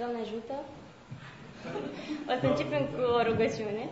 Doamne 0.00 0.20
ajută! 0.26 0.56
O 2.30 2.34
să 2.40 2.46
începem 2.48 2.82
cu 2.92 3.00
o 3.18 3.20
rugăciune. 3.28 3.84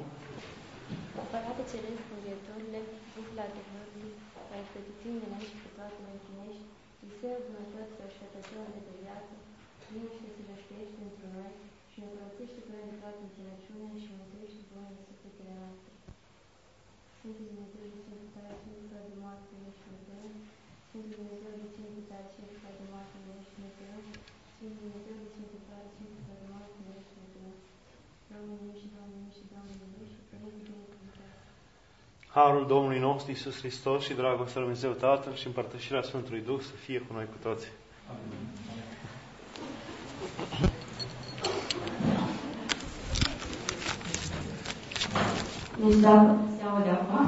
Părate 1.32 1.62
Ceresc, 1.70 2.04
Mângâietorule, 2.10 2.80
Duhul 3.14 3.38
adevărului, 3.46 4.12
care 4.48 4.64
pretutine 4.72 5.26
la 5.32 5.38
și 5.46 5.56
pe 5.62 5.68
toate 5.76 5.98
mă 6.04 6.10
împlinești, 6.14 6.66
Iiseu 7.04 7.36
Dumnezeu 7.46 7.84
sfârșătător 7.92 8.66
de 8.74 8.80
viață, 9.02 9.34
vine 9.90 10.08
și 10.16 10.34
se 10.34 10.42
rășteiește 10.50 10.96
pentru 11.02 11.26
noi 11.36 11.52
și 11.90 11.96
ne 12.00 12.06
curățește 12.12 12.60
pe 12.66 12.74
de 12.90 12.96
toată 13.02 13.20
înțelepciunea 13.26 13.92
și 14.02 14.10
mântuiește 14.18 14.62
bunele 14.70 15.00
sufletele 15.08 15.52
noastre. 15.60 15.92
Sfântul 17.16 17.46
Dumnezeu 17.50 17.84
de 17.92 17.98
Sfântul 18.02 18.30
Tare, 18.34 18.54
Sfântul 18.60 18.86
Tare 18.90 19.06
de 19.10 19.16
moarte, 19.22 19.52
ești 19.68 19.82
Dumnezeu, 19.84 20.24
Sfântul 20.86 21.12
Dumnezeu 21.18 21.52
de 21.60 21.66
Sfântul 21.74 22.04
Tare, 22.10 22.26
Sfântul 22.32 22.58
Tare 22.62 22.76
de 22.80 22.86
moarte, 22.92 23.14
ești 23.38 23.52
Dumnezeu, 23.56 23.96
Sfântul 24.58 24.80
Dumnezeu 24.84 25.14
de 25.22 25.26
Sfântul 25.32 25.60
Tare, 25.68 25.86
Sfântul 25.94 26.22
Tare 26.26 26.40
de 26.42 26.48
moarte, 26.52 26.78
ești 26.96 27.10
Dumnezeu. 27.14 27.50
Doamne, 28.30 28.72
și 28.80 28.86
Doamne, 28.94 29.20
și 29.36 29.42
Doamne, 29.52 29.74
și 30.12 30.18
Părinte 30.28 30.60
Binecuvântat. 30.66 31.38
Harul 32.36 32.64
Domnului 32.72 33.00
nostru 33.08 33.28
Isus 33.30 33.56
Hristos 33.62 34.00
și 34.06 34.18
dragostea 34.22 34.60
Lui 34.60 34.70
Dumnezeu 34.70 34.92
Tatăl 35.04 35.34
și 35.40 35.46
împărtășirea 35.46 36.08
Sfântului 36.08 36.46
Duh 36.48 36.60
să 36.68 36.74
fie 36.84 36.98
cu 37.06 37.12
noi 37.16 37.26
cu 37.32 37.38
toți. 37.46 37.66
Deci 45.82 45.98
dacă 46.06 46.30
se 46.56 46.62
aude 46.70 46.90
acum. 46.98 47.24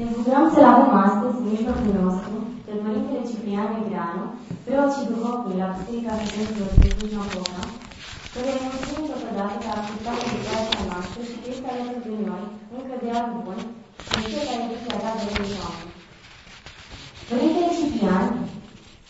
Ne 0.00 0.06
bucurăm 0.14 0.46
să-L 0.54 0.66
avem 0.72 0.92
astăzi 1.06 1.38
în 1.40 1.48
mijlocul 1.54 1.92
nostru 2.02 2.34
pe 2.66 2.72
Părintele 2.82 3.28
Ciprian 3.28 3.68
Negreanu, 3.74 4.24
preot 4.64 4.90
și 4.96 5.08
duhovnic 5.10 5.56
la 5.62 5.68
Biserica 5.76 6.12
Sfântilor 6.28 6.72
de 6.82 6.88
Cluj-Napoca, 6.96 7.62
care 8.32 8.50
ne 8.52 8.66
mulțumim 8.68 9.04
totodată 9.12 9.54
că 9.62 9.68
a 9.70 9.78
acceptat 9.80 10.18
invitația 10.26 10.82
noastră 10.90 11.20
și 11.28 11.36
că 11.40 11.46
este 11.52 11.68
alături 11.70 12.08
de 12.12 12.18
noi, 12.30 12.44
încă 12.76 12.94
de 13.02 13.08
alt 13.18 13.30
bun, 13.44 13.58
în 14.14 14.22
fiecare 14.28 14.64
zi 14.70 14.76
care 14.86 15.06
avea 15.10 15.32
de 15.50 15.56
oameni. 15.64 15.94
Părintele 17.28 17.70
Ciprian 17.76 18.26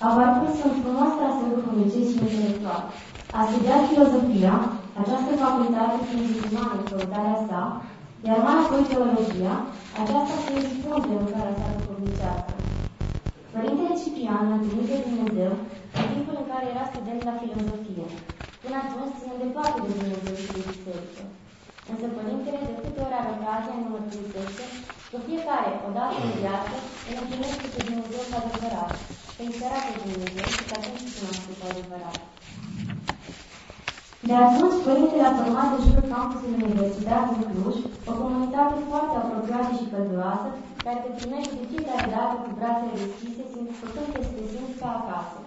a 0.07 0.09
parcurs 0.17 0.57
un 0.67 0.75
frumos 0.81 1.11
traseu 1.19 1.51
duhovnicesc 1.57 2.09
și 2.13 2.19
intelectual. 2.25 2.83
A 3.39 3.41
studiat 3.49 3.83
filozofia, 3.89 4.55
această 5.01 5.31
facultate 5.45 5.97
fiind 6.07 6.29
ultima 6.35 6.65
în 6.77 6.83
căutarea 6.89 7.39
sa, 7.49 7.63
iar 8.27 8.39
mai 8.47 8.57
apoi 8.63 8.83
teologia, 8.91 9.55
aceasta 10.01 10.37
fiind 10.45 10.67
spunte 10.75 11.13
în 11.21 11.27
care 11.35 11.51
sa 11.59 11.77
duhovnicească. 11.79 12.55
Părintele 13.55 13.99
Ciprian 14.01 14.47
a 14.51 14.57
întâlnit 14.59 14.89
de 14.91 14.99
Dumnezeu 15.07 15.53
în 16.01 16.07
timpul 16.13 16.37
în 16.41 16.47
care 16.51 16.67
era 16.69 16.85
student 16.93 17.21
la 17.29 17.39
filozofie. 17.41 18.07
Până 18.63 18.77
atunci 18.79 19.19
ține 19.19 19.37
departe 19.45 19.79
de 19.87 19.93
Dumnezeu 19.99 20.35
și 20.43 20.51
de 20.57 20.63
biserică. 20.71 21.23
Însă 21.91 22.07
Părintele 22.17 22.61
de 22.69 22.75
câte 22.81 23.01
ori 23.05 23.19
are 23.21 23.31
ocazia 23.37 23.75
ne 23.81 23.89
mărturisește 23.93 24.65
că 25.11 25.17
fiecare, 25.27 25.71
odată 25.89 26.17
în 26.27 26.33
viață, 26.41 26.77
îl 27.09 27.17
împlinește 27.23 27.67
pe 27.75 27.81
Dumnezeu 27.89 28.23
cu 28.29 28.35
adevărat, 28.41 28.93
că 29.35 29.41
îi 29.43 29.57
săracă 29.59 29.91
Dumnezeu 30.03 30.47
și 30.55 30.63
că 30.69 30.75
atunci 30.79 31.03
se 31.05 31.11
cunoaște 31.15 31.53
cu 31.59 31.65
adevărat. 31.71 32.19
De 34.29 34.35
atunci, 34.45 34.83
Părintele 34.87 35.25
a 35.27 35.39
format 35.41 35.69
de 35.73 35.79
jurul 35.85 36.11
campusului 36.15 36.65
Universității 36.69 37.39
în 37.41 37.47
Cluj 37.51 37.77
o 38.11 38.13
comunitate 38.21 38.77
foarte 38.91 39.15
apropiată 39.17 39.71
și 39.79 39.91
călduroasă, 39.93 40.49
care 40.85 40.99
te 41.03 41.11
primește 41.19 41.55
de 41.61 41.69
fiecare 41.71 42.07
dată 42.17 42.35
cu 42.43 42.49
brațele 42.57 42.95
deschise, 43.03 43.43
făcând 43.81 44.09
că 44.13 44.19
să 44.27 44.33
te 44.37 44.45
simți 44.53 44.79
ca 44.81 44.89
acasă. 45.01 45.39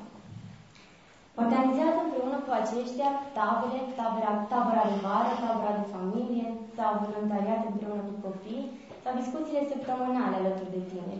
Organizează 1.44 2.00
împreună 2.02 2.38
cu 2.46 2.52
aceștia 2.62 3.10
tabere, 3.38 3.80
tabera, 3.98 4.32
tabăra 4.52 4.84
de 4.92 4.98
vară, 5.06 5.32
tabăra 5.44 5.74
de 5.80 5.86
familie 5.96 6.48
sau 6.78 6.92
voluntariat 7.04 7.62
împreună 7.70 8.04
cu 8.10 8.16
copii 8.26 8.70
sau 9.04 9.12
discuțiile 9.22 9.70
săptămânale 9.72 10.36
alături 10.38 10.76
de 10.76 10.82
tine. 10.92 11.16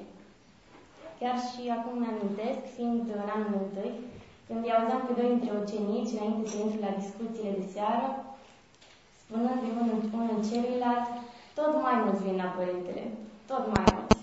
Chiar 1.20 1.38
și 1.50 1.64
acum 1.78 1.96
mi-amintesc, 2.00 2.62
fiind 2.76 3.04
în 3.16 3.28
anul 3.36 3.54
întâi, 3.64 3.94
când 4.54 4.66
îi 4.66 4.76
auzeam 4.78 5.04
pe 5.06 5.14
doi 5.20 5.30
dintre 5.34 5.52
ucenici, 5.62 6.14
înainte 6.16 6.44
să 6.52 6.58
intru 6.58 6.80
la 6.86 6.98
discuțiile 7.02 7.52
de 7.60 7.66
seară, 7.74 8.08
spunând 9.22 9.60
de 9.64 9.70
unul, 9.82 10.00
unul 10.20 10.40
celuilalt, 10.50 11.08
tot 11.58 11.72
mai 11.86 11.96
mulți 12.04 12.24
vin 12.26 12.38
la 12.44 12.50
Părintele, 12.58 13.04
tot 13.50 13.64
mai 13.74 13.86
mulți. 13.94 14.18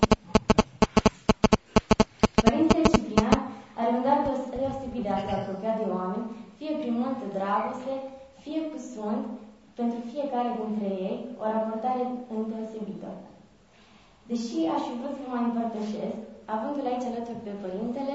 Părintele 2.45 2.85
Ciprian 2.93 3.39
are 3.79 3.91
un 3.97 4.03
dar 4.07 4.19
deosebit 4.25 5.03
de 5.07 5.11
a 5.13 5.19
se 5.25 5.33
apropia 5.39 5.75
de 5.81 5.87
oameni, 5.97 6.29
fie 6.59 6.73
prin 6.81 6.95
multă 7.03 7.25
dragoste, 7.37 7.93
fie 8.45 8.61
cu 8.71 8.79
sunt, 8.93 9.25
pentru 9.79 9.99
fiecare 10.13 10.51
dintre 10.61 10.89
ei, 11.09 11.19
o 11.43 11.45
raportare 11.55 12.03
îndeosebită. 12.35 13.11
Deși 14.31 14.59
aș 14.75 14.83
fi 14.89 14.95
vrut 15.01 15.17
să 15.21 15.27
mai 15.29 15.45
împărtășesc, 15.47 16.19
avându-l 16.55 16.91
aici 16.91 17.09
alături 17.09 17.45
pe 17.47 17.53
Părintele, 17.65 18.15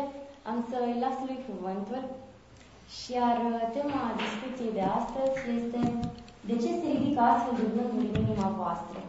am 0.50 0.66
să 0.69 0.75
îi 0.81 1.00
las 1.00 1.17
lui 1.28 1.39
cuvântul 1.50 2.03
și 2.95 3.11
iar 3.11 3.38
uh, 3.38 3.69
tema 3.73 4.01
discuției 4.23 4.73
de 4.73 4.81
astăzi 5.00 5.35
este 5.57 5.79
de 6.50 6.53
ce 6.53 6.69
se 6.81 6.88
ridică 6.97 7.19
astfel 7.22 7.56
de 7.56 7.67
gânduri 7.75 8.07
în 8.17 8.23
inima 8.23 8.50
voastră? 8.57 9.00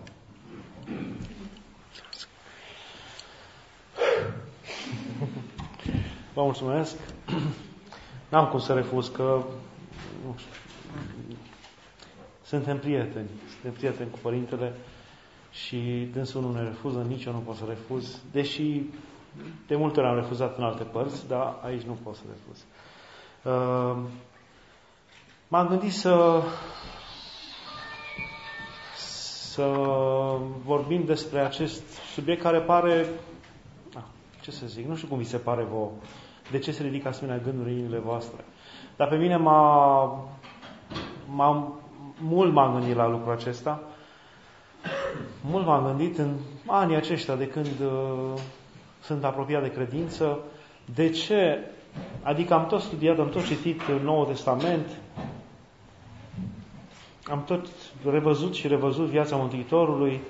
Vă 6.34 6.42
mulțumesc. 6.42 6.96
N-am 8.28 8.48
cum 8.48 8.58
să 8.58 8.72
refuz 8.72 9.08
că 9.08 9.42
nu 10.26 10.34
știu, 10.36 10.50
suntem 12.44 12.78
prieteni. 12.78 13.28
Suntem 13.50 13.72
prieteni 13.72 14.10
cu 14.10 14.18
Părintele 14.22 14.72
și 15.50 16.08
dânsul 16.12 16.40
nu 16.42 16.52
ne 16.52 16.62
refuză, 16.62 17.04
nici 17.08 17.24
eu 17.24 17.32
nu 17.32 17.38
pot 17.38 17.56
să 17.56 17.64
refuz, 17.68 18.20
deși 18.32 18.82
de 19.66 19.76
multe 19.76 20.00
ori 20.00 20.08
am 20.08 20.14
refuzat 20.14 20.56
în 20.56 20.64
alte 20.64 20.82
părți, 20.82 21.28
dar 21.28 21.54
aici 21.64 21.82
nu 21.82 21.98
pot 22.02 22.14
să 22.14 22.22
refuz. 22.28 22.64
Uh, 23.42 23.96
m-am 25.48 25.66
gândit 25.68 25.92
să 25.92 26.42
să 29.56 29.72
vorbim 30.64 31.04
despre 31.04 31.40
acest 31.40 31.82
subiect 32.14 32.42
care 32.42 32.60
pare, 32.60 33.06
ah, 33.94 34.02
ce 34.40 34.50
să 34.50 34.66
zic, 34.66 34.86
nu 34.86 34.96
știu 34.96 35.08
cum 35.08 35.18
vi 35.18 35.24
se 35.24 35.36
pare 35.36 35.62
vouă, 35.62 35.90
de 36.50 36.58
ce 36.58 36.72
se 36.72 36.82
ridică 36.82 37.08
asemenea 37.08 37.42
gânduri 37.42 37.68
în 37.68 37.76
inimile 37.76 37.98
voastre. 37.98 38.44
Dar 38.96 39.08
pe 39.08 39.16
mine 39.16 39.36
m-a, 39.36 40.04
m-a 41.26 41.72
mult 42.20 42.52
m-am 42.52 42.72
gândit 42.78 42.96
la 42.96 43.08
lucrul 43.08 43.32
acesta. 43.32 43.82
Mult 45.40 45.66
m-am 45.66 45.84
gândit 45.84 46.18
în 46.18 46.36
anii 46.66 46.96
aceștia 46.96 47.36
de 47.36 47.48
când 47.48 47.80
uh, 47.80 48.40
sunt 49.06 49.24
apropiat 49.24 49.62
de 49.62 49.70
credință. 49.70 50.38
De 50.94 51.10
ce? 51.10 51.58
Adică 52.22 52.54
am 52.54 52.66
tot 52.66 52.80
studiat, 52.80 53.18
am 53.18 53.28
tot 53.28 53.46
citit 53.46 53.80
Noul 54.02 54.26
Testament, 54.26 54.86
am 57.30 57.42
tot 57.44 57.66
revăzut 58.10 58.54
și 58.54 58.68
revăzut 58.68 59.06
viața 59.06 59.36
Mântuitorului 59.36 60.20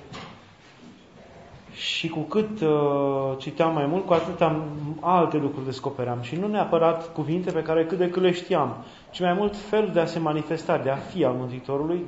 și 1.73 2.09
cu 2.09 2.21
cât 2.21 2.61
uh, 2.61 3.39
citeam 3.39 3.73
mai 3.75 3.87
mult, 3.87 4.07
cu 4.07 4.13
atât 4.13 4.41
am 4.41 4.63
alte 5.01 5.37
lucruri 5.37 5.65
descopeream. 5.65 6.23
Și 6.23 6.37
nu 6.37 6.47
neapărat 6.47 7.13
cuvinte 7.13 7.53
pe 7.53 7.63
care 7.63 7.87
cât 7.87 7.99
de 7.99 8.11
cât 8.11 8.23
le 8.23 8.33
știam, 8.33 8.85
ci 9.11 9.21
mai 9.21 9.33
mult 9.33 9.57
felul 9.57 9.91
de 9.93 10.01
a 10.01 10.07
se 10.07 10.19
manifesta, 10.19 10.79
de 10.79 10.91
a 10.91 10.97
fi 10.97 11.25
al 11.25 11.33
Mântuitorului 11.33 12.05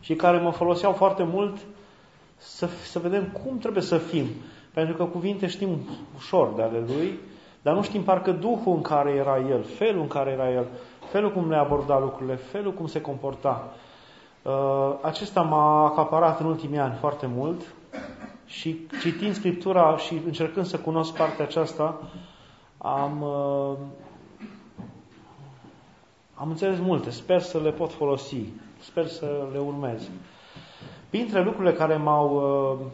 și 0.00 0.14
care 0.14 0.38
mă 0.38 0.50
foloseau 0.50 0.92
foarte 0.92 1.22
mult 1.22 1.56
să, 2.36 2.68
să 2.84 2.98
vedem 2.98 3.24
cum 3.24 3.58
trebuie 3.58 3.82
să 3.82 3.96
fim. 3.98 4.26
Pentru 4.74 4.94
că 4.94 5.04
cuvinte 5.04 5.46
știm 5.46 5.78
ușor 6.16 6.52
de 6.56 6.62
ale 6.62 6.82
Lui, 6.86 7.18
dar 7.62 7.74
nu 7.74 7.82
știm 7.82 8.02
parcă 8.02 8.30
Duhul 8.30 8.74
în 8.74 8.82
care 8.82 9.10
era 9.10 9.38
El, 9.38 9.62
felul 9.62 10.00
în 10.00 10.08
care 10.08 10.30
era 10.30 10.52
El, 10.52 10.66
felul 11.10 11.32
cum 11.32 11.50
le 11.50 11.56
aborda 11.56 11.98
lucrurile, 11.98 12.34
felul 12.34 12.72
cum 12.72 12.86
se 12.86 13.00
comporta. 13.00 13.72
Uh, 14.42 14.94
acesta 15.02 15.42
m-a 15.42 15.84
acaparat 15.84 16.40
în 16.40 16.46
ultimii 16.46 16.78
ani 16.78 16.94
foarte 16.94 17.26
mult 17.26 17.74
și 18.46 18.86
citind 19.00 19.34
Scriptura 19.34 19.96
și 19.96 20.20
încercând 20.26 20.66
să 20.66 20.78
cunosc 20.78 21.12
partea 21.12 21.44
aceasta, 21.44 22.00
am, 22.78 23.22
uh, 23.22 23.76
am 26.34 26.48
înțeles 26.48 26.78
multe. 26.78 27.10
Sper 27.10 27.40
să 27.40 27.58
le 27.58 27.70
pot 27.70 27.92
folosi. 27.92 28.44
Sper 28.78 29.06
să 29.06 29.48
le 29.52 29.58
urmez. 29.58 30.08
Printre 31.10 31.42
lucrurile 31.42 31.72
care 31.72 31.96
m-au 31.96 32.34
uh, 32.34 32.86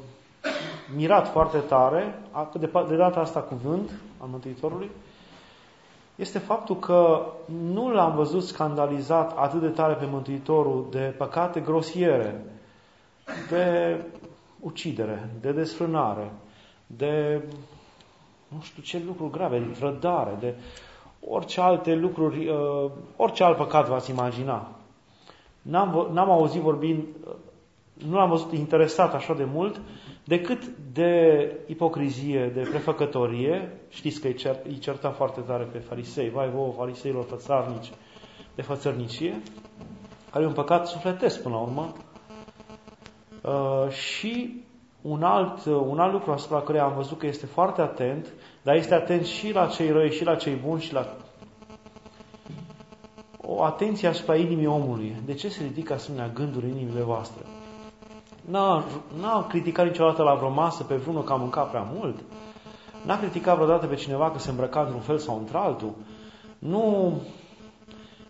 mirat 0.95 1.29
foarte 1.29 1.59
tare, 1.59 2.19
de, 2.59 2.71
de 2.89 2.97
data 2.97 3.21
asta 3.21 3.41
cuvânt 3.41 3.91
al 4.19 4.29
Mântuitorului, 4.29 4.91
este 6.17 6.39
faptul 6.39 6.77
că 6.79 7.27
nu 7.73 7.93
l-am 7.93 8.15
văzut 8.15 8.43
scandalizat 8.43 9.39
atât 9.39 9.61
de 9.61 9.69
tare 9.69 9.95
pe 9.95 10.07
Mântuitorul 10.11 10.87
de 10.91 11.15
păcate 11.19 11.61
grosiere, 11.61 12.45
de 13.51 13.97
ucidere, 14.61 15.31
de 15.41 15.53
desfrânare, 15.53 16.33
de 16.87 17.43
nu 18.49 18.61
știu 18.63 18.83
ce 18.83 19.03
lucruri 19.07 19.31
grave, 19.31 19.59
de 19.59 19.79
trădare, 19.79 20.37
de 20.41 20.55
orice 21.21 21.61
alte 21.61 21.95
lucruri, 21.95 22.49
uh, 22.49 22.91
orice 23.17 23.45
alt 23.45 23.57
păcat 23.57 23.89
v-ați 23.89 24.11
imagina. 24.11 24.69
N-am, 25.63 26.09
n-am 26.13 26.31
auzit 26.31 26.61
vorbind, 26.61 27.03
uh, 27.27 27.35
nu 28.09 28.17
l-am 28.17 28.29
văzut 28.29 28.53
interesat 28.53 29.15
așa 29.15 29.35
de 29.35 29.45
mult, 29.45 29.81
decât 30.27 30.67
de 30.93 31.53
ipocrizie, 31.67 32.51
de 32.55 32.61
prefăcătorie. 32.61 33.73
Știți 33.89 34.21
că 34.21 34.27
îi, 34.27 34.35
cer, 34.35 34.57
îi 34.65 34.79
certa 34.79 35.11
foarte 35.11 35.41
tare 35.41 35.65
pe 35.65 35.79
farisei, 35.79 36.31
vai 36.31 36.51
vouă 36.51 36.73
fariseilor 36.73 37.25
fățarnici, 37.25 37.93
de 38.55 38.63
fățărnicie, 38.63 39.43
care 40.31 40.45
e 40.45 40.47
un 40.47 40.55
păcat 40.55 40.87
sufletesc 40.87 41.43
până 41.43 41.55
la 41.55 41.61
urmă. 41.61 41.93
Uh, 43.43 43.91
și 43.91 44.65
un 45.03 45.23
alt, 45.23 45.65
un 45.65 45.99
alt 45.99 46.13
lucru 46.13 46.33
asupra 46.33 46.61
care 46.61 46.79
am 46.79 46.95
văzut 46.95 47.19
că 47.19 47.27
este 47.27 47.47
foarte 47.47 47.81
atent, 47.81 48.33
dar 48.63 48.75
este 48.75 48.95
atent 48.95 49.25
și 49.25 49.53
la 49.53 49.67
cei 49.67 49.91
răi, 49.91 50.11
și 50.13 50.25
la 50.25 50.35
cei 50.35 50.55
buni, 50.55 50.81
și 50.81 50.93
la 50.93 51.17
o 53.41 53.63
atenție 53.63 54.09
asupra 54.09 54.37
inimii 54.37 54.67
omului. 54.67 55.17
De 55.25 55.35
ce 55.35 55.49
se 55.49 55.63
ridică 55.63 55.93
asemenea 55.93 56.29
gânduri 56.29 56.65
în 56.65 56.77
inimile 56.77 57.03
voastre? 57.03 57.43
N-a, 58.51 58.85
n-a 59.21 59.47
criticat 59.47 59.87
niciodată 59.87 60.23
la 60.23 60.35
vreo 60.35 60.51
masă 60.51 60.83
pe 60.83 60.95
vreunul 60.95 61.25
că 61.25 61.33
a 61.33 61.37
mâncat 61.37 61.69
prea 61.69 61.87
mult. 61.95 62.17
N-a 63.05 63.19
criticat 63.19 63.55
vreodată 63.55 63.87
pe 63.87 63.95
cineva 63.95 64.31
că 64.31 64.39
se 64.39 64.51
îmbrăca 64.51 64.81
într-un 64.81 65.01
fel 65.01 65.19
sau 65.19 65.39
într-altul. 65.39 65.95
Nu, 66.59 67.13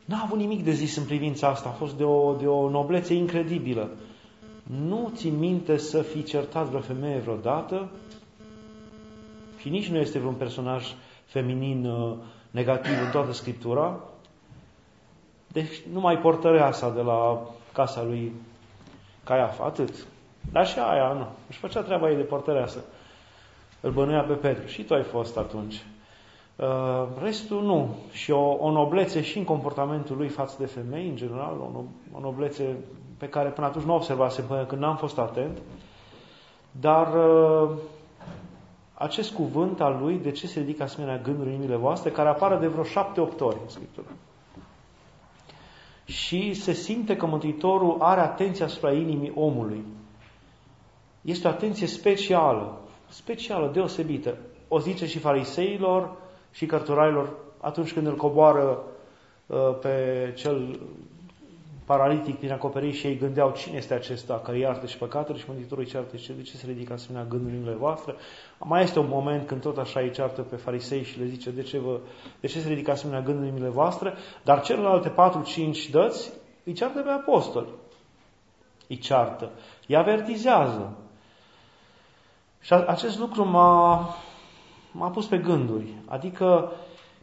n-a 0.04 0.20
avut 0.24 0.38
nimic 0.38 0.64
de 0.64 0.70
zis 0.70 0.96
în 0.96 1.04
privința 1.04 1.48
asta. 1.48 1.68
A 1.68 1.72
fost 1.72 1.94
de 1.94 2.04
o, 2.04 2.34
de 2.34 2.46
o 2.46 2.70
noblețe 2.70 3.14
incredibilă. 3.14 3.90
Nu 4.62 5.10
țin 5.14 5.38
minte 5.38 5.76
să 5.76 6.02
fi 6.02 6.22
certat 6.22 6.66
vreo 6.66 6.80
femeie 6.80 7.18
vreodată 7.18 7.88
și 9.58 9.68
nici 9.68 9.88
nu 9.88 9.96
este 9.96 10.18
vreun 10.18 10.34
personaj 10.34 10.94
feminin 11.24 11.86
uh, 11.86 12.12
negativ 12.50 12.92
în 13.04 13.10
toată 13.10 13.32
Scriptura. 13.32 14.00
Deci 15.52 15.82
numai 15.92 16.18
portăreasa 16.18 16.90
de 16.90 17.00
la 17.00 17.40
casa 17.72 18.02
lui 18.02 18.32
Caiafa, 19.26 19.64
atât. 19.64 20.06
Dar 20.52 20.66
și 20.66 20.78
aia 20.78 21.12
nu. 21.12 21.26
Își 21.48 21.58
făcea 21.58 21.82
treaba 21.82 22.10
ei 22.10 22.16
de 22.16 22.22
portăreasă. 22.22 22.78
Îl 23.80 23.90
bănuia 23.90 24.22
pe 24.22 24.32
Petru. 24.32 24.66
Și 24.66 24.82
tu 24.82 24.94
ai 24.94 25.02
fost 25.02 25.36
atunci. 25.36 25.84
Uh, 26.56 27.06
restul 27.22 27.62
nu. 27.62 27.96
Și 28.10 28.30
o, 28.30 28.56
o 28.58 28.70
noblețe 28.70 29.22
și 29.22 29.38
în 29.38 29.44
comportamentul 29.44 30.16
lui 30.16 30.28
față 30.28 30.56
de 30.58 30.66
femei, 30.66 31.08
în 31.08 31.16
general, 31.16 31.56
o, 31.60 31.80
o 32.16 32.20
noblețe 32.20 32.76
pe 33.18 33.28
care 33.28 33.48
până 33.48 33.66
atunci 33.66 33.84
nu 33.84 33.94
observase 33.94 34.42
până 34.42 34.64
când 34.64 34.80
n-am 34.80 34.96
fost 34.96 35.18
atent. 35.18 35.58
Dar 36.70 37.14
uh, 37.14 37.70
acest 38.94 39.34
cuvânt 39.34 39.80
al 39.80 39.98
lui, 40.00 40.18
de 40.18 40.30
ce 40.30 40.46
se 40.46 40.60
ridică 40.60 40.82
asemenea 40.82 41.18
gânduri 41.18 41.48
în 41.48 41.54
inimile 41.54 41.76
voastre, 41.76 42.10
care 42.10 42.28
apare 42.28 42.56
de 42.56 42.66
vreo 42.66 42.84
șapte-opt 42.84 43.40
ori 43.40 43.58
în 43.62 43.68
Scriptură. 43.68 44.06
Și 46.06 46.54
se 46.54 46.72
simte 46.72 47.16
că 47.16 47.26
Mântuitorul 47.26 47.96
are 48.00 48.20
atenție 48.20 48.64
asupra 48.64 48.92
inimii 48.92 49.32
omului. 49.34 49.84
Este 51.22 51.46
o 51.46 51.50
atenție 51.50 51.86
specială, 51.86 52.80
specială, 53.08 53.70
deosebită. 53.72 54.36
O 54.68 54.78
zice 54.78 55.06
și 55.06 55.18
fariseilor 55.18 56.16
și 56.52 56.66
cărturailor 56.66 57.36
atunci 57.60 57.92
când 57.92 58.06
îl 58.06 58.16
coboară 58.16 58.82
uh, 59.46 59.56
pe 59.80 60.32
cel 60.36 60.80
paralitic 61.86 62.40
din 62.40 62.52
acoperiș 62.52 62.98
și 62.98 63.06
ei 63.06 63.18
gândeau 63.18 63.50
cine 63.56 63.76
este 63.76 63.94
acesta 63.94 64.40
care 64.44 64.58
iartă 64.58 64.86
și 64.86 64.98
păcatele 64.98 65.38
și 65.38 65.44
Mântuitorul 65.46 65.84
îi 65.84 65.90
ceartă 65.90 66.16
și 66.16 66.32
de 66.32 66.42
ce 66.42 66.56
se 66.56 66.66
ridică 66.66 66.92
asemenea 66.92 67.26
gândurile 67.28 67.74
voastre. 67.74 68.14
Mai 68.58 68.82
este 68.82 68.98
un 68.98 69.08
moment 69.08 69.46
când 69.46 69.60
tot 69.60 69.78
așa 69.78 70.00
îi 70.00 70.10
ceartă 70.10 70.42
pe 70.42 70.56
farisei 70.56 71.02
și 71.02 71.18
le 71.18 71.24
zice 71.24 71.50
de 71.50 71.62
ce, 71.62 71.78
vă, 71.78 71.98
de 72.40 72.46
ce 72.46 72.60
se 72.60 72.68
ridică 72.68 72.90
asemenea 72.90 73.22
gândurile 73.22 73.68
voastre, 73.68 74.14
dar 74.42 74.62
celelalte 74.62 75.12
4-5 75.86 75.90
dăți 75.90 76.32
îi 76.64 76.72
ceartă 76.72 77.00
pe 77.00 77.10
apostoli. 77.10 77.68
Îi 78.88 78.98
ceartă. 78.98 79.50
Îi 79.88 79.96
avertizează. 79.96 80.96
Și 82.60 82.72
acest 82.72 83.18
lucru 83.18 83.44
m-a, 83.44 84.14
m-a 84.92 85.08
pus 85.08 85.26
pe 85.26 85.38
gânduri. 85.38 85.94
Adică, 86.06 86.72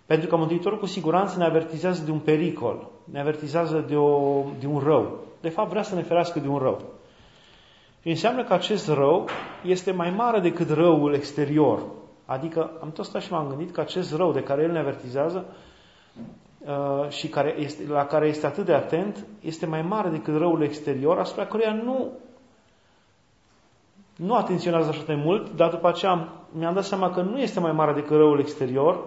pentru 0.06 0.28
că 0.28 0.36
Mântuitorul 0.36 0.80
cu 0.80 0.86
siguranță 0.86 1.38
ne 1.38 1.46
avertizează 1.46 2.04
de 2.04 2.12
un 2.12 2.20
pericol 2.20 2.92
ne 3.04 3.20
avertizează 3.20 3.86
de, 3.88 3.96
o, 3.96 4.44
de 4.60 4.68
un 4.68 4.80
rău. 4.80 5.20
De 5.42 5.50
fapt, 5.50 5.70
vrea 5.70 5.84
să 5.84 5.96
ne 5.96 6.02
ferească 6.02 6.40
de 6.40 6.48
un 6.48 6.58
rău. 6.58 6.82
Și 8.02 8.10
înseamnă 8.10 8.44
că 8.44 8.54
acest 8.54 8.88
rău 8.88 9.28
este 9.64 9.92
mai 9.92 10.10
mare 10.10 10.40
decât 10.40 10.70
răul 10.70 11.14
exterior. 11.14 11.84
Adică 12.26 12.72
am 12.82 12.92
tot 12.92 13.06
stat 13.06 13.22
și 13.22 13.32
m-am 13.32 13.48
gândit 13.48 13.72
că 13.72 13.82
acest 13.82 14.16
rău 14.16 14.32
de 14.32 14.44
care 14.44 14.62
el 14.62 14.72
ne 14.72 14.80
avertizează 14.80 15.46
uh, 16.60 17.10
și 17.10 17.28
care 17.28 17.56
este, 17.60 17.88
la 17.88 18.06
care 18.06 18.28
este 18.28 18.46
atât 18.46 18.66
de 18.66 18.74
atent, 18.74 19.26
este 19.42 19.66
mai 19.66 19.82
mare 19.82 20.10
decât 20.10 20.38
răul 20.38 20.62
exterior, 20.62 21.18
asupra 21.18 21.46
căruia 21.46 21.74
nu, 21.74 22.12
nu 24.16 24.36
atenționează 24.36 24.90
așa 24.90 25.04
de 25.06 25.16
mult, 25.16 25.56
dar 25.56 25.70
după 25.70 25.88
aceea 25.88 26.28
mi-am 26.52 26.74
dat 26.74 26.84
seama 26.84 27.10
că 27.10 27.22
nu 27.22 27.40
este 27.40 27.60
mai 27.60 27.72
mare 27.72 27.94
decât 27.94 28.18
răul 28.18 28.40
exterior, 28.40 29.00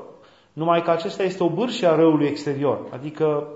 numai 0.52 0.82
că 0.82 0.90
acesta 0.90 1.22
este 1.22 1.42
o 1.42 1.50
bârșie 1.50 1.86
a 1.86 1.94
răului 1.94 2.26
exterior. 2.26 2.88
Adică 2.92 3.48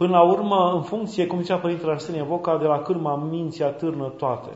Până 0.00 0.12
la 0.12 0.22
urmă, 0.22 0.72
în 0.74 0.82
funcție, 0.82 1.26
cum 1.26 1.40
zicea 1.40 1.56
Părintele 1.56 1.92
Arsenie 1.92 2.22
Voca, 2.22 2.58
de 2.58 2.66
la 2.66 2.82
cârma 2.82 3.16
minții 3.16 3.64
atârnă 3.64 4.08
toate. 4.08 4.48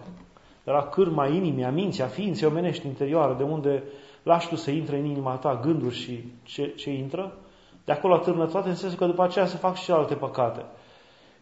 De 0.64 0.70
la 0.70 0.82
cârma 0.82 1.26
inimii, 1.26 1.64
a 1.64 1.70
minții, 1.70 2.02
a 2.02 2.06
ființei 2.06 2.48
omenești 2.48 2.86
interioare, 2.86 3.34
de 3.34 3.42
unde 3.42 3.82
lași 4.22 4.48
tu 4.48 4.56
să 4.56 4.70
intre 4.70 4.98
în 4.98 5.04
inima 5.04 5.34
ta 5.34 5.60
gânduri 5.62 5.94
și 5.94 6.24
ce, 6.42 6.74
ce 6.76 6.90
intră, 6.90 7.32
de 7.84 7.92
acolo 7.92 8.14
atârnă 8.14 8.46
toate, 8.46 8.68
în 8.68 8.74
sensul 8.74 8.98
că 8.98 9.06
după 9.06 9.22
aceea 9.22 9.46
se 9.46 9.56
fac 9.56 9.76
și 9.76 9.90
alte 9.90 10.14
păcate. 10.14 10.64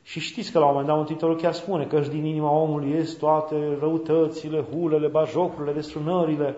Și 0.03 0.21
știți 0.21 0.53
că 0.53 0.59
la 0.59 0.65
un 0.65 0.71
moment 0.71 0.89
dat 0.89 0.97
Mântuitorul 0.97 1.37
chiar 1.37 1.53
spune 1.53 1.85
că 1.85 1.99
din 1.99 2.25
inima 2.25 2.51
omului 2.51 2.91
ies 2.91 3.13
toate 3.13 3.77
răutățile, 3.81 4.65
hulele, 4.73 5.07
bajocurile, 5.07 5.73
destrunările, 5.73 6.57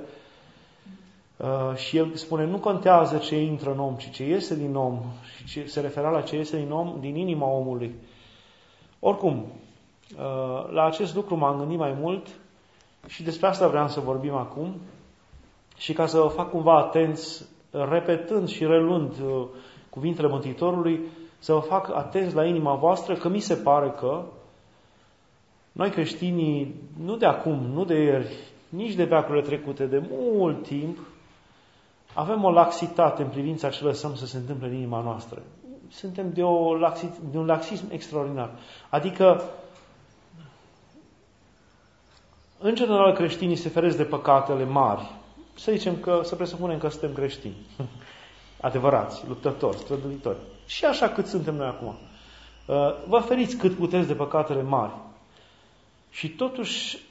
Uh, 1.37 1.77
și 1.77 1.97
el 1.97 2.15
spune, 2.15 2.45
nu 2.45 2.59
contează 2.59 3.17
ce 3.17 3.41
intră 3.41 3.71
în 3.73 3.79
om, 3.79 3.95
ci 3.95 4.11
ce 4.11 4.25
iese 4.25 4.57
din 4.57 4.75
om. 4.75 5.01
Și 5.37 5.45
ce, 5.45 5.67
se 5.67 5.81
referea 5.81 6.11
la 6.11 6.21
ce 6.21 6.37
iese 6.37 6.57
din 6.57 6.71
om, 6.71 6.97
din 7.01 7.17
inima 7.17 7.47
omului. 7.47 7.95
Oricum, 9.01 9.37
uh, 9.37 10.71
la 10.71 10.85
acest 10.85 11.15
lucru 11.15 11.37
m-am 11.37 11.59
gândit 11.59 11.79
mai 11.79 11.97
mult 12.01 12.27
și 13.07 13.23
despre 13.23 13.47
asta 13.47 13.69
vreau 13.69 13.89
să 13.89 14.01
vorbim 14.01 14.35
acum. 14.35 14.81
Și 15.77 15.93
ca 15.93 16.07
să 16.07 16.19
vă 16.19 16.29
fac 16.29 16.51
cumva 16.51 16.79
atenți, 16.79 17.45
repetând 17.71 18.49
și 18.49 18.65
reluând 18.65 19.13
uh, 19.21 19.47
cuvintele 19.91 20.29
Mântuitorului, 20.29 21.01
să 21.39 21.53
vă 21.53 21.61
fac 21.61 21.95
atenți 21.95 22.35
la 22.35 22.45
inima 22.45 22.75
voastră, 22.75 23.15
că 23.15 23.29
mi 23.29 23.41
se 23.41 23.55
pare 23.55 23.91
că 23.91 24.25
noi 25.73 25.91
creștinii, 25.91 26.75
nu 27.05 27.17
de 27.17 27.27
acum, 27.27 27.59
nu 27.73 27.85
de 27.85 27.95
ieri, 27.95 28.37
nici 28.69 28.95
de 28.95 29.05
veacurile 29.05 29.45
trecute, 29.45 29.87
de 29.87 30.03
mult 30.11 30.67
timp, 30.67 30.99
avem 32.15 32.45
o 32.45 32.51
laxitate 32.51 33.23
în 33.23 33.29
privința 33.29 33.69
ce 33.69 33.85
lăsăm 33.85 34.15
să 34.15 34.27
se 34.27 34.37
întâmple 34.37 34.67
în 34.67 34.75
inima 34.75 35.01
noastră. 35.01 35.43
Suntem 35.91 36.33
de, 36.33 36.43
o 36.43 36.77
laxi, 36.77 37.07
de 37.31 37.39
un 37.39 37.47
laxism 37.47 37.87
extraordinar. 37.91 38.51
Adică, 38.91 39.43
în 42.59 42.75
general, 42.75 43.13
creștinii 43.13 43.57
se 43.57 43.69
feresc 43.69 43.97
de 43.97 44.05
păcatele 44.05 44.65
mari. 44.65 45.11
Să 45.55 45.73
zicem 45.73 45.97
că, 45.97 46.21
să 46.25 46.35
presupunem 46.35 46.79
că 46.79 46.89
suntem 46.89 47.13
creștini. 47.13 47.57
Adevărați, 48.61 49.29
luptători, 49.29 49.77
strădulitori. 49.77 50.39
Și 50.67 50.85
așa 50.85 51.09
cât 51.09 51.27
suntem 51.27 51.55
noi 51.55 51.67
acum. 51.67 51.97
Uh, 52.67 52.77
vă 53.09 53.19
feriți 53.19 53.57
cât 53.57 53.75
puteți 53.75 54.07
de 54.07 54.15
păcatele 54.15 54.63
mari. 54.63 54.93
Și 56.11 56.29
totuși, 56.29 56.97
uh, 56.97 57.03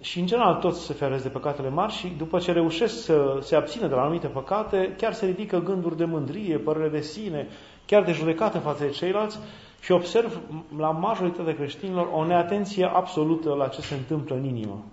și 0.00 0.20
în 0.20 0.26
general 0.26 0.54
toți 0.54 0.84
se 0.84 0.92
feresc 0.92 1.22
de 1.22 1.28
păcatele 1.28 1.68
mari 1.68 1.92
și 1.92 2.12
după 2.18 2.38
ce 2.38 2.52
reușesc 2.52 3.02
să 3.04 3.38
se 3.40 3.56
abțină 3.56 3.86
de 3.86 3.94
la 3.94 4.00
anumite 4.00 4.26
păcate, 4.26 4.94
chiar 4.98 5.12
se 5.12 5.26
ridică 5.26 5.58
gânduri 5.58 5.96
de 5.96 6.04
mândrie, 6.04 6.58
părere 6.58 6.88
de 6.88 7.00
sine, 7.00 7.48
chiar 7.86 8.02
de 8.02 8.12
judecată 8.12 8.58
față 8.58 8.84
de 8.84 8.90
ceilalți 8.90 9.38
și 9.80 9.92
observ 9.92 10.40
la 10.78 10.90
majoritatea 10.90 11.54
creștinilor 11.54 12.08
o 12.12 12.24
neatenție 12.24 12.84
absolută 12.84 13.54
la 13.54 13.68
ce 13.68 13.80
se 13.80 13.94
întâmplă 13.94 14.34
în 14.34 14.44
inimă. 14.44 14.84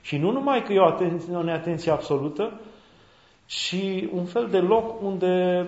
Și 0.00 0.16
nu 0.16 0.30
numai 0.30 0.62
că 0.62 0.72
e 0.72 0.78
o, 0.78 0.84
atenție, 0.84 1.36
o 1.36 1.42
neatenție 1.42 1.92
absolută, 1.92 2.60
ci 3.46 3.76
un 4.12 4.24
fel 4.24 4.48
de 4.50 4.58
loc 4.58 5.02
unde 5.02 5.66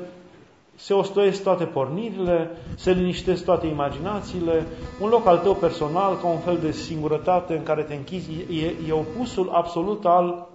se 0.78 0.94
ostoiesc 0.94 1.42
toate 1.42 1.64
pornirile, 1.64 2.50
se 2.76 2.92
liniștesc 2.92 3.44
toate 3.44 3.66
imaginațiile, 3.66 4.66
un 5.00 5.08
loc 5.08 5.26
al 5.26 5.38
tău 5.38 5.54
personal, 5.54 6.16
ca 6.16 6.26
un 6.26 6.38
fel 6.38 6.58
de 6.58 6.70
singurătate 6.70 7.56
în 7.56 7.62
care 7.62 7.82
te 7.82 7.94
închizi, 7.94 8.30
e, 8.32 8.74
e 8.88 8.92
opusul 8.92 9.50
absolut 9.52 10.06
al, 10.06 10.48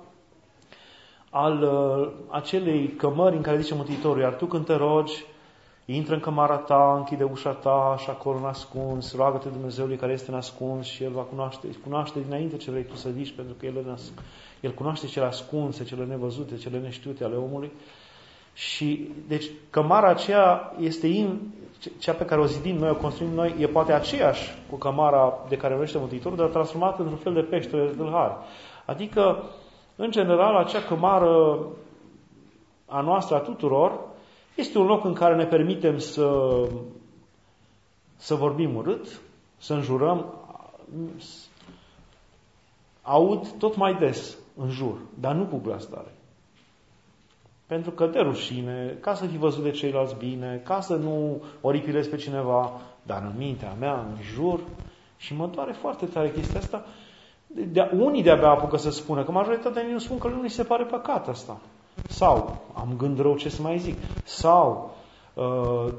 al 1.30 1.62
uh, 1.62 2.12
acelei 2.30 2.88
cămări 2.88 3.36
în 3.36 3.42
care 3.42 3.62
zice 3.62 3.76
Mântuitorul, 3.76 4.22
iar 4.22 4.34
tu 4.34 4.46
când 4.46 4.66
te 4.66 4.76
rogi, 4.76 5.26
Intră 5.86 6.14
în 6.14 6.20
cămara 6.20 6.56
ta, 6.56 6.94
închide 6.98 7.24
ușa 7.24 7.52
ta 7.52 7.96
și 8.00 8.10
acolo 8.10 8.38
în 8.38 8.46
ascuns, 8.46 9.16
roagă-te 9.16 9.50
Dumnezeului 9.50 9.96
care 9.96 10.12
este 10.14 10.32
în 10.32 10.38
ascuns 10.38 10.86
și 10.86 11.04
El 11.04 11.12
va 11.12 11.22
cunoaște, 11.22 11.68
cunoaște 11.84 12.20
dinainte 12.20 12.58
ce 12.58 12.72
vrei 12.72 12.86
tu 12.86 12.96
să 12.96 13.10
zici, 13.10 13.32
pentru 13.32 13.54
că 13.60 13.66
El, 13.66 13.98
El 14.62 14.72
cunoaște 14.72 15.08
cele 15.08 15.26
ascunse, 15.26 15.84
cele 15.84 16.06
nevăzute, 16.06 16.56
cele 16.56 16.80
neștiute 16.80 17.24
ale 17.24 17.36
omului. 17.36 17.72
Și, 18.54 19.10
deci, 19.28 19.46
cămara 19.70 20.10
aceea 20.10 20.74
este 20.80 21.08
in, 21.08 21.40
cea 21.98 22.14
pe 22.14 22.26
care 22.26 22.42
o 22.42 22.46
zidim 22.46 22.76
noi, 22.78 22.90
o 22.90 22.96
construim 22.96 23.32
noi, 23.34 23.56
e 23.60 23.68
poate 23.68 23.94
aceeași 23.94 24.52
cu 24.70 24.76
cămara 24.76 25.34
de 25.50 25.58
care 25.58 25.74
vorbește 25.74 25.98
Mântuitorul, 25.98 26.38
dar 26.38 26.48
transformată 26.48 27.02
într-un 27.02 27.20
fel 27.20 27.34
de 27.34 27.42
pește 27.42 27.78
de 27.78 27.94
tâlhari. 27.98 28.34
Adică, 28.86 29.44
în 29.96 30.12
general, 30.12 30.56
acea 30.56 30.82
cămară 30.82 31.60
a 32.86 33.02
noastră, 33.02 33.36
a 33.36 33.40
tuturor, 33.40 34.00
este 34.56 34.78
un 34.78 34.86
loc 34.86 35.06
în 35.06 35.14
care 35.14 35.36
ne 35.36 35.46
permitem 35.46 35.98
să, 35.98 36.50
să 38.16 38.36
vorbim 38.36 38.76
urât, 38.76 39.22
să 39.58 39.74
înjurăm. 39.74 40.34
Aud 43.02 43.48
tot 43.48 43.76
mai 43.76 43.94
des 43.94 44.38
în 44.56 44.70
jur, 44.70 44.98
dar 45.20 45.36
nu 45.36 45.46
cu 45.46 45.58
glas 45.58 45.86
tare. 45.86 46.14
Pentru 47.68 47.92
că 47.92 48.06
de 48.06 48.20
rușine, 48.20 48.98
ca 49.00 49.14
să 49.14 49.26
fi 49.26 49.38
văzut 49.38 49.64
de 49.64 49.72
ceilalți 49.72 50.16
bine, 50.18 50.62
ca 50.64 50.82
să 50.82 50.96
nu 50.96 51.42
oripilez 51.62 52.08
pe 52.08 52.16
cineva, 52.16 52.72
dar 53.04 53.22
în 53.22 53.34
mintea 53.38 53.76
mea, 53.80 53.94
în 53.94 54.24
jur, 54.34 54.60
și 55.18 55.36
mă 55.36 55.48
doare 55.48 55.72
foarte 55.72 56.06
tare 56.06 56.32
chestia 56.32 56.60
asta, 56.60 56.86
de, 57.48 57.90
unii 58.00 58.24
de-abia 58.24 58.50
apucă 58.50 58.78
să 58.78 58.92
spună, 58.92 59.24
că 59.24 59.32
majoritatea 59.32 59.84
nu 59.92 60.00
spun 60.00 60.18
că 60.18 60.28
nu 60.28 60.48
se 60.48 60.64
pare 60.64 60.84
păcat 60.84 61.28
asta. 61.28 61.60
Sau, 62.08 62.58
am 62.74 62.94
gând 62.98 63.20
rău 63.20 63.36
ce 63.36 63.50
să 63.50 63.62
mai 63.62 63.78
zic. 63.78 63.98
Sau, 64.24 64.96
uh, 65.34 65.94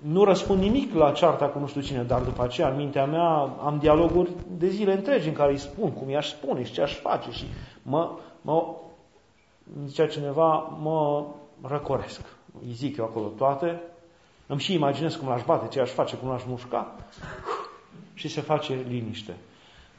nu 0.00 0.24
răspund 0.24 0.60
nimic 0.60 0.94
la 0.94 1.12
cearta 1.12 1.46
cu 1.46 1.58
nu 1.58 1.66
știu 1.66 1.80
cine, 1.80 2.02
dar 2.02 2.20
după 2.20 2.42
aceea, 2.42 2.68
în 2.68 2.76
mintea 2.76 3.04
mea, 3.04 3.28
am 3.64 3.78
dialoguri 3.80 4.30
de 4.58 4.68
zile 4.68 4.92
întregi 4.92 5.28
în 5.28 5.34
care 5.34 5.50
îi 5.50 5.58
spun 5.58 5.92
cum 5.92 6.10
i-aș 6.10 6.28
spune 6.28 6.64
și 6.64 6.72
ce 6.72 6.82
aș 6.82 6.94
face 6.94 7.30
și 7.30 7.44
mă, 7.82 8.10
mă 8.42 8.74
zicea 9.86 10.06
cineva, 10.06 10.56
mă 10.82 11.26
răcoresc. 11.62 12.20
Îi 12.66 12.72
zic 12.72 12.96
eu 12.96 13.04
acolo 13.04 13.26
toate, 13.26 13.80
îmi 14.46 14.60
și 14.60 14.74
imaginez 14.74 15.14
cum 15.14 15.28
l-aș 15.28 15.44
bate, 15.44 15.68
ce 15.68 15.80
aș 15.80 15.90
face, 15.90 16.16
cum 16.16 16.28
l-aș 16.28 16.42
mușca 16.46 16.94
și 18.14 18.28
se 18.28 18.40
face 18.40 18.84
liniște. 18.88 19.36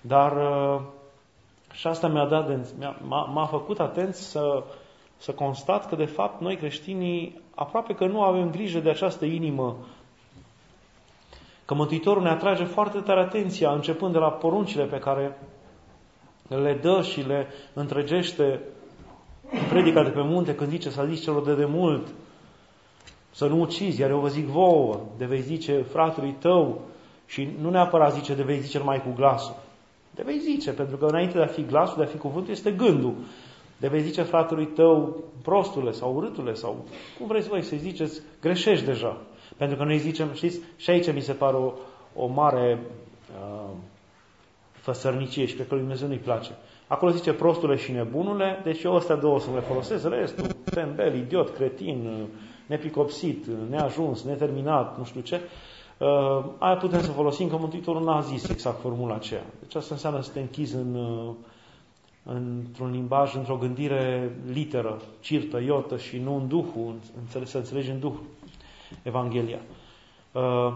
Dar 0.02 0.32
uh, 0.32 0.82
și 1.72 1.88
asta 1.88 2.08
mi-a 2.08 2.26
dat 2.26 2.48
de, 2.48 2.68
m-a, 3.08 3.24
m-a 3.24 3.46
făcut 3.46 3.80
atent 3.80 4.16
să, 4.16 4.64
să 5.18 5.32
constat 5.32 5.90
că 5.90 5.96
de 5.96 6.06
fapt 6.06 6.42
noi 6.42 6.58
creștinii 6.58 7.42
aproape 7.56 7.94
că 7.94 8.06
nu 8.06 8.22
avem 8.22 8.52
grijă 8.52 8.80
de 8.80 8.90
această 8.90 9.26
inimă 9.26 9.76
că 11.66 11.74
Mântuitorul 11.74 12.24
ne 12.24 12.30
atrage 12.30 12.64
foarte 12.64 13.00
tare 13.00 13.20
atenția, 13.20 13.72
începând 13.72 14.12
de 14.12 14.18
la 14.18 14.32
poruncile 14.32 14.84
pe 14.86 14.98
care 14.98 15.38
le 16.48 16.74
dă 16.82 17.02
și 17.02 17.22
le 17.22 17.48
întregește 17.74 18.44
în 18.44 18.60
predica 19.70 20.04
de 20.04 20.10
pe 20.10 20.22
munte, 20.22 20.56
când 20.56 20.70
zice 20.70 20.90
să 20.90 21.06
zici 21.10 21.24
celor 21.24 21.44
de 21.44 21.56
demult, 21.56 22.08
să 23.32 23.48
nu 23.48 23.60
ucizi, 23.60 24.02
iar 24.02 24.10
eu 24.10 24.20
vă 24.20 24.28
zic 24.28 24.46
vouă, 24.46 25.00
de 25.18 25.26
vei 25.26 25.42
zice 25.42 25.82
fratului 25.82 26.36
tău, 26.40 26.82
și 27.26 27.50
nu 27.62 27.70
neapărat 27.70 28.14
zice 28.14 28.34
de 28.34 28.44
vei 28.44 28.60
zice 28.60 28.78
numai 28.78 29.02
cu 29.02 29.14
glasul. 29.16 29.56
De 30.16 30.22
vei 30.26 30.40
zice, 30.40 30.72
pentru 30.72 30.98
că 30.98 31.06
înainte 31.06 31.38
de 31.38 31.44
a 31.44 31.48
fi 31.48 31.66
glasul, 31.66 31.98
de 31.98 32.04
a 32.04 32.08
fi 32.08 32.18
cuvântul, 32.18 32.52
este 32.52 32.72
gândul. 32.72 33.14
De 33.78 33.88
vei 33.88 34.02
zice 34.02 34.22
fratului 34.22 34.66
tău 34.66 35.24
prostule 35.42 35.92
sau 35.92 36.16
urâtule 36.16 36.54
sau 36.54 36.86
cum 37.18 37.28
vreți 37.28 37.48
voi 37.48 37.62
să-i 37.62 37.78
ziceți, 37.78 38.22
greșești 38.42 38.86
deja. 38.86 39.18
Pentru 39.58 39.78
că 39.78 39.84
noi 39.84 39.98
zicem, 39.98 40.34
știți, 40.34 40.60
și 40.78 40.90
aici 40.90 41.14
mi 41.14 41.22
se 41.22 41.34
pare 41.34 41.56
o, 41.56 41.74
o 42.16 42.28
mare 42.28 42.80
uh, 43.42 43.70
făsărnicie 44.72 45.46
și 45.46 45.56
pe 45.56 45.64
că 45.64 45.74
lui 45.74 45.84
Dumnezeu 45.84 46.08
nu-i 46.08 46.18
place. 46.18 46.52
Acolo 46.92 47.12
zice 47.12 47.34
prostule 47.34 47.76
și 47.76 47.92
nebunule, 47.92 48.62
deci 48.64 48.84
eu 48.84 48.96
astea 48.96 49.16
două 49.16 49.40
să 49.40 49.50
le 49.54 49.60
folosesc, 49.60 50.08
restul, 50.10 50.48
tembel, 50.48 51.16
idiot, 51.16 51.50
cretin, 51.50 52.28
nepicopsit, 52.66 53.46
neajuns, 53.70 54.24
neterminat, 54.24 54.98
nu 54.98 55.04
știu 55.04 55.22
ce, 55.22 55.42
uh, 55.98 56.46
aia 56.58 56.76
putem 56.76 57.02
să 57.02 57.12
folosim, 57.12 57.50
că 57.50 57.58
Mântuitorul 57.58 58.04
n-a 58.04 58.22
zis 58.22 58.50
exact 58.50 58.80
formula 58.80 59.16
aceea. 59.16 59.44
Deci 59.60 59.76
asta 59.76 59.94
înseamnă 59.94 60.22
să 60.22 60.32
te 60.32 60.40
închizi 60.40 60.76
în, 60.76 60.96
uh, 60.96 61.34
într-un 62.24 62.92
limbaj, 62.92 63.36
într-o 63.36 63.58
gândire 63.58 64.36
literă, 64.52 65.02
cirtă, 65.20 65.62
iotă 65.62 65.98
și 65.98 66.18
nu 66.18 66.36
în 66.36 66.48
Duhul, 66.48 66.96
să 67.44 67.58
înțelegi 67.58 67.90
în 67.90 68.00
Duh 68.00 68.16
Evanghelia. 69.04 69.60
Uh, 70.32 70.74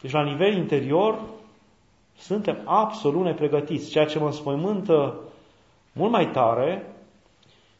deci 0.00 0.12
la 0.12 0.22
nivel 0.22 0.56
interior, 0.56 1.18
suntem 2.18 2.62
absolut 2.64 3.24
nepregătiți. 3.24 3.90
Ceea 3.90 4.06
ce 4.06 4.18
mă 4.18 4.26
înspăimântă 4.26 5.14
mult 5.92 6.10
mai 6.10 6.30
tare 6.30 6.94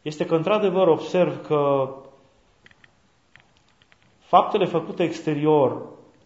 este 0.02 0.26
că, 0.26 0.34
într-adevăr, 0.34 0.88
observ 0.88 1.46
că 1.46 1.88
faptele 4.18 4.64
făcute 4.64 5.02
exterior 5.02 5.82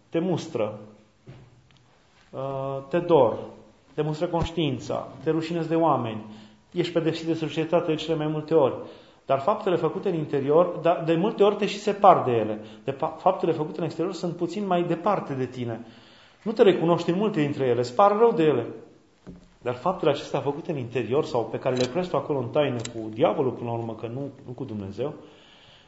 te 0.09 0.19
mustră, 0.19 0.79
uh, 2.31 2.77
te 2.89 2.99
dor, 2.99 3.37
te 3.93 4.01
mustră 4.01 4.27
conștiința, 4.27 5.07
te 5.23 5.29
rușinezi 5.29 5.67
de 5.67 5.75
oameni, 5.75 6.25
ești 6.71 6.93
pedepsit 6.93 7.25
de 7.25 7.33
societate 7.33 7.91
de 7.91 7.95
cele 7.95 8.17
mai 8.17 8.27
multe 8.27 8.53
ori. 8.53 8.75
Dar 9.25 9.39
faptele 9.39 9.75
făcute 9.75 10.09
în 10.09 10.15
interior, 10.15 10.79
de 11.05 11.15
multe 11.15 11.43
ori 11.43 11.55
te 11.55 11.65
și 11.65 11.77
separ 11.77 12.23
de 12.23 12.31
ele. 12.31 12.59
De 12.83 12.91
faptele 13.17 13.51
făcute 13.51 13.79
în 13.79 13.85
exterior 13.85 14.13
sunt 14.13 14.35
puțin 14.35 14.65
mai 14.65 14.83
departe 14.83 15.33
de 15.33 15.45
tine. 15.45 15.85
Nu 16.43 16.51
te 16.51 16.63
recunoști 16.63 17.09
în 17.09 17.17
multe 17.17 17.39
dintre 17.41 17.65
ele, 17.65 17.79
îți 17.79 17.95
par 17.95 18.17
rău 18.17 18.31
de 18.31 18.43
ele. 18.43 18.65
Dar 19.61 19.73
faptele 19.73 20.11
acestea 20.11 20.39
făcute 20.39 20.71
în 20.71 20.77
interior 20.77 21.25
sau 21.25 21.45
pe 21.45 21.59
care 21.59 21.75
le 21.75 21.87
presti 21.87 22.15
acolo 22.15 22.39
în 22.39 22.47
taină 22.47 22.77
cu 22.93 23.09
diavolul 23.13 23.51
până 23.51 23.69
la 23.69 23.75
urmă, 23.75 23.95
că 23.95 24.07
nu, 24.07 24.29
nu 24.45 24.51
cu 24.51 24.63
Dumnezeu, 24.63 25.13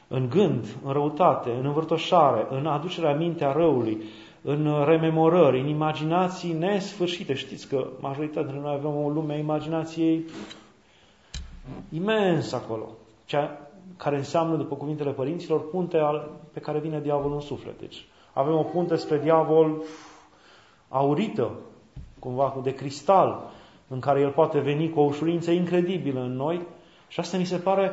în 0.08 0.30
gând, 0.30 0.66
în 0.84 0.92
răutate, 0.92 1.50
în 1.50 1.66
învârtoșare, 1.66 2.48
în 2.50 2.66
aducerea 2.66 3.16
mintea 3.16 3.52
răului, 3.52 4.04
în 4.42 4.84
rememorări, 4.86 5.60
în 5.60 5.68
imaginații 5.68 6.54
nesfârșite. 6.54 7.34
Știți 7.34 7.68
că 7.68 7.88
majoritatea 8.00 8.44
dintre 8.44 8.62
noi 8.62 8.74
avem 8.74 9.04
o 9.04 9.10
lume 9.10 9.34
a 9.34 9.38
imaginației 9.38 10.26
imens 11.90 12.54
acolo. 12.54 12.90
Cea 13.26 13.70
care 13.98 14.18
înseamnă, 14.18 14.56
după 14.56 14.76
cuvintele 14.76 15.12
părinților, 15.12 15.70
punte 15.70 15.98
pe 16.54 16.60
care 16.60 16.80
vine 16.80 17.00
diavolul 17.00 17.36
în 17.36 17.42
suflet. 17.42 17.80
Deci 17.80 18.06
avem 18.34 18.54
o 18.54 18.64
punte 18.64 18.96
spre 18.96 19.20
diavol 19.20 19.82
aurită, 20.92 21.52
cumva 22.20 22.60
de 22.64 22.74
cristal, 22.74 23.52
în 23.88 24.00
care 24.00 24.20
el 24.20 24.30
poate 24.30 24.60
veni 24.60 24.90
cu 24.90 25.00
o 25.00 25.04
ușurință 25.04 25.52
incredibilă 25.52 26.20
în 26.20 26.36
noi 26.36 26.68
și 27.08 27.20
asta 27.20 27.38
mi 27.38 27.46
se 27.46 27.58
pare 27.58 27.92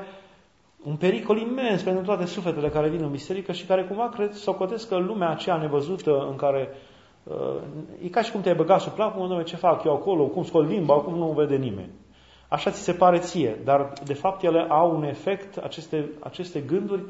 un 0.85 0.97
pericol 0.97 1.39
imens 1.39 1.83
pentru 1.83 2.05
toate 2.05 2.25
sufletele 2.25 2.69
care 2.69 2.89
vin 2.89 3.03
în 3.03 3.11
biserică 3.11 3.53
și 3.53 3.65
care 3.65 3.85
cumva 3.85 4.09
cred, 4.09 4.33
socotesc 4.33 4.89
că 4.89 4.97
lumea 4.97 5.31
aceea 5.31 5.57
nevăzută 5.57 6.27
în 6.31 6.37
care 6.37 6.69
uh, 7.23 7.35
e 8.05 8.09
ca 8.09 8.23
și 8.23 8.33
cum 8.33 8.41
te-ai 8.41 8.55
băgat 8.55 8.81
sub 8.81 8.93
plapul, 8.93 9.43
ce 9.43 9.57
fac 9.57 9.85
eu 9.85 9.93
acolo, 9.93 10.27
cum 10.27 10.45
scol 10.45 10.65
limba, 10.65 10.95
acum 10.95 11.15
nu 11.15 11.33
vede 11.37 11.57
nimeni. 11.57 11.91
Așa 12.49 12.71
ți 12.71 12.83
se 12.83 12.93
pare 12.93 13.19
ție, 13.19 13.61
dar 13.65 13.93
de 14.05 14.15
fapt 14.15 14.43
ele 14.43 14.67
au 14.69 14.97
un 14.97 15.03
efect, 15.03 15.57
aceste, 15.57 16.11
aceste 16.21 16.61
gânduri 16.61 17.03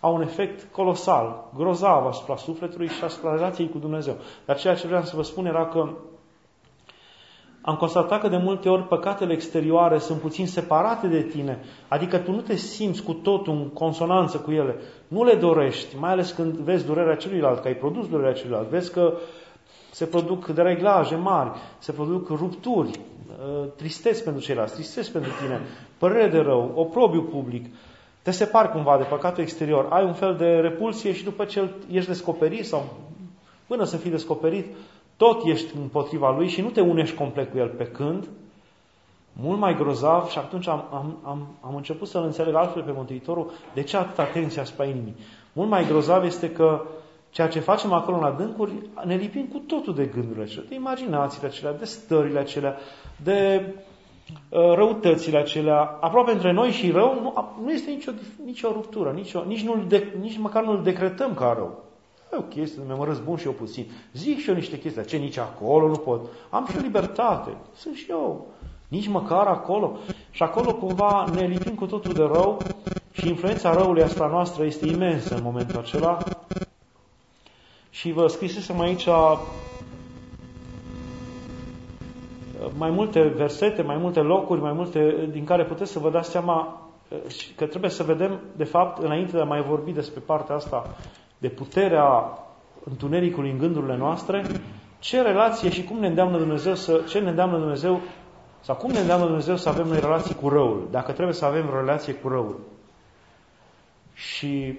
au 0.00 0.14
un 0.14 0.22
efect 0.22 0.72
colosal, 0.72 1.44
grozav 1.56 2.06
asupra 2.06 2.36
sufletului 2.36 2.88
și 2.88 3.04
asupra 3.04 3.34
relației 3.34 3.68
cu 3.68 3.78
Dumnezeu. 3.78 4.16
Dar 4.44 4.56
ceea 4.56 4.74
ce 4.74 4.86
vreau 4.86 5.02
să 5.02 5.16
vă 5.16 5.22
spun 5.22 5.46
era 5.46 5.66
că 5.66 5.88
am 7.66 7.76
constatat 7.76 8.20
că 8.20 8.28
de 8.28 8.36
multe 8.36 8.68
ori 8.68 8.82
păcatele 8.82 9.32
exterioare 9.32 9.98
sunt 9.98 10.20
puțin 10.20 10.46
separate 10.46 11.06
de 11.06 11.22
tine, 11.22 11.58
adică 11.88 12.18
tu 12.18 12.30
nu 12.30 12.40
te 12.40 12.56
simți 12.56 13.02
cu 13.02 13.12
totul 13.12 13.52
în 13.52 13.68
consonanță 13.68 14.38
cu 14.38 14.50
ele, 14.50 14.76
nu 15.08 15.24
le 15.24 15.34
dorești, 15.34 15.98
mai 15.98 16.10
ales 16.10 16.30
când 16.30 16.54
vezi 16.54 16.86
durerea 16.86 17.16
celuilalt, 17.16 17.60
că 17.60 17.68
ai 17.68 17.74
produs 17.74 18.08
durerea 18.08 18.32
celuilalt, 18.32 18.68
vezi 18.68 18.92
că 18.92 19.12
se 19.90 20.06
produc 20.06 20.46
dereglaje 20.46 21.16
mari, 21.16 21.50
se 21.78 21.92
produc 21.92 22.28
rupturi, 22.28 22.90
uh, 22.90 23.68
tristeți 23.76 24.24
pentru 24.24 24.42
ceilalți, 24.42 24.74
tristeți 24.74 25.12
pentru 25.12 25.30
tine, 25.42 25.60
părere 25.98 26.28
de 26.28 26.38
rău, 26.38 26.72
oprobiu 26.74 27.22
public, 27.22 27.66
te 28.26 28.32
separi 28.32 28.70
cumva 28.70 28.96
de 28.96 29.04
păcatul 29.04 29.42
exterior, 29.42 29.86
ai 29.90 30.04
un 30.04 30.12
fel 30.12 30.36
de 30.36 30.46
repulsie 30.46 31.12
și 31.12 31.24
după 31.24 31.44
ce 31.44 31.70
ești 31.90 32.08
descoperit 32.08 32.66
sau 32.66 32.84
până 33.66 33.84
să 33.84 33.96
fii 33.96 34.10
descoperit, 34.10 34.66
tot 35.16 35.44
ești 35.44 35.76
împotriva 35.76 36.30
lui 36.36 36.48
și 36.48 36.60
nu 36.60 36.68
te 36.68 36.80
unești 36.80 37.16
complet 37.16 37.50
cu 37.50 37.58
el 37.58 37.68
pe 37.68 37.84
când, 37.84 38.28
mult 39.32 39.58
mai 39.58 39.76
grozav 39.76 40.28
și 40.28 40.38
atunci 40.38 40.68
am, 40.68 40.84
am, 40.92 41.16
am, 41.22 41.46
am 41.60 41.74
început 41.74 42.08
să-L 42.08 42.22
înțeleg 42.22 42.54
altfel 42.54 42.82
pe 42.82 42.92
Mântuitorul 42.94 43.50
de 43.74 43.82
ce 43.82 43.96
atâta 43.96 44.22
atenție 44.22 44.60
asupra 44.60 44.84
inimii. 44.84 45.16
Mult 45.52 45.68
mai 45.68 45.86
grozav 45.86 46.24
este 46.24 46.50
că 46.50 46.82
ceea 47.30 47.48
ce 47.48 47.60
facem 47.60 47.92
acolo 47.92 48.16
în 48.16 48.24
adâncuri 48.24 48.72
ne 49.04 49.14
lipim 49.14 49.46
cu 49.46 49.58
totul 49.58 49.94
de 49.94 50.04
gândurile 50.04 50.42
acelea, 50.42 50.68
de 50.68 50.74
imaginațiile 50.74 51.46
acelea, 51.46 51.72
de 51.72 51.84
stările 51.84 52.38
acelea, 52.38 52.76
de 53.22 53.64
uh, 53.66 53.85
răutățile 54.50 55.38
acelea, 55.38 55.98
aproape 56.00 56.30
între 56.30 56.52
noi 56.52 56.70
și 56.70 56.90
rău, 56.90 57.20
nu, 57.22 57.54
nu 57.64 57.72
este 57.72 57.90
nicio, 57.90 58.12
nicio 58.44 58.72
ruptură, 58.72 59.10
nicio, 59.10 59.44
nici, 59.46 59.62
nu 59.62 59.84
de, 59.88 60.12
nici 60.20 60.38
măcar 60.38 60.64
nu-l 60.64 60.82
decretăm 60.82 61.34
ca 61.34 61.54
rău. 61.56 61.84
E 62.32 62.36
o 62.36 62.40
chestie, 62.40 62.82
mă 62.96 63.04
răzbun 63.04 63.36
și 63.36 63.46
eu 63.46 63.52
puțin. 63.52 63.86
Zic 64.12 64.38
și 64.38 64.48
eu 64.48 64.54
niște 64.54 64.78
chestii, 64.78 65.04
ce 65.04 65.16
nici 65.16 65.36
acolo 65.36 65.88
nu 65.88 65.96
pot. 65.96 66.20
Am 66.50 66.66
și 66.70 66.76
o 66.76 66.80
libertate, 66.80 67.56
sunt 67.74 67.94
și 67.94 68.06
eu. 68.10 68.46
Nici 68.88 69.08
măcar 69.08 69.46
acolo. 69.46 69.98
Și 70.30 70.42
acolo 70.42 70.74
cumva 70.74 71.24
ne 71.34 71.46
lipim 71.46 71.74
cu 71.74 71.86
totul 71.86 72.12
de 72.12 72.22
rău 72.22 72.58
și 73.12 73.28
influența 73.28 73.72
răului 73.72 74.02
asupra 74.02 74.26
noastră 74.26 74.64
este 74.64 74.86
imensă 74.86 75.34
în 75.34 75.42
momentul 75.42 75.78
acela. 75.78 76.18
Și 77.90 78.12
vă 78.12 78.26
scrisesem 78.26 78.80
aici 78.80 79.08
mai 82.78 82.90
multe 82.90 83.22
versete, 83.22 83.82
mai 83.82 83.96
multe 83.96 84.20
locuri, 84.20 84.60
mai 84.60 84.72
multe 84.72 85.28
din 85.30 85.44
care 85.44 85.64
puteți 85.64 85.92
să 85.92 85.98
vă 85.98 86.10
dați 86.10 86.30
seama 86.30 86.80
că 87.56 87.66
trebuie 87.66 87.90
să 87.90 88.02
vedem, 88.02 88.40
de 88.56 88.64
fapt, 88.64 89.02
înainte 89.02 89.32
de 89.32 89.40
a 89.40 89.44
mai 89.44 89.62
vorbi 89.62 89.92
despre 89.92 90.20
partea 90.26 90.54
asta 90.54 90.94
de 91.38 91.48
puterea 91.48 92.38
întunericului 92.84 93.50
în 93.50 93.58
gândurile 93.58 93.96
noastre, 93.96 94.42
ce 94.98 95.22
relație 95.22 95.70
și 95.70 95.84
cum 95.84 95.98
ne 95.98 96.06
îndeamnă 96.06 96.38
Dumnezeu 96.38 96.74
să, 96.74 97.00
ce 97.08 97.18
ne 97.18 97.28
îndeamnă 97.28 97.58
Dumnezeu 97.58 98.00
sau 98.60 98.74
cum 98.74 98.90
ne 98.90 98.98
îndeamnă 98.98 99.24
Dumnezeu 99.26 99.56
să 99.56 99.68
avem 99.68 99.86
noi 99.86 100.00
relații 100.00 100.34
cu 100.34 100.48
răul, 100.48 100.88
dacă 100.90 101.12
trebuie 101.12 101.34
să 101.34 101.44
avem 101.44 101.68
o 101.72 101.76
relație 101.76 102.12
cu 102.12 102.28
răul. 102.28 102.60
Și 104.12 104.78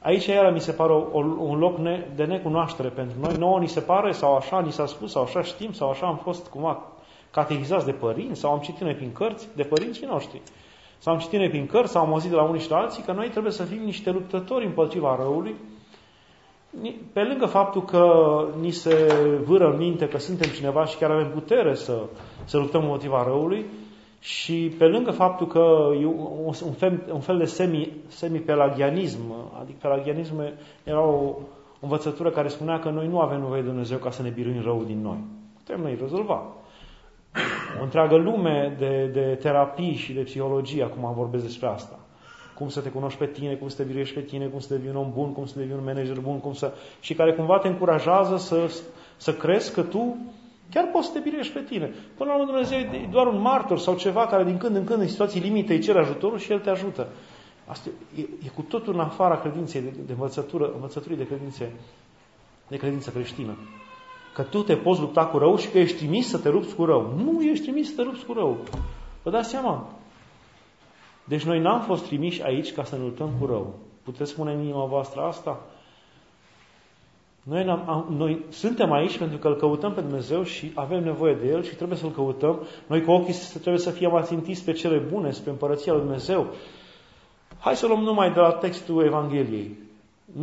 aici 0.00 0.26
iară 0.26 0.50
mi 0.50 0.60
se 0.60 0.72
pare 0.72 0.92
un 1.38 1.58
loc 1.58 1.78
de 2.14 2.24
necunoaștere 2.24 2.88
pentru 2.88 3.16
noi. 3.20 3.36
Nouă 3.38 3.58
ni 3.58 3.68
se 3.68 3.80
pare, 3.80 4.12
sau 4.12 4.36
așa 4.36 4.60
ni 4.60 4.72
s-a 4.72 4.86
spus, 4.86 5.10
sau 5.10 5.22
așa 5.22 5.42
știm, 5.42 5.72
sau 5.72 5.90
așa 5.90 6.06
am 6.06 6.16
fost 6.16 6.46
cumva 6.46 6.82
catechizați 7.32 7.84
de 7.84 7.92
părinți, 7.92 8.40
sau 8.40 8.52
am 8.52 8.58
citit 8.60 8.80
noi 8.80 8.94
prin 8.94 9.12
cărți, 9.12 9.48
de 9.56 9.62
părinții 9.62 10.06
noștri. 10.06 10.40
Sau 10.98 11.12
am 11.12 11.18
citit 11.18 11.38
noi 11.38 11.48
prin 11.48 11.66
cărți, 11.66 11.92
sau 11.92 12.02
am 12.02 12.12
auzit 12.12 12.30
de 12.30 12.36
la 12.36 12.42
unii 12.42 12.60
și 12.60 12.68
de 12.68 12.74
la 12.74 12.80
alții, 12.80 13.02
că 13.02 13.12
noi 13.12 13.28
trebuie 13.28 13.52
să 13.52 13.62
fim 13.62 13.82
niște 13.84 14.10
luptători 14.10 14.66
împotriva 14.66 15.16
răului, 15.16 15.54
pe 17.12 17.22
lângă 17.22 17.46
faptul 17.46 17.84
că 17.84 18.04
ni 18.60 18.70
se 18.70 18.94
vâră 19.44 19.70
în 19.70 19.76
minte 19.76 20.08
că 20.08 20.18
suntem 20.18 20.50
cineva 20.50 20.84
și 20.84 20.96
chiar 20.96 21.10
avem 21.10 21.30
putere 21.30 21.74
să, 21.74 22.02
să 22.44 22.58
luptăm 22.58 22.82
împotriva 22.82 23.22
răului, 23.22 23.66
și 24.22 24.74
pe 24.78 24.84
lângă 24.84 25.10
faptul 25.10 25.46
că 25.46 25.90
e 26.00 26.06
un 26.06 26.72
fel, 26.76 27.02
un 27.12 27.20
fel 27.20 27.38
de 27.38 27.44
semi, 27.44 27.92
semi-pelagianism, 28.06 29.20
adică 29.60 29.78
pelagianism 29.80 30.42
era 30.84 31.00
o 31.00 31.34
învățătură 31.80 32.30
care 32.30 32.48
spunea 32.48 32.78
că 32.78 32.90
noi 32.90 33.08
nu 33.08 33.20
avem 33.20 33.40
nevoie 33.40 33.60
de 33.60 33.68
Dumnezeu 33.68 33.98
ca 33.98 34.10
să 34.10 34.22
ne 34.22 34.28
biruim 34.28 34.62
răul 34.62 34.84
din 34.86 35.02
noi. 35.02 35.18
Putem 35.56 35.80
noi 35.80 35.96
rezolva. 36.00 36.42
O 37.80 37.82
întreagă 37.82 38.16
lume 38.16 38.76
de, 38.78 39.10
de 39.12 39.38
terapii 39.40 39.94
și 39.94 40.12
de 40.12 40.20
psihologie, 40.20 40.82
acum 40.82 41.12
vorbesc 41.14 41.44
despre 41.44 41.66
asta 41.66 41.98
cum 42.54 42.68
să 42.68 42.80
te 42.80 42.88
cunoști 42.88 43.18
pe 43.18 43.26
tine, 43.26 43.54
cum 43.54 43.68
să 43.68 43.76
te 43.76 43.82
biruiești 43.82 44.14
pe 44.14 44.20
tine, 44.20 44.46
cum 44.46 44.58
să 44.58 44.74
devii 44.74 44.88
un 44.88 44.96
om 44.96 45.12
bun, 45.14 45.32
cum 45.32 45.46
să 45.46 45.58
devii 45.58 45.74
un 45.74 45.84
manager 45.84 46.18
bun, 46.20 46.40
cum 46.40 46.52
să... 46.52 46.72
și 47.00 47.14
care 47.14 47.32
cumva 47.32 47.58
te 47.58 47.68
încurajează 47.68 48.36
să, 48.36 48.70
să 49.16 49.34
crezi 49.34 49.72
că 49.72 49.82
tu 49.82 50.16
chiar 50.70 50.88
poți 50.92 51.06
să 51.06 51.12
te 51.12 51.18
biruiești 51.18 51.52
pe 51.52 51.60
tine. 51.60 51.92
Până 52.16 52.30
la 52.30 52.34
urmă 52.36 52.50
Dumnezeu 52.50 52.78
e 52.78 53.08
doar 53.10 53.26
un 53.26 53.40
martor 53.40 53.78
sau 53.78 53.96
ceva 53.96 54.26
care 54.26 54.44
din 54.44 54.56
când 54.56 54.76
în 54.76 54.84
când 54.84 55.00
în 55.00 55.08
situații 55.08 55.40
limite 55.40 55.72
îi 55.72 55.80
cere 55.80 55.98
ajutorul 55.98 56.38
și 56.38 56.52
El 56.52 56.58
te 56.58 56.70
ajută. 56.70 57.08
Asta 57.66 57.88
e, 58.16 58.20
e 58.20 58.48
cu 58.54 58.62
totul 58.62 58.94
în 58.94 59.00
afara 59.00 59.38
credinței 59.38 59.80
de, 59.80 59.88
de 60.06 60.12
învățătură, 60.12 60.70
învățăturii 60.74 61.16
de 61.16 61.26
credințe, 61.26 61.72
de 62.68 62.76
credință 62.76 63.10
creștină. 63.10 63.56
Că 64.34 64.42
tu 64.42 64.62
te 64.62 64.76
poți 64.76 65.00
lupta 65.00 65.26
cu 65.26 65.38
rău 65.38 65.56
și 65.56 65.68
că 65.68 65.78
ești 65.78 65.96
trimis 65.96 66.28
să 66.28 66.38
te 66.38 66.48
lupți 66.48 66.74
cu 66.74 66.84
rău. 66.84 67.14
Nu 67.16 67.42
ești 67.42 67.64
trimis 67.64 67.88
să 67.88 67.94
te 67.96 68.02
lupți 68.02 68.24
cu 68.24 68.32
rău. 68.32 68.58
Vă 69.22 69.30
dați 69.30 69.48
seama? 69.48 69.88
Deci 71.24 71.42
noi 71.42 71.60
n-am 71.60 71.80
fost 71.80 72.04
trimiși 72.04 72.42
aici 72.42 72.72
ca 72.72 72.84
să 72.84 72.96
ne 72.96 73.02
luptăm 73.02 73.30
cu 73.40 73.46
rău. 73.46 73.74
Puteți 74.02 74.30
spune 74.30 74.52
în 74.52 74.62
inima 74.62 74.84
voastră 74.84 75.20
asta? 75.20 75.60
Noi, 77.42 77.64
am, 77.64 78.06
noi 78.16 78.44
suntem 78.48 78.92
aici 78.92 79.18
pentru 79.18 79.38
că 79.38 79.48
îl 79.48 79.56
căutăm 79.56 79.92
pe 79.92 80.00
Dumnezeu 80.00 80.42
și 80.42 80.72
avem 80.74 81.02
nevoie 81.04 81.34
de 81.34 81.46
El 81.46 81.62
și 81.62 81.74
trebuie 81.74 81.98
să-L 81.98 82.10
căutăm. 82.10 82.66
Noi 82.86 83.02
cu 83.02 83.10
ochii 83.10 83.34
trebuie 83.50 83.78
să 83.78 83.90
fim 83.90 84.14
ațintiți 84.14 84.64
pe 84.64 84.72
cele 84.72 84.98
bune, 84.98 85.30
spre 85.30 85.50
împărăția 85.50 85.92
lui 85.92 86.02
Dumnezeu. 86.02 86.46
Hai 87.58 87.76
să 87.76 87.86
luăm 87.86 88.02
numai 88.02 88.32
de 88.32 88.40
la 88.40 88.52
textul 88.52 89.04
Evangheliei. 89.04 89.78
98% 90.30 90.34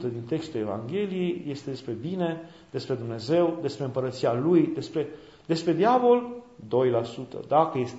din 0.00 0.22
textul 0.28 0.60
Evangheliei 0.60 1.44
este 1.48 1.70
despre 1.70 1.92
bine, 1.92 2.40
despre 2.70 2.94
Dumnezeu, 2.94 3.58
despre 3.62 3.84
împărăția 3.84 4.32
Lui, 4.32 4.66
despre, 4.74 5.06
despre 5.46 5.72
diavol, 5.72 6.36
2%, 6.66 7.48
dacă 7.48 7.78
este 7.78 7.98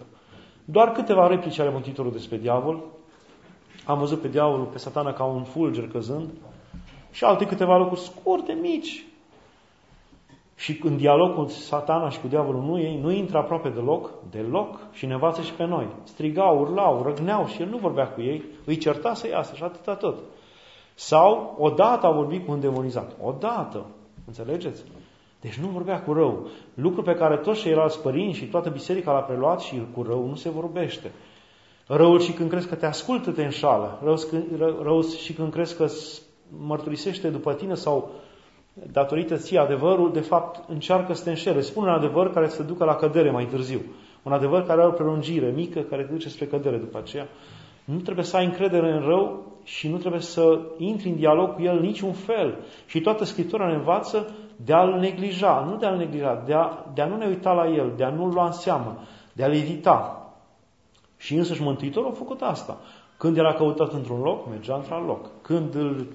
2%. 0.00 0.02
Doar 0.64 0.92
câteva 0.92 1.26
replici 1.26 1.58
ale 1.58 1.70
Mântuitorului 1.70 2.18
despre 2.18 2.36
diavol. 2.36 2.84
Am 3.84 3.98
văzut 3.98 4.20
pe 4.20 4.28
diavolul, 4.28 4.66
pe 4.66 4.78
satana 4.78 5.12
ca 5.12 5.24
un 5.24 5.42
fulger 5.42 5.88
căzând 5.88 6.28
și 7.10 7.24
alte 7.24 7.46
câteva 7.46 7.76
lucruri 7.76 8.00
scurte, 8.00 8.52
mici. 8.52 9.05
Și 10.56 10.80
în 10.82 10.96
dialog 10.96 11.34
cu 11.34 11.46
satana 11.48 12.08
și 12.08 12.20
cu 12.20 12.26
diavolul 12.26 12.62
nu, 12.62 12.80
ei, 12.80 12.98
nu 13.02 13.10
intră 13.10 13.38
aproape 13.38 13.68
deloc, 13.68 14.10
deloc, 14.30 14.78
și 14.92 15.06
ne 15.06 15.12
învață 15.12 15.42
și 15.42 15.52
pe 15.52 15.64
noi. 15.64 15.86
Strigau, 16.04 16.60
urlau, 16.60 17.02
răgneau 17.02 17.46
și 17.46 17.62
el 17.62 17.68
nu 17.68 17.76
vorbea 17.76 18.08
cu 18.08 18.20
ei, 18.20 18.44
îi 18.64 18.76
certa 18.76 19.14
să 19.14 19.28
iasă 19.28 19.54
și 19.54 19.62
atâta 19.62 19.94
tot. 19.94 20.18
Sau, 20.94 21.56
odată 21.58 22.06
a 22.06 22.10
vorbit 22.10 22.46
cu 22.46 22.52
un 22.52 22.60
demonizat. 22.60 23.16
Odată. 23.22 23.86
Înțelegeți? 24.26 24.82
Deci 25.40 25.58
nu 25.58 25.66
vorbea 25.66 26.02
cu 26.02 26.12
rău. 26.12 26.46
Lucru 26.74 27.02
pe 27.02 27.14
care 27.14 27.36
toți 27.36 27.60
ceilalți 27.60 28.02
părinți 28.02 28.38
și 28.38 28.44
toată 28.44 28.68
biserica 28.68 29.12
l-a 29.12 29.20
preluat 29.20 29.60
și 29.60 29.82
cu 29.94 30.02
rău 30.02 30.26
nu 30.28 30.34
se 30.34 30.48
vorbește. 30.48 31.12
Răul 31.86 32.20
și 32.20 32.32
când 32.32 32.50
crezi 32.50 32.68
că 32.68 32.74
te 32.74 32.86
ascultă, 32.86 33.30
te 33.30 33.44
înșală. 33.44 33.98
Rău, 34.02 34.16
rău, 34.58 34.82
rău 34.82 35.02
și 35.02 35.32
când 35.32 35.52
crezi 35.52 35.76
că 35.76 35.86
mărturisește 36.58 37.28
după 37.28 37.52
tine 37.52 37.74
sau 37.74 38.10
datorită 38.92 39.36
ție 39.36 39.58
adevărul, 39.58 40.12
de 40.12 40.20
fapt 40.20 40.68
încearcă 40.68 41.12
să 41.12 41.24
te 41.24 41.30
înșele. 41.30 41.60
Spune 41.60 41.86
un 41.86 41.94
adevăr 41.94 42.32
care 42.32 42.48
să 42.48 42.56
te 42.56 42.62
ducă 42.62 42.84
la 42.84 42.94
cădere 42.94 43.30
mai 43.30 43.44
târziu. 43.44 43.80
Un 44.22 44.32
adevăr 44.32 44.66
care 44.66 44.80
are 44.80 44.88
o 44.88 44.92
prelungire 44.92 45.50
mică, 45.50 45.80
care 45.80 46.02
te 46.02 46.12
duce 46.12 46.28
spre 46.28 46.46
cădere 46.46 46.76
după 46.76 46.98
aceea. 46.98 47.26
Nu 47.84 47.98
trebuie 47.98 48.24
să 48.24 48.36
ai 48.36 48.44
încredere 48.44 48.92
în 48.92 49.00
rău 49.00 49.44
și 49.64 49.88
nu 49.88 49.96
trebuie 49.96 50.20
să 50.20 50.60
intri 50.78 51.08
în 51.08 51.16
dialog 51.16 51.54
cu 51.54 51.62
el 51.62 51.80
niciun 51.80 52.12
fel. 52.12 52.58
Și 52.86 53.00
toată 53.00 53.24
Scriptura 53.24 53.66
ne 53.66 53.74
învață 53.74 54.34
de 54.64 54.72
a-l 54.72 54.98
neglija, 55.00 55.66
nu 55.70 55.76
de 55.76 55.86
a-l 55.86 55.96
neglija, 55.96 56.42
de 56.46 56.52
a, 56.54 56.84
de 56.94 57.02
a 57.02 57.06
nu 57.06 57.16
ne 57.16 57.26
uita 57.26 57.52
la 57.52 57.68
el, 57.68 57.92
de 57.96 58.04
a 58.04 58.10
nu-l 58.10 58.32
lua 58.32 58.46
în 58.46 58.52
seamă, 58.52 58.98
de 59.32 59.44
a-l 59.44 59.54
evita. 59.54 60.20
Și 61.16 61.34
însăși 61.34 61.62
Mântuitorul 61.62 62.10
a 62.10 62.14
făcut 62.14 62.40
asta. 62.40 62.76
Când 63.16 63.36
era 63.36 63.52
căutat 63.52 63.92
într-un 63.92 64.20
loc, 64.20 64.48
mergea 64.48 64.74
într-un 64.74 65.06
loc. 65.06 65.30
Când 65.42 65.74
îl 65.74 66.06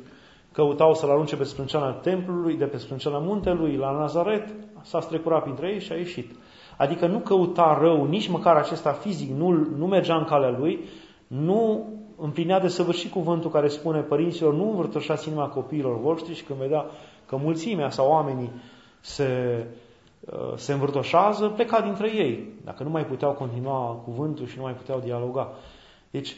căutau 0.52 0.94
să-l 0.94 1.10
arunce 1.10 1.36
pe 1.36 1.44
sprânceana 1.44 1.92
templului, 1.92 2.58
de 2.58 2.66
pe 2.66 2.78
sprânceana 2.78 3.18
muntelui, 3.18 3.76
la 3.76 3.92
Nazaret, 3.92 4.54
s-a 4.82 5.00
strecurat 5.00 5.44
printre 5.44 5.68
ei 5.68 5.80
și 5.80 5.92
a 5.92 5.96
ieșit. 5.96 6.32
Adică 6.78 7.08
nu 7.08 7.20
căuta 7.20 7.78
rău, 7.82 8.06
nici 8.06 8.28
măcar 8.28 8.56
acesta 8.56 8.92
fizic 8.92 9.30
nu, 9.30 9.50
nu 9.78 9.88
mergea 9.88 10.16
în 10.16 10.24
calea 10.24 10.58
lui, 10.60 10.80
nu 11.28 11.90
împlinea 12.18 12.60
de 12.60 12.68
săvârșit 12.68 13.12
cuvântul 13.12 13.50
care 13.50 13.68
spune 13.68 14.00
părinților, 14.00 14.54
nu 14.54 14.70
învârtoșați 14.70 15.28
inima 15.28 15.48
copiilor 15.48 16.00
voștri 16.00 16.36
și 16.36 16.44
când 16.44 16.60
vedea 16.60 16.86
că 17.26 17.36
mulțimea 17.36 17.90
sau 17.90 18.10
oamenii 18.10 18.52
se, 19.00 19.64
uh, 20.20 20.54
se 20.56 20.74
învârtoșează, 20.74 21.48
pleca 21.48 21.82
dintre 21.82 22.12
ei, 22.16 22.54
dacă 22.64 22.84
nu 22.84 22.90
mai 22.90 23.06
puteau 23.06 23.32
continua 23.32 24.02
cuvântul 24.04 24.46
și 24.46 24.58
nu 24.58 24.64
mai 24.64 24.74
puteau 24.74 25.00
dialoga. 25.00 25.52
Deci, 26.12 26.36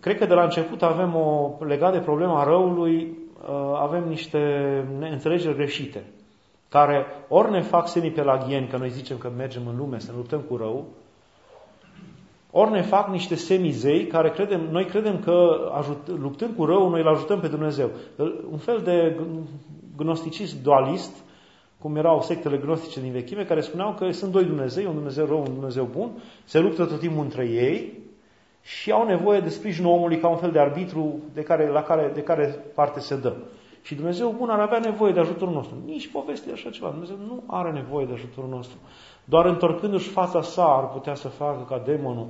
cred 0.00 0.18
că 0.18 0.26
de 0.26 0.34
la 0.34 0.42
început 0.42 0.82
avem 0.82 1.14
o, 1.14 1.54
legat 1.64 1.92
de 1.92 1.98
problema 1.98 2.44
răului, 2.44 2.96
uh, 3.00 3.27
avem 3.74 4.08
niște 4.08 4.38
înțelegeri 5.00 5.56
greșite, 5.56 6.04
care 6.68 7.06
ori 7.28 7.50
ne 7.50 7.60
fac 7.60 7.88
semipelagieni, 7.88 8.66
că 8.66 8.76
noi 8.76 8.90
zicem 8.90 9.18
că 9.18 9.30
mergem 9.36 9.62
în 9.66 9.76
lume 9.76 9.98
să 9.98 10.10
ne 10.10 10.16
luptăm 10.16 10.40
cu 10.40 10.56
rău, 10.56 10.86
ori 12.50 12.70
ne 12.70 12.82
fac 12.82 13.08
niște 13.08 13.34
semizei 13.34 14.06
care 14.06 14.30
credem, 14.30 14.68
noi 14.70 14.84
credem 14.84 15.18
că 15.20 15.68
ajut, 15.74 16.08
luptând 16.20 16.56
cu 16.56 16.64
rău, 16.64 16.88
noi 16.88 17.00
îl 17.00 17.08
ajutăm 17.08 17.40
pe 17.40 17.48
Dumnezeu. 17.48 17.90
Un 18.50 18.58
fel 18.58 18.80
de 18.84 19.20
gnosticism 19.96 20.62
dualist, 20.62 21.16
cum 21.78 21.96
erau 21.96 22.22
sectele 22.22 22.56
gnostice 22.56 23.00
din 23.00 23.12
vechime, 23.12 23.44
care 23.44 23.60
spuneau 23.60 23.94
că 23.94 24.10
sunt 24.10 24.32
doi 24.32 24.44
Dumnezei, 24.44 24.86
un 24.86 24.94
Dumnezeu 24.94 25.26
rău, 25.26 25.38
un 25.38 25.54
Dumnezeu 25.54 25.88
bun, 25.92 26.10
se 26.44 26.58
luptă 26.58 26.84
tot 26.84 26.98
timpul 26.98 27.22
între 27.22 27.48
ei 27.48 28.06
și 28.62 28.90
au 28.90 29.06
nevoie 29.06 29.40
de 29.40 29.48
sprijinul 29.48 29.92
omului 29.92 30.18
ca 30.18 30.28
un 30.28 30.36
fel 30.36 30.50
de 30.50 30.58
arbitru 30.58 31.18
de 31.34 31.42
care, 31.42 31.68
la 31.68 31.82
care, 31.82 32.10
de 32.14 32.22
care 32.22 32.44
parte 32.74 33.00
se 33.00 33.16
dă. 33.16 33.34
Și 33.82 33.94
Dumnezeu 33.94 34.34
bun 34.38 34.48
ar 34.48 34.60
avea 34.60 34.78
nevoie 34.78 35.12
de 35.12 35.20
ajutorul 35.20 35.54
nostru. 35.54 35.76
Nici 35.84 36.10
povestea 36.10 36.52
așa 36.52 36.70
ceva. 36.70 36.88
Dumnezeu 36.88 37.16
nu 37.16 37.42
are 37.46 37.70
nevoie 37.70 38.06
de 38.06 38.12
ajutorul 38.12 38.50
nostru. 38.50 38.78
Doar 39.24 39.46
întorcându-și 39.46 40.08
fața 40.08 40.42
sa 40.42 40.64
ar 40.64 40.88
putea 40.88 41.14
să 41.14 41.28
facă 41.28 41.66
ca 41.68 41.82
demonul 41.84 42.26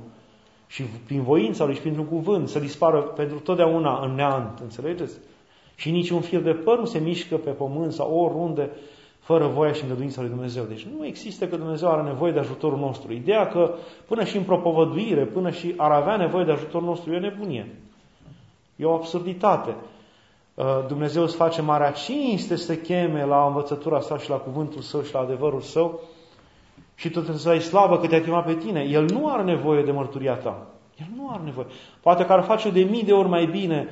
și 0.67 0.83
prin 0.83 1.23
voința 1.23 1.65
lui 1.65 1.75
și 1.75 1.81
printr-un 1.81 2.05
cuvânt 2.05 2.47
să 2.47 2.59
dispară 2.59 3.01
pentru 3.01 3.39
totdeauna 3.39 4.05
în 4.05 4.15
neant. 4.15 4.59
Înțelegeți? 4.59 5.17
Și 5.75 5.91
niciun 5.91 6.21
fir 6.21 6.39
de 6.39 6.53
păr 6.53 6.79
nu 6.79 6.85
se 6.85 6.99
mișcă 6.99 7.37
pe 7.37 7.49
pământ 7.49 7.91
sau 7.91 8.19
oriunde 8.19 8.69
fără 9.29 9.47
voia 9.47 9.71
și 9.71 9.83
îngăduința 9.83 10.21
lui 10.21 10.29
Dumnezeu. 10.29 10.63
Deci 10.63 10.87
nu 10.97 11.05
există 11.05 11.47
că 11.47 11.57
Dumnezeu 11.57 11.89
are 11.89 12.01
nevoie 12.01 12.31
de 12.31 12.39
ajutorul 12.39 12.79
nostru. 12.79 13.13
Ideea 13.13 13.47
că 13.47 13.75
până 14.07 14.23
și 14.23 14.37
în 14.37 14.43
propovăduire, 14.43 15.25
până 15.25 15.49
și 15.49 15.73
ar 15.77 15.91
avea 15.91 16.15
nevoie 16.15 16.45
de 16.45 16.51
ajutorul 16.51 16.87
nostru, 16.87 17.13
e 17.13 17.17
o 17.17 17.19
nebunie. 17.19 17.75
E 18.75 18.85
o 18.85 18.93
absurditate. 18.93 19.75
Uh, 20.53 20.65
Dumnezeu 20.87 21.23
îți 21.23 21.35
face 21.35 21.61
marea 21.61 21.91
cinste 21.91 22.55
să 22.55 22.75
cheme 22.75 23.25
la 23.25 23.45
învățătura 23.45 23.99
sa 23.99 24.17
și 24.17 24.29
la 24.29 24.35
cuvântul 24.35 24.81
său 24.81 25.01
și 25.01 25.13
la 25.13 25.19
adevărul 25.19 25.61
său 25.61 25.99
și 26.95 27.09
tu 27.09 27.19
trebuie 27.19 27.37
să 27.37 27.49
ai 27.49 27.61
slavă 27.61 27.99
că 27.99 28.07
te-a 28.07 28.21
chemat 28.21 28.45
pe 28.45 28.55
tine. 28.55 28.81
El 28.81 29.05
nu 29.05 29.27
are 29.27 29.43
nevoie 29.43 29.83
de 29.83 29.91
mărturia 29.91 30.35
ta. 30.35 30.67
El 30.99 31.07
nu 31.15 31.29
are 31.29 31.43
nevoie. 31.43 31.67
Poate 32.01 32.25
că 32.25 32.33
ar 32.33 32.43
face 32.43 32.69
de 32.69 32.81
mii 32.81 33.03
de 33.03 33.13
ori 33.13 33.29
mai 33.29 33.45
bine 33.45 33.89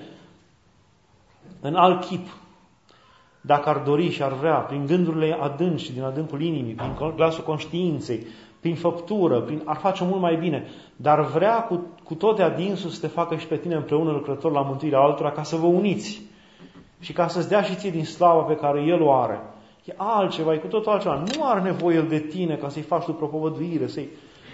în 1.61 1.75
alt 1.75 2.05
chip, 2.05 2.27
dacă 3.47 3.69
ar 3.69 3.77
dori 3.77 4.09
și 4.09 4.23
ar 4.23 4.33
vrea, 4.33 4.55
prin 4.55 4.85
gândurile 4.85 5.37
adânci 5.41 5.91
din 5.91 6.01
adâncul 6.01 6.41
inimii, 6.41 6.73
prin 6.73 6.95
glasul 7.15 7.43
conștiinței, 7.43 8.25
prin 8.59 8.75
făptură, 8.75 9.39
prin, 9.41 9.61
ar 9.65 9.75
face 9.75 10.03
mult 10.03 10.21
mai 10.21 10.35
bine, 10.35 10.65
dar 10.95 11.21
vrea 11.21 11.63
cu, 11.63 11.85
cu 12.03 12.13
tot 12.13 12.35
de 12.35 12.43
adinsul 12.43 12.89
să 12.89 12.99
te 12.99 13.07
facă 13.07 13.35
și 13.35 13.47
pe 13.47 13.55
tine 13.55 13.75
împreună 13.75 14.11
lucrător 14.11 14.51
la 14.51 14.61
mântuirea 14.61 14.99
altora 14.99 15.31
ca 15.31 15.43
să 15.43 15.55
vă 15.55 15.65
uniți 15.65 16.21
și 16.99 17.13
ca 17.13 17.27
să-ți 17.27 17.49
dea 17.49 17.61
și 17.61 17.75
ție 17.75 17.89
din 17.89 18.05
slava 18.05 18.41
pe 18.41 18.55
care 18.55 18.83
El 18.83 19.01
o 19.01 19.13
are. 19.13 19.39
E 19.85 19.93
altceva, 19.97 20.53
e 20.53 20.57
cu 20.57 20.67
totul 20.67 20.91
altceva. 20.91 21.23
Nu 21.35 21.45
are 21.45 21.61
nevoie 21.61 21.97
El 21.97 22.07
de 22.07 22.19
tine 22.19 22.55
ca 22.55 22.69
să-i 22.69 22.81
faci 22.81 23.03
tu 23.03 23.13
propovăduire, 23.13 23.87
să 23.87 24.01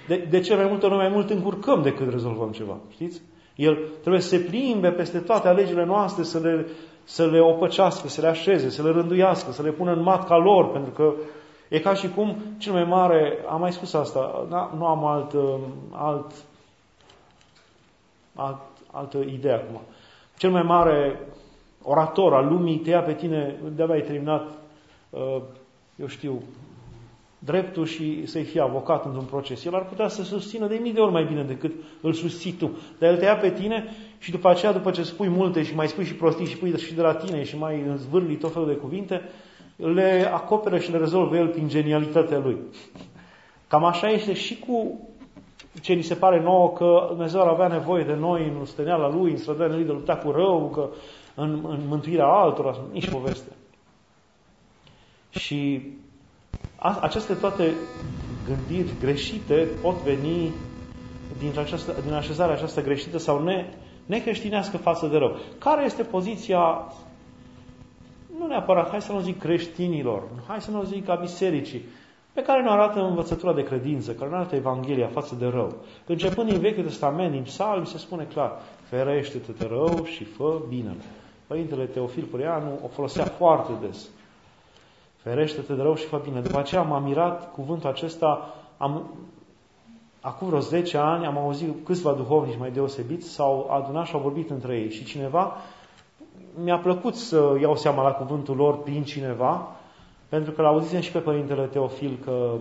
de, 0.08 0.28
de 0.30 0.40
ce 0.40 0.56
mai 0.56 0.66
multe 0.70 0.86
ori 0.86 0.96
mai 0.96 1.10
mult 1.10 1.30
încurcăm 1.30 1.82
decât 1.82 2.10
rezolvăm 2.10 2.52
ceva, 2.52 2.78
știți? 2.90 3.22
El 3.56 3.78
trebuie 4.02 4.22
să 4.22 4.28
se 4.28 4.38
plimbe 4.38 4.90
peste 4.90 5.20
toate 5.20 5.48
alegerile 5.48 5.86
noastre, 5.86 6.24
să 6.24 6.40
le, 6.40 6.66
să 7.04 7.26
le 7.26 7.40
opăcească, 7.40 8.08
să 8.08 8.22
le 8.22 8.28
așeze, 8.28 8.70
să 8.70 8.84
le 8.84 8.90
rânduiască, 8.90 9.52
să 9.52 9.62
le 9.62 9.72
pună 9.72 9.92
în 9.92 10.02
matca 10.02 10.38
lor, 10.38 10.72
pentru 10.72 10.92
că 10.92 11.14
e 11.70 11.80
ca 11.80 11.94
și 11.94 12.10
cum 12.10 12.36
cel 12.58 12.74
mai 12.74 12.84
mare, 12.84 13.38
am 13.48 13.60
mai 13.60 13.74
spus 13.74 13.94
asta, 13.94 14.46
da, 14.50 14.72
nu 14.78 14.86
am 14.86 15.06
alt, 15.06 15.34
alt, 15.92 16.32
alt, 18.36 18.60
altă 18.92 19.18
idee 19.18 19.54
acum. 19.54 19.82
Cel 20.38 20.52
mai 20.52 20.62
mare 20.62 21.20
orator 21.84 22.34
al 22.34 22.48
lumii 22.48 22.78
te 22.78 22.90
ia 22.90 23.02
pe 23.02 23.14
tine, 23.14 23.60
de-abia 23.76 23.96
ai 23.96 24.02
terminat, 24.02 24.52
uh, 25.10 25.42
eu 25.96 26.08
știu, 26.08 26.42
dreptul 27.40 27.86
și 27.86 28.26
să-i 28.26 28.44
fie 28.44 28.62
avocat 28.62 29.06
într-un 29.06 29.26
proces. 29.26 29.66
El 29.66 29.76
ar 29.76 29.86
putea 29.86 30.08
să 30.08 30.24
susțină 30.24 30.68
de 30.68 30.80
mii 30.82 30.94
de 30.94 31.00
ori 31.00 31.12
mai 31.12 31.26
bine 31.26 31.44
decât 31.44 31.72
îl 32.02 32.14
susții 32.14 32.52
tu. 32.52 32.78
Dar 33.00 33.10
el 33.10 33.18
te 33.18 33.26
ia 33.26 33.36
pe 33.36 33.52
tine 33.52 33.86
și 34.24 34.32
după 34.32 34.50
aceea, 34.50 34.72
după 34.72 34.92
ce 34.92 35.04
spui 35.04 35.28
multe 35.28 35.64
și 35.64 35.76
mai 35.76 35.88
spui 35.88 36.06
și 36.06 36.16
prostii 36.16 36.46
și 36.46 36.58
pui 36.58 36.78
și 36.78 36.94
de 36.94 37.02
la 37.02 37.14
tine 37.14 37.44
și 37.44 37.58
mai 37.58 37.94
zvârli 37.96 38.36
tot 38.36 38.54
felul 38.54 38.68
de 38.68 38.74
cuvinte, 38.74 39.22
le 39.76 40.30
acoperă 40.34 40.78
și 40.78 40.92
le 40.92 40.98
rezolvă 40.98 41.36
el 41.36 41.48
prin 41.48 41.68
genialitatea 41.68 42.38
lui. 42.40 42.58
Cam 43.68 43.84
așa 43.84 44.10
este 44.10 44.34
și 44.34 44.60
cu 44.60 45.00
ce 45.82 45.94
ni 45.94 46.02
se 46.02 46.16
pare 46.16 46.42
nouă 46.42 46.72
că 46.72 47.06
Dumnezeu 47.08 47.42
ar 47.42 47.48
avea 47.48 47.68
nevoie 47.68 48.04
de 48.04 48.14
noi 48.14 48.54
în 48.60 48.66
stăneala 48.66 49.10
lui, 49.10 49.32
în 49.32 49.38
strădania 49.38 49.76
lui 49.76 49.86
de 49.86 49.92
lupta 49.92 50.16
cu 50.16 50.32
rău, 50.32 50.70
că 50.74 50.90
în, 51.36 51.66
în 51.68 51.80
mântuirea 51.88 52.26
altora, 52.26 52.78
nici 52.92 53.10
poveste. 53.10 53.52
Și 55.30 55.82
a, 56.76 56.98
aceste 57.02 57.34
toate 57.34 57.74
gândiri 58.46 58.94
greșite 59.00 59.68
pot 59.82 59.96
veni 59.96 60.52
din, 61.38 61.60
această, 61.60 61.96
din 62.04 62.14
așezarea 62.14 62.56
aceasta 62.56 62.82
greșită 62.82 63.18
sau 63.18 63.44
ne, 63.44 63.66
necreștinească 64.06 64.78
față 64.78 65.08
de 65.08 65.18
rău. 65.18 65.36
Care 65.58 65.86
este 65.86 66.04
poziția, 66.04 66.94
nu 68.40 68.48
neapărat, 68.48 68.90
hai 68.90 69.02
să 69.02 69.12
nu 69.12 69.20
zic 69.20 69.40
creștinilor, 69.40 70.24
hai 70.48 70.62
să 70.62 70.72
nu 70.72 70.84
zic 70.84 71.10
a 71.10 71.16
bisericii, 71.16 71.82
pe 72.34 72.42
care 72.42 72.62
ne 72.62 72.70
arată 72.70 73.00
învățătura 73.00 73.54
de 73.54 73.64
credință, 73.64 74.12
care 74.12 74.30
ne 74.30 74.36
arată 74.36 74.56
Evanghelia 74.56 75.08
față 75.08 75.36
de 75.36 75.46
rău. 75.46 75.76
Începând 76.06 76.50
din 76.50 76.60
Vechiul 76.60 76.84
Testament, 76.84 77.32
din 77.32 77.44
Psalmi, 77.44 77.86
se 77.86 77.98
spune 77.98 78.24
clar, 78.24 78.52
ferește-te 78.90 79.52
de 79.52 79.66
rău 79.66 80.04
și 80.04 80.24
fă 80.24 80.62
binele. 80.70 81.04
Părintele 81.48 81.86
Teofil 81.86 82.24
Purianu 82.24 82.80
o 82.84 82.88
folosea 82.88 83.26
foarte 83.26 83.72
des. 83.82 84.08
Ferește-te 85.16 85.74
de 85.74 85.82
rău 85.82 85.96
și 85.96 86.06
fă 86.06 86.22
bine. 86.24 86.40
După 86.40 86.58
aceea 86.58 86.82
am 86.82 87.04
mirat 87.04 87.52
cuvântul 87.52 87.90
acesta, 87.90 88.54
am, 88.78 89.10
acum 90.24 90.48
vreo 90.48 90.60
10 90.60 90.98
ani 90.98 91.26
am 91.26 91.38
auzit 91.38 91.86
câțiva 91.86 92.14
duhovnici 92.14 92.58
mai 92.58 92.72
deosebiți 92.72 93.30
s-au 93.30 93.70
adunat 93.72 94.06
și 94.06 94.14
au 94.14 94.22
vorbit 94.22 94.50
între 94.50 94.76
ei 94.76 94.90
și 94.90 95.04
cineva 95.04 95.56
mi-a 96.64 96.78
plăcut 96.78 97.16
să 97.16 97.58
iau 97.62 97.76
seama 97.76 98.04
la 98.04 98.12
cuvântul 98.12 98.56
lor 98.56 98.78
prin 98.78 99.04
cineva, 99.04 99.76
pentru 100.30 100.52
că 100.52 100.62
l-auzisem 100.62 101.02
și 101.02 101.12
pe 101.12 101.20
Părintele 101.20 101.66
Teofil 101.66 102.20
că 102.24 102.54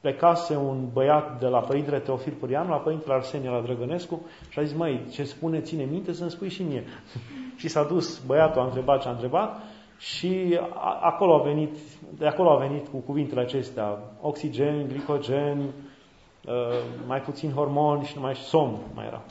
plecase 0.00 0.56
un 0.56 0.88
băiat 0.92 1.38
de 1.40 1.46
la 1.46 1.58
Părintele 1.58 1.98
Teofil 1.98 2.32
Purianu 2.32 2.68
la 2.68 2.76
Părintele 2.76 3.14
Arsenie 3.14 3.50
la 3.50 3.60
Drăgănescu 3.60 4.20
și 4.48 4.58
a 4.58 4.62
zis, 4.62 4.76
măi, 4.76 5.00
ce 5.10 5.24
spune, 5.24 5.60
ține 5.60 5.84
minte 5.84 6.12
să-mi 6.12 6.30
spui 6.30 6.48
și 6.48 6.62
mie. 6.62 6.84
și 7.60 7.68
s-a 7.68 7.84
dus, 7.84 8.18
băiatul 8.26 8.60
a 8.60 8.64
întrebat 8.64 9.02
ce 9.02 9.08
a 9.08 9.10
întrebat 9.10 9.60
și 9.98 10.58
acolo 11.00 11.34
a 11.34 11.42
venit, 11.42 11.76
de 12.18 12.26
acolo 12.26 12.50
a 12.50 12.56
venit 12.56 12.88
cu 12.88 12.96
cuvintele 12.96 13.40
acestea, 13.40 13.98
oxigen, 14.20 14.88
glicogen, 14.88 15.58
uh, 15.58 15.89
mai 17.06 17.20
puțin 17.20 17.52
hormoni 17.52 18.04
și 18.04 18.12
numai 18.14 18.34
somn 18.34 18.76
mai 18.94 19.06
era. 19.06 19.22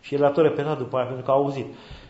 Și 0.00 0.14
el 0.14 0.24
a 0.24 0.30
tot 0.30 0.44
repetat 0.44 0.78
după 0.78 0.96
aia, 0.96 1.06
pentru 1.06 1.24
că 1.24 1.30
a 1.30 1.34
auzit. 1.34 1.66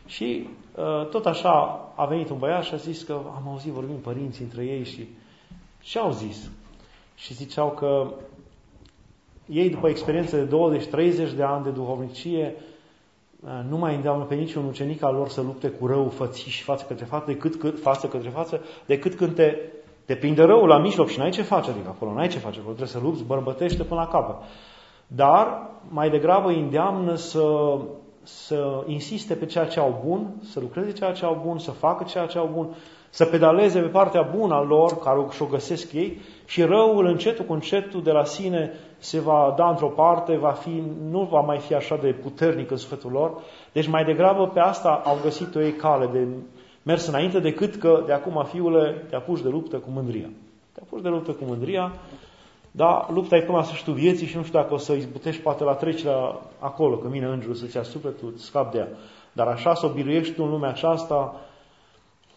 Și 0.06 0.48
uh, 0.74 1.08
tot 1.08 1.26
așa 1.26 1.80
a 1.94 2.04
venit 2.04 2.28
un 2.30 2.38
băiat 2.38 2.64
și 2.64 2.74
a 2.74 2.76
zis 2.76 3.02
că 3.02 3.12
am 3.12 3.48
auzit 3.48 3.72
vorbind 3.72 3.98
părinții 3.98 4.44
între 4.44 4.64
ei 4.64 4.84
și 4.84 5.08
ce 5.80 5.98
au 5.98 6.12
zis? 6.12 6.50
Și 7.14 7.34
ziceau 7.34 7.70
că 7.70 8.12
ei, 9.46 9.70
după 9.70 9.88
experiență 9.88 10.36
de 10.36 10.56
20-30 11.30 11.34
de 11.36 11.42
ani 11.42 11.64
de 11.64 11.70
duhovnicie, 11.70 12.54
Uh, 13.44 13.50
nu 13.68 13.76
mai 13.76 13.94
îndeamnă 13.94 14.24
pe 14.24 14.34
niciun 14.34 14.64
ucenic 14.64 15.02
al 15.02 15.14
lor 15.14 15.28
să 15.28 15.40
lupte 15.40 15.68
cu 15.68 15.86
rău 15.86 16.08
fățiși 16.08 16.62
față 16.62 16.84
către 16.88 17.04
față, 17.04 17.24
decât 17.26 17.56
cât, 17.56 17.80
față 17.80 18.06
către 18.06 18.28
față, 18.28 18.60
decât 18.86 19.14
când 19.14 19.34
te, 19.34 19.56
te 20.12 20.18
prinde 20.18 20.42
răul 20.42 20.68
la 20.68 20.78
mijloc 20.78 21.08
și 21.08 21.18
n-ai 21.18 21.30
ce 21.30 21.42
face, 21.42 21.70
adică 21.70 21.88
acolo 21.88 22.12
n-ai 22.12 22.28
ce 22.28 22.38
face, 22.38 22.58
acolo 22.58 22.74
trebuie 22.74 22.94
să 22.96 23.00
lupți, 23.02 23.24
bărbătește 23.24 23.82
până 23.82 24.00
la 24.00 24.06
capăt. 24.06 24.36
Dar 25.06 25.70
mai 25.88 26.10
degrabă 26.10 26.48
îi 26.48 26.60
îndeamnă 26.60 27.14
să, 27.14 27.76
să 28.22 28.82
insiste 28.86 29.34
pe 29.34 29.46
ceea 29.46 29.66
ce 29.66 29.80
au 29.80 30.02
bun, 30.06 30.34
să 30.42 30.60
lucreze 30.60 30.92
ceea 30.92 31.12
ce 31.12 31.24
au 31.24 31.40
bun, 31.44 31.58
să 31.58 31.70
facă 31.70 32.04
ceea 32.04 32.26
ce 32.26 32.38
au 32.38 32.50
bun, 32.52 32.68
să 33.10 33.24
pedaleze 33.24 33.80
pe 33.80 33.86
partea 33.86 34.22
bună 34.36 34.54
a 34.54 34.62
lor, 34.62 34.98
care 34.98 35.26
și-o 35.30 35.46
găsesc 35.46 35.92
ei, 35.92 36.20
și 36.44 36.62
răul 36.62 37.06
încetul 37.06 37.44
cu 37.44 37.52
încetul 37.52 38.02
de 38.02 38.10
la 38.10 38.24
sine 38.24 38.72
se 38.98 39.20
va 39.20 39.54
da 39.56 39.68
într-o 39.68 39.88
parte, 39.88 40.36
va 40.36 40.50
fi, 40.50 40.82
nu 41.10 41.28
va 41.30 41.40
mai 41.40 41.58
fi 41.58 41.74
așa 41.74 41.98
de 42.02 42.12
puternic 42.22 42.70
în 42.70 42.76
sufletul 42.76 43.10
lor. 43.10 43.42
Deci 43.72 43.88
mai 43.88 44.04
degrabă 44.04 44.48
pe 44.48 44.60
asta 44.60 45.02
au 45.04 45.16
găsit 45.22 45.54
o 45.54 45.60
ei 45.60 45.72
cale 45.72 46.06
de 46.06 46.26
mers 46.82 47.06
înainte 47.06 47.38
decât 47.38 47.76
că 47.76 48.02
de 48.06 48.12
acum, 48.12 48.44
fiule, 48.44 49.04
te 49.08 49.16
apuci 49.16 49.40
de 49.40 49.48
luptă 49.48 49.76
cu 49.76 49.90
mândria. 49.90 50.28
Te 50.72 50.80
apuci 50.82 51.02
de 51.02 51.08
luptă 51.08 51.32
cu 51.32 51.44
mândria, 51.44 51.92
dar 52.70 53.10
lupta 53.10 53.36
e 53.36 53.42
până 53.42 53.56
la 53.56 53.62
sfârșitul 53.62 53.94
vieții 53.94 54.26
și 54.26 54.36
nu 54.36 54.42
știu 54.42 54.58
dacă 54.58 54.74
o 54.74 54.76
să 54.76 54.92
izbutești 54.92 55.42
poate 55.42 55.64
la 55.64 55.74
trecerea 55.74 56.40
acolo, 56.58 56.96
că 56.96 57.08
vine 57.08 57.26
îngerul 57.26 57.54
să-ți 57.54 57.76
ia 57.76 57.82
sufletul, 57.82 58.32
scap 58.36 58.72
de 58.72 58.78
ea. 58.78 58.88
Dar 59.32 59.46
așa 59.46 59.74
să 59.74 59.86
o 59.86 59.92
biruiești 59.92 60.34
tu 60.34 60.42
în 60.42 60.50
lumea 60.50 60.68
aceasta, 60.68 61.40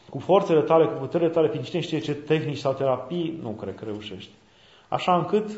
cu 0.09 0.19
forțele 0.19 0.61
tale, 0.61 0.85
cu 0.85 0.93
puterile 0.93 1.29
tale, 1.29 1.47
prin 1.47 1.61
cine 1.61 1.81
știe 1.81 1.99
ce 1.99 2.13
tehnici 2.13 2.57
sau 2.57 2.73
terapii, 2.73 3.39
nu 3.41 3.49
cred 3.49 3.75
că 3.75 3.85
reușești. 3.85 4.31
Așa 4.87 5.15
încât, 5.15 5.49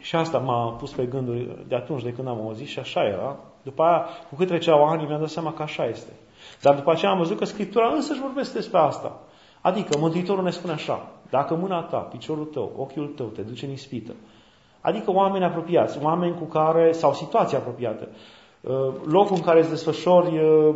și 0.00 0.16
asta 0.16 0.38
m-a 0.38 0.72
pus 0.72 0.92
pe 0.92 1.06
gânduri 1.06 1.48
de 1.68 1.74
atunci 1.74 2.02
de 2.02 2.12
când 2.12 2.28
am 2.28 2.40
auzit 2.40 2.66
și 2.66 2.78
așa 2.78 3.02
era. 3.02 3.36
După 3.62 3.82
aia, 3.82 4.06
cu 4.28 4.34
cât 4.36 4.46
treceau 4.46 4.84
ani, 4.84 5.06
mi-am 5.06 5.20
dat 5.20 5.28
seama 5.28 5.52
că 5.52 5.62
așa 5.62 5.86
este. 5.86 6.12
Dar 6.62 6.74
după 6.74 6.90
aceea 6.90 7.10
am 7.10 7.18
văzut 7.18 7.38
că 7.38 7.44
Scriptura 7.44 7.92
însă 7.94 8.12
își 8.12 8.20
vorbește 8.20 8.52
despre 8.52 8.78
asta. 8.78 9.20
Adică 9.60 9.98
Mântuitorul 9.98 10.44
ne 10.44 10.50
spune 10.50 10.72
așa, 10.72 11.08
dacă 11.30 11.54
mâna 11.54 11.82
ta, 11.82 11.98
piciorul 11.98 12.44
tău, 12.44 12.72
ochiul 12.76 13.06
tău 13.06 13.26
te 13.26 13.42
duce 13.42 13.66
în 13.66 13.72
ispită, 13.72 14.12
adică 14.80 15.12
oameni 15.12 15.44
apropiați, 15.44 15.98
oameni 16.02 16.38
cu 16.38 16.44
care, 16.44 16.92
sau 16.92 17.14
situații 17.14 17.56
apropiate, 17.56 18.08
uh, 18.60 18.94
locul 19.04 19.36
în 19.36 19.42
care 19.42 19.60
îți 19.60 19.68
desfășori 19.68 20.38
uh, 20.38 20.74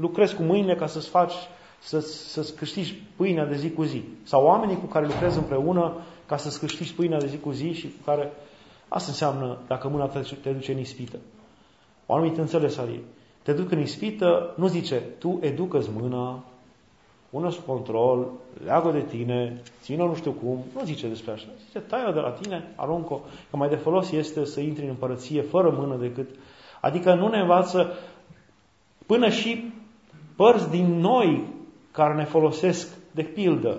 lucrezi 0.00 0.34
cu 0.34 0.42
mâinile 0.42 0.74
ca 0.74 0.86
să-ți 0.86 1.08
faci, 1.08 1.34
să, 1.78 2.00
să-ți 2.00 2.56
câștigi 2.56 3.02
pâinea 3.16 3.46
de 3.46 3.56
zi 3.56 3.70
cu 3.70 3.82
zi. 3.82 4.02
Sau 4.22 4.44
oamenii 4.44 4.76
cu 4.76 4.86
care 4.86 5.06
lucrezi 5.06 5.38
împreună 5.38 5.96
ca 6.26 6.36
să-ți 6.36 6.58
câștigi 6.58 6.94
pâinea 6.94 7.18
de 7.18 7.26
zi 7.26 7.38
cu 7.38 7.50
zi 7.50 7.72
și 7.72 7.86
cu 7.86 8.04
care... 8.04 8.32
Asta 8.88 9.10
înseamnă 9.10 9.58
dacă 9.66 9.88
mâna 9.88 10.06
te, 10.06 10.20
te 10.42 10.50
duce 10.50 10.72
în 10.72 10.78
ispită. 10.78 11.18
O 12.06 12.14
anumită 12.14 12.40
înțeles 12.40 12.78
al 12.78 12.88
ei. 12.88 13.02
Te 13.48 13.54
duc 13.54 13.70
în 13.70 13.80
ispită, 13.80 14.54
nu 14.56 14.66
zice, 14.66 15.02
tu 15.18 15.38
educă-ți 15.42 15.90
mâna, 16.00 16.44
pună 17.30 17.50
sub 17.50 17.64
control, 17.64 18.26
leagă 18.64 18.90
de 18.90 19.00
tine, 19.00 19.62
țină 19.82 20.04
nu 20.04 20.14
știu 20.14 20.30
cum, 20.30 20.64
nu 20.74 20.84
zice 20.84 21.08
despre 21.08 21.32
așa. 21.32 21.46
Zice, 21.66 21.78
tai 21.78 22.12
de 22.12 22.20
la 22.20 22.30
tine, 22.30 22.72
aruncă 22.76 23.20
că 23.50 23.56
mai 23.56 23.68
de 23.68 23.76
folos 23.76 24.10
este 24.10 24.44
să 24.44 24.60
intri 24.60 24.82
în 24.82 24.88
împărăție 24.88 25.42
fără 25.42 25.70
mână 25.78 25.96
decât... 25.96 26.28
Adică 26.80 27.14
nu 27.14 27.28
ne 27.28 27.38
învață 27.38 27.92
până 29.06 29.28
și 29.28 29.72
părți 30.36 30.70
din 30.70 30.98
noi 30.98 31.44
care 31.90 32.14
ne 32.14 32.24
folosesc 32.24 32.88
de 33.10 33.22
pildă, 33.22 33.78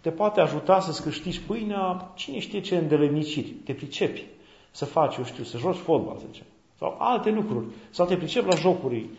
te 0.00 0.10
poate 0.10 0.40
ajuta 0.40 0.80
să-ți 0.80 1.02
câștigi 1.02 1.40
pâinea, 1.40 2.12
cine 2.14 2.38
știe 2.38 2.60
ce 2.60 2.76
îndelemniciri, 2.76 3.48
te 3.48 3.72
pricepi 3.72 4.24
să 4.70 4.84
faci, 4.84 5.16
eu 5.16 5.24
știu, 5.24 5.44
să 5.44 5.58
joci 5.58 5.76
fotbal, 5.76 6.16
să 6.18 6.24
zicem, 6.30 6.46
sau 6.82 6.96
alte 6.98 7.30
lucruri, 7.30 7.64
sau 7.90 8.06
te 8.06 8.16
pricepi 8.16 8.48
la 8.48 8.56
jocuri, 8.56 9.10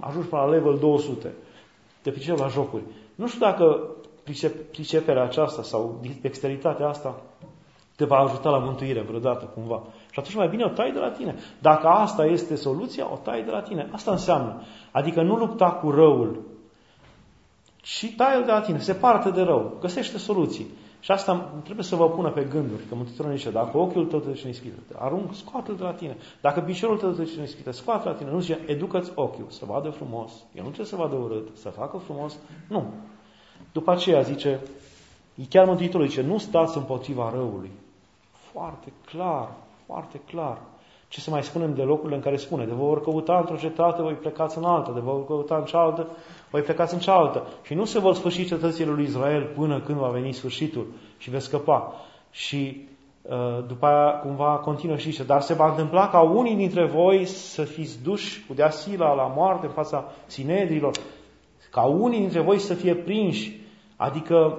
ajungi 0.00 0.28
până 0.28 0.42
la 0.42 0.48
level 0.48 0.78
200, 0.78 1.32
te 2.02 2.10
pricepi 2.10 2.40
la 2.40 2.48
jocuri. 2.48 2.82
Nu 3.14 3.26
știu 3.26 3.40
dacă 3.40 3.86
priceperea 4.70 5.22
aceasta 5.22 5.62
sau 5.62 6.00
dexteritatea 6.20 6.88
asta 6.88 7.20
te 7.96 8.04
va 8.04 8.16
ajuta 8.16 8.50
la 8.50 8.58
mântuire 8.58 9.00
vreodată, 9.00 9.44
cumva. 9.44 9.82
Și 10.10 10.18
atunci 10.18 10.34
mai 10.34 10.48
bine 10.48 10.64
o 10.64 10.68
tai 10.68 10.92
de 10.92 10.98
la 10.98 11.10
tine. 11.10 11.36
Dacă 11.58 11.86
asta 11.86 12.24
este 12.24 12.54
soluția, 12.54 13.12
o 13.12 13.18
tai 13.22 13.42
de 13.42 13.50
la 13.50 13.62
tine. 13.62 13.88
Asta 13.92 14.10
înseamnă. 14.10 14.62
Adică 14.90 15.22
nu 15.22 15.36
lupta 15.36 15.70
cu 15.70 15.90
răul, 15.90 16.42
și 17.82 18.14
tai 18.14 18.42
de 18.44 18.50
la 18.50 18.60
tine, 18.60 18.78
separă 18.78 19.30
de 19.30 19.42
rău, 19.42 19.76
găsește 19.80 20.18
soluții. 20.18 20.66
Și 21.02 21.10
asta 21.10 21.50
trebuie 21.62 21.84
să 21.84 21.96
vă 21.96 22.08
pună 22.10 22.30
pe 22.30 22.44
gânduri, 22.50 22.82
că 22.88 22.94
Mântuitorul 22.94 23.36
zice, 23.36 23.50
dacă 23.50 23.78
ochiul 23.78 24.06
tău 24.06 24.18
te 24.18 24.28
duce 24.28 24.44
în 24.44 24.50
ispită, 24.50 24.76
arunc, 24.98 25.34
scoate-l 25.34 25.76
de 25.76 25.82
la 25.82 25.92
tine. 25.92 26.16
Dacă 26.40 26.60
piciorul 26.60 26.98
tău 26.98 27.10
te 27.10 27.22
duce 27.22 27.38
în 27.38 27.44
ispită, 27.44 27.70
scoate 27.70 28.08
la 28.08 28.14
tine. 28.14 28.30
Nu 28.30 28.40
zice, 28.40 28.58
educă-ți 28.66 29.12
ochiul, 29.14 29.46
să 29.48 29.64
vadă 29.64 29.90
frumos. 29.90 30.32
El 30.32 30.62
nu 30.62 30.62
trebuie 30.62 30.86
să 30.86 30.96
vadă 30.96 31.14
urât, 31.14 31.48
să 31.56 31.68
facă 31.68 31.96
frumos. 31.96 32.38
Nu. 32.68 32.84
După 33.72 33.90
aceea 33.90 34.20
zice, 34.20 34.60
chiar 35.48 35.66
Mântuitorul 35.66 36.06
zice, 36.06 36.22
nu 36.22 36.38
stați 36.38 36.76
împotriva 36.76 37.30
răului. 37.30 37.70
Foarte 38.52 38.92
clar, 39.04 39.48
foarte 39.86 40.20
clar. 40.26 40.58
Ce 41.08 41.20
să 41.20 41.30
mai 41.30 41.42
spunem 41.42 41.74
de 41.74 41.82
locurile 41.82 42.16
în 42.16 42.22
care 42.22 42.36
spune, 42.36 42.64
de 42.64 42.72
vă 42.72 42.84
vor 42.84 43.02
căuta 43.02 43.38
într-o 43.38 43.56
cetate, 43.56 44.02
voi 44.02 44.14
plecați 44.14 44.58
în 44.58 44.64
alta, 44.64 44.92
de 44.92 45.00
vă 45.00 45.10
vor 45.12 45.26
căuta 45.26 45.56
în 45.56 45.64
cealaltă, 45.64 46.06
voi 46.52 46.60
plecați 46.60 46.94
în 46.94 47.00
cealaltă. 47.00 47.46
Și 47.62 47.74
nu 47.74 47.84
se 47.84 47.98
vor 47.98 48.14
sfârși 48.14 48.46
cetățile 48.46 48.90
lui 48.90 49.04
Israel 49.04 49.52
până 49.56 49.80
când 49.80 49.98
va 49.98 50.08
veni 50.08 50.32
sfârșitul 50.32 50.86
și 51.18 51.30
veți 51.30 51.44
scăpa. 51.44 51.92
Și 52.30 52.88
uh, 53.22 53.64
după 53.66 53.86
aia 53.86 54.10
cumva 54.10 54.60
continuă 54.64 54.96
și 54.96 55.10
zice, 55.10 55.24
dar 55.24 55.40
se 55.40 55.54
va 55.54 55.68
întâmpla 55.68 56.08
ca 56.08 56.20
unii 56.20 56.56
dintre 56.56 56.86
voi 56.86 57.24
să 57.24 57.62
fiți 57.62 58.02
duși 58.02 58.44
cu 58.46 58.54
deasila 58.54 59.12
la 59.12 59.32
moarte 59.36 59.66
în 59.66 59.72
fața 59.72 60.04
sinedrilor, 60.26 60.92
ca 61.70 61.82
unii 61.82 62.18
dintre 62.18 62.40
voi 62.40 62.58
să 62.58 62.74
fie 62.74 62.94
prinși, 62.94 63.60
adică 63.96 64.58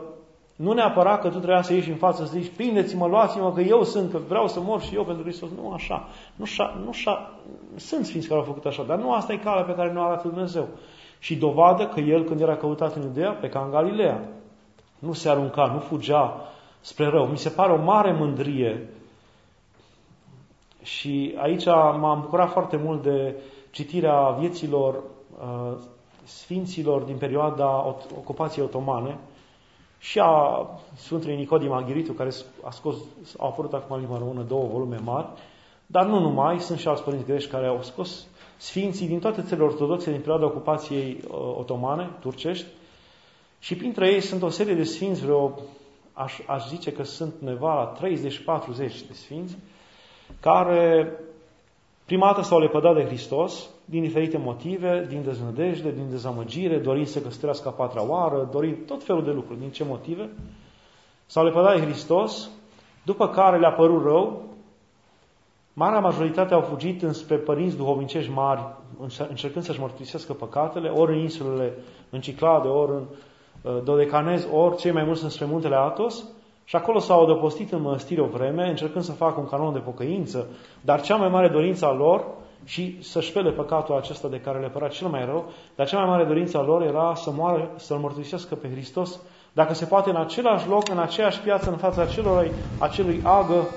nu 0.55 0.73
neapărat 0.73 1.21
că 1.21 1.27
tu 1.27 1.37
trebuia 1.37 1.61
să 1.61 1.73
ieși 1.73 1.89
în 1.89 1.95
față 1.95 2.25
să 2.25 2.31
zici, 2.39 2.51
prindeți-mă, 2.55 3.07
luați-mă, 3.07 3.53
că 3.53 3.61
eu 3.61 3.83
sunt, 3.83 4.11
că 4.11 4.17
vreau 4.27 4.47
să 4.47 4.59
mor 4.59 4.81
și 4.81 4.95
eu 4.95 5.03
pentru 5.03 5.23
Hristos. 5.23 5.49
Nu 5.55 5.71
așa. 5.71 6.07
Nu 6.35 6.43
așa, 6.43 6.79
nu 6.83 6.89
așa. 6.89 7.33
Sunt 7.75 8.05
sfinți 8.05 8.27
care 8.27 8.39
au 8.39 8.45
făcut 8.45 8.65
așa, 8.65 8.83
dar 8.83 8.97
nu 8.97 9.13
asta 9.13 9.33
e 9.33 9.37
calea 9.37 9.63
pe 9.63 9.73
care 9.73 9.91
ne-o 9.91 10.03
arată 10.03 10.27
Dumnezeu. 10.27 10.67
Și 11.23 11.35
dovadă 11.35 11.87
că 11.87 11.99
el, 11.99 12.23
când 12.23 12.41
era 12.41 12.55
căutat 12.55 12.95
în 12.95 13.01
Iudea, 13.01 13.31
pe 13.31 13.49
ca 13.49 13.59
în 13.63 13.71
Galileea, 13.71 14.29
nu 14.99 15.13
se 15.13 15.29
arunca, 15.29 15.65
nu 15.65 15.79
fugea 15.79 16.41
spre 16.81 17.07
rău. 17.07 17.25
Mi 17.25 17.37
se 17.37 17.49
pare 17.49 17.71
o 17.71 17.83
mare 17.83 18.11
mândrie 18.11 18.89
și 20.81 21.35
aici 21.37 21.65
m-am 21.99 22.21
bucurat 22.21 22.51
foarte 22.51 22.77
mult 22.77 23.01
de 23.01 23.35
citirea 23.71 24.29
vieților 24.29 24.95
uh, 24.95 25.77
sfinților 26.23 27.01
din 27.01 27.17
perioada 27.17 27.85
ocupației 28.17 28.65
otomane, 28.65 29.17
și 29.99 30.19
a 30.19 30.67
Sfântului 30.95 31.35
Nicodim 31.35 31.71
Aghiritu, 31.71 32.13
care 32.13 32.29
a 32.63 32.69
scos, 32.71 32.95
au 33.37 33.47
apărut 33.47 33.73
acum 33.73 33.95
în 33.95 34.01
limba 34.01 34.17
română 34.17 34.41
două 34.41 34.67
volume 34.71 34.97
mari, 35.03 35.27
dar 35.85 36.05
nu 36.05 36.19
numai, 36.19 36.59
sunt 36.59 36.79
și 36.79 36.87
alți 36.87 37.03
părinți 37.03 37.25
greși 37.25 37.47
care 37.47 37.67
au 37.67 37.81
scos 37.81 38.27
sfinții 38.63 39.07
din 39.07 39.19
toate 39.19 39.41
țările 39.41 39.65
ortodoxe 39.65 40.11
din 40.11 40.19
perioada 40.19 40.45
ocupației 40.45 41.19
uh, 41.27 41.37
otomane, 41.57 42.09
turcești, 42.19 42.65
și 43.59 43.75
printre 43.75 44.11
ei 44.11 44.21
sunt 44.21 44.41
o 44.41 44.49
serie 44.49 44.73
de 44.73 44.83
sfinți, 44.83 45.21
vreo, 45.21 45.59
aș, 46.13 46.39
aș 46.47 46.67
zice 46.67 46.91
că 46.91 47.03
sunt 47.03 47.33
neva 47.39 47.73
la 47.73 48.07
30-40 48.07 48.75
de 48.77 49.13
sfinți, 49.13 49.57
care 50.39 51.11
prima 52.05 52.25
dată 52.25 52.41
s-au 52.41 52.59
lepădat 52.59 52.95
de 52.95 53.05
Hristos, 53.05 53.69
din 53.85 54.01
diferite 54.01 54.37
motive, 54.37 55.05
din 55.09 55.23
deznădejde, 55.23 55.91
din 55.91 56.09
dezamăgire, 56.09 56.77
dorind 56.77 57.07
să 57.07 57.21
căsătorească 57.21 57.67
a 57.67 57.71
patra 57.71 58.07
oară, 58.07 58.49
dorind 58.51 58.77
tot 58.85 59.03
felul 59.03 59.23
de 59.23 59.31
lucruri. 59.31 59.59
Din 59.59 59.71
ce 59.71 59.83
motive? 59.83 60.29
S-au 61.25 61.43
lepădat 61.43 61.75
de 61.75 61.85
Hristos, 61.85 62.49
după 63.05 63.29
care 63.29 63.59
le-a 63.59 63.73
părut 63.73 64.03
rău, 64.03 64.52
marea 65.73 65.99
majoritate 65.99 66.53
au 66.53 66.61
fugit 66.61 67.01
înspre 67.01 67.35
părinți 67.35 67.77
duhovnicești 67.77 68.31
mari, 68.31 68.61
încercând 69.29 69.65
să-și 69.65 69.79
mărturisească 69.79 70.33
păcatele, 70.33 70.89
ori 70.89 71.13
în 71.13 71.19
insulele 71.19 71.73
în 72.09 72.21
Ciclade, 72.21 72.67
ori 72.67 72.91
în 72.91 73.03
uh, 73.61 73.83
Dodecanez, 73.83 74.47
ori 74.53 74.77
cei 74.77 74.91
mai 74.91 75.03
mulți 75.03 75.23
înspre 75.23 75.45
muntele 75.45 75.75
Atos, 75.75 76.23
și 76.65 76.75
acolo 76.75 76.99
s-au 76.99 77.23
adăpostit 77.23 77.71
în 77.71 77.81
mănăstire 77.81 78.21
o 78.21 78.25
vreme, 78.25 78.69
încercând 78.69 79.03
să 79.03 79.11
facă 79.11 79.39
un 79.39 79.49
canon 79.49 79.73
de 79.73 79.79
pocăință, 79.79 80.47
dar 80.81 81.01
cea 81.01 81.15
mai 81.15 81.29
mare 81.29 81.47
dorință 81.47 81.85
a 81.85 81.93
lor 81.93 82.25
și 82.65 83.03
să 83.03 83.21
șpele 83.21 83.51
păcatul 83.51 83.95
acesta 83.95 84.27
de 84.27 84.39
care 84.39 84.59
le 84.59 84.67
părea 84.67 84.87
cel 84.87 85.07
mai 85.07 85.25
rău, 85.25 85.45
dar 85.75 85.87
cea 85.87 85.97
mai 85.97 86.09
mare 86.09 86.23
dorință 86.23 86.57
a 86.57 86.63
lor 86.63 86.81
era 86.81 87.13
să 87.15 87.31
moară, 87.31 87.71
să-L 87.75 87.97
mărturisească 87.97 88.55
pe 88.55 88.69
Hristos, 88.71 89.19
dacă 89.53 89.73
se 89.73 89.85
poate 89.85 90.09
în 90.09 90.15
același 90.15 90.67
loc, 90.67 90.89
în 90.89 90.99
aceeași 90.99 91.39
piață, 91.39 91.69
în 91.69 91.77
fața 91.77 92.01
acelui, 92.01 92.51
acelui 92.79 93.21
agă 93.23 93.67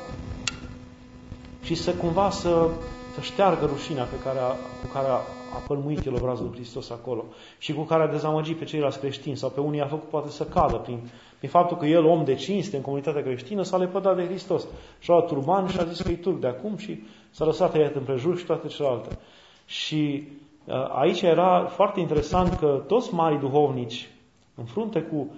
și 1.66 1.74
să 1.74 1.94
cumva 1.94 2.30
să, 2.30 2.68
să 3.14 3.20
șteargă 3.20 3.66
rușinea 3.66 4.04
pe 4.04 4.18
care 4.24 4.38
a, 4.38 4.50
cu 4.50 4.86
care 4.92 5.06
a, 5.06 5.20
a 5.54 5.58
pălmuit 5.66 6.06
el 6.06 6.14
obrazul 6.14 6.44
lui 6.44 6.54
Hristos 6.54 6.90
acolo 6.90 7.24
și 7.58 7.72
cu 7.72 7.82
care 7.82 8.02
a 8.02 8.08
dezamăgit 8.08 8.58
pe 8.58 8.64
ceilalți 8.64 8.98
creștini 8.98 9.36
sau 9.36 9.50
pe 9.50 9.60
unii 9.60 9.80
a 9.80 9.86
făcut 9.86 10.08
poate 10.08 10.28
să 10.28 10.44
cadă 10.44 10.76
prin, 10.76 10.98
prin 11.38 11.50
faptul 11.50 11.76
că 11.76 11.86
el, 11.86 12.04
om 12.04 12.24
de 12.24 12.34
cinste 12.34 12.76
în 12.76 12.82
comunitatea 12.82 13.22
creștină, 13.22 13.62
s-a 13.62 13.76
lepădat 13.76 14.16
de 14.16 14.24
Hristos. 14.24 14.66
Și 14.98 15.10
a 15.10 15.14
luat 15.14 15.26
turban 15.26 15.68
și 15.68 15.78
a 15.78 15.84
zis 15.84 16.00
că 16.00 16.10
e 16.10 16.16
turc 16.16 16.40
de 16.40 16.46
acum 16.46 16.76
și 16.76 17.02
s-a 17.30 17.44
lăsat 17.44 17.70
tăiat 17.70 17.94
împrejur 17.94 18.38
și 18.38 18.44
toate 18.44 18.66
celelalte. 18.68 19.18
Și 19.64 20.28
uh, 20.64 20.74
aici 20.92 21.22
era 21.22 21.64
foarte 21.64 22.00
interesant 22.00 22.54
că 22.58 22.84
toți 22.86 23.14
marii 23.14 23.38
duhovnici, 23.38 24.10
în 24.54 24.64
frunte 24.64 25.00
cu, 25.00 25.34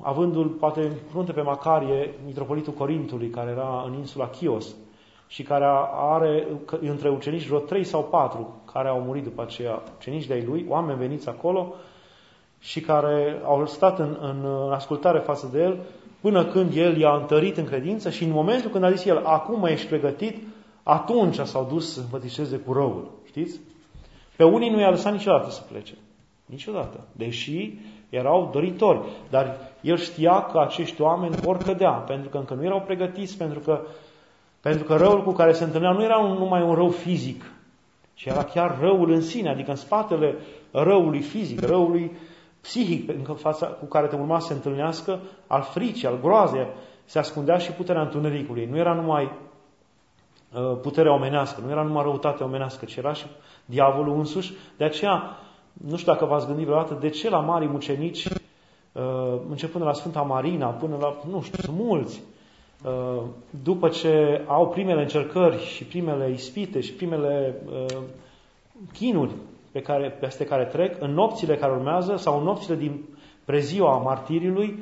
avându-l 0.00 0.48
poate 0.48 0.80
în 0.80 0.92
frunte 1.10 1.32
pe 1.32 1.40
Macarie, 1.40 2.14
mitropolitul 2.26 2.72
Corintului, 2.72 3.28
care 3.28 3.50
era 3.50 3.84
în 3.86 3.94
insula 3.98 4.28
Chios, 4.28 4.74
și 5.30 5.42
care 5.42 5.64
are 5.94 6.46
între 6.80 7.08
ucenici 7.08 7.46
vreo 7.46 7.58
trei 7.58 7.84
sau 7.84 8.04
patru 8.04 8.62
care 8.72 8.88
au 8.88 9.00
murit 9.00 9.24
după 9.24 9.42
aceea, 9.42 9.82
ucenici 9.96 10.26
de-ai 10.26 10.44
lui, 10.44 10.66
oameni 10.68 10.98
veniți 10.98 11.28
acolo 11.28 11.74
și 12.58 12.80
care 12.80 13.40
au 13.44 13.66
stat 13.66 13.98
în, 13.98 14.16
în, 14.20 14.44
în 14.66 14.72
ascultare 14.72 15.18
față 15.18 15.48
de 15.52 15.60
el 15.62 15.78
până 16.20 16.44
când 16.44 16.76
el 16.76 16.96
i-a 16.96 17.14
întărit 17.14 17.56
în 17.56 17.64
credință 17.64 18.10
și 18.10 18.24
în 18.24 18.30
momentul 18.30 18.70
când 18.70 18.84
a 18.84 18.90
zis 18.90 19.04
el, 19.04 19.24
acum 19.24 19.64
ești 19.64 19.86
pregătit, 19.86 20.36
atunci 20.82 21.38
s-au 21.38 21.66
dus 21.70 21.92
să 21.92 22.00
împătișeze 22.00 22.56
cu 22.56 22.72
răul. 22.72 23.10
Știți? 23.26 23.60
Pe 24.36 24.44
unii 24.44 24.70
nu 24.70 24.80
i-a 24.80 24.90
lăsat 24.90 25.12
niciodată 25.12 25.50
să 25.50 25.62
plece. 25.70 25.94
Niciodată. 26.46 27.00
Deși 27.12 27.78
erau 28.08 28.50
doritori. 28.52 29.00
Dar 29.30 29.56
el 29.80 29.96
știa 29.96 30.42
că 30.42 30.58
acești 30.58 31.00
oameni 31.00 31.34
vor 31.34 31.56
cădea, 31.56 31.90
pentru 31.90 32.28
că 32.28 32.36
încă 32.36 32.54
nu 32.54 32.64
erau 32.64 32.80
pregătiți, 32.80 33.36
pentru 33.36 33.58
că, 33.58 33.80
pentru 34.60 34.84
că 34.84 34.96
răul 34.96 35.22
cu 35.22 35.32
care 35.32 35.52
se 35.52 35.64
întâlneau 35.64 35.94
nu 35.94 36.02
era 36.02 36.18
un, 36.18 36.32
numai 36.32 36.62
un 36.62 36.74
rău 36.74 36.88
fizic, 36.88 37.44
ci 38.14 38.24
era 38.24 38.44
chiar 38.44 38.78
răul 38.80 39.10
în 39.10 39.20
sine, 39.20 39.50
adică 39.50 39.70
în 39.70 39.76
spatele 39.76 40.34
răului 40.70 41.20
fizic, 41.20 41.60
răului 41.60 42.16
psihic 42.60 43.08
în 43.28 43.34
fața, 43.34 43.66
cu 43.66 43.84
care 43.84 44.06
te 44.06 44.16
urma 44.16 44.38
să 44.38 44.46
se 44.46 44.52
întâlnească, 44.52 45.20
al 45.46 45.62
fricii, 45.62 46.08
al 46.08 46.20
groazei, 46.20 46.66
se 47.04 47.18
ascundea 47.18 47.58
și 47.58 47.72
puterea 47.72 48.02
întunericului. 48.02 48.66
Nu 48.66 48.76
era 48.76 48.94
numai 48.94 49.30
Uh, 50.54 50.78
puterea 50.82 51.12
omenească, 51.12 51.60
nu 51.64 51.70
era 51.70 51.82
numai 51.82 52.02
răutatea 52.02 52.46
omenească, 52.46 52.84
ci 52.84 52.96
era 52.96 53.12
și 53.12 53.26
diavolul 53.64 54.18
însuși. 54.18 54.52
De 54.76 54.84
aceea, 54.84 55.36
nu 55.72 55.96
știu 55.96 56.12
dacă 56.12 56.24
v-ați 56.24 56.46
gândit 56.46 56.66
vreodată, 56.66 56.96
de 57.00 57.08
ce 57.08 57.30
la 57.30 57.40
mari 57.40 57.66
mucenici, 57.66 58.26
uh, 58.26 59.40
începând 59.48 59.82
de 59.82 59.88
la 59.88 59.92
Sfânta 59.92 60.20
Marina, 60.20 60.66
până 60.66 60.96
la, 61.00 61.16
nu 61.30 61.42
știu, 61.42 61.62
sunt 61.62 61.76
mulți, 61.76 62.20
uh, 62.20 62.39
după 63.62 63.88
ce 63.88 64.44
au 64.46 64.68
primele 64.68 65.00
încercări 65.02 65.64
și 65.64 65.84
primele 65.84 66.30
ispite 66.30 66.80
și 66.80 66.92
primele 66.92 67.62
chinuri 68.92 69.32
pe 69.72 69.80
care, 69.80 70.16
peste 70.20 70.44
care 70.44 70.64
trec, 70.64 71.02
în 71.02 71.10
nopțile 71.10 71.56
care 71.56 71.72
urmează 71.72 72.16
sau 72.16 72.38
în 72.38 72.44
nopțile 72.44 72.76
din 72.76 73.04
preziua 73.44 73.96
martirilui, 73.96 74.78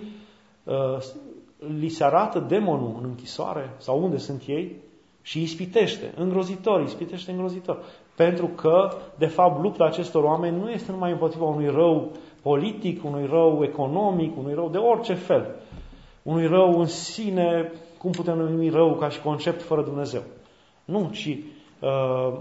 li 1.78 1.88
se 1.88 2.04
arată 2.04 2.38
demonul 2.48 2.94
în 2.98 3.04
închisoare 3.04 3.70
sau 3.76 4.02
unde 4.02 4.18
sunt 4.18 4.42
ei 4.46 4.76
și 5.22 5.42
ispitește, 5.42 6.12
îngrozitor, 6.16 6.82
ispitește 6.82 7.30
îngrozitor. 7.30 7.78
Pentru 8.16 8.46
că, 8.46 8.90
de 9.18 9.26
fapt, 9.26 9.62
lupta 9.62 9.84
acestor 9.84 10.24
oameni 10.24 10.58
nu 10.58 10.70
este 10.70 10.90
numai 10.90 11.10
împotriva 11.10 11.44
unui 11.44 11.68
rău 11.70 12.12
politic, 12.42 13.04
unui 13.04 13.26
rău 13.26 13.60
economic, 13.62 14.36
unui 14.38 14.54
rău 14.54 14.68
de 14.68 14.78
orice 14.78 15.14
fel. 15.14 15.54
Unui 16.22 16.46
rău 16.46 16.80
în 16.80 16.86
sine, 16.86 17.72
cum 17.98 18.10
putem 18.10 18.38
numi 18.38 18.68
rău 18.68 18.94
ca 18.94 19.08
și 19.08 19.20
concept 19.20 19.62
fără 19.62 19.82
Dumnezeu. 19.82 20.22
Nu, 20.84 21.10
ci 21.12 21.38
uh, 21.80 22.38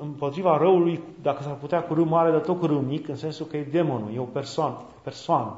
împotriva 0.00 0.56
răului, 0.56 1.00
dacă 1.22 1.42
s-ar 1.42 1.54
putea 1.54 1.82
cu 1.82 1.94
râu 1.94 2.04
mare, 2.04 2.30
dar 2.30 2.40
tot 2.40 2.58
cu 2.58 2.66
râu 2.66 2.80
mic, 2.80 3.08
în 3.08 3.16
sensul 3.16 3.46
că 3.46 3.56
e 3.56 3.62
demonul, 3.62 4.14
e 4.14 4.18
o 4.18 4.24
persoană, 4.24 4.74
o 4.74 5.00
persoană. 5.02 5.56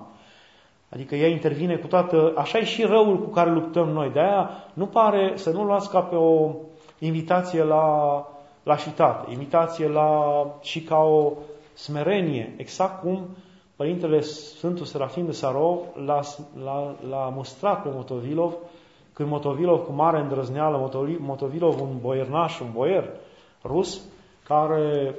Adică 0.89 1.15
ea 1.15 1.29
intervine 1.29 1.77
cu 1.77 1.87
toată... 1.87 2.33
Așa 2.37 2.59
e 2.59 2.65
și 2.65 2.83
răul 2.83 3.19
cu 3.19 3.29
care 3.29 3.51
luptăm 3.51 3.89
noi. 3.89 4.11
De 4.11 4.21
aia 4.21 4.51
nu 4.73 4.87
pare 4.87 5.33
să 5.35 5.51
nu 5.51 5.65
luați 5.65 5.91
ca 5.91 6.01
pe 6.01 6.15
o 6.15 6.51
invitație 6.99 7.63
la 7.63 8.27
lașitate, 8.63 9.31
invitație 9.31 9.89
la, 9.89 10.45
și 10.61 10.81
ca 10.81 10.99
o 10.99 11.33
smerenie, 11.75 12.55
exact 12.57 13.01
cum 13.01 13.21
Părintele 13.77 14.21
Sfântul 14.21 14.87
Serafim 14.87 15.25
de 15.25 15.33
Sarov 15.33 15.79
l-a, 16.05 16.21
l-a, 16.65 16.97
l-a 17.09 17.29
mustrat 17.35 17.83
pe 17.83 17.89
Motovilov, 17.93 18.55
când 19.13 19.29
Motovilov 19.29 19.85
cu 19.85 19.93
mare 19.93 20.21
îndrăzneală, 20.21 20.91
Motovilov 21.19 21.81
un 21.81 21.99
boiernaș, 22.01 22.61
un 22.61 22.69
boier 22.73 23.11
rus, 23.65 24.01
care 24.45 25.15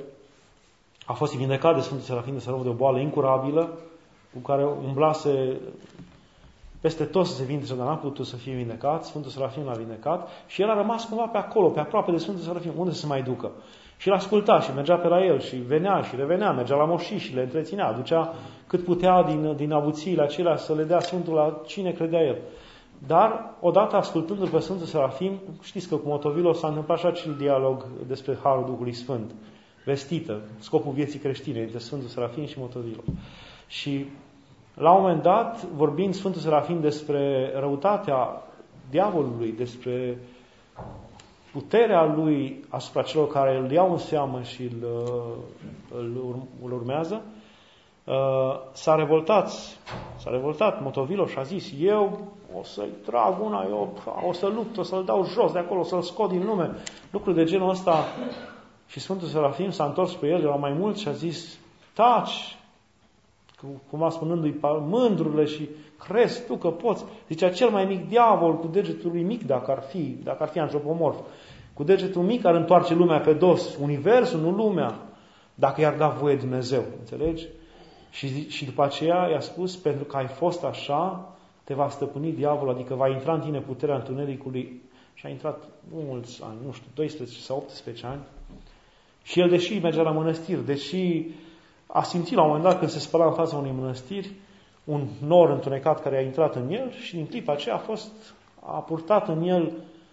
a 1.05 1.13
fost 1.13 1.35
vindecat 1.35 1.75
de 1.75 1.81
Sfântul 1.81 2.05
Serafim 2.05 2.33
de 2.33 2.39
Sarov 2.39 2.63
de 2.63 2.69
o 2.69 2.73
boală 2.73 2.99
incurabilă, 2.99 3.69
cu 4.33 4.39
care 4.39 4.65
umblase 4.65 5.59
peste 6.81 7.03
tot 7.03 7.25
să 7.25 7.33
se 7.33 7.43
vindece, 7.43 7.75
dar 7.75 7.87
n-a 7.87 7.95
putut 7.95 8.25
să 8.25 8.35
fie 8.35 8.53
vindecat, 8.53 9.05
Sfântul 9.05 9.31
Serafim 9.31 9.63
l-a 9.63 9.73
vindecat 9.73 10.29
și 10.47 10.61
el 10.61 10.69
a 10.69 10.75
rămas 10.75 11.05
cumva 11.05 11.25
pe 11.25 11.37
acolo, 11.37 11.69
pe 11.69 11.79
aproape 11.79 12.11
de 12.11 12.17
Sfântul 12.17 12.43
Serafim, 12.43 12.71
unde 12.75 12.91
să 12.91 12.99
se 12.99 13.07
mai 13.07 13.23
ducă. 13.23 13.51
Și 14.03 14.09
l 14.09 14.11
asculta 14.11 14.59
și 14.59 14.73
mergea 14.75 14.95
pe 14.95 15.07
la 15.07 15.25
el 15.25 15.39
și 15.39 15.55
venea 15.55 16.01
și 16.01 16.15
revenea, 16.15 16.51
mergea 16.51 16.75
la 16.75 16.85
moșii 16.85 17.17
și 17.17 17.33
le 17.33 17.41
întreținea, 17.41 17.87
aducea 17.87 18.33
cât 18.67 18.83
putea 18.83 19.23
din, 19.23 19.55
din 19.55 19.71
avuțiile 19.71 20.21
acelea 20.21 20.57
să 20.57 20.73
le 20.73 20.83
dea 20.83 20.99
Sfântul 20.99 21.33
la 21.33 21.61
cine 21.65 21.91
credea 21.91 22.21
el. 22.21 22.37
Dar, 23.07 23.53
odată 23.59 23.95
ascultându-l 23.95 24.47
pe 24.47 24.59
Sfântul 24.59 24.85
Serafim, 24.85 25.39
știți 25.61 25.87
că 25.87 25.95
cu 25.95 26.07
Motovilo 26.07 26.53
s-a 26.53 26.67
întâmplat 26.67 26.97
și 26.99 27.05
acel 27.05 27.35
dialog 27.37 27.85
despre 28.07 28.37
Harul 28.43 28.65
Duhului 28.65 28.93
Sfânt, 28.93 29.31
vestită, 29.85 30.41
scopul 30.59 30.91
vieții 30.91 31.19
creștine 31.19 31.61
între 31.61 31.77
Sfântul 31.77 32.07
Serafim 32.07 32.45
și 32.45 32.59
Motovilo. 32.59 33.01
Și 33.67 34.05
la 34.73 34.91
un 34.91 35.01
moment 35.01 35.21
dat, 35.21 35.65
vorbind 35.65 36.13
Sfântul 36.13 36.41
Serafim 36.41 36.81
despre 36.81 37.51
răutatea 37.59 38.41
diavolului, 38.89 39.51
despre 39.51 40.17
puterea 41.53 42.05
lui 42.05 42.65
asupra 42.69 43.01
celor 43.01 43.27
care 43.27 43.57
îl 43.57 43.71
iau 43.71 43.91
în 43.91 43.97
seamă 43.97 44.41
și 44.41 44.61
îl, 44.61 44.87
îl, 45.95 46.35
îl 46.63 46.71
urmează, 46.71 47.21
uh, 48.03 48.13
s-a 48.71 48.95
revoltat, 48.95 49.49
s-a 50.17 50.29
revoltat 50.29 50.81
Motovilo 50.81 51.25
și 51.25 51.37
a 51.37 51.43
zis, 51.43 51.71
eu 51.79 52.27
o 52.59 52.63
să-i 52.63 52.93
trag 53.05 53.41
una, 53.43 53.65
eu 53.69 53.97
o 54.27 54.33
să 54.33 54.47
lupt, 54.47 54.77
o 54.77 54.83
să-l 54.83 55.03
dau 55.03 55.25
jos 55.25 55.51
de 55.51 55.59
acolo, 55.59 55.79
o 55.79 55.83
să-l 55.83 56.01
scot 56.01 56.29
din 56.29 56.45
lume. 56.45 56.71
Lucruri 57.11 57.35
de 57.35 57.43
genul 57.43 57.69
ăsta. 57.69 58.05
Și 58.87 58.99
Sfântul 58.99 59.27
Serafim 59.27 59.71
s-a 59.71 59.85
întors 59.85 60.13
pe 60.13 60.27
el, 60.27 60.41
erau 60.41 60.59
mai 60.59 60.73
mulți 60.73 61.01
și 61.01 61.07
a 61.07 61.11
zis, 61.11 61.57
taci, 61.93 62.57
cumva 63.89 64.09
spunându-i 64.09 64.59
mândrurile 64.61 65.45
și 65.45 65.69
crezi 66.07 66.45
tu 66.45 66.55
că 66.55 66.69
poți. 66.69 67.03
Zicea 67.27 67.49
cel 67.49 67.69
mai 67.69 67.85
mic 67.85 68.09
diavol 68.09 68.57
cu 68.57 68.67
degetul 68.67 69.11
lui 69.11 69.23
mic, 69.23 69.45
dacă 69.45 69.71
ar 69.71 69.81
fi, 69.81 70.17
dacă 70.23 70.43
ar 70.43 70.49
fi 70.49 70.59
antropomorf. 70.59 71.17
Cu 71.73 71.83
degetul 71.83 72.21
mic 72.21 72.45
ar 72.45 72.55
întoarce 72.55 72.93
lumea 72.93 73.19
pe 73.19 73.33
dos, 73.33 73.77
universul, 73.81 74.39
nu 74.39 74.51
lumea, 74.51 74.99
dacă 75.55 75.81
i-ar 75.81 75.93
da 75.93 76.07
voie 76.07 76.35
Dumnezeu. 76.35 76.83
Înțelegi? 76.99 77.47
Și, 78.11 78.49
și 78.49 78.65
după 78.65 78.83
aceea 78.83 79.27
i-a 79.31 79.39
spus, 79.39 79.75
pentru 79.75 80.03
că 80.03 80.17
ai 80.17 80.27
fost 80.27 80.63
așa, 80.63 81.33
te 81.63 81.73
va 81.73 81.89
stăpâni 81.89 82.31
diavolul, 82.31 82.73
adică 82.73 82.95
va 82.95 83.09
intra 83.09 83.33
în 83.33 83.41
tine 83.41 83.59
puterea 83.59 83.95
întunericului. 83.95 84.81
Și 85.13 85.25
a 85.25 85.29
intrat 85.29 85.63
mulți 85.91 86.43
ani, 86.43 86.57
nu 86.65 86.71
știu, 86.71 86.87
12 86.93 87.39
sau 87.39 87.57
18 87.57 88.05
ani. 88.05 88.21
Și 89.23 89.39
el, 89.39 89.49
deși 89.49 89.79
mergea 89.79 90.01
la 90.01 90.11
mănăstiri, 90.11 90.65
deși 90.65 91.25
a 91.87 92.03
simțit 92.03 92.35
la 92.35 92.41
un 92.41 92.47
moment 92.47 92.65
dat 92.65 92.79
când 92.79 92.91
se 92.91 92.99
spăla 92.99 93.25
în 93.25 93.33
fața 93.33 93.57
unui 93.57 93.71
mănăstiri, 93.79 94.31
un 94.83 95.07
nor 95.27 95.49
întunecat 95.49 96.01
care 96.01 96.17
a 96.17 96.21
intrat 96.21 96.55
în 96.55 96.69
el 96.71 96.91
și 96.91 97.15
din 97.15 97.25
clipa 97.25 97.51
aceea 97.51 97.75
a 97.75 97.77
fost, 97.77 98.11
a 98.59 98.77
purtat 98.77 99.27
în 99.27 99.41
el 99.41 99.71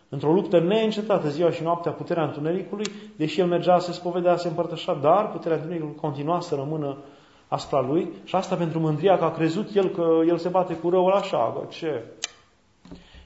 într-o 0.09 0.33
luptă 0.33 0.61
neîncetată 0.61 1.29
ziua 1.29 1.51
și 1.51 1.63
noaptea 1.63 1.93
puterea 1.93 2.25
întunericului, 2.25 2.85
deși 3.17 3.41
el 3.41 3.47
mergea 3.47 3.79
să 3.79 3.93
se 3.93 3.99
spovedea, 3.99 4.37
se 4.37 4.49
împărtășa, 4.49 4.95
dar 4.95 5.31
puterea 5.31 5.57
întunericului 5.57 5.97
continua 6.01 6.41
să 6.41 6.55
rămână 6.55 6.97
asupra 7.49 7.81
lui 7.81 8.11
și 8.25 8.35
asta 8.35 8.55
pentru 8.55 8.79
mândria 8.79 9.19
că 9.19 9.25
a 9.25 9.31
crezut 9.31 9.75
el 9.75 9.89
că 9.89 10.21
el 10.27 10.39
se 10.39 10.49
bate 10.49 10.75
cu 10.75 10.91
răul 10.91 11.13
așa, 11.13 11.53
bă, 11.55 11.65
ce? 11.69 12.05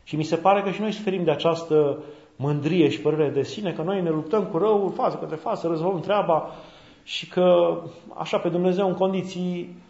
Și 0.05 0.17
mi 0.17 0.23
se 0.23 0.37
pare 0.37 0.63
că 0.63 0.71
și 0.71 0.81
noi 0.81 0.93
suferim 0.93 1.25
de 1.25 1.31
această 1.31 2.03
mândrie 2.37 2.89
și 2.89 3.01
părere 3.01 3.31
de 3.31 3.43
sine, 3.43 3.73
că 3.73 3.83
noi 3.83 4.03
ne 4.03 4.11
luptăm 4.11 4.45
cu 4.45 4.59
răul 4.59 4.91
față 4.91 5.17
către 5.17 5.37
față, 5.37 5.69
rezolvăm 5.69 6.01
treaba 6.01 6.51
și 7.03 7.29
că 7.29 7.79
așa 8.15 8.39
pe 8.39 8.49
Dumnezeu 8.49 8.89
în 8.89 8.95
condiții 8.95 9.77
uh, 9.77 9.84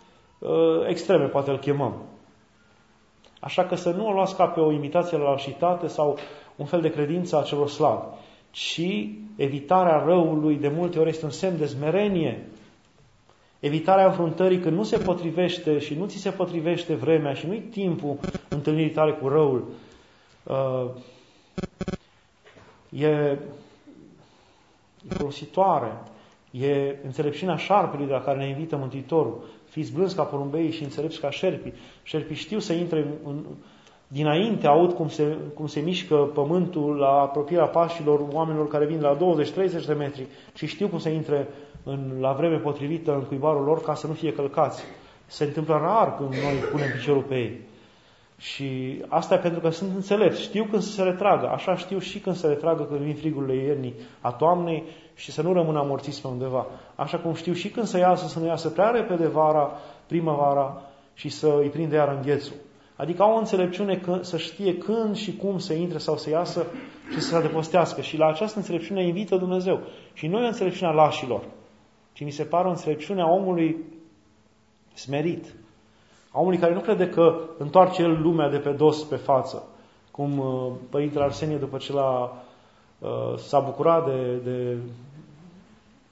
extreme 0.89 1.25
poate 1.25 1.51
îl 1.51 1.59
chemăm. 1.59 2.03
Așa 3.41 3.65
că 3.65 3.75
să 3.75 3.91
nu 3.91 4.07
o 4.07 4.13
luați 4.13 4.37
ca 4.37 4.47
pe 4.47 4.61
o 4.61 4.73
imitație 4.73 5.17
la 5.17 5.31
lașitate 5.31 5.87
sau 5.87 6.19
un 6.57 6.67
fel 6.67 6.81
de 6.81 6.91
credință 6.91 7.39
a 7.39 7.43
celor 7.43 7.69
slabi, 7.69 8.05
ci 8.51 9.09
evitarea 9.37 10.03
răului 10.05 10.57
de 10.57 10.69
multe 10.69 10.99
ori 10.99 11.09
este 11.09 11.25
un 11.25 11.31
semn 11.31 11.59
de 11.59 11.67
smerenie. 11.67 12.49
Evitarea 13.61 14.07
înfruntării 14.07 14.59
când 14.59 14.77
nu 14.77 14.83
se 14.83 14.99
potrivește 14.99 15.79
și 15.79 15.95
nu 15.95 16.07
ți 16.07 16.17
se 16.17 16.31
potrivește 16.31 16.95
vremea 16.95 17.35
și 17.35 17.47
nu-i 17.47 17.61
timpul 17.61 18.17
întâlnirii 18.49 18.91
tale 18.91 19.13
cu 19.13 19.29
răul. 19.29 19.65
Uh, 20.43 20.91
e, 22.89 23.07
e 23.07 23.39
folositoare. 25.09 25.93
E 26.51 26.97
înțelepciunea 27.05 27.57
șarpelui 27.57 28.07
de 28.07 28.13
la 28.13 28.21
care 28.21 28.39
ne 28.39 28.49
invită 28.49 28.77
Mântuitorul. 28.77 29.45
Fiți 29.75 29.93
blânzi 29.93 30.15
ca 30.15 30.23
porumbeii 30.23 30.71
și 30.71 30.83
înțelepți 30.83 31.21
ca 31.21 31.31
șerpii. 31.31 31.73
Șerpii 32.03 32.37
știu 32.37 32.59
să 32.59 32.73
intre 32.73 33.07
în, 33.25 33.45
dinainte, 34.09 34.67
aud 34.67 34.93
cum 34.93 35.09
se, 35.09 35.37
cum 35.55 35.67
se 35.67 35.81
mișcă 35.81 36.15
pământul 36.35 36.97
la 36.97 37.09
apropierea 37.09 37.67
pașilor 37.67 38.21
oamenilor 38.33 38.69
care 38.69 38.87
vin 38.87 39.01
la 39.01 39.17
20-30 39.17 39.87
de 39.87 39.93
metri 39.93 40.27
și 40.55 40.67
știu 40.67 40.89
cum 40.89 40.99
să 40.99 41.09
intre 41.09 41.49
în, 41.85 42.13
la 42.21 42.33
vreme 42.33 42.57
potrivită 42.57 43.15
în 43.15 43.23
cuibarul 43.23 43.65
lor 43.65 43.83
ca 43.83 43.95
să 43.95 44.07
nu 44.07 44.13
fie 44.13 44.33
călcați. 44.33 44.83
Se 45.27 45.45
întâmplă 45.45 45.75
rar 45.75 46.17
când 46.17 46.29
noi 46.29 46.55
punem 46.71 46.91
piciorul 46.97 47.23
pe 47.23 47.35
ei. 47.35 47.61
Și 48.45 49.01
asta 49.09 49.35
e 49.35 49.39
pentru 49.39 49.61
că 49.61 49.71
sunt 49.71 49.95
înțelepți. 49.95 50.43
Știu 50.43 50.65
când 50.65 50.83
să 50.83 50.91
se 50.91 51.03
retragă. 51.03 51.49
Așa 51.49 51.77
știu 51.77 51.99
și 51.99 52.19
când 52.19 52.37
se 52.37 52.47
retragă 52.47 52.83
când 52.83 53.01
vin 53.01 53.15
frigurile 53.15 53.55
iernii 53.55 53.95
a 54.21 54.31
toamnei 54.33 54.85
și 55.15 55.33
să 55.33 55.43
nu 55.43 55.53
rămână 55.53 55.79
amorțiți 55.79 56.21
pe 56.21 56.29
undeva. 56.29 56.67
Așa 56.95 57.19
cum 57.19 57.35
știu 57.35 57.53
și 57.53 57.69
când 57.69 57.87
să 57.87 57.99
iasă, 57.99 58.27
să 58.27 58.39
nu 58.39 58.47
iasă 58.47 58.69
prea 58.69 58.91
repede 58.91 59.27
vara, 59.27 59.73
primăvara 60.07 60.83
și 61.15 61.29
să 61.29 61.59
îi 61.61 61.69
prinde 61.69 61.97
iar 61.97 62.09
înghețul. 62.09 62.55
Adică 62.97 63.23
au 63.23 63.35
o 63.35 63.39
înțelepciune 63.39 63.97
că, 63.97 64.19
să 64.21 64.37
știe 64.37 64.79
când 64.79 65.17
și 65.17 65.37
cum 65.37 65.59
să 65.59 65.73
intre 65.73 65.99
sau 65.99 66.17
să 66.17 66.31
iasă 66.31 66.67
și 67.13 67.21
să 67.21 67.29
se 67.29 67.37
adăpostească. 67.37 68.01
Și 68.01 68.17
la 68.17 68.27
această 68.27 68.59
înțelepciune 68.59 69.07
invită 69.07 69.37
Dumnezeu. 69.37 69.81
Și 70.13 70.27
nu 70.27 70.39
e 70.39 70.45
o 70.45 70.47
înțelepciune 70.47 70.91
a 70.91 70.95
lașilor, 70.95 71.45
ci 72.13 72.25
mi 72.25 72.31
se 72.31 72.45
pare 72.45 72.67
o 72.67 72.71
înțelepciune 72.71 73.21
a 73.23 73.27
omului 73.27 73.77
smerit. 74.95 75.55
A 76.35 76.41
omului 76.41 76.59
care 76.59 76.75
nu 76.75 76.81
crede 76.81 77.09
că 77.09 77.41
întoarce 77.59 78.03
el 78.03 78.23
lumea 78.23 78.49
de 78.49 78.59
pe 78.59 78.71
dos 78.71 79.03
pe 79.03 79.17
față. 79.17 79.67
Cum 80.11 80.39
uh, 80.39 80.73
Părintele 80.91 81.25
Arsenie, 81.25 81.57
după 81.57 81.77
ce 81.77 81.93
l-a, 81.93 82.43
uh, 82.99 83.37
s-a 83.37 83.61
bucurat 83.61 84.05
de, 84.05 84.35
de 84.37 84.77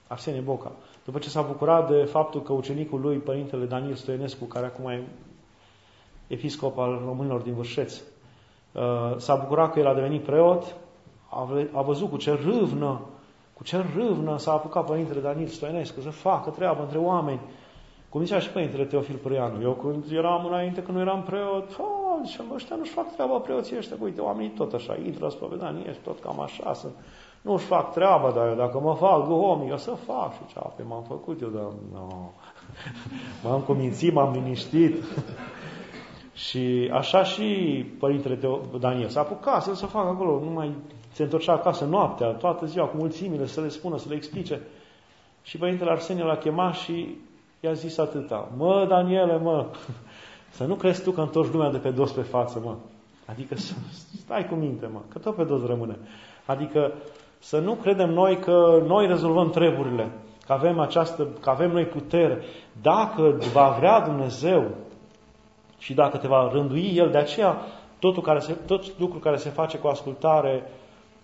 Arsenie 0.06 0.40
Boca, 0.40 0.72
după 1.04 1.18
ce 1.18 1.28
s-a 1.28 1.42
bucurat 1.42 1.90
de 1.90 2.04
faptul 2.04 2.42
că 2.42 2.52
ucenicul 2.52 3.00
lui, 3.00 3.16
Părintele 3.16 3.64
Daniel 3.64 3.94
Stoienescu, 3.94 4.44
care 4.44 4.66
acum 4.66 4.88
e 4.90 5.02
episcop 6.26 6.78
al 6.78 7.02
românilor 7.06 7.40
din 7.40 7.54
Vârșeț, 7.54 7.94
uh, 8.72 8.82
s-a 9.16 9.34
bucurat 9.34 9.72
că 9.72 9.78
el 9.78 9.86
a 9.86 9.94
devenit 9.94 10.22
preot, 10.22 10.76
a 11.72 11.82
văzut 11.82 12.10
cu 12.10 12.16
ce 12.16 12.38
râvnă, 12.44 13.00
cu 13.54 13.62
ce 13.62 13.84
râvnă 13.96 14.38
s-a 14.38 14.52
apucat 14.52 14.86
Părintele 14.86 15.20
Daniel 15.20 15.48
Stoienescu 15.48 16.00
să 16.00 16.10
facă 16.10 16.50
treabă 16.50 16.82
între 16.82 16.98
oameni. 16.98 17.40
Cum 18.12 18.24
zicea 18.24 18.38
și 18.38 18.50
Părintele 18.50 18.84
Teofil 18.84 19.16
Păreanu, 19.16 19.62
eu 19.62 19.72
când 19.72 20.04
eram 20.10 20.44
înainte, 20.46 20.82
când 20.82 20.96
nu 20.96 21.02
eram 21.02 21.22
preot, 21.22 21.70
oh, 21.78 22.20
ziceam, 22.24 22.52
ăștia 22.54 22.76
nu-și 22.76 22.90
fac 22.90 23.12
treaba 23.14 23.38
preoții 23.38 23.76
ăștia, 23.76 23.96
uite, 24.00 24.20
oamenii 24.20 24.50
tot 24.50 24.72
așa, 24.72 24.96
intră 25.04 25.28
spovedanie, 25.28 25.96
tot 26.04 26.20
cam 26.20 26.40
așa, 26.40 26.72
sunt, 26.72 26.92
nu-și 27.42 27.64
fac 27.64 27.92
treaba, 27.92 28.30
dar 28.30 28.48
eu 28.48 28.54
dacă 28.54 28.80
mă 28.80 28.94
fac 28.94 29.26
duhomii, 29.26 29.68
eu 29.68 29.76
să 29.76 29.90
fac. 29.90 30.32
Și 30.32 30.40
ce, 30.52 30.60
pe 30.76 30.82
m-am 30.82 31.02
făcut 31.02 31.40
eu, 31.40 31.48
dar 31.48 31.68
no. 31.92 32.06
m-am 33.44 33.60
cumințit, 33.60 34.12
m-am 34.12 34.32
liniștit. 34.32 35.02
Și 36.46 36.90
așa 36.92 37.22
și 37.22 37.44
Părintele 37.98 38.38
Daniel 38.78 39.08
s-a 39.08 39.20
apucat 39.20 39.62
să 39.62 39.74
se 39.74 39.86
facă 39.86 40.08
acolo, 40.08 40.44
nu 40.44 40.50
mai 40.50 40.74
se 41.12 41.22
întorcea 41.22 41.52
acasă 41.52 41.84
noaptea, 41.84 42.28
toată 42.28 42.66
ziua 42.66 42.86
cu 42.86 42.96
mulțimile, 42.96 43.46
să 43.46 43.60
le 43.60 43.68
spună, 43.68 43.98
să 43.98 44.08
le 44.08 44.14
explice. 44.14 44.60
Și 45.42 45.58
Părintele 45.58 45.90
Arsenie 45.90 46.24
l-a 46.24 46.36
chemat 46.36 46.74
și 46.74 47.16
i-a 47.64 47.72
zis 47.72 47.98
atâta, 47.98 48.48
mă, 48.56 48.86
Daniele, 48.88 49.38
mă, 49.38 49.66
să 50.56 50.64
nu 50.64 50.74
crezi 50.74 51.02
tu 51.02 51.10
că 51.10 51.20
întorci 51.20 51.52
lumea 51.52 51.70
de 51.70 51.78
pe 51.78 51.90
dos 51.90 52.12
pe 52.12 52.22
față, 52.22 52.60
mă. 52.64 52.74
Adică 53.26 53.56
să 53.56 53.74
stai 54.22 54.48
cu 54.48 54.54
minte, 54.54 54.86
mă, 54.86 55.00
că 55.08 55.18
tot 55.18 55.36
pe 55.36 55.44
dos 55.44 55.66
rămâne. 55.66 55.98
Adică 56.46 56.92
Să 57.44 57.58
nu 57.58 57.74
credem 57.74 58.10
noi 58.10 58.38
că 58.38 58.82
noi 58.86 59.06
rezolvăm 59.06 59.50
treburile, 59.50 60.10
că 60.46 60.52
avem, 60.52 60.78
această, 60.78 61.28
că 61.40 61.50
avem 61.50 61.70
noi 61.70 61.84
putere. 61.84 62.42
Dacă 62.82 63.38
va 63.52 63.74
vrea 63.78 64.00
Dumnezeu 64.00 64.64
și 65.78 65.94
dacă 65.94 66.16
te 66.16 66.26
va 66.26 66.50
rândui 66.52 66.92
El, 66.94 67.10
de 67.10 67.18
aceea 67.18 67.56
totul 67.98 68.22
care 68.22 68.38
se, 68.38 68.52
tot 68.52 68.98
lucru 68.98 69.18
care 69.18 69.36
se 69.36 69.48
face 69.48 69.78
cu 69.78 69.86
ascultare, 69.86 70.70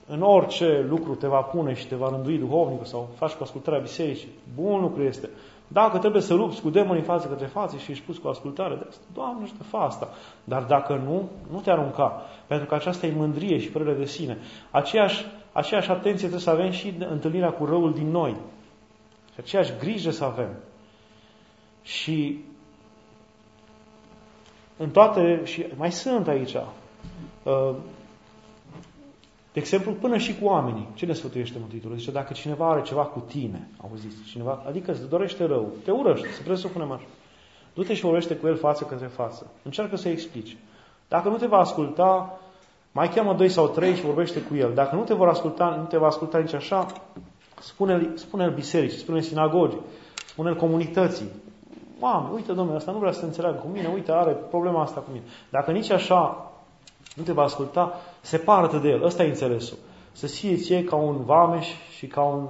în 0.06 0.22
orice 0.22 0.86
lucru 0.88 1.14
te 1.14 1.26
va 1.26 1.40
pune 1.40 1.74
și 1.74 1.86
te 1.86 1.94
va 1.94 2.08
rândui 2.08 2.38
duhovnicul 2.38 2.86
sau 2.86 3.08
faci 3.16 3.32
cu 3.32 3.42
ascultarea 3.42 3.80
bisericii, 3.80 4.28
bun 4.54 4.80
lucru 4.80 5.02
este. 5.02 5.28
Dacă 5.68 5.98
trebuie 5.98 6.22
să 6.22 6.34
lupți 6.34 6.60
cu 6.60 6.70
demonii 6.70 7.02
față 7.02 7.28
către 7.28 7.46
față 7.46 7.76
și 7.76 7.90
ești 7.90 8.04
pus 8.04 8.18
cu 8.18 8.28
ascultare, 8.28 8.74
de 8.74 8.84
asta, 8.88 9.04
Doamne, 9.14 9.44
te 9.58 9.62
fa 9.62 9.78
asta. 9.78 10.08
Dar 10.44 10.62
dacă 10.62 10.94
nu, 10.94 11.28
nu 11.50 11.60
te 11.60 11.70
arunca. 11.70 12.22
Pentru 12.46 12.66
că 12.66 12.74
aceasta 12.74 13.06
e 13.06 13.12
mândrie 13.12 13.58
și 13.58 13.68
părere 13.68 13.94
de 13.94 14.04
sine. 14.04 14.38
Aceeași, 14.70 15.24
aceeași 15.52 15.90
atenție 15.90 16.18
trebuie 16.18 16.40
să 16.40 16.50
avem 16.50 16.70
și 16.70 16.94
întâlnirea 17.10 17.50
cu 17.50 17.64
răul 17.64 17.92
din 17.92 18.10
noi. 18.10 18.36
Și 19.32 19.38
aceeași 19.38 19.72
grijă 19.78 20.10
să 20.10 20.24
avem. 20.24 20.48
Și 21.82 22.44
în 24.76 24.90
toate, 24.90 25.40
și 25.44 25.66
mai 25.76 25.92
sunt 25.92 26.28
aici, 26.28 26.54
uh, 27.42 27.74
de 29.52 29.60
exemplu, 29.60 29.92
până 29.92 30.16
și 30.16 30.38
cu 30.38 30.44
oamenii. 30.44 30.88
Ce 30.94 31.06
ne 31.06 31.12
sfătuiește 31.12 31.58
Mântuitorul? 31.60 31.96
Zice, 31.96 32.10
dacă 32.10 32.32
cineva 32.32 32.70
are 32.70 32.82
ceva 32.82 33.02
cu 33.02 33.18
tine, 33.18 33.68
auziți, 33.90 34.16
cineva, 34.26 34.62
adică 34.66 34.90
îți 34.90 35.08
dorește 35.08 35.44
rău, 35.44 35.72
te 35.84 35.90
urăște, 35.90 36.28
să 36.28 36.42
presupunem 36.42 36.90
așa. 36.90 37.06
Du-te 37.74 37.94
și 37.94 38.02
vorbește 38.02 38.36
cu 38.36 38.46
el 38.46 38.56
față 38.56 38.84
către 38.84 39.06
față. 39.06 39.50
Încearcă 39.62 39.96
să-i 39.96 40.12
explici. 40.12 40.56
Dacă 41.08 41.28
nu 41.28 41.36
te 41.36 41.46
va 41.46 41.58
asculta, 41.58 42.38
mai 42.92 43.08
cheamă 43.08 43.34
doi 43.34 43.48
sau 43.48 43.68
trei 43.68 43.94
și 43.94 44.02
vorbește 44.02 44.40
cu 44.40 44.54
el. 44.54 44.74
Dacă 44.74 44.94
nu 44.94 45.02
te 45.02 45.14
vor 45.14 45.28
asculta, 45.28 45.76
nu 45.78 45.84
te 45.84 45.96
va 45.96 46.06
asculta 46.06 46.38
nici 46.38 46.52
așa, 46.52 46.86
spune-l, 47.60 48.12
spune-l 48.14 48.54
bisericii, 48.54 48.98
spune-l 48.98 49.22
sinagogii, 49.22 49.80
spune-l 50.26 50.56
comunității. 50.56 51.28
Mamă, 52.00 52.30
uite, 52.34 52.52
domnule, 52.52 52.76
asta 52.76 52.92
nu 52.92 52.98
vrea 52.98 53.12
să 53.12 53.24
înțeleagă 53.24 53.56
cu 53.56 53.66
mine, 53.66 53.90
uite, 53.94 54.12
are 54.12 54.32
problema 54.32 54.82
asta 54.82 55.00
cu 55.00 55.10
mine. 55.12 55.24
Dacă 55.50 55.70
nici 55.70 55.90
așa 55.90 56.50
nu 57.14 57.22
te 57.22 57.32
va 57.32 57.42
asculta, 57.42 58.00
separă-te 58.28 58.78
de 58.78 58.88
el. 58.88 59.04
Ăsta 59.04 59.22
e 59.22 59.28
înțelesul. 59.28 59.76
Să 60.12 60.26
fie 60.26 60.56
ție 60.56 60.84
ca 60.84 60.96
un 60.96 61.24
vameș 61.24 61.66
și 61.96 62.06
ca 62.06 62.22
un 62.22 62.48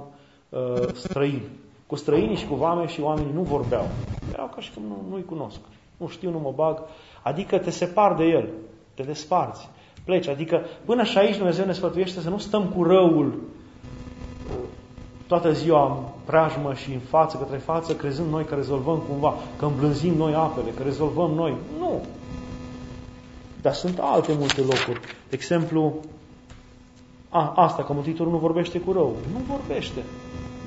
uh, 0.49 0.87
străin. 0.93 1.41
Cu 1.87 1.95
străinii 1.95 2.35
și 2.35 2.47
cu 2.47 2.55
vameș 2.55 2.91
și 2.91 3.01
oamenii 3.01 3.33
nu 3.33 3.41
vorbeau. 3.41 3.87
Erau 4.33 4.51
ca 4.55 4.61
și 4.61 4.73
cum 4.73 4.83
nu, 4.87 5.05
nu-i 5.09 5.25
cunosc. 5.25 5.59
Nu 5.97 6.07
știu, 6.07 6.29
nu 6.29 6.39
mă 6.39 6.51
bag. 6.55 6.79
Adică 7.23 7.57
te 7.57 7.69
separ 7.69 8.15
de 8.15 8.23
el. 8.23 8.49
Te 8.93 9.03
desparți. 9.03 9.69
Pleci. 10.05 10.27
Adică 10.27 10.61
până 10.85 11.03
și 11.03 11.17
aici 11.17 11.37
Dumnezeu 11.37 11.65
ne 11.65 11.73
sfătuiește 11.73 12.19
să 12.19 12.29
nu 12.29 12.37
stăm 12.37 12.65
cu 12.65 12.83
răul 12.83 13.39
toată 15.29 15.51
ziua 15.51 15.85
în 15.85 16.03
preajmă 16.25 16.73
și 16.73 16.93
în 16.93 16.99
față 16.99 17.37
către 17.37 17.57
față, 17.57 17.93
crezând 17.95 18.31
noi 18.31 18.45
că 18.45 18.55
rezolvăm 18.55 19.01
cumva, 19.09 19.33
că 19.57 19.65
îmblânzim 19.65 20.13
noi 20.13 20.33
apele, 20.33 20.69
că 20.69 20.83
rezolvăm 20.83 21.31
noi. 21.31 21.55
Nu! 21.79 22.01
Dar 23.61 23.73
sunt 23.73 23.99
alte 24.01 24.33
multe 24.37 24.61
locuri. 24.61 24.99
De 25.29 25.35
exemplu, 25.35 25.99
a, 27.29 27.53
asta, 27.55 27.83
că 27.83 27.93
Mântuitorul 27.93 28.31
nu 28.31 28.37
vorbește 28.37 28.79
cu 28.79 28.91
rău. 28.91 29.15
Nu 29.31 29.39
vorbește. 29.47 30.03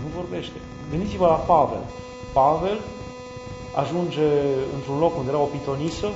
Nu 0.03 0.09
vorbește. 0.15 0.59
Gândiți-vă 0.91 1.27
la 1.27 1.35
Pavel. 1.53 1.83
Pavel 2.33 2.79
ajunge 3.75 4.29
într-un 4.75 4.99
loc 4.99 5.17
unde 5.19 5.31
era 5.31 5.39
o 5.39 5.45
pitonisă 5.57 6.09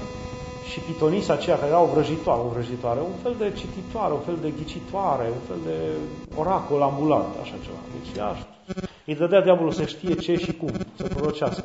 și 0.71 0.81
pitonisa 0.81 1.33
aceea 1.33 1.57
care 1.57 1.69
era 1.69 1.81
o 1.81 1.93
vrăjitoare, 1.95 2.41
o 2.41 2.49
vrăjitoare, 2.49 3.01
un 3.01 3.17
fel 3.23 3.35
de 3.39 3.53
cititoare, 3.57 4.13
un 4.13 4.21
fel 4.21 4.39
de 4.43 4.53
ghicitoare, 4.57 5.27
un 5.29 5.43
fel 5.47 5.61
de 5.65 5.77
oracol 6.35 6.83
ambulant, 6.83 7.35
așa 7.43 7.55
ceva. 7.65 7.81
Deci 7.97 8.17
ea 8.17 8.37
îi 9.05 9.15
dădea 9.15 9.43
diavolul 9.43 9.73
să 9.73 9.85
știe 9.85 10.15
ce 10.15 10.37
și 10.37 10.53
cum, 10.53 10.71
să 10.97 11.03
prorocească. 11.03 11.65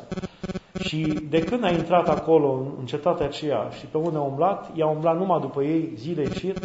Și 0.84 1.18
de 1.28 1.38
când 1.38 1.64
a 1.64 1.70
intrat 1.70 2.08
acolo, 2.08 2.66
în 2.78 2.86
cetatea 2.86 3.26
aceea, 3.26 3.68
și 3.78 3.86
pe 3.86 3.96
unde 3.96 4.16
a 4.16 4.20
umblat, 4.20 4.76
i-a 4.76 4.86
umblat 4.86 5.18
numai 5.18 5.40
după 5.40 5.62
ei, 5.62 5.92
zile 5.96 6.24
în 6.24 6.32
șir, 6.32 6.56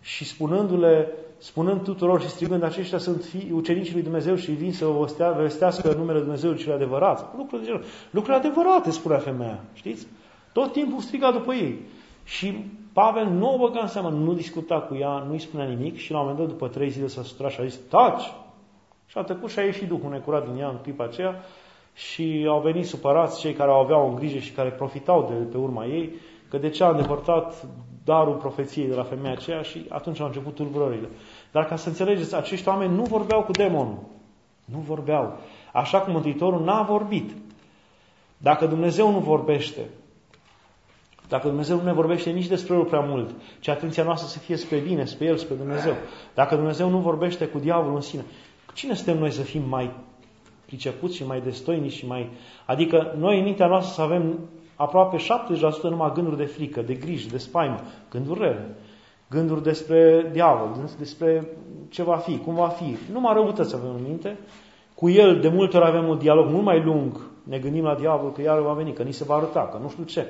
și 0.00 0.24
spunându-le, 0.24 1.12
spunând 1.38 1.82
tuturor 1.82 2.20
și 2.20 2.28
strigând, 2.28 2.62
aceștia 2.62 2.98
sunt 2.98 3.24
fii, 3.24 3.50
ucenicii 3.52 3.92
lui 3.92 4.02
Dumnezeu 4.02 4.34
și 4.34 4.50
vin 4.50 4.72
să 4.72 4.84
vă 4.84 5.34
vestească 5.36 5.94
numele 5.96 6.18
Dumnezeului 6.18 6.58
cel 6.58 6.72
adevărat. 6.72 7.36
Lucruri, 7.36 7.64
de 7.64 7.84
lucruri 8.10 8.36
adevărate, 8.36 8.90
spunea 8.90 9.18
femeia, 9.18 9.60
știți? 9.72 10.06
Tot 10.52 10.72
timpul 10.72 11.00
striga 11.00 11.30
după 11.30 11.52
ei. 11.52 11.78
Și 12.24 12.64
Pavel 12.92 13.26
nu 13.26 13.54
o 13.54 13.58
băga 13.58 13.80
în 13.80 13.86
seamă, 13.86 14.08
nu 14.08 14.32
discuta 14.32 14.80
cu 14.80 14.94
ea, 14.94 15.24
nu 15.26 15.32
îi 15.32 15.38
spunea 15.38 15.66
nimic 15.66 15.96
și 15.96 16.12
la 16.12 16.20
un 16.20 16.26
moment 16.26 16.46
dat, 16.46 16.52
după 16.56 16.68
trei 16.68 16.90
zile, 16.90 17.06
s-a 17.06 17.22
sutrat 17.22 17.50
și 17.50 17.60
a 17.60 17.64
zis, 17.64 17.78
taci! 17.88 18.32
Și 19.06 19.18
a 19.18 19.22
trecut 19.22 19.50
și 19.50 19.58
a 19.58 19.62
ieșit 19.62 19.88
Duhul 19.88 20.10
necurat 20.10 20.48
din 20.50 20.60
ea 20.60 20.68
în 20.68 20.78
clipa 20.82 21.04
aceea 21.04 21.34
și 21.98 22.46
au 22.48 22.60
venit 22.60 22.86
supărați 22.86 23.40
cei 23.40 23.52
care 23.52 23.70
o 23.70 23.74
aveau 23.74 24.08
în 24.08 24.14
grijă 24.14 24.38
și 24.38 24.52
care 24.52 24.70
profitau 24.70 25.26
de 25.28 25.34
pe 25.34 25.56
urma 25.56 25.84
ei, 25.84 26.12
că 26.48 26.58
de 26.58 26.68
ce 26.68 26.84
a 26.84 26.88
îndepărtat 26.88 27.66
darul 28.04 28.34
profeției 28.34 28.88
de 28.88 28.94
la 28.94 29.02
femeia 29.02 29.32
aceea 29.32 29.62
și 29.62 29.86
atunci 29.88 30.20
au 30.20 30.26
început 30.26 30.54
tulburările. 30.54 31.08
Dar 31.52 31.66
ca 31.66 31.76
să 31.76 31.88
înțelegeți, 31.88 32.34
acești 32.34 32.68
oameni 32.68 32.94
nu 32.94 33.02
vorbeau 33.02 33.42
cu 33.42 33.52
demonul. 33.52 33.98
Nu 34.64 34.78
vorbeau. 34.78 35.38
Așa 35.72 36.00
cum 36.00 36.12
Mântuitorul 36.12 36.64
n-a 36.64 36.82
vorbit. 36.82 37.30
Dacă 38.36 38.66
Dumnezeu 38.66 39.10
nu 39.10 39.18
vorbește, 39.18 39.80
dacă 41.28 41.48
Dumnezeu 41.48 41.76
nu 41.76 41.82
ne 41.82 41.92
vorbește 41.92 42.30
nici 42.30 42.46
despre 42.46 42.74
El 42.74 42.84
prea 42.84 43.00
mult, 43.00 43.34
ci 43.60 43.68
atenția 43.68 44.02
noastră 44.02 44.28
să 44.28 44.38
fie 44.38 44.56
spre 44.56 44.78
bine, 44.78 45.04
spre 45.04 45.26
El, 45.26 45.36
spre 45.36 45.54
Dumnezeu. 45.54 45.94
Dacă 46.34 46.54
Dumnezeu 46.54 46.88
nu 46.88 46.98
vorbește 46.98 47.46
cu 47.46 47.58
diavolul 47.58 47.94
în 47.94 48.00
sine, 48.00 48.24
cine 48.74 48.94
suntem 48.94 49.18
noi 49.18 49.30
să 49.30 49.42
fim 49.42 49.62
mai 49.68 49.90
pricepuți 50.68 51.16
și 51.16 51.26
mai 51.26 51.40
destoinici 51.40 51.92
și 51.92 52.06
mai... 52.06 52.30
Adică 52.66 53.14
noi 53.18 53.38
în 53.38 53.44
mintea 53.44 53.66
noastră 53.66 53.92
să 53.94 54.02
avem 54.02 54.38
aproape 54.76 55.16
70% 55.16 55.20
numai 55.82 56.12
gânduri 56.14 56.36
de 56.36 56.44
frică, 56.44 56.82
de 56.82 56.94
grijă, 56.94 57.28
de 57.30 57.38
spaimă, 57.38 57.80
gânduri 58.10 58.40
rele, 58.40 58.76
gânduri 59.30 59.62
despre 59.62 60.28
diavol, 60.32 60.90
despre 60.98 61.48
ce 61.88 62.02
va 62.02 62.16
fi, 62.16 62.38
cum 62.38 62.54
va 62.54 62.68
fi. 62.68 62.96
Numai 63.12 63.34
răutăți 63.34 63.74
avem 63.74 63.90
în 63.90 64.02
minte. 64.06 64.38
Cu 64.94 65.08
el 65.08 65.40
de 65.40 65.48
multe 65.48 65.76
ori 65.76 65.86
avem 65.86 66.08
un 66.08 66.18
dialog 66.18 66.48
mult 66.48 66.64
mai 66.64 66.82
lung, 66.82 67.20
ne 67.42 67.58
gândim 67.58 67.84
la 67.84 67.94
diavol 67.94 68.32
că 68.32 68.42
iar 68.42 68.60
va 68.60 68.72
veni, 68.72 68.92
că 68.92 69.02
ni 69.02 69.12
se 69.12 69.24
va 69.24 69.34
arăta, 69.34 69.68
că 69.72 69.78
nu 69.82 69.88
știu 69.88 70.04
ce, 70.04 70.26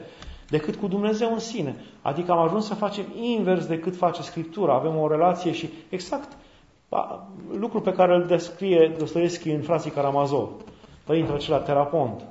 decât 0.48 0.76
cu 0.76 0.86
Dumnezeu 0.86 1.32
în 1.32 1.38
sine. 1.38 1.76
Adică 2.02 2.32
am 2.32 2.38
ajuns 2.38 2.66
să 2.66 2.74
facem 2.74 3.04
invers 3.20 3.66
decât 3.66 3.96
face 3.96 4.22
Scriptura. 4.22 4.74
Avem 4.74 4.96
o 4.96 5.08
relație 5.08 5.52
și 5.52 5.68
exact 5.88 6.36
lucru 7.58 7.80
pe 7.80 7.92
care 7.92 8.14
îl 8.14 8.26
descrie 8.26 8.94
Dostoevski 8.98 9.50
în 9.50 9.60
frații 9.60 9.90
Karamazov, 9.90 10.48
părintele 11.04 11.36
acela 11.36 11.58
terapont, 11.58 12.24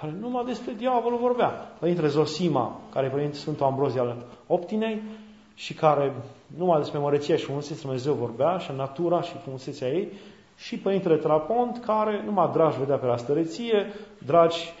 care 0.00 0.14
numai 0.20 0.44
despre 0.44 0.72
diavolul 0.72 1.18
vorbea. 1.18 1.48
Părintele 1.78 2.08
Zosima, 2.08 2.80
care 2.92 3.06
e 3.06 3.10
Părintele 3.10 3.40
Sfântul 3.40 3.66
Ambrozie 3.66 4.00
al 4.00 4.16
Optinei 4.46 5.02
și 5.54 5.74
care 5.74 6.12
numai 6.56 6.78
despre 6.78 6.98
măreția 6.98 7.36
și 7.36 7.44
frumusețea 7.44 7.82
Dumnezeu 7.82 8.14
vorbea 8.14 8.58
și 8.58 8.70
natura 8.76 9.22
și 9.22 9.36
frumusețea 9.36 9.88
ei 9.88 10.12
și 10.56 10.78
Părintele 10.78 11.16
Terapont, 11.16 11.82
care 11.84 12.22
numai 12.24 12.50
dragi 12.52 12.78
vedea 12.78 12.96
pe 12.96 13.06
la 13.06 13.16
stăreție, 13.16 13.86
dragi 14.26 14.72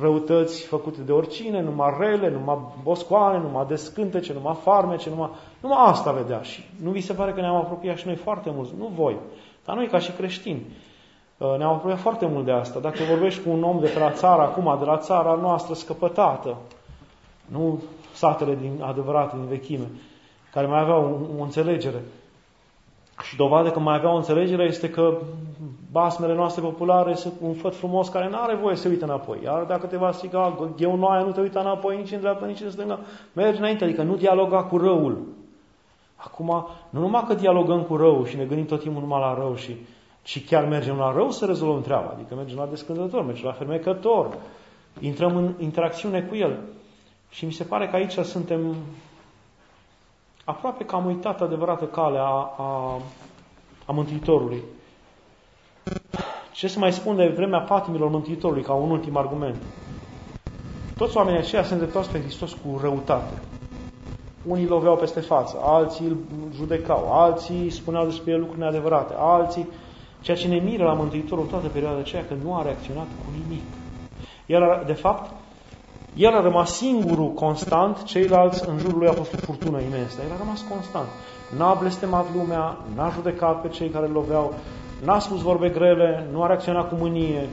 răutăți 0.00 0.66
făcute 0.66 1.00
de 1.00 1.12
oricine, 1.12 1.62
numai 1.62 1.96
rele, 1.98 2.30
numai 2.30 2.58
boscoane, 2.82 3.38
numai 3.38 3.66
descântece, 3.66 4.32
numai 4.32 4.58
farmece, 4.62 5.10
numai, 5.10 5.30
numai 5.60 5.78
asta 5.80 6.12
vedea. 6.12 6.42
Și 6.42 6.64
nu 6.82 6.90
vi 6.90 7.00
se 7.00 7.12
pare 7.12 7.32
că 7.32 7.40
ne-am 7.40 7.56
apropiat 7.56 7.96
și 7.96 8.06
noi 8.06 8.16
foarte 8.16 8.50
mult, 8.54 8.70
nu 8.78 8.86
voi, 8.94 9.16
dar 9.64 9.76
noi 9.76 9.86
ca 9.86 9.98
și 9.98 10.12
creștini. 10.12 10.66
Uh, 11.38 11.54
ne-am 11.58 11.72
apropiat 11.72 11.98
foarte 11.98 12.26
mult 12.26 12.44
de 12.44 12.52
asta. 12.52 12.78
Dacă 12.78 12.98
vorbești 13.10 13.42
cu 13.42 13.50
un 13.50 13.62
om 13.62 13.80
de 13.80 13.86
pe 13.86 13.98
la 13.98 14.10
țară, 14.10 14.42
acum, 14.42 14.76
de 14.78 14.84
la 14.84 14.96
țara 14.96 15.34
noastră 15.34 15.74
scăpătată, 15.74 16.56
nu 17.46 17.82
satele 18.12 18.54
din 18.54 18.82
adevărate, 18.82 19.36
din 19.36 19.46
vechime, 19.46 19.86
care 20.52 20.66
mai 20.66 20.80
aveau 20.80 21.02
o, 21.02 21.40
o 21.40 21.42
înțelegere, 21.42 22.02
și 23.22 23.36
dovadă 23.36 23.70
că 23.70 23.78
mai 23.78 23.96
avea 23.96 24.12
o 24.12 24.16
înțelegere 24.16 24.64
este 24.64 24.90
că 24.90 25.18
basmele 25.90 26.34
noastre 26.34 26.62
populare 26.62 27.14
sunt 27.14 27.34
un 27.40 27.54
făt 27.54 27.76
frumos 27.76 28.08
care 28.08 28.28
nu 28.28 28.36
are 28.40 28.54
voie 28.54 28.76
să 28.76 28.82
se 28.82 28.88
uite 28.88 29.04
înapoi. 29.04 29.38
Iar 29.44 29.62
dacă 29.62 29.86
te 29.86 29.96
va 29.96 30.12
striga 30.12 30.72
gheunoaia, 30.76 31.22
nu 31.22 31.30
te 31.30 31.40
uita 31.40 31.60
înapoi 31.60 31.96
nici 31.96 32.12
în 32.12 32.20
dreapta, 32.20 32.46
nici 32.46 32.60
în 32.60 32.70
stânga, 32.70 32.98
mergi 33.32 33.58
înainte, 33.58 33.84
adică 33.84 34.02
nu 34.02 34.16
dialoga 34.16 34.62
cu 34.62 34.76
răul. 34.78 35.18
Acum, 36.16 36.66
nu 36.90 37.00
numai 37.00 37.24
că 37.26 37.34
dialogăm 37.34 37.82
cu 37.82 37.96
răul 37.96 38.26
și 38.26 38.36
ne 38.36 38.44
gândim 38.44 38.66
tot 38.66 38.80
timpul 38.80 39.00
numai 39.00 39.20
la 39.20 39.34
rău, 39.34 39.54
și, 39.54 39.76
ci 40.22 40.46
chiar 40.46 40.64
mergem 40.64 40.96
la 40.96 41.12
rău 41.12 41.30
să 41.30 41.44
rezolvăm 41.44 41.82
treaba. 41.82 42.10
Adică 42.14 42.34
mergem 42.34 42.56
la 42.56 42.66
descândător, 42.66 43.24
mergem 43.24 43.46
la 43.46 43.52
fermecător, 43.52 44.36
intrăm 45.00 45.36
în 45.36 45.52
interacțiune 45.58 46.20
cu 46.20 46.36
el. 46.36 46.58
Și 47.30 47.44
mi 47.44 47.52
se 47.52 47.64
pare 47.64 47.88
că 47.88 47.96
aici 47.96 48.12
suntem 48.12 48.74
aproape 50.50 50.84
că 50.84 50.94
am 50.94 51.06
uitat 51.06 51.40
adevărată 51.40 51.84
calea 51.84 52.22
a, 52.22 52.54
a, 52.56 53.00
a 53.86 53.92
Mântuitorului. 53.92 54.62
Ce 56.52 56.68
să 56.68 56.78
mai 56.78 56.92
spun 56.92 57.16
de 57.16 57.26
vremea 57.26 57.60
patimilor 57.60 58.10
Mântuitorului, 58.10 58.62
ca 58.62 58.72
un 58.72 58.90
ultim 58.90 59.16
argument? 59.16 59.56
Toți 60.96 61.16
oamenii 61.16 61.38
aceia 61.38 61.62
se 61.62 61.72
îndreptau 61.72 62.02
spre 62.02 62.20
Hristos 62.20 62.52
cu 62.52 62.78
răutate. 62.80 63.42
unii 64.46 64.66
loveau 64.66 64.96
peste 64.96 65.20
față, 65.20 65.58
alții 65.62 66.06
îl 66.06 66.16
judecau, 66.54 67.12
alții 67.12 67.70
spuneau 67.70 68.04
despre 68.04 68.32
el 68.32 68.38
lucruri 68.38 68.60
neadevărate, 68.60 69.14
alții... 69.18 69.68
Ceea 70.20 70.36
ce 70.36 70.48
ne 70.48 70.58
miră 70.58 70.84
la 70.84 70.92
Mântuitorul 70.92 71.46
toată 71.46 71.66
perioada 71.68 71.98
aceea, 71.98 72.24
că 72.24 72.34
nu 72.42 72.56
a 72.56 72.62
reacționat 72.62 73.04
cu 73.04 73.32
nimic. 73.42 73.62
El, 74.46 74.82
de 74.86 74.92
fapt, 74.92 75.30
el 76.16 76.34
a 76.34 76.40
rămas 76.40 76.76
singurul 76.76 77.32
constant, 77.32 78.02
ceilalți 78.02 78.68
în 78.68 78.78
jurul 78.78 78.98
lui 78.98 79.08
a 79.08 79.12
fost 79.12 79.32
o 79.32 79.36
furtună 79.36 79.80
imensă. 79.80 80.16
El 80.26 80.32
a 80.34 80.38
rămas 80.38 80.64
constant. 80.68 81.08
N-a 81.56 81.74
blestemat 81.74 82.26
lumea, 82.34 82.78
n-a 82.94 83.10
judecat 83.10 83.60
pe 83.60 83.68
cei 83.68 83.88
care 83.88 84.06
îl 84.06 84.12
loveau, 84.12 84.54
n-a 85.04 85.18
spus 85.18 85.40
vorbe 85.40 85.68
grele, 85.68 86.28
nu 86.32 86.42
a 86.42 86.46
reacționat 86.46 86.88
cu 86.88 86.94
mânie, 86.94 87.48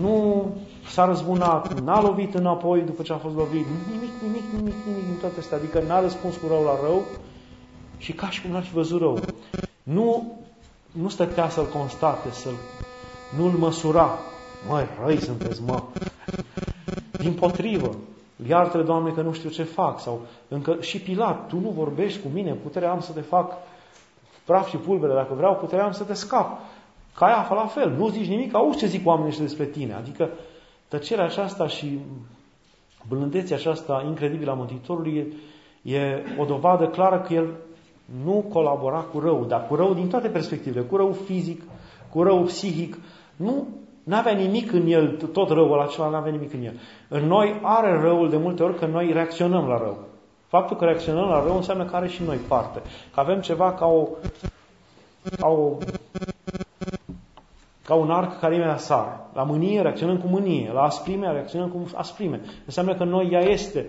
nu 0.00 0.46
s-a 0.88 1.04
răzbunat, 1.04 1.80
n-a 1.80 2.00
lovit 2.00 2.34
înapoi 2.34 2.80
după 2.80 3.02
ce 3.02 3.12
a 3.12 3.16
fost 3.16 3.34
lovit, 3.34 3.66
nimic, 3.90 4.12
nimic, 4.22 4.42
nimic, 4.56 4.74
nimic 4.86 5.04
din 5.04 5.16
toate 5.20 5.38
astea. 5.38 5.56
Adică 5.56 5.82
n-a 5.86 6.00
răspuns 6.00 6.36
cu 6.36 6.46
rău 6.48 6.62
la 6.62 6.78
rău 6.82 7.02
și 7.98 8.12
ca 8.12 8.30
și 8.30 8.42
cum 8.42 8.50
n-ar 8.50 8.62
fi 8.62 8.72
văzut 8.72 9.00
rău. 9.00 9.18
Nu, 9.82 10.38
nu 10.92 11.08
stătea 11.08 11.48
să-l 11.48 11.66
constate, 11.66 12.30
să-l, 12.30 12.54
nu-l 13.36 13.50
măsura. 13.50 14.18
Măi, 14.68 14.86
răi 15.04 15.20
sunteți, 15.20 15.62
mă. 15.62 15.82
Din 17.24 17.34
potrivă, 17.34 17.94
iartă 18.48 18.82
Doamne, 18.82 19.10
că 19.10 19.22
nu 19.22 19.32
știu 19.32 19.50
ce 19.50 19.62
fac. 19.62 20.00
Sau 20.00 20.20
încă 20.48 20.76
și 20.80 21.00
Pilat, 21.00 21.48
tu 21.48 21.58
nu 21.58 21.68
vorbești 21.68 22.22
cu 22.22 22.28
mine, 22.32 22.52
puterea 22.52 22.90
am 22.90 23.00
să 23.00 23.12
te 23.12 23.20
fac 23.20 23.52
praf 24.44 24.68
și 24.68 24.76
pulbere, 24.76 25.12
dacă 25.12 25.34
vreau, 25.34 25.54
puterea 25.54 25.84
am 25.84 25.92
să 25.92 26.04
te 26.04 26.14
scap. 26.14 26.58
Caiafa 27.14 27.54
la 27.54 27.66
fel, 27.66 27.90
nu 27.90 28.08
zici 28.08 28.28
nimic, 28.28 28.54
auzi 28.54 28.78
ce 28.78 28.86
zic 28.86 29.06
oamenii 29.06 29.28
ăștia 29.28 29.44
despre 29.44 29.64
tine. 29.64 29.94
Adică 29.94 30.30
tăcerea 30.88 31.24
aceasta 31.24 31.66
și 31.66 31.98
blândețea 33.08 33.56
aceasta 33.56 34.04
incredibilă 34.06 34.50
a 34.50 34.54
Mântuitorului 34.54 35.34
e, 35.82 35.96
e 35.96 36.24
o 36.38 36.44
dovadă 36.44 36.86
clară 36.86 37.20
că 37.20 37.34
el 37.34 37.54
nu 38.24 38.44
colabora 38.52 39.00
cu 39.00 39.18
rău, 39.18 39.44
dar 39.44 39.66
cu 39.66 39.74
rău 39.74 39.94
din 39.94 40.08
toate 40.08 40.28
perspectivele, 40.28 40.84
cu 40.84 40.96
rău 40.96 41.12
fizic, 41.12 41.62
cu 42.10 42.22
rău 42.22 42.42
psihic, 42.42 42.98
nu 43.36 43.66
nu 44.04 44.16
avea 44.16 44.32
nimic 44.32 44.72
în 44.72 44.86
el, 44.86 45.16
tot 45.32 45.48
răul 45.48 45.80
acela 45.80 46.08
nu 46.08 46.16
avea 46.16 46.32
nimic 46.32 46.52
în 46.52 46.64
el. 46.64 46.80
În 47.08 47.26
noi 47.26 47.60
are 47.62 48.00
răul 48.00 48.30
de 48.30 48.36
multe 48.36 48.62
ori 48.62 48.78
că 48.78 48.86
noi 48.86 49.12
reacționăm 49.12 49.66
la 49.66 49.78
rău. 49.78 49.98
Faptul 50.46 50.76
că 50.76 50.84
reacționăm 50.84 51.28
la 51.28 51.42
rău 51.42 51.56
înseamnă 51.56 51.84
că 51.84 51.96
are 51.96 52.08
și 52.08 52.22
noi 52.22 52.36
parte. 52.36 52.82
Că 53.14 53.20
avem 53.20 53.40
ceva 53.40 53.72
ca 53.72 53.86
o, 53.86 54.08
ca 55.38 55.46
o 55.46 55.76
ca 57.84 57.94
un 57.94 58.10
arc 58.10 58.38
care 58.38 58.54
imediat 58.54 58.80
sare. 58.80 59.20
La 59.34 59.42
mânie 59.42 59.82
reacționăm 59.82 60.18
cu 60.18 60.26
mânie, 60.26 60.70
la 60.72 60.82
asprime 60.82 61.32
reacționăm 61.32 61.68
cu 61.68 61.90
asprime. 61.94 62.40
Înseamnă 62.64 62.94
că 62.94 63.04
noi 63.04 63.28
ea 63.32 63.40
este, 63.40 63.86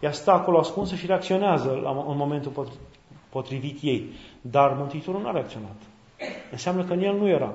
ea 0.00 0.12
stă 0.12 0.30
acolo 0.30 0.58
ascunsă 0.58 0.94
și 0.94 1.06
reacționează 1.06 1.80
la, 1.82 1.90
în 1.90 2.16
momentul 2.16 2.68
potrivit 3.28 3.78
ei. 3.82 4.12
Dar 4.40 4.74
Mântuitorul 4.78 5.20
nu 5.20 5.28
a 5.28 5.32
reacționat. 5.32 5.76
Înseamnă 6.50 6.84
că 6.84 6.92
în 6.92 7.02
el 7.02 7.16
nu 7.16 7.28
era. 7.28 7.54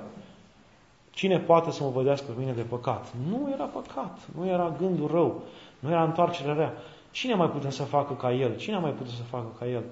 Cine 1.14 1.39
poate 1.39 1.72
să 1.72 1.84
mă 1.84 1.89
vădească 1.89 2.26
pe 2.32 2.39
mine 2.39 2.51
de 2.51 2.61
păcat? 2.61 3.14
Nu 3.30 3.49
era 3.53 3.64
păcat, 3.64 4.20
nu 4.38 4.47
era 4.47 4.76
gândul 4.80 5.07
rău, 5.07 5.41
nu 5.80 5.89
era 5.89 6.03
întoarcere 6.03 6.53
rea. 6.53 6.74
Cine 7.11 7.34
mai 7.34 7.49
putea 7.49 7.70
să 7.70 7.84
facă 7.84 8.14
ca 8.14 8.34
el? 8.34 8.55
Cine 8.57 8.78
mai 8.78 8.91
putea 8.91 9.14
să 9.16 9.24
facă 9.24 9.47
ca 9.59 9.68
el? 9.68 9.84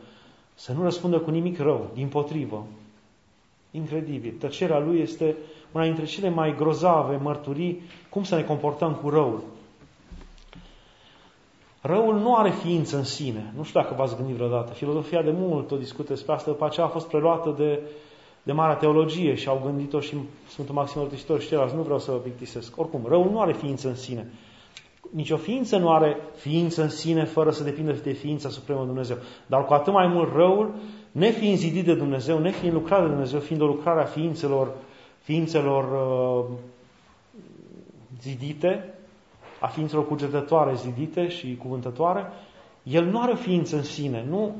Să 0.53 0.73
nu 0.73 0.83
răspundă 0.83 1.19
cu 1.19 1.29
nimic 1.29 1.59
rău, 1.59 1.89
din 1.93 2.07
potrivă. 2.07 2.65
Incredibil. 3.71 4.33
Tăcerea 4.39 4.79
lui 4.79 4.99
este 4.99 5.35
una 5.71 5.83
dintre 5.83 6.05
cele 6.05 6.29
mai 6.29 6.55
grozave 6.55 7.15
mărturii 7.15 7.81
cum 8.09 8.23
să 8.23 8.35
ne 8.35 8.43
comportăm 8.43 8.93
cu 8.93 9.09
răul. 9.09 9.43
Răul 11.81 12.19
nu 12.19 12.35
are 12.35 12.49
ființă 12.49 12.97
în 12.97 13.03
sine. 13.03 13.53
Nu 13.55 13.63
știu 13.63 13.81
dacă 13.81 13.93
v-ați 13.93 14.15
gândit 14.15 14.35
vreodată. 14.35 14.73
Filozofia 14.73 15.21
de 15.21 15.31
mult 15.31 15.71
o 15.71 15.77
discută 15.77 16.13
despre 16.13 16.33
asta, 16.33 16.51
după 16.51 16.65
aceea 16.65 16.85
a 16.85 16.89
fost 16.89 17.07
preluată 17.07 17.53
de 17.57 17.79
de 18.43 18.51
marea 18.51 18.75
teologie 18.75 19.35
și 19.35 19.47
au 19.47 19.61
gândit-o 19.65 19.99
și 19.99 20.15
Sfântul 20.47 20.75
Maxim 20.75 20.99
Mărturisitor 20.99 21.41
și 21.41 21.47
ceilalți, 21.47 21.75
nu 21.75 21.81
vreau 21.81 21.99
să 21.99 22.11
vă 22.11 22.17
plictisesc. 22.17 22.79
Oricum, 22.79 23.05
răul 23.07 23.29
nu 23.31 23.41
are 23.41 23.53
ființă 23.53 23.87
în 23.87 23.95
sine. 23.95 24.31
Nici 25.11 25.29
o 25.29 25.37
ființă 25.37 25.77
nu 25.77 25.91
are 25.91 26.17
ființă 26.35 26.81
în 26.81 26.89
sine 26.89 27.23
fără 27.23 27.51
să 27.51 27.63
depindă 27.63 27.91
de 27.91 28.11
ființa 28.11 28.49
supremă 28.49 28.85
Dumnezeu. 28.85 29.17
Dar 29.45 29.65
cu 29.65 29.73
atât 29.73 29.93
mai 29.93 30.07
mult 30.07 30.33
răul, 30.33 30.73
nefiind 31.11 31.57
zidit 31.57 31.85
de 31.85 31.95
Dumnezeu, 31.95 32.39
nefiind 32.39 32.73
lucrat 32.73 33.01
de 33.01 33.07
Dumnezeu, 33.07 33.39
fiind 33.39 33.61
o 33.61 33.65
lucrare 33.65 34.01
a 34.01 34.05
ființelor, 34.05 34.71
ființelor 35.19 35.83
uh, 35.83 36.57
zidite, 38.21 38.93
a 39.59 39.67
ființelor 39.67 40.07
cugetătoare 40.07 40.75
zidite 40.75 41.27
și 41.27 41.57
cuvântătoare, 41.57 42.25
el 42.83 43.05
nu 43.05 43.21
are 43.21 43.35
ființă 43.35 43.75
în 43.75 43.83
sine, 43.83 44.25
nu, 44.29 44.55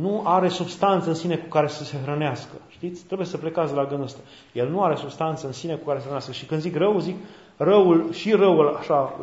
nu 0.00 0.22
are 0.24 0.48
substanță 0.48 1.08
în 1.08 1.14
sine 1.14 1.36
cu 1.36 1.48
care 1.48 1.68
să 1.68 1.84
se 1.84 1.96
hrănească. 2.04 2.54
Știți? 2.68 3.04
Trebuie 3.04 3.26
să 3.26 3.36
plecați 3.36 3.74
la 3.74 3.84
gândul 3.84 4.04
ăsta. 4.04 4.20
El 4.52 4.68
nu 4.68 4.82
are 4.82 4.94
substanță 4.94 5.46
în 5.46 5.52
sine 5.52 5.74
cu 5.74 5.84
care 5.84 5.96
să 5.96 6.02
se 6.02 6.08
hrănească. 6.08 6.32
Și 6.32 6.46
când 6.46 6.60
zic 6.60 6.76
rău, 6.76 6.98
zic 6.98 7.16
răul, 7.56 8.12
și 8.12 8.32
răul 8.32 8.76
așa, 8.78 9.20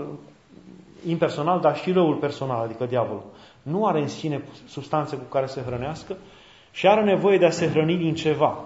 impersonal, 1.07 1.59
dar 1.59 1.77
și 1.77 1.91
răul 1.91 2.15
personal, 2.15 2.63
adică 2.63 2.85
diavolul. 2.85 3.23
Nu 3.61 3.85
are 3.85 4.01
în 4.01 4.07
sine 4.07 4.43
substanțe 4.67 5.15
cu 5.15 5.23
care 5.23 5.47
să 5.47 5.53
se 5.53 5.61
hrănească 5.65 6.17
și 6.71 6.87
are 6.87 7.03
nevoie 7.03 7.37
de 7.37 7.45
a 7.45 7.49
se 7.49 7.69
hrăni 7.69 7.97
din 7.97 8.15
ceva. 8.15 8.57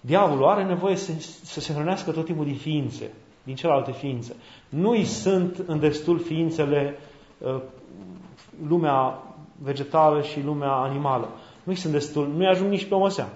Diavolul 0.00 0.48
are 0.48 0.64
nevoie 0.64 0.96
să, 0.96 1.12
să 1.42 1.60
se 1.60 1.72
hrănească 1.72 2.10
tot 2.10 2.24
timpul 2.24 2.44
din 2.44 2.56
ființe, 2.56 3.10
din 3.42 3.54
celelalte 3.54 3.92
ființe. 3.92 4.36
Nu-i 4.68 5.04
sunt 5.04 5.62
în 5.66 5.78
destul 5.78 6.18
ființele 6.18 6.98
uh, 7.38 7.60
lumea 8.68 9.25
vegetală 9.62 10.22
și 10.22 10.42
lumea 10.42 10.72
animală. 10.72 11.28
Nu 11.62 11.74
sunt 11.74 11.92
destul, 11.92 12.28
nu-i 12.36 12.46
ajung 12.46 12.70
nici 12.70 12.88
pe 12.88 12.94
o 12.94 12.98
măsea. 12.98 13.28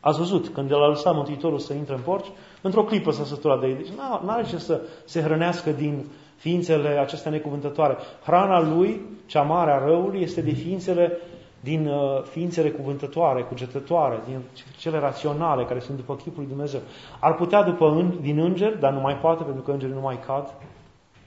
Ați 0.00 0.18
văzut, 0.18 0.48
când 0.48 0.70
el 0.70 0.82
a 0.82 0.88
lăsat 0.88 1.14
Mântuitorul 1.14 1.58
să 1.58 1.72
intre 1.72 1.94
în 1.94 2.00
porci, 2.00 2.30
într-o 2.62 2.84
clipă 2.84 3.10
s-a 3.10 3.24
săturat 3.24 3.60
de 3.60 3.66
ei. 3.66 3.74
Deci 3.74 3.88
nu 4.22 4.30
are 4.30 4.44
ce 4.44 4.58
să 4.58 4.80
se 5.04 5.20
hrănească 5.20 5.70
din 5.70 6.04
ființele 6.36 6.88
acestea 6.88 7.30
necuvântătoare. 7.30 7.96
Hrana 8.24 8.60
lui, 8.60 9.00
cea 9.26 9.42
mare 9.42 9.70
a 9.70 9.84
răului, 9.84 10.22
este 10.22 10.40
de 10.40 10.50
ființele 10.50 11.18
din 11.60 11.86
uh, 11.86 12.22
ființele 12.22 12.70
cuvântătoare, 12.70 13.42
cugetătoare, 13.42 14.20
din 14.26 14.40
cele 14.78 14.98
raționale, 14.98 15.64
care 15.64 15.80
sunt 15.80 15.96
după 15.96 16.16
chipul 16.16 16.38
lui 16.42 16.48
Dumnezeu. 16.48 16.80
Ar 17.20 17.34
putea 17.34 17.62
după 17.62 18.12
din 18.20 18.38
îngeri, 18.38 18.80
dar 18.80 18.92
nu 18.92 19.00
mai 19.00 19.16
poate, 19.16 19.42
pentru 19.42 19.62
că 19.62 19.70
îngerii 19.70 19.94
nu 19.94 20.00
mai 20.00 20.18
cad, 20.26 20.54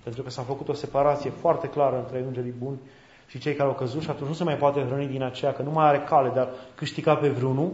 pentru 0.03 0.21
că 0.21 0.29
s-a 0.29 0.41
făcut 0.41 0.69
o 0.69 0.73
separație 0.73 1.29
foarte 1.29 1.67
clară 1.67 1.97
între 1.97 2.23
îngerii 2.27 2.53
buni 2.59 2.79
și 3.27 3.39
cei 3.39 3.53
care 3.53 3.69
au 3.69 3.75
căzut 3.75 4.01
și 4.01 4.09
atunci 4.09 4.29
nu 4.29 4.35
se 4.35 4.43
mai 4.43 4.57
poate 4.57 4.85
hrăni 4.89 5.07
din 5.07 5.23
aceea, 5.23 5.53
că 5.53 5.61
nu 5.61 5.71
mai 5.71 5.87
are 5.87 5.99
cale 5.99 6.29
de 6.29 6.39
a 6.39 6.47
câștiga 6.75 7.15
pe 7.15 7.29
vreunul. 7.29 7.71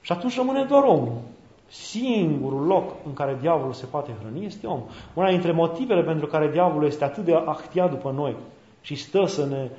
Și 0.00 0.12
atunci 0.12 0.36
rămâne 0.36 0.64
doar 0.64 0.82
omul. 0.82 1.20
Singurul 1.68 2.66
loc 2.66 2.92
în 3.06 3.12
care 3.12 3.36
diavolul 3.40 3.72
se 3.72 3.86
poate 3.86 4.14
hrăni 4.20 4.44
este 4.44 4.66
om. 4.66 4.82
Una 5.14 5.30
dintre 5.30 5.52
motivele 5.52 6.02
pentru 6.02 6.26
care 6.26 6.50
diavolul 6.50 6.86
este 6.86 7.04
atât 7.04 7.24
de 7.24 7.34
ahtia 7.34 7.88
după 7.88 8.10
noi 8.10 8.36
și 8.80 8.94
stă 8.94 9.26
să 9.26 9.46
ne 9.46 9.70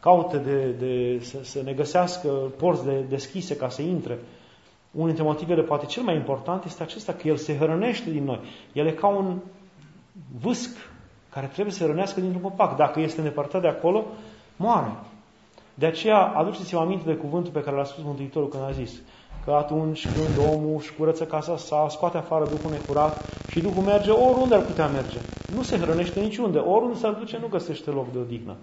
caute 0.00 0.36
de, 0.36 0.70
de 0.70 1.24
să, 1.24 1.38
să 1.42 1.62
ne 1.64 1.72
găsească 1.72 2.28
porți 2.28 2.84
de, 2.84 3.00
deschise 3.08 3.56
ca 3.56 3.68
să 3.68 3.82
intre, 3.82 4.18
unul 4.90 5.06
dintre 5.06 5.24
motivele, 5.24 5.62
poate 5.62 5.86
cel 5.86 6.02
mai 6.02 6.14
important, 6.14 6.64
este 6.64 6.82
acesta 6.82 7.12
că 7.12 7.28
el 7.28 7.36
se 7.36 7.56
hrănește 7.56 8.10
din 8.10 8.24
noi. 8.24 8.40
El 8.72 8.86
e 8.86 8.90
ca 8.90 9.06
un 9.06 9.38
vâsc 10.40 10.76
care 11.32 11.46
trebuie 11.46 11.74
să 11.74 11.86
rănească 11.86 12.20
dintr-un 12.20 12.42
copac. 12.42 12.76
Dacă 12.76 13.00
este 13.00 13.20
îndepărtat 13.20 13.60
de 13.60 13.68
acolo, 13.68 14.04
moare. 14.56 14.92
De 15.74 15.86
aceea, 15.86 16.18
aduceți-vă 16.18 16.80
aminte 16.80 17.04
de 17.06 17.16
cuvântul 17.16 17.52
pe 17.52 17.62
care 17.62 17.76
l-a 17.76 17.84
spus 17.84 18.04
Mântuitorul 18.04 18.48
când 18.48 18.62
a 18.62 18.70
zis 18.70 18.90
că 19.44 19.52
atunci 19.52 20.08
când 20.08 20.52
omul 20.52 20.76
își 20.78 20.94
curăță 20.94 21.24
casa 21.24 21.56
sa, 21.56 21.86
scoate 21.90 22.16
afară 22.16 22.44
Duhul 22.44 22.70
necurat 22.70 23.24
și 23.48 23.60
Duhul 23.60 23.82
merge 23.82 24.10
oriunde 24.10 24.54
ar 24.54 24.62
putea 24.62 24.86
merge. 24.86 25.18
Nu 25.54 25.62
se 25.62 25.78
hrănește 25.78 26.20
niciunde. 26.20 26.58
Oriunde 26.58 26.98
s-ar 26.98 27.12
duce, 27.12 27.38
nu 27.40 27.46
găsește 27.46 27.90
loc 27.90 28.12
de 28.12 28.18
odihnă. 28.18 28.56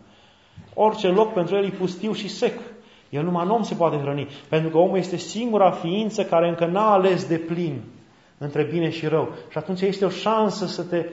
Orice 0.73 1.07
loc 1.07 1.33
pentru 1.33 1.55
el 1.55 1.65
e 1.65 1.69
pustiu 1.69 2.13
și 2.13 2.27
sec. 2.27 2.59
El 3.09 3.23
numai 3.23 3.45
în 3.45 3.51
om 3.51 3.63
se 3.63 3.75
poate 3.75 3.97
hrăni. 3.97 4.27
Pentru 4.49 4.69
că 4.69 4.77
omul 4.77 4.97
este 4.97 5.17
singura 5.17 5.71
ființă 5.71 6.23
care 6.23 6.47
încă 6.47 6.65
n-a 6.65 6.91
ales 6.91 7.27
de 7.27 7.37
plin 7.37 7.81
între 8.37 8.63
bine 8.63 8.89
și 8.89 9.07
rău. 9.07 9.29
Și 9.49 9.57
atunci 9.57 9.81
este 9.81 10.05
o 10.05 10.09
șansă 10.09 10.65
să 10.65 10.83
te 10.83 11.05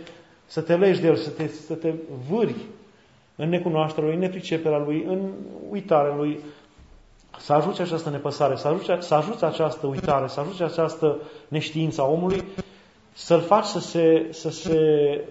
să 0.46 0.60
te 0.60 0.76
legi 0.76 1.00
de 1.00 1.06
El, 1.06 1.16
să 1.16 1.30
te, 1.30 1.46
să 1.46 1.74
te 1.74 1.94
vâri 2.30 2.54
în 3.36 3.48
necunoașterea 3.48 4.04
Lui, 4.04 4.14
în 4.14 4.22
nepriceperea 4.22 4.78
Lui, 4.78 5.04
în 5.08 5.30
uitarea 5.70 6.14
Lui, 6.14 6.40
să 7.38 7.52
ajuți 7.52 7.80
această 7.80 8.10
nepăsare, 8.10 8.56
să 8.56 8.68
ajuți, 8.68 9.06
să 9.06 9.14
ajuți 9.14 9.44
această 9.44 9.86
uitare, 9.86 10.26
să 10.26 10.40
ajuți 10.40 10.62
această 10.62 11.18
neștiință 11.48 12.00
a 12.00 12.04
omului, 12.04 12.44
să-l 13.12 13.40
faci 13.40 13.64
să 13.64 13.80
se, 13.80 14.26
să 14.30 14.50
se 14.50 14.78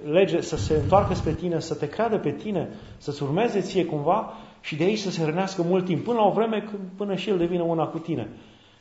lege, 0.09 0.41
să 0.41 0.57
se 0.57 0.74
întoarcă 0.74 1.13
spre 1.13 1.34
tine, 1.34 1.59
să 1.59 1.76
te 1.76 1.88
creadă 1.88 2.18
pe 2.18 2.32
tine, 2.32 2.70
să-ți 2.97 3.24
urmeze 3.24 3.59
ție 3.61 3.86
cumva 3.86 4.34
și 4.61 4.76
de 4.76 4.84
aici 4.84 4.99
să 4.99 5.11
se 5.11 5.26
rănească 5.26 5.61
mult 5.61 5.86
timp, 5.86 6.03
până 6.03 6.18
la 6.18 6.26
o 6.26 6.32
vreme 6.32 6.59
când, 6.70 6.82
până 6.97 7.16
și 7.16 7.30
el 7.30 7.38
devine 7.38 7.61
una 7.61 7.86
cu 7.86 7.97
tine. 7.97 8.30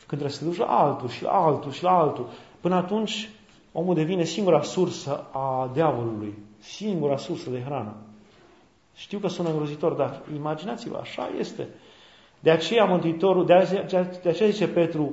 Când 0.06 0.20
trebuie 0.20 0.30
să 0.30 0.38
te 0.38 0.44
duci 0.44 0.56
la 0.56 0.66
altul 0.66 1.08
și 1.08 1.22
la 1.22 1.30
altul 1.30 1.72
și 1.72 1.82
la 1.82 1.98
altul. 1.98 2.28
Până 2.60 2.74
atunci 2.74 3.28
omul 3.76 3.94
devine 3.94 4.24
singura 4.24 4.62
sursă 4.62 5.26
a 5.32 5.70
diavolului, 5.72 6.34
singura 6.58 7.16
sursă 7.16 7.50
de 7.50 7.62
hrană. 7.64 7.94
Știu 8.94 9.18
că 9.18 9.28
sună 9.28 9.48
îngrozitor, 9.48 9.92
dar 9.92 10.22
imaginați-vă, 10.34 10.98
așa 11.00 11.28
este. 11.38 11.68
De 12.40 12.50
aceea 12.50 12.84
Mântuitorul, 12.84 13.46
de 13.46 13.52
aceea, 13.52 14.10
de 14.22 14.28
aceea 14.28 14.50
zice 14.50 14.68
Petru, 14.68 15.12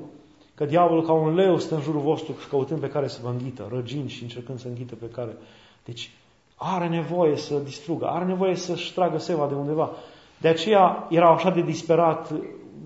că 0.55 0.65
diavolul 0.65 1.05
ca 1.05 1.11
un 1.11 1.35
leu 1.35 1.57
stă 1.57 1.75
în 1.75 1.81
jurul 1.81 2.01
vostru 2.01 2.35
căutând 2.49 2.79
pe 2.79 2.89
care 2.89 3.07
să 3.07 3.19
vă 3.23 3.29
înghită, 3.29 3.67
răgind 3.71 4.09
și 4.09 4.23
încercând 4.23 4.59
să 4.59 4.67
înghită 4.67 4.95
pe 4.95 5.09
care. 5.09 5.37
Deci 5.85 6.11
are 6.55 6.87
nevoie 6.87 7.35
să 7.37 7.55
distrugă, 7.55 8.05
are 8.05 8.25
nevoie 8.25 8.55
să-și 8.55 8.93
tragă 8.93 9.17
seva 9.17 9.47
de 9.47 9.53
undeva. 9.53 9.91
De 10.37 10.47
aceea 10.47 11.07
era 11.09 11.29
așa 11.29 11.49
de 11.49 11.61
disperat, 11.61 12.31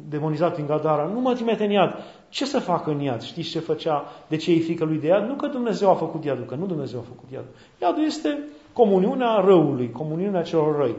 demonizat 0.10 0.58
în 0.58 0.66
Gadara. 0.66 1.06
Nu 1.06 1.20
mă 1.20 1.34
trimite 1.34 1.64
în 1.64 1.72
iad. 1.72 1.94
Ce 2.30 2.46
să 2.46 2.60
facă 2.60 2.92
în 2.92 3.00
iad? 3.00 3.22
Știți 3.22 3.50
ce 3.50 3.60
făcea? 3.60 4.06
De 4.28 4.36
ce 4.36 4.52
e 4.52 4.60
frică 4.60 4.86
lui 4.86 5.00
de 5.00 5.08
iad? 5.08 5.28
Nu 5.28 5.34
că 5.34 5.48
Dumnezeu 5.48 5.90
a 5.90 5.94
făcut 5.94 6.24
iadul, 6.24 6.46
că 6.46 6.56
nu 6.56 6.66
Dumnezeu 6.66 7.00
a 7.00 7.04
făcut 7.08 7.32
iadul. 7.32 7.50
Iadul 7.82 8.04
este 8.04 8.40
comuniunea 8.74 9.40
răului, 9.40 9.92
comuniunea 9.92 10.42
celor 10.42 10.76
răi, 10.76 10.96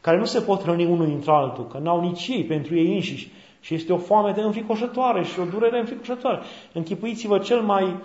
care 0.00 0.18
nu 0.18 0.24
se 0.24 0.40
pot 0.40 0.62
hrăni 0.62 0.84
unul 0.84 1.06
dintre 1.06 1.32
altul, 1.32 1.66
că 1.66 1.78
n-au 1.78 2.00
nici 2.00 2.26
ei 2.26 2.44
pentru 2.44 2.76
ei 2.76 2.94
înșiși. 2.94 3.32
Și 3.60 3.74
este 3.74 3.92
o 3.92 3.96
foame 3.96 4.32
de 4.32 4.40
înfricoșătoare 4.40 5.24
și 5.24 5.40
o 5.40 5.44
durere 5.44 5.78
înfricoșătoare. 5.78 6.38
Închipuiți-vă 6.72 7.38
cel 7.38 7.60
mai 7.60 7.96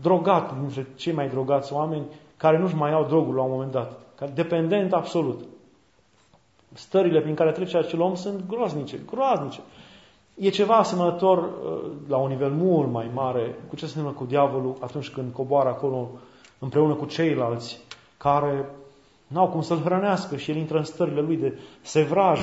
drogat 0.00 0.58
dintre 0.58 0.86
cei 0.96 1.12
mai 1.12 1.28
drogați 1.28 1.72
oameni 1.72 2.04
care 2.36 2.58
nu-și 2.58 2.74
mai 2.74 2.92
au 2.92 3.04
drogul 3.04 3.34
la 3.34 3.42
un 3.42 3.50
moment 3.50 3.72
dat. 3.72 4.00
Dependent 4.34 4.92
absolut. 4.92 5.40
Stările 6.72 7.20
prin 7.20 7.34
care 7.34 7.52
trece 7.52 7.76
acel 7.76 8.00
om 8.00 8.14
sunt 8.14 8.46
groaznice, 8.48 9.00
groaznice. 9.06 9.60
E 10.34 10.48
ceva 10.48 10.76
asemănător 10.76 11.38
uh, 11.38 11.90
la 12.08 12.16
un 12.16 12.28
nivel 12.28 12.50
mult 12.50 12.90
mai 12.90 13.10
mare. 13.14 13.58
Cu 13.68 13.76
ce 13.76 13.86
se 13.86 13.98
întâmplă 13.98 14.20
cu 14.20 14.26
diavolul 14.26 14.76
atunci 14.80 15.10
când 15.10 15.32
coboară 15.32 15.68
acolo 15.68 16.10
împreună 16.58 16.94
cu 16.94 17.04
ceilalți 17.04 17.80
care 18.16 18.70
n-au 19.26 19.48
cum 19.48 19.62
să-l 19.62 19.80
hrănească 19.80 20.36
și 20.36 20.50
el 20.50 20.56
intră 20.56 20.78
în 20.78 20.84
stările 20.84 21.20
lui 21.20 21.36
de 21.36 21.58
sevraj 21.82 22.40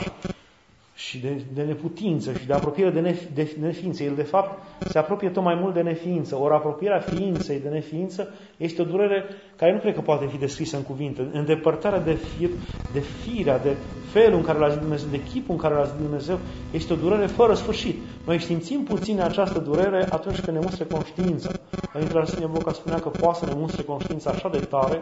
și 1.00 1.18
de, 1.18 1.42
de 1.54 1.62
neputință 1.62 2.34
și 2.34 2.46
de 2.46 2.54
apropiere 2.54 2.90
de, 2.90 3.00
nef, 3.00 3.22
de 3.34 3.56
neființă. 3.60 4.04
El, 4.04 4.16
de 4.16 4.24
fapt, 4.24 4.64
se 4.90 4.98
apropie 4.98 5.30
tot 5.30 5.44
mai 5.44 5.56
mult 5.62 5.74
de 5.74 5.82
neființă. 5.82 6.36
Ori 6.36 6.54
apropierea 6.54 7.00
ființei 7.00 7.60
de 7.60 7.70
neființă 7.70 8.34
este 8.58 8.82
o 8.82 8.86
durere 8.86 9.26
care 9.56 9.74
nu 9.74 9.80
cred 9.80 9.94
că 9.94 10.02
poate 10.02 10.26
fi 10.26 10.38
descrisă 10.38 10.76
în 10.78 10.84
cuvinte. 10.84 11.30
Îndepărtarea 11.32 12.00
de, 12.00 12.14
fir, 12.14 12.50
de 12.94 13.00
firea, 13.00 13.58
de 13.60 13.76
felul 14.12 14.38
în 14.38 14.44
care 14.44 14.60
l-a 14.60 14.70
zis 14.70 14.80
Dumnezeu, 14.80 15.10
de 15.10 15.24
chipul 15.24 15.54
în 15.54 15.62
care 15.62 15.74
l-a 15.74 15.84
zis 15.84 16.02
Dumnezeu, 16.02 16.40
este 16.72 16.94
o 16.94 16.96
durere 16.96 17.26
fără 17.26 17.54
sfârșit. 17.54 17.96
Noi 18.26 18.40
simțim 18.42 18.84
puțin 18.84 19.22
această 19.22 19.60
durere 19.60 20.08
atunci 20.10 20.40
când 20.40 20.58
ne 20.58 20.64
mustre 20.64 20.86
conștiința. 20.86 21.52
Părintele 21.92 22.20
Arsenie 22.20 22.48
Boca 22.48 22.72
spunea 22.72 23.00
că 23.00 23.10
poate 23.10 23.40
să 23.40 23.46
ne 23.46 23.54
mustre 23.56 23.84
conștiința 23.84 24.30
așa 24.30 24.50
de 24.50 24.60
tare 24.60 25.02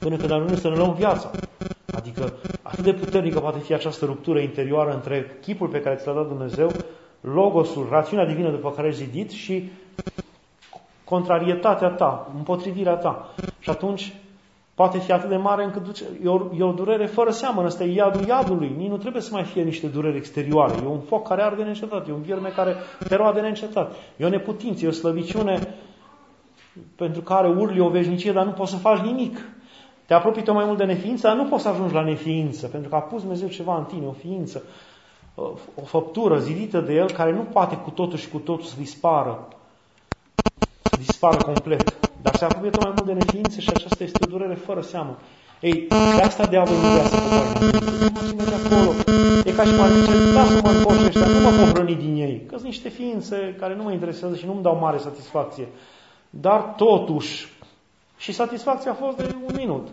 până 0.00 0.16
când 0.16 0.30
ajungem 0.30 0.56
să 0.56 0.68
ne 0.68 0.76
luăm 0.76 0.94
viața. 0.94 1.30
Adică 2.08 2.32
atât 2.62 2.84
de 2.84 2.92
puternică 2.92 3.38
poate 3.38 3.58
fi 3.58 3.74
această 3.74 4.04
ruptură 4.04 4.38
interioară 4.38 4.94
între 4.94 5.38
chipul 5.40 5.68
pe 5.68 5.80
care 5.80 5.96
ți 5.96 6.06
l-a 6.06 6.12
dat 6.12 6.28
Dumnezeu, 6.28 6.70
logosul, 7.20 7.86
rațiunea 7.90 8.26
divină 8.26 8.50
după 8.50 8.70
care 8.70 8.86
ai 8.86 8.92
zidit 8.92 9.30
și 9.30 9.70
contrarietatea 11.04 11.88
ta, 11.88 12.30
împotrivirea 12.36 12.94
ta. 12.94 13.34
Și 13.58 13.70
atunci 13.70 14.14
poate 14.74 14.98
fi 14.98 15.12
atât 15.12 15.28
de 15.28 15.36
mare 15.36 15.64
încât 15.64 15.84
duce, 15.84 16.04
e, 16.24 16.28
o, 16.28 16.40
e 16.58 16.62
o 16.62 16.72
durere 16.72 17.06
fără 17.06 17.30
seamă. 17.30 17.64
Ăsta 17.64 17.84
e 17.84 17.94
iadul 17.94 18.26
iadului. 18.26 18.74
Nici 18.76 18.88
nu 18.88 18.96
trebuie 18.96 19.22
să 19.22 19.30
mai 19.32 19.44
fie 19.44 19.62
niște 19.62 19.86
dureri 19.86 20.16
exterioare. 20.16 20.74
E 20.82 20.86
un 20.86 21.00
foc 21.00 21.28
care 21.28 21.42
arde 21.42 21.62
neîncetat. 21.62 22.08
E 22.08 22.12
un 22.12 22.22
vierme 22.22 22.48
care 22.48 22.74
te 23.08 23.16
roade 23.16 23.40
neîncetat. 23.40 23.94
E 24.16 24.24
o 24.24 24.28
neputință, 24.28 24.84
e 24.84 24.88
o 24.88 24.90
slăbiciune 24.90 25.74
pentru 26.96 27.20
care 27.20 27.48
urli 27.48 27.80
o 27.80 27.88
veșnicie, 27.88 28.32
dar 28.32 28.44
nu 28.44 28.50
poți 28.50 28.70
să 28.70 28.76
faci 28.76 28.98
nimic. 28.98 29.38
Te 30.08 30.14
apropii 30.14 30.42
tot 30.42 30.54
mai 30.54 30.64
mult 30.64 30.78
de 30.78 30.84
neființă, 30.84 31.26
dar 31.26 31.36
nu 31.36 31.44
poți 31.44 31.62
să 31.62 31.68
ajungi 31.68 31.94
la 31.94 32.02
neființă, 32.02 32.66
pentru 32.66 32.88
că 32.88 32.94
a 32.96 33.00
pus 33.00 33.20
Dumnezeu 33.20 33.48
ceva 33.48 33.76
în 33.76 33.84
tine, 33.84 34.06
o 34.06 34.12
ființă, 34.12 34.62
o 35.74 35.84
făptură 35.84 36.38
zidită 36.38 36.80
de 36.80 36.92
El, 36.92 37.10
care 37.10 37.32
nu 37.32 37.40
poate 37.40 37.76
cu 37.76 37.90
totul 37.90 38.18
și 38.18 38.28
cu 38.28 38.38
totul 38.38 38.64
să 38.64 38.74
dispară, 38.78 39.48
să 40.82 40.96
dispară 40.98 41.36
complet. 41.36 41.94
Dar 42.22 42.34
se 42.34 42.44
apropie 42.44 42.70
tot 42.70 42.82
mai 42.82 42.92
mult 42.94 43.06
de 43.06 43.12
neființă 43.12 43.60
și 43.60 43.68
aceasta 43.68 44.04
este 44.04 44.18
o 44.24 44.30
durere 44.30 44.54
fără 44.54 44.80
seamă. 44.80 45.16
Ei, 45.60 45.86
de 45.88 46.22
asta 46.22 46.46
diavolul 46.46 46.80
nu 46.82 46.88
vrea 46.88 47.04
să 47.04 47.16
coboare 47.16 47.58
de 48.44 48.54
acolo. 48.64 48.92
E 49.44 49.52
ca 49.52 49.64
și 49.64 49.70
cum 49.70 49.80
ar 49.80 49.90
zice, 49.90 50.32
lasă 50.32 50.60
mă 50.62 50.70
încoși 50.70 51.04
ăștia, 51.04 51.26
nu 51.26 51.40
mă 51.40 51.50
pot 51.50 51.74
hrăni 51.74 51.94
din 51.94 52.16
ei, 52.16 52.42
că 52.46 52.54
sunt 52.54 52.68
niște 52.68 52.88
ființe 52.88 53.56
care 53.58 53.74
nu 53.74 53.82
mă 53.82 53.92
interesează 53.92 54.36
și 54.36 54.46
nu 54.46 54.52
îmi 54.52 54.62
dau 54.62 54.78
mare 54.78 54.98
satisfacție. 54.98 55.68
Dar 56.30 56.60
totuși, 56.60 57.56
și 58.18 58.32
satisfacția 58.32 58.90
a 58.90 58.94
fost 58.94 59.16
de 59.16 59.34
un 59.46 59.54
minut, 59.56 59.88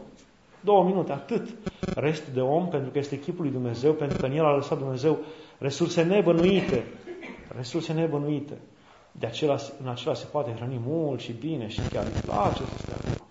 două 0.66 0.84
minute, 0.84 1.12
atât. 1.12 1.50
Rest 1.96 2.28
de 2.34 2.42
om, 2.42 2.68
pentru 2.68 2.90
că 2.90 2.98
este 2.98 3.20
chipul 3.20 3.44
lui 3.44 3.54
Dumnezeu, 3.54 3.94
pentru 3.94 4.18
că 4.18 4.26
în 4.26 4.32
el 4.32 4.46
a 4.46 4.56
lăsat 4.56 4.78
Dumnezeu 4.78 5.18
resurse 5.58 6.04
nebănuite. 6.04 6.84
Resurse 7.56 7.94
nebănuite. 7.94 8.58
De 9.12 9.26
acela, 9.26 9.56
în 9.84 9.90
acela 9.90 10.14
se 10.14 10.26
poate 10.32 10.54
hrăni 10.56 10.82
mult 10.86 11.20
și 11.20 11.32
bine 11.32 11.68
și 11.68 11.80
chiar 11.92 12.04
îi 12.04 12.22
place 12.26 12.64
să 12.64 12.78
stea 12.78 12.96
acolo. 13.00 13.28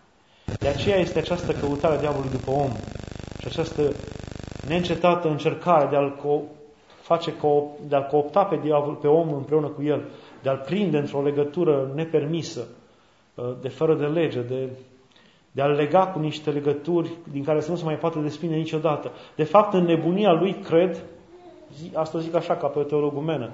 De 0.59 0.69
aceea 0.69 0.97
este 0.97 1.19
această 1.19 1.53
căutare 1.53 1.95
a 1.95 1.99
diavolului 2.01 2.31
după 2.31 2.51
om 2.51 2.71
și 3.39 3.47
această 3.47 3.93
neîncetată 4.69 5.29
încercare 5.29 5.89
de 5.91 5.97
a-l 5.97 6.17
co- 6.17 6.49
face 7.03 7.33
co- 7.33 7.89
de 7.89 7.97
a 7.97 8.03
coopta 8.03 8.45
pe, 8.45 8.57
diavol, 8.63 8.95
pe 8.95 9.07
om 9.07 9.33
împreună 9.33 9.67
cu 9.67 9.83
el, 9.83 10.03
de 10.43 10.49
a-l 10.49 10.63
prinde 10.67 10.99
într-o 10.99 11.23
legătură 11.23 11.93
nepermisă, 11.95 12.67
Uh, 13.35 13.55
de 13.61 13.69
fără 13.69 13.95
de 13.95 14.07
lege, 14.07 14.41
de, 14.41 14.69
de 15.55 15.63
a 15.63 15.67
lega 15.67 16.07
cu 16.07 16.19
niște 16.19 16.51
legături 16.51 17.11
din 17.33 17.45
care 17.45 17.61
să 17.61 17.71
nu 17.71 17.77
se 17.77 17.85
mai 17.85 17.95
poate 17.95 18.19
desprinde 18.19 18.57
niciodată. 18.57 19.11
De 19.37 19.45
fapt, 19.45 19.75
în 19.75 19.85
nebunia 19.85 20.33
lui 20.33 20.53
cred, 20.53 21.05
asta 21.95 22.19
zic 22.19 22.35
așa 22.35 22.57
ca 22.57 22.67
pe 22.67 22.79
o 22.79 22.83
teologumenă, 22.83 23.51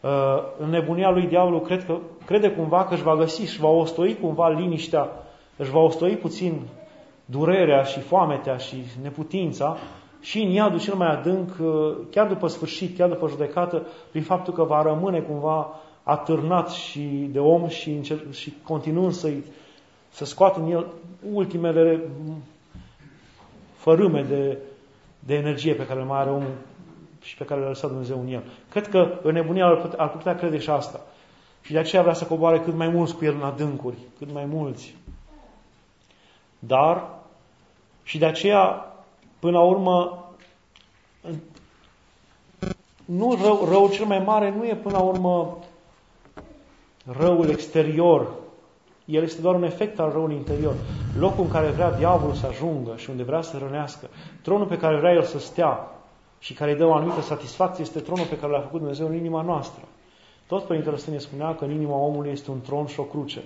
uh, 0.00 0.10
în 0.58 0.70
nebunia 0.70 1.10
lui 1.10 1.26
diavolul 1.26 1.60
cred 1.60 1.84
că, 1.84 1.98
crede 2.26 2.50
cumva 2.50 2.84
că 2.84 2.94
își 2.94 3.02
va 3.02 3.16
găsi, 3.16 3.40
își 3.40 3.60
va 3.60 3.68
ostoi 3.68 4.18
cumva 4.20 4.48
liniștea, 4.48 5.08
își 5.56 5.70
va 5.70 5.78
ostoi 5.78 6.16
puțin 6.16 6.60
durerea 7.24 7.82
și 7.82 8.00
foametea 8.00 8.56
și 8.56 8.76
neputința 9.02 9.76
și 10.20 10.42
în 10.42 10.50
iadul 10.50 10.80
cel 10.80 10.94
mai 10.94 11.10
adânc, 11.10 11.48
uh, 11.60 11.96
chiar 12.10 12.26
după 12.26 12.46
sfârșit, 12.46 12.96
chiar 12.96 13.08
după 13.08 13.28
judecată, 13.28 13.86
prin 14.10 14.22
faptul 14.22 14.52
că 14.52 14.62
va 14.62 14.82
rămâne 14.82 15.20
cumva 15.20 15.80
atârnat 16.02 16.70
și 16.70 17.28
de 17.32 17.38
om 17.38 17.68
și, 17.68 17.90
încer- 17.90 18.30
și 18.30 18.52
continuând 18.62 19.12
să 19.12 19.28
să 20.14 20.24
scoată 20.24 20.60
în 20.60 20.70
el 20.70 20.86
ultimele 21.32 22.00
fărâme 23.76 24.22
de, 24.22 24.58
de 25.18 25.34
energie 25.34 25.74
pe 25.74 25.86
care 25.86 25.98
le 25.98 26.06
mai 26.06 26.20
are 26.20 26.30
omul 26.30 26.54
și 27.22 27.36
pe 27.36 27.44
care 27.44 27.60
le-a 27.60 27.68
lăsat 27.68 27.90
Dumnezeu 27.90 28.20
în 28.20 28.32
el. 28.32 28.42
Cred 28.70 28.88
că 28.88 29.18
în 29.22 29.32
nebunia 29.32 29.66
ar 29.66 29.76
putea, 29.76 29.98
ar 29.98 30.10
putea 30.10 30.36
crede 30.36 30.58
și 30.58 30.70
asta. 30.70 31.00
Și 31.60 31.72
de 31.72 31.78
aceea 31.78 32.02
vrea 32.02 32.14
să 32.14 32.24
coboare 32.24 32.60
cât 32.60 32.74
mai 32.74 32.88
mulți 32.88 33.14
cu 33.14 33.24
el 33.24 33.34
în 33.34 33.42
adâncuri, 33.42 33.96
cât 34.18 34.32
mai 34.32 34.44
mulți. 34.44 34.94
Dar, 36.58 37.08
și 38.02 38.18
de 38.18 38.26
aceea, 38.26 38.94
până 39.38 39.58
la 39.58 39.64
urmă, 39.64 40.28
nu 43.04 43.38
rău, 43.42 43.68
rău 43.70 43.88
cel 43.88 44.04
mai 44.04 44.18
mare 44.18 44.50
nu 44.50 44.66
e 44.66 44.74
până 44.74 44.96
la 44.96 45.02
urmă 45.02 45.58
răul 47.18 47.48
exterior. 47.48 48.32
El 49.04 49.22
este 49.22 49.40
doar 49.40 49.54
un 49.54 49.62
efect 49.62 49.98
al 49.98 50.10
răului 50.10 50.36
interior. 50.36 50.74
Locul 51.18 51.44
în 51.44 51.50
care 51.50 51.68
vrea 51.68 51.92
diavolul 51.92 52.34
să 52.34 52.46
ajungă 52.46 52.94
și 52.96 53.10
unde 53.10 53.22
vrea 53.22 53.42
să 53.42 53.58
rănească, 53.58 54.08
tronul 54.42 54.66
pe 54.66 54.78
care 54.78 54.98
vrea 54.98 55.12
el 55.12 55.22
să 55.22 55.38
stea 55.38 55.88
și 56.38 56.54
care 56.54 56.70
îi 56.70 56.78
dă 56.78 56.84
o 56.84 56.94
anumită 56.94 57.20
satisfacție 57.20 57.82
este 57.82 58.00
tronul 58.00 58.26
pe 58.26 58.38
care 58.38 58.52
l-a 58.52 58.60
făcut 58.60 58.78
Dumnezeu 58.78 59.06
în 59.06 59.14
inima 59.14 59.42
noastră. 59.42 59.82
Tot 60.46 60.64
Părintele 60.64 60.96
ne 61.10 61.18
spunea 61.18 61.54
că 61.54 61.64
în 61.64 61.70
inima 61.70 61.96
omului 61.96 62.30
este 62.30 62.50
un 62.50 62.60
tron 62.60 62.86
și 62.86 63.00
o 63.00 63.02
cruce. 63.02 63.42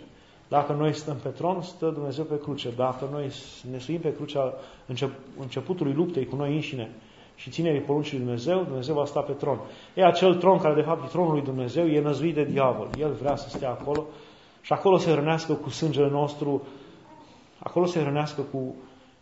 Dacă 0.49 0.73
noi 0.73 0.93
stăm 0.93 1.17
pe 1.23 1.29
tron, 1.29 1.63
stă 1.63 1.91
Dumnezeu 1.95 2.25
pe 2.25 2.39
cruce. 2.39 2.69
Dacă 2.77 3.09
noi 3.13 3.31
ne 3.71 3.79
suim 3.79 3.99
pe 3.99 4.15
crucea 4.15 4.55
începutului 5.39 5.93
luptei 5.93 6.27
cu 6.27 6.37
noi 6.37 6.55
înșine, 6.55 6.91
și 7.35 7.51
ținerii 7.51 7.81
poruncii 7.81 8.17
lui 8.17 8.27
Dumnezeu, 8.27 8.63
Dumnezeu 8.63 8.95
va 8.95 9.05
sta 9.05 9.21
pe 9.21 9.33
tron. 9.33 9.61
E 9.95 10.05
acel 10.05 10.35
tron 10.35 10.59
care 10.59 10.75
de 10.75 10.81
fapt 10.81 11.05
e 11.05 11.09
tronul 11.09 11.33
lui 11.33 11.43
Dumnezeu, 11.43 11.87
e 11.87 12.01
năzuit 12.01 12.35
de 12.35 12.45
diavol. 12.45 12.89
El 12.99 13.13
vrea 13.13 13.37
să 13.37 13.49
stea 13.49 13.71
acolo 13.71 14.07
și 14.69 14.75
acolo 14.75 14.97
se 14.99 15.11
hrănească 15.11 15.53
cu 15.53 15.71
sângele 15.71 16.09
nostru, 16.09 16.63
acolo 17.59 17.87
se 17.87 18.01
hrănească 18.01 18.41
cu 18.41 18.75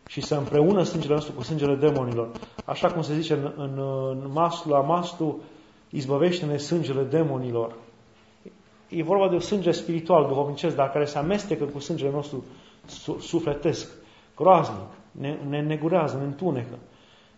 și 0.07 0.21
să 0.21 0.35
împreună 0.35 0.83
sângele 0.83 1.15
nostru 1.15 1.33
cu 1.33 1.43
sângele 1.43 1.75
demonilor. 1.75 2.31
Așa 2.65 2.89
cum 2.89 3.03
se 3.03 3.15
zice 3.15 3.35
în, 3.35 3.53
în, 3.57 3.79
în 4.11 4.31
mastul, 4.33 4.71
la 4.71 4.81
mastul, 4.81 5.41
izbăvește-ne 5.91 6.57
sângele 6.57 7.03
demonilor. 7.03 7.75
E 8.89 9.03
vorba 9.03 9.29
de 9.29 9.35
un 9.35 9.41
sânge 9.41 9.71
spiritual, 9.71 10.27
duhovnicesc, 10.27 10.77
dar 10.77 10.91
care 10.91 11.05
se 11.05 11.19
amestecă 11.19 11.65
cu 11.65 11.79
sângele 11.79 12.11
nostru 12.11 12.45
sufletesc, 13.21 13.91
groaznic, 14.37 14.91
ne, 15.11 15.39
ne 15.49 15.63
negurează, 15.63 16.17
ne 16.17 16.25
întunecă 16.25 16.79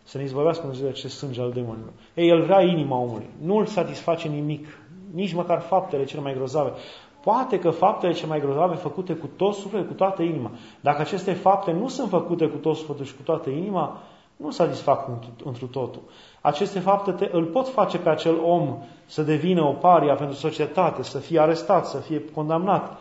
să 0.04 0.18
ne 0.18 0.24
izbăvească 0.24 0.60
Dumnezeu 0.60 0.86
de 0.86 0.92
acest 0.92 1.16
sânge 1.16 1.40
al 1.40 1.52
demonilor. 1.52 1.92
Ei, 2.14 2.28
El 2.28 2.42
vrea 2.42 2.62
inima 2.62 2.96
omului. 2.96 3.26
Nu 3.42 3.56
îl 3.56 3.66
satisface 3.66 4.28
nimic, 4.28 4.66
nici 5.14 5.34
măcar 5.34 5.60
faptele 5.60 6.04
cele 6.04 6.22
mai 6.22 6.34
grozave. 6.34 6.72
Poate 7.20 7.58
că 7.58 7.70
faptele 7.70 8.12
cele 8.12 8.28
mai 8.28 8.40
grozave 8.40 8.74
făcute 8.74 9.14
cu 9.14 9.26
tot 9.36 9.54
sufletul, 9.54 9.86
cu 9.86 9.92
toată 9.92 10.22
inima. 10.22 10.50
Dacă 10.80 11.00
aceste 11.00 11.32
fapte 11.32 11.72
nu 11.72 11.88
sunt 11.88 12.08
făcute 12.08 12.46
cu 12.46 12.56
tot 12.56 12.76
sufletul 12.76 13.04
și 13.04 13.16
cu 13.16 13.22
toată 13.22 13.50
inima, 13.50 13.98
nu 14.36 14.50
satisfac 14.50 15.08
întru 15.44 15.66
totul. 15.66 16.02
Aceste 16.40 16.80
fapte 16.80 17.10
te, 17.10 17.28
îl 17.32 17.44
pot 17.44 17.68
face 17.68 17.98
pe 17.98 18.08
acel 18.08 18.34
om 18.44 18.76
să 19.06 19.22
devină 19.22 19.62
o 19.62 19.72
paria 19.72 20.14
pentru 20.14 20.36
societate, 20.36 21.02
să 21.02 21.18
fie 21.18 21.40
arestat, 21.40 21.86
să 21.86 21.96
fie 21.96 22.24
condamnat. 22.34 23.00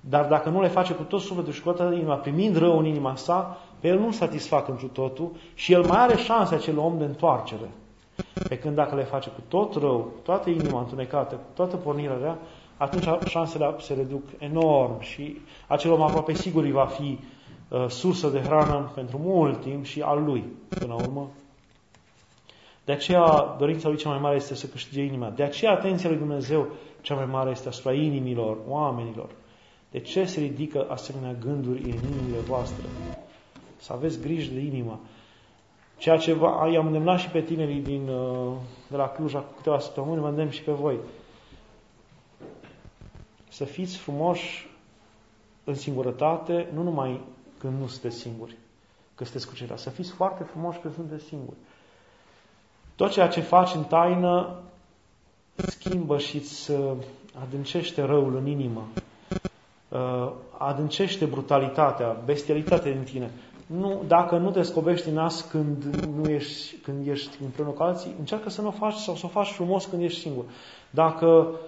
Dar 0.00 0.24
dacă 0.24 0.48
nu 0.48 0.60
le 0.60 0.68
face 0.68 0.94
cu 0.94 1.02
tot 1.02 1.20
sufletul 1.20 1.52
și 1.52 1.62
cu 1.62 1.70
toată 1.70 1.94
inima, 1.94 2.14
primind 2.14 2.56
rău 2.56 2.78
în 2.78 2.84
inima 2.84 3.16
sa, 3.16 3.58
pe 3.80 3.88
el 3.88 3.98
nu 3.98 4.10
satisfac 4.10 4.68
întru 4.68 4.86
totul 4.86 5.30
și 5.54 5.72
el 5.72 5.86
mai 5.86 5.98
are 5.98 6.16
șanse 6.16 6.54
acel 6.54 6.78
om 6.78 6.98
de 6.98 7.04
întoarcere. 7.04 7.70
Pe 8.48 8.58
când 8.58 8.74
dacă 8.74 8.94
le 8.94 9.02
face 9.02 9.30
cu 9.30 9.40
tot 9.48 9.74
rău, 9.74 9.98
cu 9.98 10.20
toată 10.22 10.50
inima 10.50 10.80
întunecată, 10.80 11.34
cu 11.34 11.50
toată 11.54 11.76
pornirea 11.76 12.18
rea, 12.20 12.38
atunci 12.82 13.28
șansele 13.28 13.74
se 13.78 13.94
reduc 13.94 14.22
enorm 14.38 15.00
și 15.00 15.40
acel 15.66 15.90
om 15.92 16.02
aproape 16.02 16.32
sigur 16.32 16.62
îi 16.62 16.72
va 16.72 16.86
fi 16.86 17.18
uh, 17.68 17.88
sursă 17.88 18.28
de 18.28 18.40
hrană 18.40 18.90
pentru 18.94 19.18
mult 19.18 19.60
timp 19.60 19.84
și 19.84 20.00
al 20.00 20.22
lui, 20.24 20.44
până 20.68 20.86
la 20.86 20.94
urmă. 20.94 21.30
De 22.84 22.92
aceea, 22.92 23.56
dorința 23.58 23.88
lui 23.88 23.96
cea 23.96 24.08
mai 24.08 24.18
mare 24.18 24.36
este 24.36 24.54
să 24.54 24.66
câștige 24.66 25.02
inima. 25.02 25.30
De 25.30 25.42
aceea, 25.42 25.72
atenția 25.72 26.08
lui 26.08 26.18
Dumnezeu 26.18 26.66
cea 27.00 27.14
mai 27.14 27.24
mare 27.24 27.50
este 27.50 27.68
asupra 27.68 27.92
inimilor, 27.92 28.56
oamenilor. 28.68 29.28
De 29.90 30.00
ce 30.00 30.24
se 30.24 30.40
ridică 30.40 30.86
asemenea 30.90 31.32
gânduri 31.32 31.82
în 31.82 31.88
inimile 31.88 32.38
voastre? 32.46 32.84
Să 33.76 33.92
aveți 33.92 34.20
grijă 34.20 34.52
de 34.54 34.60
inima. 34.60 34.98
Ceea 35.98 36.16
ce 36.16 36.36
i-am 36.72 36.86
îndemnat 36.86 37.18
și 37.18 37.28
pe 37.28 37.40
tinerii 37.40 37.80
din, 37.80 38.08
uh, 38.08 38.52
de 38.90 38.96
la 38.96 39.08
Cluj 39.08 39.32
cu 39.32 39.52
câteva 39.56 39.78
săptămâni, 39.78 40.20
vă 40.20 40.28
îndemn 40.28 40.50
și 40.50 40.62
pe 40.62 40.72
voi. 40.72 40.98
Să 43.52 43.64
fiți 43.64 43.96
frumoși 43.96 44.68
în 45.64 45.74
singurătate, 45.74 46.68
nu 46.74 46.82
numai 46.82 47.20
când 47.58 47.80
nu 47.80 47.86
sunteți 47.86 48.16
singuri, 48.16 48.56
că 49.14 49.24
sunteți 49.24 49.48
cu 49.48 49.54
ceilalți. 49.54 49.82
Să 49.82 49.90
fiți 49.90 50.10
foarte 50.10 50.42
frumoși 50.42 50.78
când 50.78 50.94
sunteți 50.94 51.24
singuri. 51.24 51.56
Tot 52.96 53.10
ceea 53.10 53.28
ce 53.28 53.40
faci 53.40 53.74
în 53.74 53.84
taină 53.84 54.54
schimbă 55.54 56.18
și 56.18 56.36
îți 56.36 56.70
uh, 56.70 56.92
adâncește 57.42 58.02
răul 58.02 58.36
în 58.36 58.46
inimă. 58.46 58.88
Uh, 59.88 60.32
adâncește 60.58 61.24
brutalitatea, 61.24 62.16
bestialitatea 62.24 62.92
din 62.92 63.02
tine. 63.02 63.30
Nu, 63.66 64.02
dacă 64.06 64.36
nu 64.36 64.50
te 64.50 64.62
scobești 64.62 65.10
nas 65.10 65.40
când, 65.50 65.84
nu 66.06 66.30
ești, 66.30 66.76
când 66.76 67.06
ești 67.06 67.36
împreună 67.42 67.70
cu 67.70 67.82
alții, 67.82 68.14
încearcă 68.18 68.50
să 68.50 68.60
nu 68.60 68.68
o 68.68 68.70
faci 68.70 68.94
sau 68.94 69.14
să 69.16 69.26
o 69.26 69.28
faci 69.28 69.48
frumos 69.48 69.84
când 69.84 70.02
ești 70.02 70.20
singur. 70.20 70.44
Dacă 70.90 71.26
uh, 71.26 71.58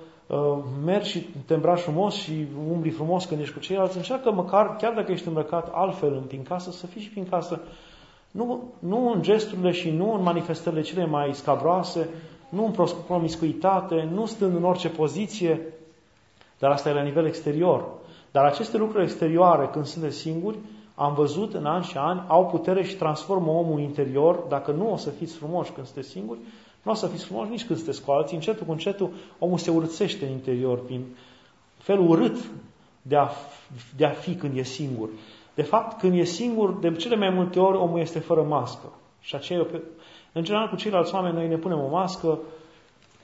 mergi 0.84 1.10
și 1.10 1.26
te 1.46 1.54
îmbraci 1.54 1.80
frumos 1.80 2.14
și 2.14 2.46
umbli 2.70 2.90
frumos 2.90 3.24
când 3.24 3.40
ești 3.40 3.54
cu 3.54 3.60
ceilalți, 3.60 3.96
încearcă 3.96 4.32
măcar, 4.32 4.76
chiar 4.76 4.92
dacă 4.92 5.12
ești 5.12 5.28
îmbrăcat 5.28 5.70
altfel 5.72 6.12
în 6.12 6.22
prin 6.22 6.42
casă, 6.42 6.70
să 6.70 6.86
fii 6.86 7.00
și 7.00 7.10
prin 7.10 7.28
casă 7.28 7.60
nu, 8.30 8.72
nu 8.78 9.12
în 9.12 9.22
gesturile 9.22 9.70
și 9.70 9.90
nu 9.90 10.14
în 10.14 10.22
manifestările 10.22 10.82
cele 10.82 11.06
mai 11.06 11.34
scabroase, 11.34 12.08
nu 12.48 12.64
în 12.64 12.72
promiscuitate, 13.06 14.08
nu 14.12 14.26
stând 14.26 14.56
în 14.56 14.64
orice 14.64 14.88
poziție, 14.88 15.60
dar 16.58 16.70
asta 16.70 16.88
e 16.88 16.92
la 16.92 17.02
nivel 17.02 17.26
exterior. 17.26 17.84
Dar 18.30 18.44
aceste 18.44 18.76
lucruri 18.76 19.02
exterioare, 19.02 19.68
când 19.72 19.84
sunt 19.84 20.04
de 20.04 20.10
singuri, 20.10 20.56
am 20.94 21.14
văzut 21.14 21.54
în 21.54 21.66
ani 21.66 21.84
și 21.84 21.96
ani, 21.96 22.24
au 22.26 22.46
putere 22.46 22.82
și 22.82 22.96
transformă 22.96 23.50
omul 23.50 23.80
interior. 23.80 24.36
Dacă 24.48 24.70
nu 24.70 24.92
o 24.92 24.96
să 24.96 25.10
fiți 25.10 25.36
frumoși 25.36 25.72
când 25.72 25.86
sunteți 25.86 26.08
singuri, 26.08 26.38
nu 26.84 26.92
o 26.92 26.94
să 26.94 27.06
fiți 27.06 27.24
frumoși 27.24 27.50
nici 27.50 27.64
când 27.64 27.78
sunteți 27.78 28.04
cu 28.04 28.10
alții. 28.10 28.36
Încetul 28.36 28.66
cu 28.66 28.72
încetul, 28.72 29.10
omul 29.38 29.58
se 29.58 29.70
urățește 29.70 30.24
în 30.24 30.30
interior 30.30 30.78
prin 30.84 31.04
felul 31.78 32.08
urât 32.08 32.36
de 33.02 33.16
a, 33.16 33.28
de 33.96 34.04
a 34.04 34.10
fi 34.10 34.34
când 34.34 34.56
e 34.56 34.62
singur. 34.62 35.08
De 35.54 35.62
fapt, 35.62 35.98
când 35.98 36.18
e 36.18 36.24
singur, 36.24 36.72
de 36.72 36.92
cele 36.92 37.16
mai 37.16 37.30
multe 37.30 37.60
ori 37.60 37.76
omul 37.76 38.00
este 38.00 38.18
fără 38.18 38.42
mască. 38.42 38.92
Și 39.20 39.34
aceea, 39.34 39.66
în 40.32 40.44
general, 40.44 40.68
cu 40.68 40.76
ceilalți 40.76 41.14
oameni, 41.14 41.34
noi 41.34 41.48
ne 41.48 41.56
punem 41.56 41.78
o 41.78 41.88
mască, 41.88 42.38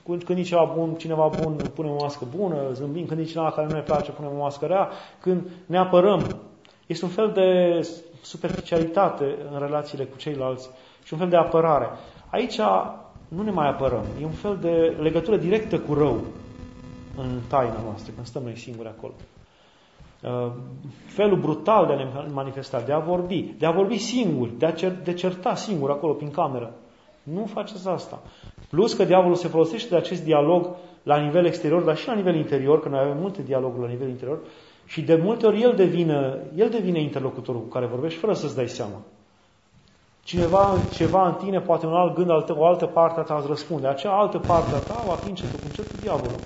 când 0.05 0.39
e 0.39 0.43
ceva 0.43 0.73
bun, 0.77 0.95
cineva 0.95 1.31
bun, 1.43 1.57
punem 1.75 1.91
o 1.91 1.97
mască 2.01 2.27
bună, 2.37 2.73
zâmbim, 2.73 3.07
când 3.07 3.21
e 3.21 3.25
cineva 3.25 3.51
care 3.51 3.67
nu 3.67 3.75
ne 3.75 3.81
place, 3.81 4.11
punem 4.11 4.33
o 4.33 4.43
mască 4.43 4.67
rea, 4.67 4.89
când 5.21 5.51
ne 5.67 5.79
apărăm. 5.79 6.37
Este 6.87 7.05
un 7.05 7.11
fel 7.11 7.31
de 7.33 7.81
superficialitate 8.23 9.37
în 9.53 9.59
relațiile 9.59 10.05
cu 10.05 10.17
ceilalți 10.17 10.71
și 11.05 11.13
un 11.13 11.19
fel 11.19 11.29
de 11.29 11.37
apărare. 11.37 11.89
Aici 12.31 12.59
nu 13.37 13.43
ne 13.43 13.51
mai 13.51 13.69
apărăm. 13.69 14.05
E 14.21 14.25
un 14.25 14.31
fel 14.31 14.59
de 14.61 14.97
legătură 15.01 15.37
directă 15.37 15.79
cu 15.79 15.95
rău 15.95 16.21
în 17.17 17.39
taina 17.49 17.81
noastră, 17.85 18.13
când 18.15 18.27
stăm 18.27 18.43
noi 18.43 18.57
singuri 18.57 18.89
acolo. 18.89 19.13
Uh, 20.23 20.53
felul 21.07 21.39
brutal 21.39 21.87
de 21.87 21.93
a 21.93 21.97
ne 21.97 22.33
manifesta, 22.33 22.81
de 22.81 22.93
a 22.93 22.99
vorbi, 22.99 23.55
de 23.59 23.67
a 23.67 23.71
vorbi 23.71 23.99
singur, 23.99 24.49
de 24.49 24.67
a 24.67 24.73
cer, 24.73 24.93
de 25.05 25.13
certa 25.13 25.55
singur 25.55 25.91
acolo 25.91 26.13
prin 26.13 26.31
cameră. 26.31 26.75
Nu 27.23 27.47
faceți 27.47 27.89
asta. 27.89 28.23
Plus 28.71 28.95
că 28.95 29.05
diavolul 29.05 29.37
se 29.37 29.49
folosește 29.49 29.89
de 29.89 29.97
acest 29.97 30.25
dialog 30.25 30.69
la 31.03 31.17
nivel 31.17 31.45
exterior, 31.45 31.83
dar 31.83 31.97
și 31.97 32.07
la 32.07 32.15
nivel 32.15 32.35
interior, 32.35 32.81
că 32.81 32.89
noi 32.89 33.01
avem 33.01 33.17
multe 33.21 33.43
dialoguri 33.43 33.83
la 33.83 33.89
nivel 33.89 34.09
interior, 34.09 34.39
și 34.87 35.03
de 35.03 35.15
multe 35.23 35.47
ori 35.47 35.63
el 35.63 35.75
devine, 35.77 36.39
el 36.57 36.71
devine 36.71 37.01
interlocutorul 37.01 37.61
cu 37.61 37.69
care 37.69 37.87
vorbești 37.87 38.19
fără 38.19 38.33
să-ți 38.33 38.57
dai 38.57 38.69
seama. 38.69 39.03
Cineva, 40.23 40.77
ceva 40.93 41.27
în 41.29 41.35
tine, 41.35 41.61
poate 41.61 41.87
un 41.87 41.95
alt 41.95 42.15
gând, 42.15 42.31
altă, 42.31 42.57
o 42.59 42.65
altă 42.65 42.87
parte 42.87 43.21
a 43.21 43.23
ta 43.23 43.37
îți 43.39 43.47
răspunde. 43.47 43.87
Acea 43.87 44.11
altă 44.11 44.39
parte 44.39 44.75
a 44.75 44.79
ta 44.79 45.03
va 45.07 45.15
fi 45.15 45.29
încetul 45.29 45.59
cu 45.59 45.65
încetul 45.67 45.99
diavolul. 46.01 46.41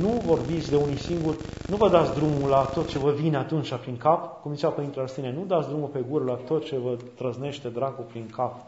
Nu 0.00 0.22
vorbiți 0.24 0.70
de 0.70 0.76
unii 0.76 0.98
singuri, 0.98 1.36
nu 1.68 1.76
vă 1.76 1.88
dați 1.88 2.14
drumul 2.14 2.48
la 2.48 2.64
tot 2.64 2.88
ce 2.88 2.98
vă 2.98 3.10
vine 3.10 3.36
atunci 3.36 3.74
prin 3.74 3.96
cap, 3.96 4.42
cum 4.42 4.54
zicea 4.54 4.68
Părintele 4.68 5.02
Arstine, 5.02 5.32
nu 5.32 5.44
dați 5.44 5.68
drumul 5.68 5.88
pe 5.88 6.04
gură 6.08 6.24
la 6.24 6.34
tot 6.34 6.64
ce 6.64 6.76
vă 6.78 6.96
trăznește 7.14 7.68
dracul 7.68 8.04
prin 8.04 8.30
cap. 8.36 8.64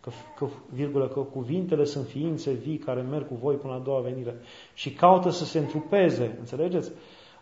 Că, 0.00 0.10
că, 0.38 0.46
virgulă, 0.74 1.06
că 1.06 1.20
cuvintele 1.20 1.84
sunt 1.84 2.06
ființe 2.06 2.50
vii 2.50 2.76
care 2.76 3.00
merg 3.00 3.28
cu 3.28 3.34
voi 3.42 3.54
până 3.54 3.72
la 3.72 3.78
a 3.78 3.82
doua 3.82 4.00
venire 4.00 4.34
și 4.74 4.90
caută 4.90 5.30
să 5.30 5.44
se 5.44 5.58
întrupeze, 5.58 6.36
înțelegeți? 6.38 6.90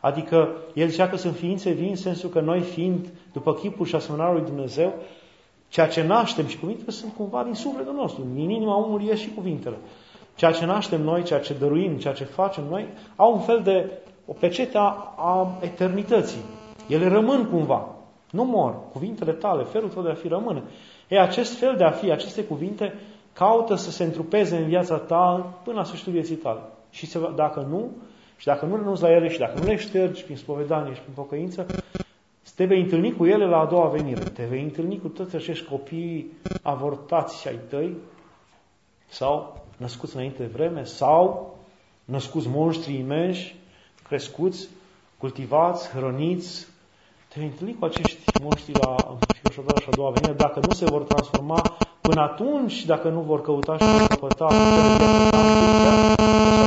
Adică 0.00 0.48
el 0.74 0.88
zicea 0.88 1.08
că 1.08 1.16
sunt 1.16 1.36
ființe 1.36 1.70
vii 1.70 1.88
în 1.90 1.96
sensul 1.96 2.30
că 2.30 2.40
noi 2.40 2.60
fiind 2.60 3.08
după 3.32 3.54
chipul 3.54 3.86
și 3.86 3.94
asemănarea 3.94 4.32
lui 4.32 4.44
Dumnezeu, 4.44 4.94
ceea 5.76 5.88
ce 5.88 6.02
naștem 6.02 6.46
și 6.46 6.58
cuvintele 6.58 6.90
sunt 6.90 7.12
cumva 7.14 7.44
din 7.44 7.54
sufletul 7.54 7.94
nostru. 7.94 8.22
Din 8.34 8.50
inima 8.50 8.76
omului 8.76 9.06
ies 9.06 9.18
și 9.18 9.34
cuvintele. 9.34 9.76
Ceea 10.34 10.52
ce 10.52 10.64
naștem 10.64 11.02
noi, 11.02 11.22
ceea 11.22 11.40
ce 11.40 11.54
dăruim, 11.54 11.96
ceea 11.98 12.14
ce 12.14 12.24
facem 12.24 12.64
noi, 12.70 12.86
au 13.16 13.32
un 13.32 13.40
fel 13.40 13.60
de 13.62 13.90
o 14.26 14.32
pecete 14.32 14.78
a, 14.78 15.14
a 15.16 15.58
eternității. 15.60 16.40
Ele 16.88 17.08
rămân 17.08 17.44
cumva. 17.44 17.88
Nu 18.30 18.44
mor. 18.44 18.74
Cuvintele 18.92 19.32
tale, 19.32 19.62
felul 19.62 19.88
tău 19.88 20.02
de 20.02 20.10
a 20.10 20.14
fi 20.14 20.28
rămâne. 20.28 20.62
E 21.08 21.20
acest 21.20 21.58
fel 21.58 21.74
de 21.76 21.84
a 21.84 21.90
fi, 21.90 22.10
aceste 22.10 22.44
cuvinte, 22.44 22.94
caută 23.32 23.74
să 23.74 23.90
se 23.90 24.04
întrupeze 24.04 24.56
în 24.56 24.68
viața 24.68 24.96
ta 24.96 25.52
până 25.64 25.76
la 25.76 25.84
sfârșitul 25.84 26.12
vieții 26.12 26.36
tale. 26.36 26.60
Și 26.90 27.06
se, 27.06 27.18
dacă 27.34 27.66
nu, 27.70 27.90
și 28.36 28.46
dacă 28.46 28.66
nu 28.66 28.76
renunți 28.76 29.02
la 29.02 29.10
ele 29.10 29.28
și 29.28 29.38
dacă 29.38 29.58
nu 29.58 29.64
le 29.64 29.76
ștergi 29.76 30.24
prin 30.24 30.36
spovedanie 30.36 30.94
și 30.94 31.00
prin 31.00 31.14
pocăință, 31.14 31.66
te 32.54 32.64
vei 32.64 32.80
întâlni 32.80 33.12
cu 33.12 33.26
ele 33.26 33.46
la 33.46 33.58
a 33.58 33.66
doua 33.66 33.88
venire. 33.88 34.20
Te 34.20 34.44
vei 34.44 34.62
întâlni 34.62 35.00
cu 35.00 35.08
toți 35.08 35.36
acești 35.36 35.68
copii 35.68 36.32
avortați 36.62 37.48
ai 37.48 37.58
tăi 37.68 37.96
sau 39.08 39.64
născuți 39.76 40.14
înainte 40.14 40.42
de 40.42 40.50
vreme 40.52 40.84
sau 40.84 41.56
născuți 42.04 42.48
monștri 42.48 42.98
imensi, 42.98 43.54
crescuți, 44.08 44.68
cultivați, 45.18 45.88
hrăniți. 45.88 46.66
Te 47.28 47.34
vei 47.38 47.48
întâlni 47.48 47.76
cu 47.78 47.84
acești 47.84 48.18
monștri 48.42 48.72
la 48.72 49.16
Fiușoara 49.42 49.80
și 49.80 49.86
a 49.90 49.94
doua 49.94 50.10
venire, 50.10 50.32
dacă 50.32 50.60
nu 50.68 50.74
se 50.74 50.84
vor 50.84 51.02
transforma 51.02 51.76
până 52.00 52.20
atunci, 52.20 52.84
dacă 52.84 53.08
nu 53.08 53.20
vor 53.20 53.42
căuta 53.42 53.76
și 53.78 53.84
vor 53.84 54.06
căpăta 54.06 54.48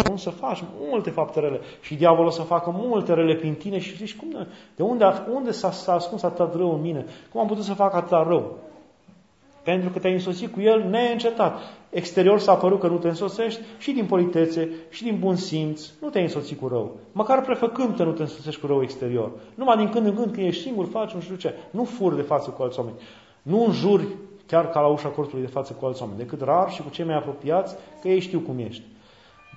să 0.04 0.09
să 0.20 0.30
faci 0.30 0.64
multe 0.90 1.10
fapte 1.10 1.40
rele 1.40 1.60
și 1.82 1.96
diavolul 1.96 2.32
să 2.32 2.42
facă 2.42 2.74
multe 2.76 3.14
rele 3.14 3.36
prin 3.36 3.54
tine 3.54 3.80
și 3.80 3.96
zici, 3.96 4.16
cum, 4.16 4.48
de 4.76 4.84
unde, 4.84 5.06
unde 5.34 5.52
s-a, 5.52 5.72
s-a 5.72 5.94
ascuns 5.94 6.24
atât 6.24 6.54
rău 6.54 6.74
în 6.74 6.82
mine? 6.82 7.06
Cum 7.32 7.42
am 7.42 7.48
putut 7.48 7.64
să 7.64 7.74
fac 7.74 7.94
atât 7.94 8.28
rău? 8.28 8.58
Pentru 9.64 9.90
că 9.90 10.00
te-ai 10.00 10.14
însoțit 10.14 10.54
cu 10.54 10.62
el 10.62 10.90
neîncetat. 10.90 11.60
Exterior 11.90 12.40
s-a 12.40 12.56
părut 12.56 12.80
că 12.80 12.88
nu 12.88 12.98
te 12.98 13.08
însoțești 13.08 13.62
și 13.78 13.92
din 13.92 14.06
politețe, 14.06 14.70
și 14.90 15.04
din 15.04 15.18
bun 15.20 15.36
simț. 15.36 15.90
Nu 16.02 16.10
te-ai 16.10 16.24
însoțit 16.24 16.60
cu 16.60 16.68
rău. 16.68 16.96
Măcar 17.12 17.42
prefăcând 17.42 17.96
că 17.96 18.04
nu 18.04 18.12
te 18.12 18.22
însoțești 18.22 18.62
cu 18.62 18.68
rău 18.68 18.82
exterior. 18.82 19.32
Numai 19.56 19.78
din 19.78 19.90
când 19.90 20.06
în 20.06 20.16
când, 20.16 20.32
când 20.32 20.48
ești 20.48 20.62
singur, 20.62 20.88
faci 20.88 21.12
nu 21.12 21.20
știu 21.20 21.36
ce. 21.36 21.54
Nu 21.72 21.84
furi 21.84 22.16
de 22.16 22.22
față 22.22 22.50
cu 22.50 22.64
alți 22.64 22.80
oameni. 22.80 22.98
Nu 23.42 23.66
înjuri 23.66 24.08
chiar 24.50 24.70
ca 24.70 24.80
la 24.80 24.88
ușa 24.88 25.10
cortului 25.10 25.46
de 25.46 25.52
față 25.52 25.74
cu 25.74 25.86
alți 25.86 26.02
oameni, 26.02 26.20
decât 26.20 26.42
rar 26.42 26.72
și 26.72 26.82
cu 26.82 26.90
cei 26.90 27.06
mai 27.06 27.16
apropiați, 27.16 27.76
că 28.02 28.08
ei 28.08 28.20
știu 28.20 28.40
cum 28.40 28.60
ești. 28.60 28.84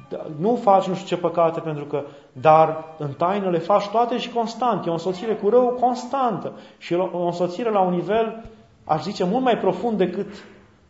Da, 0.08 0.26
nu 0.38 0.54
faci 0.54 0.86
nu 0.86 0.94
știu 0.94 1.16
ce 1.16 1.22
păcate 1.22 1.60
pentru 1.60 1.84
că, 1.84 2.04
dar 2.32 2.84
în 2.98 3.12
taină 3.12 3.50
le 3.50 3.58
faci 3.58 3.88
toate 3.88 4.18
și 4.18 4.30
constant. 4.30 4.86
E 4.86 4.90
o 4.90 4.92
însoțire 4.92 5.34
cu 5.34 5.48
rău 5.48 5.76
constantă 5.80 6.52
și 6.78 6.94
o 6.94 7.24
însoțire 7.24 7.70
la 7.70 7.80
un 7.80 7.94
nivel 7.94 8.42
aș 8.84 9.02
zice, 9.02 9.24
mult 9.24 9.42
mai 9.42 9.58
profund 9.58 9.98
decât 9.98 10.26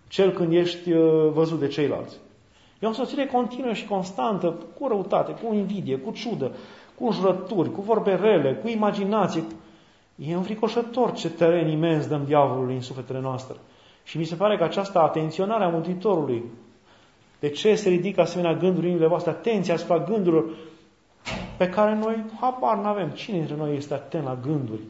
cel 0.08 0.30
când 0.30 0.52
ești 0.52 0.92
uh, 0.92 1.30
văzut 1.32 1.58
de 1.58 1.66
ceilalți. 1.66 2.16
E 2.78 2.86
o 2.86 2.88
însoțire 2.88 3.26
continuă 3.26 3.72
și 3.72 3.86
constantă, 3.86 4.54
cu 4.78 4.88
răutate, 4.88 5.32
cu 5.32 5.54
invidie, 5.54 5.98
cu 5.98 6.10
ciudă, 6.10 6.50
cu 6.98 7.04
înjurături, 7.06 7.72
cu 7.72 7.80
vorbe 7.80 8.14
rele, 8.14 8.54
cu 8.54 8.68
imaginație. 8.68 9.44
E 10.16 10.34
înfricoșător 10.34 11.12
ce 11.12 11.30
teren 11.30 11.68
imens 11.68 12.06
dăm 12.06 12.24
diavolului 12.24 12.74
în 12.74 12.80
sufletele 12.80 13.20
noastre. 13.20 13.56
Și 14.04 14.18
mi 14.18 14.24
se 14.24 14.34
pare 14.34 14.56
că 14.56 14.64
această 14.64 15.00
atenționare 15.00 15.64
a 15.64 15.68
Mântuitorului, 15.68 16.44
de 17.42 17.48
ce 17.48 17.74
se 17.74 17.88
ridică 17.88 18.20
asemenea 18.20 18.54
gânduri 18.54 18.80
în 18.80 18.86
inimile 18.86 19.08
voastre, 19.08 19.30
atenția 19.30 19.74
asupra 19.74 19.98
gândurilor 19.98 20.44
pe 21.56 21.68
care 21.68 21.94
noi 21.94 22.24
habar 22.40 22.76
nu 22.76 22.86
avem. 22.86 23.08
Cine 23.08 23.36
dintre 23.36 23.56
noi 23.56 23.76
este 23.76 23.94
atent 23.94 24.24
la 24.24 24.38
gânduri? 24.42 24.80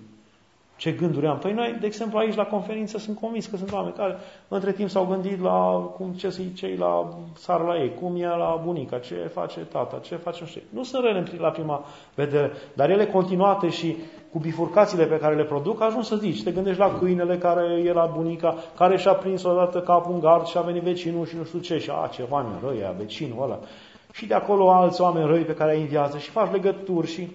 Ce 0.76 0.90
gânduri 0.90 1.26
am? 1.26 1.38
Păi 1.38 1.52
noi, 1.52 1.76
de 1.80 1.86
exemplu, 1.86 2.18
aici 2.18 2.34
la 2.34 2.44
conferință 2.44 2.98
sunt 2.98 3.18
convins 3.18 3.46
că 3.46 3.56
sunt 3.56 3.72
oameni 3.72 3.94
care 3.94 4.16
între 4.48 4.72
timp 4.72 4.90
s-au 4.90 5.06
gândit 5.06 5.40
la 5.40 5.90
cum 5.96 6.12
ce 6.12 6.30
să 6.30 6.40
cei 6.54 6.76
la 6.76 7.08
sară 7.36 7.64
la 7.64 7.82
ei, 7.82 7.94
cum 7.94 8.16
e 8.16 8.26
la 8.26 8.60
bunica, 8.64 8.98
ce 8.98 9.14
face 9.14 9.60
tata, 9.60 9.98
ce 9.98 10.16
face 10.16 10.38
nu 10.40 10.46
știu. 10.46 10.62
Nu 10.68 10.82
sunt 10.82 11.04
rele 11.04 11.24
la 11.38 11.50
prima 11.50 11.84
vedere, 12.14 12.52
dar 12.74 12.90
ele 12.90 13.06
continuate 13.06 13.68
și 13.68 13.96
cu 14.32 14.38
bifurcațiile 14.38 15.04
pe 15.04 15.18
care 15.18 15.34
le 15.34 15.44
produc, 15.44 15.82
ajung 15.82 16.04
să 16.04 16.16
zici. 16.16 16.42
Te 16.42 16.50
gândești 16.50 16.80
la 16.80 16.98
câinele 16.98 17.38
care 17.38 17.82
e 17.84 17.92
la 17.92 18.12
bunica, 18.16 18.56
care 18.76 18.98
și-a 18.98 19.12
prins 19.12 19.42
odată 19.42 19.80
capul 19.80 20.14
în 20.14 20.20
gard 20.20 20.46
și 20.46 20.56
a 20.56 20.60
venit 20.60 20.82
vecinul 20.82 21.26
și 21.26 21.36
nu 21.36 21.44
știu 21.44 21.58
ce, 21.58 21.78
și 21.78 21.90
a, 21.90 22.06
ce 22.06 22.24
oameni 22.28 22.60
răi, 22.64 22.94
vecinul 22.98 23.42
ăla. 23.42 23.58
Și 24.12 24.26
de 24.26 24.34
acolo 24.34 24.72
alți 24.72 25.00
oameni 25.00 25.26
răi 25.26 25.42
pe 25.42 25.54
care 25.54 25.74
îi 25.74 25.80
în 25.80 25.86
viață 25.86 26.18
și 26.18 26.30
faci 26.30 26.52
legături 26.52 27.06
și 27.06 27.28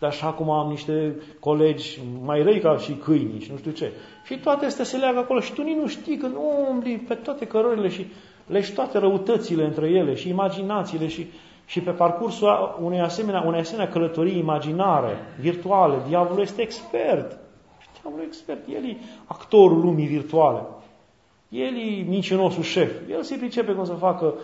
așa 0.00 0.26
cum 0.26 0.50
am 0.50 0.70
niște 0.70 1.16
colegi 1.40 2.00
mai 2.24 2.42
răi 2.42 2.60
ca 2.60 2.76
și 2.76 2.92
câini 2.92 3.40
și 3.40 3.50
nu 3.50 3.56
știu 3.56 3.70
ce. 3.70 3.92
Și 4.24 4.38
toate 4.38 4.64
astea 4.64 4.84
se 4.84 4.96
leagă 4.96 5.18
acolo 5.18 5.40
și 5.40 5.52
tu 5.52 5.62
nici 5.62 5.76
nu 5.76 5.86
știi 5.86 6.16
că 6.16 6.26
nu 6.26 6.66
umbli 6.70 7.04
pe 7.08 7.14
toate 7.14 7.46
cărările 7.46 7.88
și 7.88 8.06
leși 8.46 8.72
toate 8.72 8.98
răutățile 8.98 9.64
între 9.64 9.88
ele 9.88 10.14
și 10.14 10.28
imaginațiile 10.28 11.06
și, 11.06 11.26
și 11.66 11.80
pe 11.80 11.90
parcursul 11.90 12.78
unei 12.82 13.00
asemenea, 13.00 13.42
unei 13.46 13.60
asemenea 13.60 13.92
călătorii 13.92 14.38
imaginare, 14.38 15.16
virtuale, 15.40 15.96
diavolul 16.08 16.42
este 16.42 16.62
expert. 16.62 17.38
Diavolul 18.00 18.24
expert, 18.26 18.68
el 18.68 18.84
e 18.84 18.96
actorul 19.24 19.80
lumii 19.80 20.06
virtuale. 20.06 20.60
El 21.48 21.76
e 21.76 22.04
mincinosul 22.08 22.62
șef. 22.62 22.92
El 23.10 23.22
se 23.22 23.36
pricepe 23.36 23.72
cum 23.72 23.84
să 23.84 23.92
facă 23.92 24.34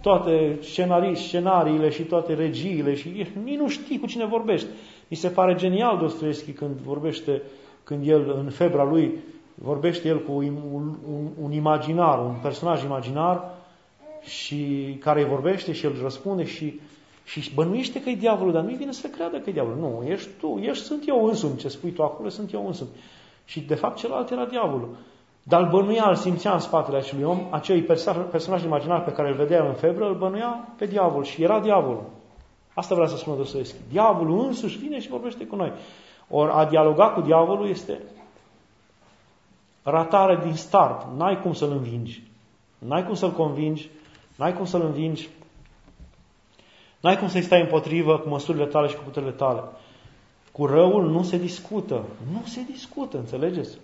toate 0.00 0.58
scenarii, 0.60 1.16
scenariile 1.16 1.90
și 1.90 2.02
toate 2.02 2.34
regiile 2.34 2.94
și 2.94 3.26
nici 3.44 3.58
nu 3.58 3.68
știi 3.68 3.98
cu 3.98 4.06
cine 4.06 4.26
vorbești. 4.26 4.68
Mi 5.08 5.16
se 5.16 5.28
pare 5.28 5.54
genial 5.54 5.98
Dostoevski 5.98 6.52
când 6.52 6.76
vorbește, 6.76 7.42
când 7.84 8.08
el 8.08 8.34
în 8.44 8.50
febra 8.50 8.84
lui 8.84 9.18
vorbește 9.54 10.08
el 10.08 10.22
cu 10.22 10.32
un, 10.32 10.56
un, 10.72 11.28
un 11.42 11.52
imaginar, 11.52 12.18
un 12.18 12.34
personaj 12.42 12.82
imaginar 12.82 13.57
și 14.28 14.96
care 15.00 15.20
îi 15.20 15.28
vorbește 15.28 15.72
și 15.72 15.84
el 15.84 15.92
își 15.92 16.02
răspunde 16.02 16.44
și, 16.44 16.80
și 17.24 17.54
bănuiește 17.54 18.02
că 18.02 18.08
e 18.08 18.14
diavolul, 18.14 18.52
dar 18.52 18.62
nu-i 18.62 18.74
vine 18.74 18.92
să 18.92 19.06
creadă 19.06 19.38
că 19.38 19.50
e 19.50 19.52
diavolul. 19.52 19.78
Nu, 19.78 20.08
ești 20.08 20.28
tu, 20.40 20.58
ești, 20.62 20.84
sunt 20.84 21.02
eu 21.06 21.26
însumi, 21.26 21.56
ce 21.56 21.68
spui 21.68 21.90
tu 21.90 22.02
acolo, 22.02 22.28
sunt 22.28 22.52
eu 22.52 22.66
însumi. 22.66 22.90
Și 23.44 23.60
de 23.60 23.74
fapt 23.74 23.96
celălalt 23.96 24.30
era 24.30 24.44
diavolul. 24.44 24.96
Dar 25.42 25.60
îl 25.60 25.68
bănuia, 25.68 26.04
îl 26.08 26.14
simțea 26.14 26.52
în 26.52 26.58
spatele 26.58 26.96
acelui 26.96 27.24
om, 27.24 27.46
acei 27.50 27.82
personaj 28.30 28.64
imaginar 28.64 29.04
pe 29.04 29.12
care 29.12 29.28
îl 29.28 29.34
vedea 29.34 29.64
în 29.64 29.74
febră, 29.74 30.04
îl 30.08 30.14
bănuia 30.14 30.68
pe 30.78 30.86
diavol 30.86 31.24
și 31.24 31.42
era 31.42 31.60
diavolul. 31.60 32.04
Asta 32.74 32.94
vrea 32.94 33.06
să 33.06 33.16
spună 33.16 33.36
Dostoevski. 33.36 33.76
Diavolul 33.90 34.46
însuși 34.46 34.78
vine 34.78 35.00
și 35.00 35.08
vorbește 35.08 35.44
cu 35.44 35.56
noi. 35.56 35.72
Ori 36.28 36.50
a 36.52 36.64
dialoga 36.64 37.08
cu 37.08 37.20
diavolul 37.20 37.68
este 37.68 38.00
ratare 39.82 40.40
din 40.44 40.54
start. 40.54 41.06
N-ai 41.16 41.40
cum 41.40 41.52
să-l 41.52 41.70
învingi. 41.70 42.22
N-ai 42.78 43.04
cum 43.04 43.14
să-l 43.14 43.32
convingi. 43.32 43.90
N-ai 44.38 44.54
cum 44.54 44.64
să-l 44.64 44.82
învingi. 44.82 45.28
N-ai 47.00 47.18
cum 47.18 47.28
să-i 47.28 47.42
stai 47.42 47.60
împotrivă 47.60 48.18
cu 48.18 48.28
măsurile 48.28 48.64
tale 48.64 48.88
și 48.88 48.96
cu 48.96 49.02
puterile 49.04 49.30
tale. 49.30 49.62
Cu 50.52 50.66
răul 50.66 51.10
nu 51.10 51.22
se 51.22 51.38
discută. 51.38 52.04
Nu 52.32 52.42
se 52.44 52.60
discută, 52.70 53.16
înțelegeți? 53.16 53.78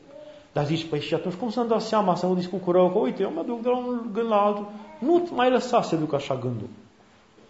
Dar 0.53 0.65
zici, 0.65 0.85
păi 0.85 1.01
și 1.01 1.15
atunci 1.15 1.35
cum 1.35 1.51
să-mi 1.51 1.69
dau 1.69 1.79
seama 1.79 2.15
să 2.15 2.27
nu 2.27 2.35
discut 2.35 2.63
cu 2.63 2.71
rău? 2.71 2.91
Că 2.91 2.99
uite, 2.99 3.23
eu 3.23 3.33
mă 3.35 3.43
duc 3.47 3.63
de 3.63 3.69
la 3.69 3.77
un 3.77 4.01
gând 4.13 4.29
la 4.29 4.37
altul. 4.37 4.67
Nu 4.99 5.29
mai 5.33 5.51
lăsa 5.51 5.83
să 5.83 5.89
se 5.89 5.97
ducă 5.97 6.15
așa 6.15 6.35
gândul. 6.35 6.69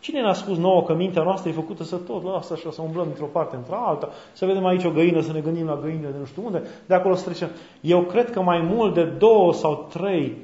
Cine 0.01 0.21
ne-a 0.21 0.33
spus 0.33 0.57
nouă 0.57 0.83
că 0.83 0.95
mintea 0.95 1.23
noastră 1.23 1.51
e 1.51 1.53
făcută 1.53 1.83
să 1.83 1.97
tot 1.97 2.23
lasă 2.23 2.53
așa, 2.53 2.71
să 2.71 2.83
umblăm 2.83 3.07
într-o 3.07 3.25
parte 3.25 3.57
într-alta, 3.57 4.09
să 4.33 4.47
vedem 4.47 4.67
aici 4.67 4.85
o 4.85 4.91
găină, 4.91 5.21
să 5.21 5.33
ne 5.33 5.41
gândim 5.41 5.67
la 5.67 5.79
găină 5.83 6.09
de 6.09 6.19
nu 6.19 6.25
știu 6.25 6.43
unde, 6.45 6.63
de 6.87 6.95
acolo 6.95 7.15
să 7.15 7.25
trecem. 7.25 7.51
Eu 7.81 8.03
cred 8.03 8.31
că 8.31 8.41
mai 8.41 8.61
mult 8.61 8.95
de 8.95 9.05
două 9.05 9.53
sau 9.53 9.87
trei 9.93 10.37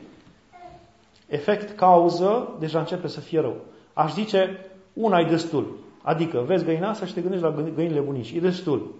efect-cauză 1.30 2.56
deja 2.58 2.78
începe 2.78 3.06
să 3.06 3.20
fie 3.20 3.40
rău. 3.40 3.56
Aș 3.92 4.12
zice, 4.12 4.66
una 4.92 5.18
e 5.18 5.24
destul. 5.24 5.76
Adică, 6.02 6.42
vezi 6.46 6.64
găina 6.64 6.88
asta 6.88 7.06
și 7.06 7.14
te 7.14 7.20
gândești 7.20 7.44
la 7.44 7.50
găinile 7.74 8.00
bunici. 8.00 8.32
E 8.32 8.40
destul. 8.40 8.94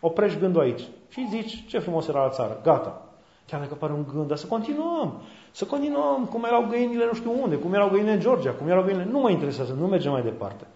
Oprești 0.00 0.38
gândul 0.38 0.60
aici. 0.60 0.82
Și 1.08 1.26
zici, 1.30 1.64
ce 1.66 1.78
frumos 1.78 2.08
era 2.08 2.22
la 2.22 2.28
țară. 2.28 2.60
Gata. 2.62 3.02
Chiar 3.46 3.60
dacă 3.60 3.74
pare 3.74 3.92
un 3.92 4.04
gând, 4.12 4.28
dar 4.28 4.36
să 4.36 4.46
continuăm. 4.46 5.22
Să 5.50 5.64
continuăm 5.64 6.28
cum 6.30 6.44
erau 6.44 6.66
găinile 6.70 7.04
nu 7.04 7.14
știu 7.14 7.42
unde, 7.42 7.56
cum 7.56 7.74
erau 7.74 7.88
găinile 7.88 8.12
în 8.12 8.20
Georgia, 8.20 8.50
cum 8.50 8.68
erau 8.68 8.82
găinile... 8.82 9.08
Nu 9.10 9.18
mă 9.18 9.30
interesează, 9.30 9.76
nu 9.80 9.86
mergem 9.86 10.12
mai 10.12 10.22
departe. 10.22 10.66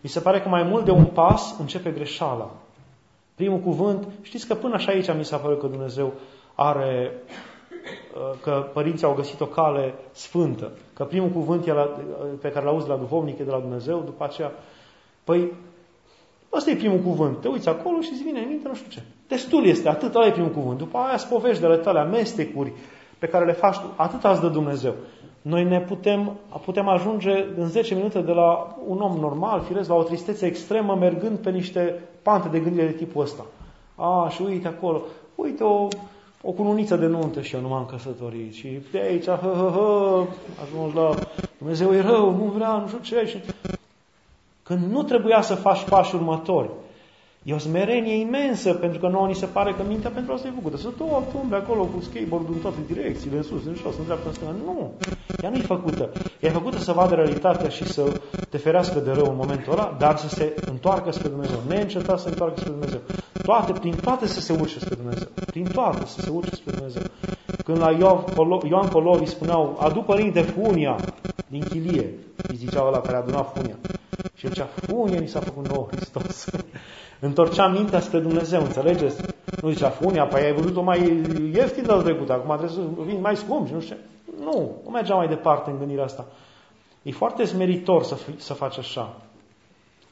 Mi 0.00 0.10
se 0.10 0.20
pare 0.20 0.40
că 0.40 0.48
mai 0.48 0.62
mult 0.62 0.84
de 0.84 0.90
un 0.90 1.04
pas 1.04 1.56
începe 1.58 1.90
greșeala. 1.90 2.50
Primul 3.34 3.58
cuvânt, 3.58 4.08
știți 4.22 4.46
că 4.46 4.54
până 4.54 4.74
așa 4.74 4.92
aici 4.92 5.14
mi 5.16 5.24
s-a 5.24 5.36
părut 5.36 5.60
că 5.60 5.66
Dumnezeu 5.66 6.12
are, 6.54 7.12
uh, 7.26 7.49
că 8.42 8.66
părinții 8.72 9.06
au 9.06 9.14
găsit 9.14 9.40
o 9.40 9.46
cale 9.46 9.94
sfântă, 10.12 10.70
că 10.94 11.04
primul 11.04 11.28
cuvânt 11.28 11.64
pe 12.40 12.50
care 12.50 12.64
l-auzi 12.64 12.88
la 12.88 12.96
duhovnic 12.96 13.38
e 13.38 13.44
de 13.44 13.50
la 13.50 13.58
Dumnezeu, 13.58 14.02
după 14.04 14.24
aceea, 14.24 14.52
păi 15.24 15.52
Ăsta 16.52 16.70
e 16.70 16.74
primul 16.76 16.98
cuvânt. 16.98 17.40
Te 17.40 17.48
uiți 17.48 17.68
acolo 17.68 18.00
și 18.00 18.10
îți 18.12 18.22
vine 18.22 18.40
în 18.40 18.48
minte 18.48 18.68
nu 18.68 18.74
știu 18.74 18.90
ce. 18.90 19.02
Destul 19.28 19.64
este, 19.64 19.88
atât 19.88 20.14
ăla 20.14 20.26
e 20.26 20.30
primul 20.30 20.50
cuvânt. 20.50 20.78
După 20.78 20.98
aia 20.98 21.16
spovești 21.16 21.62
tale, 21.62 21.98
amestecuri 21.98 22.72
pe 23.18 23.26
care 23.26 23.44
le 23.44 23.52
faci 23.52 23.76
tu, 23.76 23.92
atât 23.96 24.24
îți 24.24 24.40
dă 24.40 24.48
Dumnezeu. 24.48 24.94
Noi 25.42 25.64
ne 25.64 25.80
putem, 25.80 26.38
putem 26.64 26.88
ajunge 26.88 27.46
în 27.56 27.66
10 27.66 27.94
minute 27.94 28.20
de 28.20 28.32
la 28.32 28.76
un 28.86 29.00
om 29.00 29.16
normal, 29.16 29.60
firesc, 29.60 29.88
la 29.88 29.94
o 29.94 30.02
tristețe 30.02 30.46
extremă, 30.46 30.94
mergând 30.94 31.38
pe 31.38 31.50
niște 31.50 32.02
pante 32.22 32.48
de 32.48 32.58
gândire 32.58 32.86
de 32.86 32.92
tipul 32.92 33.22
ăsta. 33.22 33.44
A, 33.94 34.28
și 34.28 34.42
uite 34.42 34.68
acolo, 34.68 35.02
uite 35.34 35.64
o, 35.64 35.88
o 36.42 36.50
cununiță 36.50 36.96
de 36.96 37.06
nuntă 37.06 37.40
și 37.40 37.54
eu 37.54 37.60
nu 37.60 37.68
m-am 37.68 37.86
căsătorit. 37.86 38.54
Și 38.54 38.80
de 38.90 38.98
aici, 38.98 39.24
hă, 39.24 39.38
hă, 39.42 39.70
hă, 39.74 40.26
ajungi 40.62 40.96
la 40.96 41.14
Dumnezeu 41.58 41.94
e 41.94 42.00
rău, 42.00 42.36
nu 42.36 42.44
vrea, 42.44 42.76
nu 42.76 42.86
știu 42.86 42.98
ce. 42.98 43.26
Și 43.26 43.38
când 44.62 44.90
nu 44.90 45.02
trebuia 45.02 45.42
să 45.42 45.54
faci 45.54 45.84
pași 45.88 46.14
următori. 46.14 46.70
E 47.42 47.54
o 47.54 47.58
smerenie 47.58 48.20
imensă, 48.20 48.72
pentru 48.72 48.98
că 48.98 49.08
nouă 49.08 49.26
ni 49.26 49.34
se 49.34 49.46
pare 49.46 49.72
că 49.72 49.82
mintea 49.88 50.10
pentru 50.10 50.32
asta 50.32 50.48
e 50.48 50.52
făcută. 50.54 50.76
Să 50.76 50.88
tot 50.88 51.24
umble 51.42 51.56
acolo 51.56 51.84
cu 51.84 52.00
skateboard 52.00 52.48
în 52.48 52.58
toate 52.58 52.76
direcțiile, 52.86 53.36
în 53.36 53.42
sus, 53.42 53.64
în 53.66 53.74
jos, 53.74 53.98
în 53.98 54.04
dreapta, 54.04 54.28
în 54.28 54.34
stânga. 54.34 54.54
Nu! 54.64 54.92
Ea 55.42 55.50
nu 55.50 55.56
e 55.56 55.60
făcută. 55.60 56.10
Ea 56.40 56.50
e 56.50 56.52
făcută 56.52 56.78
să 56.78 56.92
vadă 56.92 57.14
realitatea 57.14 57.68
și 57.68 57.84
să 57.84 58.20
te 58.48 58.56
ferească 58.58 58.98
de 58.98 59.10
rău 59.10 59.30
în 59.30 59.36
momentul 59.36 59.72
ăla, 59.72 59.96
dar 59.98 60.16
să 60.16 60.28
se 60.28 60.54
întoarcă 60.70 61.10
spre 61.10 61.28
Dumnezeu. 61.28 61.58
Neîncetat 61.68 62.18
să 62.18 62.22
se 62.22 62.28
întoarcă 62.28 62.60
spre 62.60 62.70
Dumnezeu. 62.70 63.00
Toate, 63.42 63.72
prin 63.72 63.94
toate 64.02 64.26
să 64.26 64.40
se 64.40 64.56
urce 64.60 64.78
spre 64.78 64.94
Dumnezeu. 64.94 65.28
Prin 65.46 65.64
toate 65.72 66.06
să 66.06 66.20
se 66.20 66.30
urce 66.30 66.54
spre 66.54 66.72
Dumnezeu. 66.72 67.02
Când 67.64 67.78
la 67.78 67.90
Ioan 68.68 68.88
Colovi 68.92 69.26
spuneau, 69.26 69.78
adu 69.80 70.00
părinte 70.00 70.40
funia 70.40 70.96
din 71.46 71.60
chilie, 71.60 72.14
îi 72.48 72.56
zicea 72.56 72.84
ăla 72.86 73.00
care 73.00 73.16
aduna 73.16 73.42
funia. 73.42 73.76
Și 74.34 74.46
el 74.46 74.52
zicea, 74.52 74.68
funie 74.72 75.20
mi 75.20 75.28
s-a 75.28 75.40
făcut 75.40 75.68
nou 75.68 75.88
Hristos. 75.90 76.46
Întorcea 77.20 77.66
mintea 77.66 78.00
spre 78.00 78.18
Dumnezeu, 78.18 78.62
înțelegeți? 78.62 79.20
Nu 79.62 79.70
zicea, 79.70 79.88
funia, 79.88 80.26
păi 80.26 80.42
ai 80.42 80.52
văzut-o 80.52 80.82
mai 80.82 81.22
ieftin 81.54 81.86
de 81.86 81.92
trecut, 82.02 82.30
acum 82.30 82.56
trebuie 82.56 82.76
să 82.76 83.02
vin 83.04 83.20
mai 83.20 83.36
scump 83.36 83.66
și 83.66 83.72
nu 83.72 83.80
știu 83.80 83.96
Nu, 84.38 84.80
nu 84.84 84.90
mergea 84.90 85.14
mai 85.14 85.28
departe 85.28 85.70
în 85.70 85.78
gândirea 85.78 86.04
asta. 86.04 86.26
E 87.02 87.10
foarte 87.10 87.44
smeritor 87.44 88.02
să, 88.02 88.14
fi, 88.14 88.40
să 88.40 88.54
faci 88.54 88.78
așa. 88.78 89.16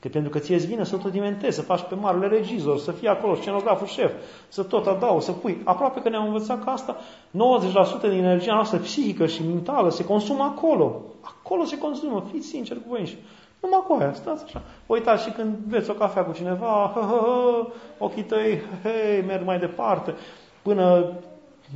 Că 0.01 0.09
pentru 0.09 0.31
că 0.31 0.39
ție-ți 0.39 0.67
vine 0.67 0.85
să 0.85 0.97
tot 0.97 1.15
inventezi, 1.15 1.57
să 1.57 1.63
faci 1.63 1.83
pe 1.89 1.95
marele 1.95 2.27
regizor, 2.27 2.79
să 2.79 2.93
fii 2.93 3.09
acolo 3.09 3.35
scenograful 3.35 3.87
șef, 3.87 4.13
să 4.49 4.63
tot 4.63 4.87
adau, 4.87 5.21
să 5.21 5.33
pui. 5.33 5.61
Aproape 5.65 6.01
că 6.01 6.09
ne-am 6.09 6.27
învățat 6.27 6.65
că 6.65 6.71
asta, 6.71 6.97
90% 6.97 8.01
din 8.01 8.25
energia 8.25 8.55
noastră 8.55 8.79
psihică 8.79 9.27
și 9.27 9.47
mentală 9.47 9.91
se 9.91 10.05
consumă 10.05 10.43
acolo. 10.43 11.03
Acolo 11.21 11.65
se 11.65 11.79
consumă, 11.79 12.27
fiți 12.33 12.47
sinceri 12.47 12.81
cu 12.81 12.89
voi 12.89 13.19
numai 13.61 13.85
cu 13.87 13.97
aia, 13.99 14.13
stați 14.13 14.45
așa. 14.45 14.63
Uitați 14.87 15.23
și 15.25 15.31
când 15.31 15.57
veți 15.67 15.91
o 15.91 15.95
cafea 15.95 16.25
cu 16.25 16.33
cineva, 16.33 16.91
hă, 16.95 17.01
hă, 17.01 17.19
hă, 17.23 17.67
ochii 17.99 18.23
tăi, 18.23 18.61
hei, 18.83 19.23
merg 19.27 19.45
mai 19.45 19.59
departe. 19.59 20.15
Până 20.63 21.13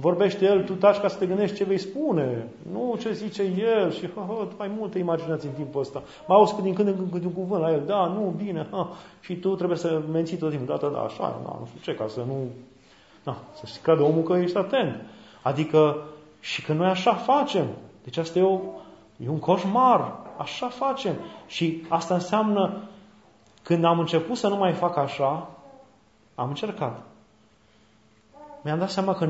vorbește 0.00 0.44
el, 0.44 0.64
tu 0.64 0.72
taci 0.72 1.00
ca 1.00 1.08
să 1.08 1.18
te 1.18 1.26
gândești 1.26 1.56
ce 1.56 1.64
vei 1.64 1.78
spune. 1.78 2.46
Nu 2.72 2.96
ce 3.00 3.12
zice 3.12 3.42
el 3.42 3.92
și 3.92 4.08
hă, 4.14 4.20
hă, 4.28 4.44
tu 4.44 4.54
ai 4.58 4.70
multe 4.78 4.98
imaginații 4.98 5.48
în 5.48 5.54
timpul 5.54 5.80
ăsta. 5.80 6.02
Mai 6.26 6.36
auzi 6.36 6.62
din 6.62 6.74
când 6.74 6.88
în 6.88 7.10
când 7.10 7.24
un 7.24 7.32
cuvânt 7.32 7.60
la 7.60 7.72
el, 7.72 7.82
da, 7.86 8.06
nu, 8.06 8.34
bine, 8.36 8.66
ha, 8.70 8.88
și 9.20 9.36
tu 9.36 9.54
trebuie 9.54 9.78
să 9.78 10.02
menții 10.12 10.36
tot 10.36 10.50
timpul, 10.50 10.66
da, 10.66 10.86
da, 10.86 10.92
da, 10.92 11.00
așa, 11.00 11.40
da, 11.44 11.56
nu 11.60 11.66
știu 11.66 11.80
ce, 11.92 11.94
ca 11.98 12.06
să 12.08 12.20
nu, 12.26 12.46
da, 13.24 13.36
să-și 13.52 13.78
creadă 13.78 14.02
omul 14.02 14.22
că 14.22 14.32
ești 14.32 14.56
atent. 14.56 15.00
Adică, 15.42 15.96
și 16.40 16.64
că 16.64 16.72
noi 16.72 16.86
așa 16.86 17.14
facem. 17.14 17.66
Deci 18.04 18.16
asta 18.16 18.38
e, 18.38 18.42
o, 18.42 18.60
e 19.16 19.28
un 19.28 19.38
coșmar. 19.38 20.20
Așa 20.36 20.68
facem. 20.68 21.14
Și 21.46 21.84
asta 21.88 22.14
înseamnă, 22.14 22.82
când 23.62 23.84
am 23.84 23.98
început 23.98 24.36
să 24.36 24.48
nu 24.48 24.56
mai 24.56 24.72
fac 24.72 24.96
așa, 24.96 25.50
am 26.34 26.48
încercat. 26.48 27.02
Mi-am 28.62 28.78
dat 28.78 28.90
seama 28.90 29.14
că 29.14 29.26
90% 29.26 29.28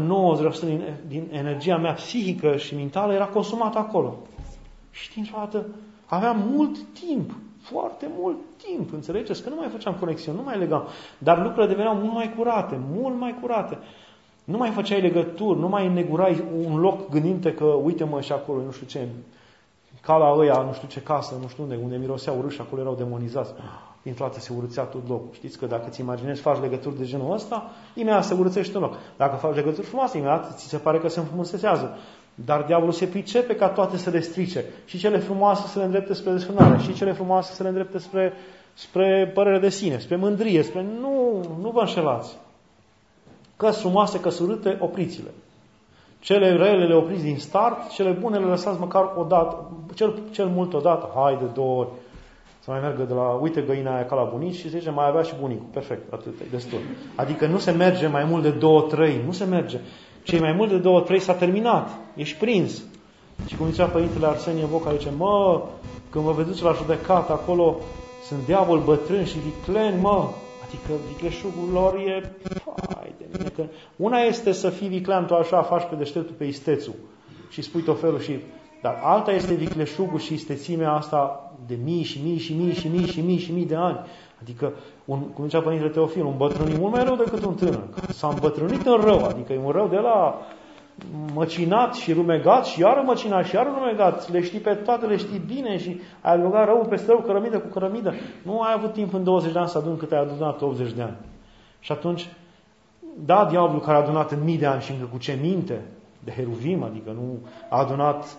din, 0.64 0.83
din 1.07 1.28
energia 1.30 1.76
mea 1.76 1.93
psihică 1.93 2.57
și 2.57 2.74
mentală 2.74 3.12
era 3.12 3.26
consumată 3.26 3.78
acolo. 3.78 4.16
Și 4.91 5.12
dintr-o 5.14 5.37
dată 5.39 5.66
aveam 6.07 6.49
mult 6.51 6.78
timp, 7.07 7.30
foarte 7.61 8.11
mult 8.18 8.37
timp, 8.57 8.93
înțelegeți? 8.93 9.43
Că 9.43 9.49
nu 9.49 9.57
mai 9.57 9.68
făceam 9.68 9.95
conexiuni, 9.95 10.39
nu 10.39 10.45
mai 10.45 10.59
legam. 10.59 10.87
Dar 11.18 11.39
lucrurile 11.39 11.66
deveneau 11.66 11.95
mult 11.95 12.12
mai 12.12 12.35
curate, 12.37 12.80
mult 12.93 13.18
mai 13.18 13.37
curate. 13.41 13.78
Nu 14.45 14.57
mai 14.57 14.70
făceai 14.70 15.01
legături, 15.01 15.59
nu 15.59 15.68
mai 15.68 15.89
negurai 15.89 16.45
un 16.66 16.78
loc 16.78 17.09
gândinte 17.11 17.55
că 17.55 17.64
uite 17.64 18.05
mă 18.05 18.20
și 18.20 18.33
acolo, 18.33 18.62
nu 18.62 18.70
știu 18.70 18.87
ce, 18.87 19.09
ca 20.01 20.16
la 20.16 20.35
ăia, 20.39 20.62
nu 20.66 20.72
știu 20.72 20.89
ce 20.89 21.03
casă, 21.03 21.35
nu 21.41 21.49
știu 21.49 21.62
unde, 21.62 21.78
unde 21.83 21.97
miroseau 21.97 22.39
urâși, 22.39 22.61
acolo 22.61 22.80
erau 22.80 22.95
demonizați. 22.95 23.53
Dintr-o 24.03 24.24
dată 24.24 24.40
se 24.40 24.53
urățea 24.57 24.82
tot 24.82 25.09
locul. 25.09 25.28
Știți 25.32 25.59
că 25.59 25.66
dacă 25.66 25.90
ți 25.90 26.00
imaginezi, 26.00 26.40
faci 26.40 26.61
legături 26.61 26.98
de 26.98 27.05
genul 27.05 27.32
ăsta, 27.32 27.70
imediat 27.94 28.24
se 28.24 28.34
urățești 28.34 28.74
în 28.76 28.80
loc. 28.80 28.94
Dacă 29.16 29.36
faci 29.36 29.55
legături 29.55 29.86
frumoase, 29.86 30.16
imediat 30.16 30.57
ți 30.57 30.68
se 30.68 30.76
pare 30.76 30.98
că 30.98 31.09
se 31.09 31.20
înfrumusețează. 31.20 31.96
Dar 32.34 32.62
diavolul 32.62 32.92
se 32.92 33.07
pricepe 33.07 33.55
ca 33.55 33.68
toate 33.68 33.96
să 33.96 34.11
le 34.11 34.20
strice. 34.20 34.64
Și 34.84 34.98
cele 34.98 35.18
frumoase 35.18 35.66
să 35.68 35.78
le 35.78 35.84
îndrepte 35.84 36.14
spre 36.14 36.32
desfrânare, 36.32 36.78
și 36.78 36.94
cele 36.94 37.12
frumoase 37.12 37.55
să 37.55 37.62
le 37.62 37.68
îndrepte 37.68 37.98
spre, 37.98 38.32
spre 38.74 39.30
părere 39.34 39.59
de 39.59 39.68
sine, 39.68 39.98
spre 39.98 40.16
mândrie, 40.16 40.62
spre... 40.62 40.86
Nu, 41.00 41.40
nu 41.61 41.70
vă 41.70 41.80
înșelați. 41.80 42.36
Că 43.57 43.70
frumoase, 43.70 44.20
că 44.20 44.28
surâte, 44.28 44.76
opriți-le. 44.80 45.30
Cele 46.20 46.53
rele 46.53 46.86
le 46.86 46.94
opriți 46.94 47.22
din 47.22 47.38
start, 47.38 47.90
cele 47.90 48.11
bune 48.11 48.38
le 48.38 48.44
lăsați 48.44 48.80
măcar 48.80 49.12
o 49.16 49.24
dată, 49.24 49.70
cel, 49.94 50.18
cel 50.30 50.46
mult 50.46 50.74
o 50.74 50.80
dată, 50.80 51.11
hai 51.14 51.36
de 51.36 51.44
două 51.55 51.78
ori. 51.78 51.88
Să 52.64 52.70
mai 52.70 52.80
meargă 52.80 53.02
de 53.02 53.14
la, 53.14 53.22
uite 53.22 53.60
găina 53.60 53.94
aia 53.94 54.06
ca 54.06 54.14
la 54.14 54.22
bunici 54.22 54.54
și 54.54 54.68
zice, 54.68 54.90
mai 54.90 55.06
avea 55.08 55.22
și 55.22 55.34
bunicul. 55.40 55.66
Perfect, 55.72 56.12
atât, 56.12 56.40
e 56.40 56.44
destul. 56.50 56.78
Adică 57.14 57.46
nu 57.46 57.58
se 57.58 57.70
merge 57.70 58.06
mai 58.06 58.24
mult 58.24 58.42
de 58.42 58.50
două, 58.50 58.80
trei, 58.82 59.20
nu 59.24 59.32
se 59.32 59.44
merge. 59.44 59.78
Cei 60.22 60.40
mai 60.40 60.52
mult 60.52 60.70
de 60.70 60.78
două, 60.78 61.00
trei 61.00 61.20
s-a 61.20 61.34
terminat. 61.34 61.90
Ești 62.14 62.38
prins. 62.38 62.82
Și 63.46 63.56
cum 63.56 63.70
zicea 63.70 63.86
Părintele 63.86 64.26
Arsenie 64.26 64.64
Voca, 64.64 64.92
zice, 64.92 65.10
mă, 65.16 65.62
când 66.10 66.24
vă 66.24 66.32
vedeți 66.32 66.62
la 66.62 66.72
judecată, 66.72 67.32
acolo 67.32 67.76
sunt 68.26 68.44
diavol 68.44 68.78
bătrân 68.78 69.24
și 69.24 69.38
vicleni, 69.38 70.00
mă, 70.00 70.28
Adică 70.72 71.02
vicleșugul 71.08 71.68
lor 71.72 71.94
e... 71.94 72.32
Hai 72.94 73.14
de 73.18 73.24
mine, 73.32 73.48
că 73.48 73.64
una 73.96 74.18
este 74.18 74.52
să 74.52 74.70
fii 74.70 74.88
viclean, 74.88 75.26
tu 75.26 75.34
așa 75.34 75.62
faci 75.62 75.88
pe 75.88 75.94
deșteptul 75.94 76.34
pe 76.38 76.44
istețul 76.44 76.94
și 77.50 77.62
spui 77.62 77.82
tot 77.82 78.00
felul 78.00 78.20
și... 78.20 78.38
Dar 78.82 79.00
alta 79.02 79.32
este 79.32 79.54
vicleșugul 79.54 80.18
și 80.18 80.32
istețimea 80.32 80.92
asta 80.92 81.41
de 81.66 81.78
mii 81.84 82.02
și 82.02 82.20
mii 82.24 82.38
și 82.38 82.54
mii 82.54 82.74
și 82.74 82.88
mii 82.88 83.06
și 83.06 83.20
mii 83.20 83.38
și 83.38 83.52
mii 83.52 83.66
de 83.66 83.76
ani. 83.76 83.98
Adică, 84.42 84.72
un, 85.04 85.18
cum 85.20 85.44
zicea 85.44 85.60
Părintele 85.60 85.90
Teofil, 85.90 86.24
un 86.24 86.36
bătrân 86.36 86.70
e 86.70 86.78
mult 86.78 86.92
mai 86.92 87.04
rău 87.04 87.16
decât 87.16 87.44
un 87.44 87.54
tânăr. 87.54 87.82
S-a 88.08 88.28
îmbătrânit 88.28 88.86
în 88.86 89.00
rău, 89.00 89.24
adică 89.24 89.52
e 89.52 89.60
un 89.64 89.70
rău 89.70 89.88
de 89.88 89.96
la 89.96 90.40
măcinat 91.34 91.94
și 91.94 92.12
rumegat 92.12 92.64
și 92.64 92.80
iară 92.80 93.02
măcinat 93.06 93.46
și 93.46 93.54
iară 93.54 93.70
rumegat, 93.78 94.30
le 94.30 94.42
știi 94.42 94.58
pe 94.58 94.74
toate, 94.74 95.06
le 95.06 95.16
știi 95.16 95.42
bine 95.46 95.78
și 95.78 96.00
ai 96.20 96.32
alugat 96.32 96.66
rău 96.66 96.86
peste 96.88 97.06
rău, 97.06 97.20
cărămidă 97.20 97.58
cu 97.58 97.66
cărămidă. 97.66 98.14
Nu 98.42 98.60
ai 98.60 98.72
avut 98.76 98.92
timp 98.92 99.14
în 99.14 99.24
20 99.24 99.52
de 99.52 99.58
ani 99.58 99.68
să 99.68 99.78
adun 99.78 99.96
cât 99.96 100.12
ai 100.12 100.18
adunat 100.18 100.60
80 100.60 100.92
de 100.92 101.02
ani. 101.02 101.16
Și 101.80 101.92
atunci, 101.92 102.28
da, 103.24 103.46
diavolul 103.50 103.80
care 103.80 103.96
a 103.96 104.00
adunat 104.00 104.30
în 104.30 104.44
mii 104.44 104.58
de 104.58 104.66
ani 104.66 104.82
și 104.82 104.92
încă 104.92 105.08
cu 105.12 105.18
ce 105.18 105.38
minte, 105.42 105.80
de 106.24 106.32
heruvim, 106.36 106.82
adică 106.82 107.10
nu 107.10 107.38
a 107.68 107.78
adunat 107.78 108.36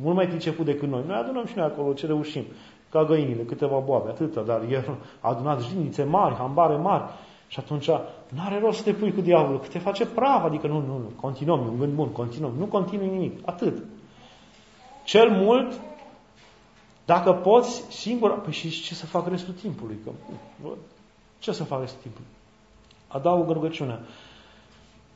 mult 0.00 0.16
mai 0.16 0.26
priceput 0.26 0.64
decât 0.64 0.88
noi. 0.88 1.02
Noi 1.06 1.16
adunăm 1.16 1.46
și 1.46 1.56
noi 1.56 1.66
acolo 1.66 1.92
ce 1.92 2.06
reușim, 2.06 2.44
ca 2.90 3.04
găinile, 3.04 3.42
câteva 3.42 3.78
boabe, 3.78 4.08
atâta, 4.08 4.40
dar 4.40 4.62
el 4.70 4.96
a 5.20 5.28
adunat 5.28 5.62
jinițe 5.62 6.04
mari, 6.04 6.34
hambare 6.34 6.76
mari. 6.76 7.04
Și 7.48 7.58
atunci 7.58 7.86
nu 8.28 8.42
are 8.44 8.58
rost 8.58 8.78
să 8.78 8.84
te 8.84 8.92
pui 8.92 9.12
cu 9.12 9.20
diavolul, 9.20 9.60
că 9.60 9.66
te 9.66 9.78
face 9.78 10.06
praf, 10.06 10.44
adică 10.44 10.66
nu, 10.66 10.78
nu, 10.78 10.98
nu, 10.98 11.10
continuăm, 11.20 11.60
e 11.60 11.68
un 11.68 11.78
gând 11.78 11.92
bun, 11.92 12.08
continuăm, 12.08 12.52
nu 12.58 12.64
continui 12.64 13.08
nimic, 13.08 13.38
atât. 13.44 13.82
Cel 15.04 15.30
mult, 15.30 15.80
dacă 17.04 17.32
poți, 17.32 17.84
singur, 17.88 18.40
păi 18.40 18.52
și 18.52 18.82
ce 18.82 18.94
să 18.94 19.06
fac 19.06 19.28
restul 19.28 19.54
timpului? 19.54 19.96
Că, 20.04 20.10
ce 21.38 21.52
să 21.52 21.64
fac 21.64 21.80
restul 21.80 22.00
timpului? 22.02 22.30
Adaug 23.08 23.50
rugăciunea. 23.50 24.00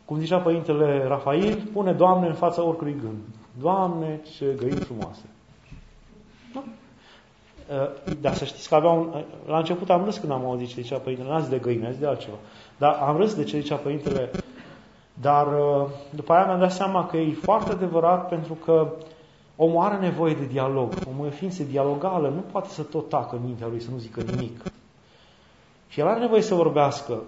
Cum 0.05 0.19
zicea 0.19 0.39
Părintele 0.39 1.05
Rafael, 1.07 1.69
pune 1.73 1.93
Doamne 1.93 2.27
în 2.27 2.35
fața 2.35 2.63
oricărui 2.63 2.97
gând. 3.01 3.19
Doamne, 3.61 4.21
ce 4.37 4.55
găini 4.57 4.81
frumoase. 4.81 5.25
Da? 6.55 6.65
Uh, 8.07 8.13
dar 8.21 8.35
să 8.35 8.45
știți 8.45 8.69
că 8.69 8.75
avea 8.75 8.91
un... 8.91 9.07
Uh, 9.15 9.23
la 9.47 9.59
început 9.59 9.91
am 9.91 10.05
râs 10.05 10.17
când 10.17 10.33
am 10.33 10.45
auzit 10.45 10.69
ce 10.69 10.81
zicea 10.81 10.99
Părintele. 10.99 11.29
N-am 11.29 11.41
zis 11.41 11.51
de 11.51 11.59
găini, 11.59 11.85
am 11.85 11.91
zis 11.91 12.01
de 12.01 12.07
altceva. 12.07 12.37
Dar 12.77 12.93
am 12.93 13.17
râs 13.17 13.35
de 13.35 13.45
ce 13.45 13.61
zicea 13.61 13.77
Părintele. 13.77 14.31
Dar 15.21 15.47
uh, 15.47 15.87
după 16.11 16.33
aia 16.33 16.45
mi-am 16.45 16.59
dat 16.59 16.73
seama 16.73 17.07
că 17.07 17.17
e 17.17 17.33
foarte 17.33 17.71
adevărat 17.71 18.29
pentru 18.29 18.55
că 18.55 18.93
omul 19.57 19.85
are 19.85 19.97
nevoie 19.97 20.35
de 20.35 20.45
dialog. 20.45 20.93
Omul 21.09 21.27
e 21.27 21.31
ființă 21.31 21.63
dialogală, 21.63 22.29
nu 22.29 22.41
poate 22.53 22.69
să 22.69 22.83
tot 22.83 23.09
tacă 23.09 23.37
în 23.37 23.43
mintea 23.45 23.67
lui, 23.67 23.81
să 23.81 23.91
nu 23.91 23.99
zică 23.99 24.21
nimic. 24.21 24.61
Și 25.89 26.01
el 26.01 26.07
are 26.07 26.21
nevoie 26.21 26.43
să 26.43 26.55
vorbească, 26.55 27.23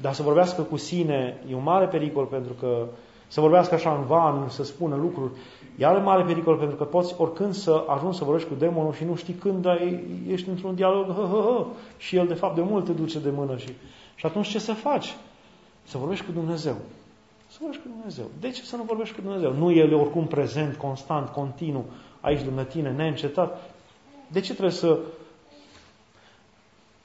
dar 0.00 0.12
să 0.12 0.22
vorbească 0.22 0.62
cu 0.62 0.76
sine 0.76 1.40
e 1.50 1.54
un 1.54 1.62
mare 1.62 1.86
pericol 1.86 2.24
pentru 2.24 2.52
că 2.52 2.86
să 3.32 3.40
vorbească 3.40 3.74
așa 3.74 3.94
în 3.94 4.04
van, 4.04 4.48
să 4.48 4.64
spună 4.64 4.96
lucruri. 4.96 5.30
Iar 5.76 5.96
în 5.96 6.02
mare 6.02 6.22
pericol, 6.22 6.56
pentru 6.56 6.76
că 6.76 6.84
poți 6.84 7.14
oricând 7.18 7.54
să 7.54 7.84
ajungi 7.86 8.18
să 8.18 8.24
vorbești 8.24 8.48
cu 8.48 8.54
demonul 8.54 8.92
și 8.92 9.04
nu 9.04 9.14
știi 9.14 9.34
când 9.34 9.66
ai, 9.66 10.04
ești 10.28 10.48
într-un 10.48 10.74
dialog, 10.74 11.06
hă, 11.06 11.26
hă, 11.30 11.40
hă, 11.40 11.66
și 11.96 12.16
el 12.16 12.26
de 12.26 12.34
fapt 12.34 12.54
de 12.54 12.60
mult 12.62 12.84
te 12.84 12.92
duce 12.92 13.18
de 13.18 13.30
mână. 13.30 13.56
Și, 13.56 13.68
și 14.14 14.26
atunci 14.26 14.48
ce 14.48 14.58
să 14.58 14.72
faci? 14.72 15.16
Să 15.84 15.98
vorbești 15.98 16.24
cu 16.24 16.32
Dumnezeu. 16.32 16.76
Să 17.48 17.56
vorbești 17.60 17.82
cu 17.82 17.88
Dumnezeu. 17.96 18.24
De 18.40 18.50
ce 18.50 18.62
să 18.62 18.76
nu 18.76 18.82
vorbești 18.82 19.14
cu 19.14 19.20
Dumnezeu? 19.20 19.52
Nu 19.52 19.72
El 19.72 19.92
e 19.92 19.94
oricum 19.94 20.26
prezent, 20.26 20.76
constant, 20.76 21.28
continuu, 21.28 21.84
aici 22.20 22.44
lângă 22.44 22.62
tine, 22.62 22.90
neîncetat. 22.90 23.70
De 24.28 24.40
ce 24.40 24.52
trebuie 24.52 24.74
să... 24.74 24.98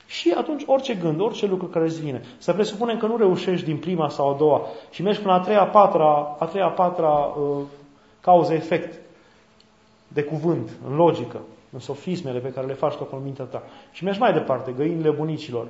Și 0.07 0.33
atunci 0.37 0.63
orice 0.65 0.93
gând, 0.93 1.19
orice 1.19 1.45
lucru 1.45 1.67
care 1.67 1.85
îți 1.85 2.01
vine, 2.01 2.21
să 2.37 2.53
presupunem 2.53 2.97
că 2.97 3.05
nu 3.05 3.17
reușești 3.17 3.65
din 3.65 3.77
prima 3.77 4.09
sau 4.09 4.33
a 4.33 4.37
doua 4.37 4.61
și 4.89 5.01
mergi 5.01 5.21
până 5.21 5.33
a 5.33 5.39
treia, 5.39 5.65
patra, 5.65 6.35
a 6.39 6.45
treia, 6.45 6.67
patra 6.67 7.09
uh, 7.09 7.63
cauză-efect 8.21 8.99
de 10.07 10.23
cuvânt, 10.23 10.69
în 10.89 10.95
logică, 10.95 11.39
în 11.71 11.79
sofismele 11.79 12.39
pe 12.39 12.51
care 12.51 12.67
le 12.67 12.73
faci 12.73 12.95
tot 12.95 13.11
în 13.11 13.23
mintea 13.23 13.45
ta. 13.45 13.63
Și 13.91 14.03
mergi 14.03 14.19
mai 14.19 14.33
departe, 14.33 14.71
găinile 14.71 15.09
bunicilor. 15.09 15.67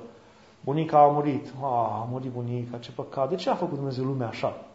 Bunica 0.63 0.99
a 0.99 1.07
murit. 1.07 1.53
A, 1.61 1.65
a 1.65 2.07
murit 2.11 2.31
bunica, 2.31 2.77
ce 2.77 2.91
păcat. 2.91 3.29
De 3.29 3.35
ce 3.35 3.49
a 3.49 3.55
făcut 3.55 3.75
Dumnezeu 3.75 4.03
lumea 4.03 4.27
așa? 4.27 4.65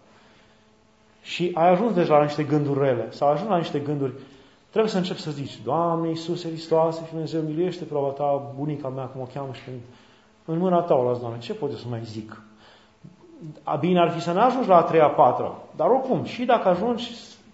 Și 1.22 1.50
ai 1.54 1.68
ajuns 1.68 1.94
deja 1.94 2.16
la 2.16 2.22
niște 2.22 2.42
gânduri 2.42 2.78
rele. 2.78 3.10
Sau 3.10 3.28
ajuns 3.28 3.48
la 3.48 3.56
niște 3.56 3.78
gânduri. 3.78 4.12
Trebuie 4.72 4.92
să 4.92 4.98
începi 4.98 5.20
să 5.20 5.30
zici, 5.30 5.60
Doamne 5.64 6.08
Iisuse 6.08 6.48
Hristoase, 6.48 7.02
și 7.04 7.10
Dumnezeu 7.10 7.40
miluiește 7.40 7.84
pe 7.84 7.94
ta, 8.16 8.52
bunica 8.56 8.88
mea, 8.88 9.04
cum 9.04 9.20
o 9.20 9.24
cheamă 9.32 9.52
și 9.52 9.62
pe 9.64 9.70
mine. 9.70 9.82
În 10.44 10.58
mâna 10.58 10.80
ta 10.80 10.94
o 10.94 11.02
las, 11.02 11.18
Doamne, 11.20 11.38
ce 11.38 11.54
pot 11.54 11.70
eu 11.70 11.76
să 11.76 11.86
mai 11.88 12.00
zic? 12.04 12.42
A, 13.62 13.76
bine 13.76 14.00
ar 14.00 14.10
fi 14.10 14.20
să 14.20 14.32
ne 14.32 14.40
ajungi 14.40 14.68
la 14.68 14.76
a 14.76 14.82
treia, 14.82 15.04
a 15.04 15.08
patra. 15.08 15.52
Dar 15.76 15.88
oricum, 15.88 16.24
și 16.24 16.44
dacă 16.44 16.68
ajungi, 16.68 17.10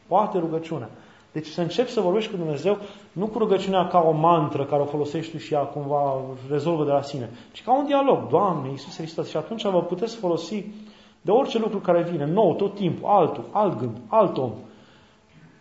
Poate 0.08 0.38
rugăciunea. 0.38 0.90
Deci 1.32 1.46
să 1.46 1.60
începi 1.60 1.90
să 1.90 2.00
vorbești 2.00 2.30
cu 2.30 2.36
Dumnezeu 2.36 2.78
nu 3.12 3.26
cu 3.26 3.38
rugăciunea 3.38 3.86
ca 3.86 3.98
o 3.98 4.10
mantră 4.10 4.64
care 4.64 4.82
o 4.82 4.84
folosești 4.84 5.32
tu 5.32 5.38
și 5.38 5.54
ea 5.54 5.60
cumva 5.60 6.20
rezolvă 6.50 6.84
de 6.84 6.90
la 6.90 7.02
sine, 7.02 7.30
ci 7.52 7.62
ca 7.62 7.78
un 7.78 7.86
dialog. 7.86 8.28
Doamne, 8.28 8.68
Iisus 8.68 8.96
Hristos. 8.96 9.28
Și 9.28 9.36
atunci 9.36 9.66
vă 9.66 9.82
puteți 9.82 10.16
folosi 10.16 10.64
de 11.20 11.30
orice 11.30 11.58
lucru 11.58 11.78
care 11.78 12.02
vine, 12.02 12.26
nou, 12.26 12.54
tot 12.54 12.74
timpul, 12.74 13.08
altul, 13.08 13.44
alt 13.50 13.78
gând, 13.78 13.96
alt 14.06 14.36
om. 14.36 14.52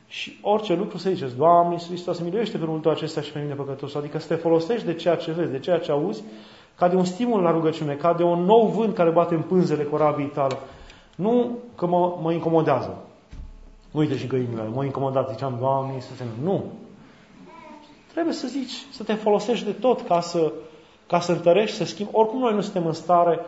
Și 0.08 0.40
orice 0.42 0.76
lucru 0.76 0.98
să 0.98 1.10
ziceți, 1.10 1.36
Doamne 1.36 1.74
Iisus 1.74 1.88
Hristos, 1.88 2.20
miluiește 2.20 2.58
pe 2.58 2.66
multul 2.66 2.92
acesta 2.92 3.22
și 3.22 3.32
pe 3.32 3.40
mine 3.40 3.54
păcătos. 3.54 3.96
Adică 3.96 4.20
să 4.20 4.28
te 4.28 4.36
folosești 4.36 4.86
de 4.86 4.94
ceea 4.94 5.16
ce 5.16 5.32
vezi, 5.32 5.52
de 5.52 5.60
ceea 5.60 5.80
ce 5.80 5.92
auzi, 5.92 6.24
ca 6.76 6.88
de 6.88 6.96
un 6.96 7.06
stimul 7.06 7.42
la 7.42 7.52
rugăciune, 7.52 7.94
ca 7.94 8.14
de 8.14 8.24
un 8.24 8.44
nou 8.44 8.68
vânt 8.68 8.96
care 8.96 9.10
bate 9.10 9.34
în 9.36 9.42
pânzele 9.42 9.84
corabii 9.84 10.26
tale. 10.26 10.58
Nu 11.16 11.58
că 11.76 11.86
mă, 11.86 12.18
mă 12.22 12.32
incomodează. 12.32 12.98
Uite 13.92 14.18
și 14.18 14.28
găinile, 14.28 14.70
mă 14.74 14.84
incomodat, 14.84 15.30
ziceam, 15.30 15.58
Doamne 15.60 15.94
Iisuse, 15.94 16.26
nu. 16.44 16.64
Trebuie 18.12 18.34
să 18.34 18.48
zici, 18.48 18.86
să 18.92 19.04
te 19.04 19.14
folosești 19.14 19.66
de 19.66 19.72
tot 19.72 20.02
ca 20.02 20.22
să, 20.22 20.52
ca 21.08 21.20
să 21.20 21.32
întărești, 21.32 21.76
să 21.76 21.86
schimbi. 21.86 22.12
Oricum 22.14 22.40
noi 22.40 22.54
nu 22.54 22.62
suntem 22.62 22.86
în 22.86 22.94
stare, 22.94 23.40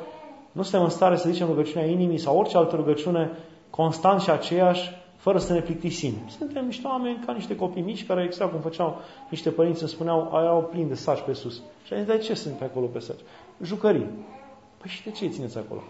nu 0.51 0.62
suntem 0.62 0.84
în 0.84 0.89
stare 0.89 1.16
să 1.16 1.30
zicem 1.30 1.47
rugăciunea 1.47 1.88
inimii 1.88 2.18
sau 2.18 2.38
orice 2.38 2.57
altă 2.57 2.76
rugăciune 2.76 3.32
constant 3.70 4.22
și 4.22 4.30
aceeași, 4.30 4.91
fără 5.20 5.38
să 5.38 5.53
ne 5.53 5.61
plictisim. 5.61 6.13
Suntem 6.38 6.65
niște 6.65 6.88
oameni 6.88 7.24
ca 7.26 7.34
niște 7.34 7.55
copii 7.55 7.82
mici 7.82 8.05
care, 8.05 8.24
exact 8.24 8.51
cum 8.51 8.59
făceau 8.59 8.99
niște 9.30 9.49
părinți, 9.49 9.82
îmi 9.82 9.91
spuneau, 9.91 10.36
ai 10.36 10.47
au 10.47 10.67
plin 10.72 10.88
de 10.88 10.95
saci 10.95 11.22
pe 11.22 11.34
sus. 11.34 11.61
Și 11.84 11.93
am 11.93 11.99
zis, 11.99 12.07
de 12.07 12.17
ce 12.17 12.34
sunt 12.34 12.55
pe 12.55 12.63
acolo 12.63 12.86
pe 12.86 12.99
saci? 12.99 13.20
Jucării. 13.61 14.07
Păi 14.78 14.89
și 14.89 15.03
de 15.03 15.11
ce 15.11 15.24
îi 15.24 15.32
țineți 15.32 15.57
acolo? 15.57 15.82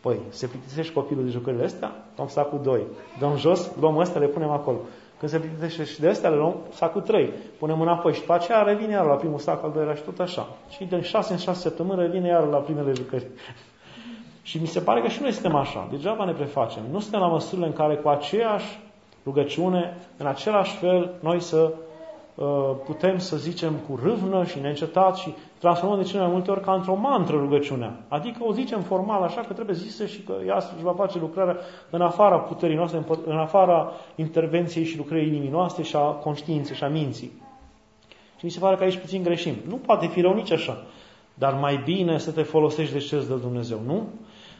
Păi, 0.00 0.20
se 0.28 0.46
plictisește 0.46 0.92
copilul 0.92 1.24
de 1.24 1.30
jucările 1.30 1.64
astea, 1.64 1.92
luăm 2.16 2.28
sacul 2.28 2.60
2. 2.62 2.82
Dăm 3.18 3.36
jos, 3.36 3.70
luăm 3.80 3.96
ăsta, 3.96 4.18
le 4.18 4.26
punem 4.26 4.50
acolo. 4.50 4.78
Când 5.18 5.30
se 5.30 5.38
plictisește 5.38 5.84
și 5.84 6.00
de 6.00 6.08
astea, 6.08 6.30
le 6.30 6.36
luăm 6.36 6.56
sacul 6.72 7.00
3. 7.00 7.30
Punem 7.58 7.80
înapoi 7.80 8.12
și 8.12 8.20
după 8.20 8.32
aceea 8.32 8.62
revine 8.62 8.92
iar 8.92 9.06
la 9.06 9.14
primul 9.14 9.38
sac, 9.38 9.64
al 9.64 9.72
doilea 9.72 9.94
și 9.94 10.02
tot 10.02 10.18
așa. 10.18 10.48
Și 10.68 10.84
de 10.84 11.00
6 11.00 11.32
în 11.32 11.38
6 11.38 11.60
săptămâni 11.60 12.00
revine 12.00 12.28
iar 12.28 12.46
la 12.46 12.56
primele 12.56 12.92
jucări. 12.94 13.26
Și 14.44 14.58
mi 14.60 14.66
se 14.66 14.80
pare 14.80 15.00
că 15.00 15.08
și 15.08 15.22
noi 15.22 15.32
suntem 15.32 15.54
așa. 15.54 15.88
Degeaba 15.90 16.24
ne 16.24 16.32
prefacem. 16.32 16.82
Nu 16.90 17.00
suntem 17.00 17.20
la 17.20 17.26
măsurile 17.26 17.66
în 17.66 17.72
care 17.72 17.94
cu 17.94 18.08
aceeași 18.08 18.78
rugăciune, 19.24 19.96
în 20.16 20.26
același 20.26 20.76
fel, 20.76 21.10
noi 21.20 21.40
să 21.40 21.72
uh, 22.34 22.46
putem 22.84 23.18
să 23.18 23.36
zicem 23.36 23.72
cu 23.88 24.00
râvnă 24.02 24.44
și 24.44 24.60
neîncetat 24.60 25.16
și 25.16 25.34
transformăm 25.58 25.98
de 25.98 26.04
cele 26.04 26.22
mai 26.22 26.30
multe 26.30 26.50
ori 26.50 26.60
ca 26.60 26.72
într-o 26.72 26.94
mantră 26.94 27.36
rugăciunea. 27.36 27.96
Adică 28.08 28.44
o 28.44 28.52
zicem 28.52 28.80
formal 28.80 29.22
așa 29.22 29.40
că 29.40 29.52
trebuie 29.52 29.76
zisă 29.76 30.06
și 30.06 30.20
că 30.20 30.34
ea 30.46 30.56
își 30.56 30.82
va 30.82 30.92
face 30.92 31.18
lucrarea 31.18 31.56
în 31.90 32.00
afara 32.00 32.38
puterii 32.38 32.76
noastre, 32.76 33.04
în 33.24 33.38
afara 33.38 33.92
intervenției 34.14 34.84
și 34.84 34.96
lucrării 34.96 35.28
inimii 35.28 35.50
noastre 35.50 35.82
și 35.82 35.96
a 35.96 36.00
conștiinței 36.00 36.76
și 36.76 36.84
a 36.84 36.88
minții. 36.88 37.42
Și 38.38 38.44
mi 38.44 38.50
se 38.50 38.58
pare 38.58 38.76
că 38.76 38.82
aici 38.82 38.98
puțin 38.98 39.22
greșim. 39.22 39.54
Nu 39.68 39.76
poate 39.76 40.06
fi 40.06 40.20
rău 40.20 40.34
nici 40.34 40.52
așa. 40.52 40.82
Dar 41.34 41.54
mai 41.60 41.80
bine 41.84 42.18
să 42.18 42.30
te 42.30 42.42
folosești 42.42 42.92
de 42.92 42.98
ce 42.98 43.16
îți 43.16 43.28
dă 43.28 43.34
Dumnezeu, 43.34 43.80
nu? 43.86 44.08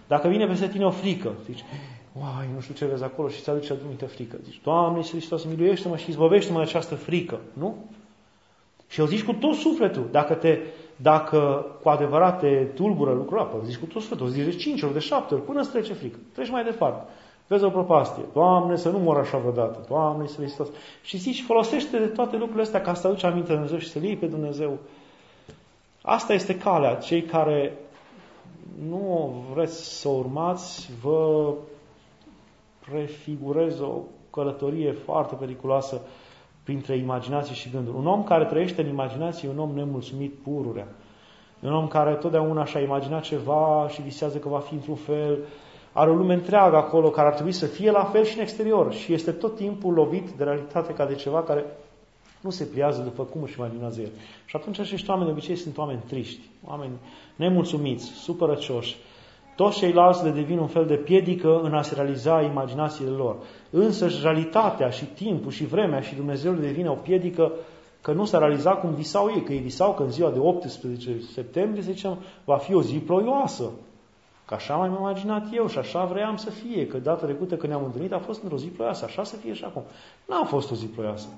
Dacă 0.07 0.29
vine 0.29 0.47
peste 0.47 0.69
tine 0.69 0.85
o 0.85 0.91
frică, 0.91 1.33
zici, 1.45 1.65
uai, 2.21 2.49
nu 2.55 2.61
știu 2.61 2.75
ce 2.75 2.87
vezi 2.87 3.05
acolo 3.05 3.29
și 3.29 3.41
ți 3.41 3.51
aduce 3.51 3.73
anumită 3.73 4.07
frică. 4.07 4.37
Zici, 4.45 4.61
Doamne, 4.65 5.03
Hristos, 5.03 5.45
miluiește-mă 5.45 5.97
și 5.97 6.11
izbăvește-mă 6.11 6.59
de 6.59 6.65
această 6.65 6.95
frică, 6.95 7.41
nu? 7.53 7.77
Și 8.89 9.01
o 9.01 9.07
zici 9.07 9.25
cu 9.25 9.33
tot 9.33 9.55
sufletul. 9.55 10.09
Dacă, 10.11 10.35
te, 10.35 10.59
dacă 10.97 11.67
cu 11.83 11.89
adevărat 11.89 12.39
te 12.39 12.65
tulbură 12.75 13.13
lucrul 13.13 13.39
ăla, 13.39 13.65
zici 13.65 13.77
cu 13.77 13.87
tot 13.87 14.03
sufletul, 14.03 14.27
o 14.27 14.29
zici 14.29 14.45
de 14.45 14.57
5 14.57 14.83
ori, 14.83 14.93
de 14.93 14.99
7 14.99 15.35
ori, 15.35 15.45
până 15.45 15.61
îți 15.61 15.71
trece 15.71 15.93
frică. 15.93 16.19
Treci 16.35 16.51
mai 16.51 16.65
departe. 16.65 17.03
Vezi 17.47 17.65
o 17.65 17.71
propastie. 17.71 18.23
Doamne, 18.33 18.77
să 18.77 18.89
nu 18.89 18.99
mor 18.99 19.17
așa 19.17 19.39
vreodată. 19.39 19.85
Doamne, 19.89 20.27
să 20.27 20.37
Hristos. 20.37 20.69
Și 21.03 21.17
zici, 21.17 21.43
folosește 21.43 21.99
de 21.99 22.07
toate 22.07 22.37
lucrurile 22.37 22.63
astea 22.63 22.81
ca 22.81 22.95
să 22.95 23.07
aduci 23.07 23.23
aminte 23.23 23.47
de 23.47 23.53
Dumnezeu 23.53 23.79
și 23.79 23.91
să-L 23.91 24.03
iei 24.03 24.17
pe 24.17 24.27
Dumnezeu. 24.27 24.79
Asta 26.03 26.33
este 26.33 26.57
calea. 26.57 26.95
Cei 26.95 27.23
care 27.23 27.79
nu 28.89 29.35
vreți 29.53 30.01
să 30.01 30.09
urmați, 30.09 30.91
vă 31.03 31.53
prefigurez 32.91 33.81
o 33.81 34.01
călătorie 34.31 34.93
foarte 34.93 35.35
periculoasă 35.35 36.01
printre 36.62 36.97
imaginații 36.97 37.55
și 37.55 37.70
gânduri. 37.70 37.97
Un 37.97 38.07
om 38.07 38.25
care 38.25 38.45
trăiește 38.45 38.83
în 38.83 38.89
imaginație 38.89 39.49
e 39.49 39.53
un 39.53 39.59
om 39.59 39.75
nemulțumit 39.75 40.35
pururea. 40.43 40.87
E 41.62 41.66
un 41.66 41.75
om 41.75 41.89
care 41.89 42.14
totdeauna 42.14 42.64
și-a 42.64 42.81
imaginat 42.81 43.22
ceva 43.22 43.87
și 43.89 44.03
visează 44.03 44.39
că 44.39 44.49
va 44.49 44.59
fi 44.59 44.75
într-un 44.75 44.95
fel. 44.95 45.39
Are 45.93 46.11
o 46.11 46.14
lume 46.14 46.35
întreagă 46.35 46.77
acolo 46.77 47.11
care 47.11 47.27
ar 47.29 47.35
trebui 47.35 47.53
să 47.53 47.66
fie 47.66 47.91
la 47.91 48.05
fel 48.05 48.25
și 48.25 48.37
în 48.37 48.43
exterior. 48.43 48.93
Și 48.93 49.12
este 49.12 49.33
tot 49.33 49.57
timpul 49.57 49.93
lovit 49.95 50.31
de 50.31 50.45
realitate 50.45 50.93
ca 50.93 51.07
de 51.07 51.14
ceva 51.14 51.43
care 51.43 51.64
nu 52.45 52.51
se 52.51 52.65
pliază 52.65 53.03
după 53.03 53.23
cum 53.23 53.43
își 53.43 53.59
imaginează 53.59 54.01
el. 54.01 54.11
Și 54.45 54.57
atunci 54.57 54.79
acești 54.79 55.11
oameni 55.11 55.27
de 55.27 55.33
obicei 55.33 55.57
sunt 55.57 55.79
oameni 55.79 56.03
triști, 56.07 56.41
oameni 56.65 56.93
nemulțumiți, 57.37 58.05
supărăcioși. 58.05 58.97
Toți 59.57 59.79
ceilalți 59.79 60.25
le 60.25 60.31
devin 60.31 60.59
un 60.59 60.67
fel 60.67 60.87
de 60.87 60.95
piedică 60.95 61.61
în 61.63 61.75
a 61.75 61.83
se 61.83 61.95
realiza 61.95 62.43
imaginațiile 62.43 63.11
lor. 63.11 63.37
Însă 63.71 64.09
și 64.09 64.23
realitatea 64.23 64.91
și 64.91 65.05
timpul 65.05 65.51
și 65.51 65.65
vremea 65.65 66.01
și 66.01 66.15
Dumnezeu 66.15 66.53
le 66.53 66.61
devine 66.61 66.89
o 66.89 66.95
piedică 66.95 67.53
că 68.01 68.13
nu 68.13 68.25
s-a 68.25 68.39
realizat 68.39 68.81
cum 68.81 68.95
visau 68.95 69.31
ei, 69.35 69.43
că 69.43 69.53
ei 69.53 69.59
visau 69.59 69.95
că 69.95 70.03
în 70.03 70.11
ziua 70.11 70.31
de 70.31 70.39
18 70.39 71.21
septembrie, 71.33 71.83
să 71.83 71.91
zicem, 71.91 72.19
va 72.45 72.57
fi 72.57 72.75
o 72.75 72.83
zi 72.83 72.99
ploioasă. 72.99 73.71
Că 74.47 74.55
așa 74.55 74.77
m-am 74.77 74.97
imaginat 74.99 75.47
eu 75.53 75.69
și 75.69 75.79
așa 75.79 76.05
vreau 76.05 76.37
să 76.37 76.51
fie, 76.51 76.87
că 76.87 76.99
data 76.99 77.25
trecută 77.25 77.57
când 77.57 77.73
ne-am 77.73 77.85
întâlnit 77.85 78.13
a 78.13 78.19
fost 78.19 78.43
într-o 78.43 78.59
zi 78.59 78.67
ploioasă, 78.67 79.05
așa 79.05 79.25
să 79.25 79.37
fie 79.37 79.53
și 79.53 79.65
acum. 79.65 79.83
N-a 80.29 80.45
fost 80.45 80.71
o 80.71 80.75
zi 80.75 80.87
ploioasă 80.87 81.29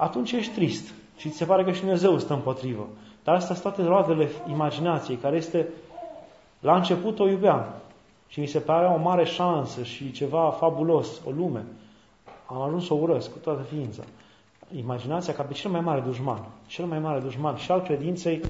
atunci 0.00 0.32
ești 0.32 0.54
trist 0.54 0.92
și 1.16 1.28
ți 1.28 1.36
se 1.36 1.44
pare 1.44 1.64
că 1.64 1.72
și 1.72 1.80
Dumnezeu 1.80 2.18
stă 2.18 2.32
împotrivă. 2.32 2.86
Dar 3.24 3.34
astea 3.34 3.54
sunt 3.54 3.74
toate 3.74 3.88
roadele 3.88 4.28
imaginației, 4.50 5.16
care 5.16 5.36
este, 5.36 5.68
la 6.60 6.76
început 6.76 7.18
o 7.18 7.28
iubeam 7.28 7.64
și 8.28 8.40
mi 8.40 8.46
se 8.46 8.58
părea 8.58 8.94
o 8.94 8.96
mare 8.96 9.24
șansă 9.24 9.82
și 9.82 10.12
ceva 10.12 10.50
fabulos, 10.58 11.08
o 11.26 11.30
lume. 11.30 11.64
Am 12.46 12.60
ajuns 12.60 12.86
să 12.86 12.94
o 12.94 12.96
urăsc 12.96 13.32
cu 13.32 13.38
toată 13.38 13.62
ființa. 13.62 14.02
Imaginația 14.76 15.32
ca 15.32 15.42
pe 15.42 15.52
cel 15.52 15.70
mai 15.70 15.80
mare 15.80 16.00
dușman, 16.00 16.40
cel 16.66 16.84
mai 16.84 16.98
mare 16.98 17.20
dușman 17.20 17.56
și 17.56 17.70
al 17.70 17.82
credinței, 17.82 18.40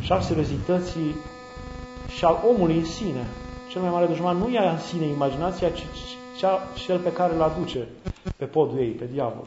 și 0.00 0.12
al 0.12 0.20
seriozității, 0.20 1.14
și 2.16 2.24
al 2.24 2.38
omului 2.48 2.76
în 2.76 2.84
sine. 2.84 3.26
Cel 3.70 3.80
mai 3.80 3.90
mare 3.90 4.06
dușman 4.06 4.36
nu 4.36 4.48
e 4.48 4.58
în 4.58 4.78
sine 4.78 5.04
imaginația, 5.04 5.70
ci 5.70 5.82
cel 6.84 6.98
pe 6.98 7.12
care 7.12 7.34
îl 7.34 7.42
aduce 7.42 7.88
pe 8.36 8.44
podul 8.44 8.78
ei, 8.78 8.90
pe 8.90 9.08
diavol. 9.12 9.46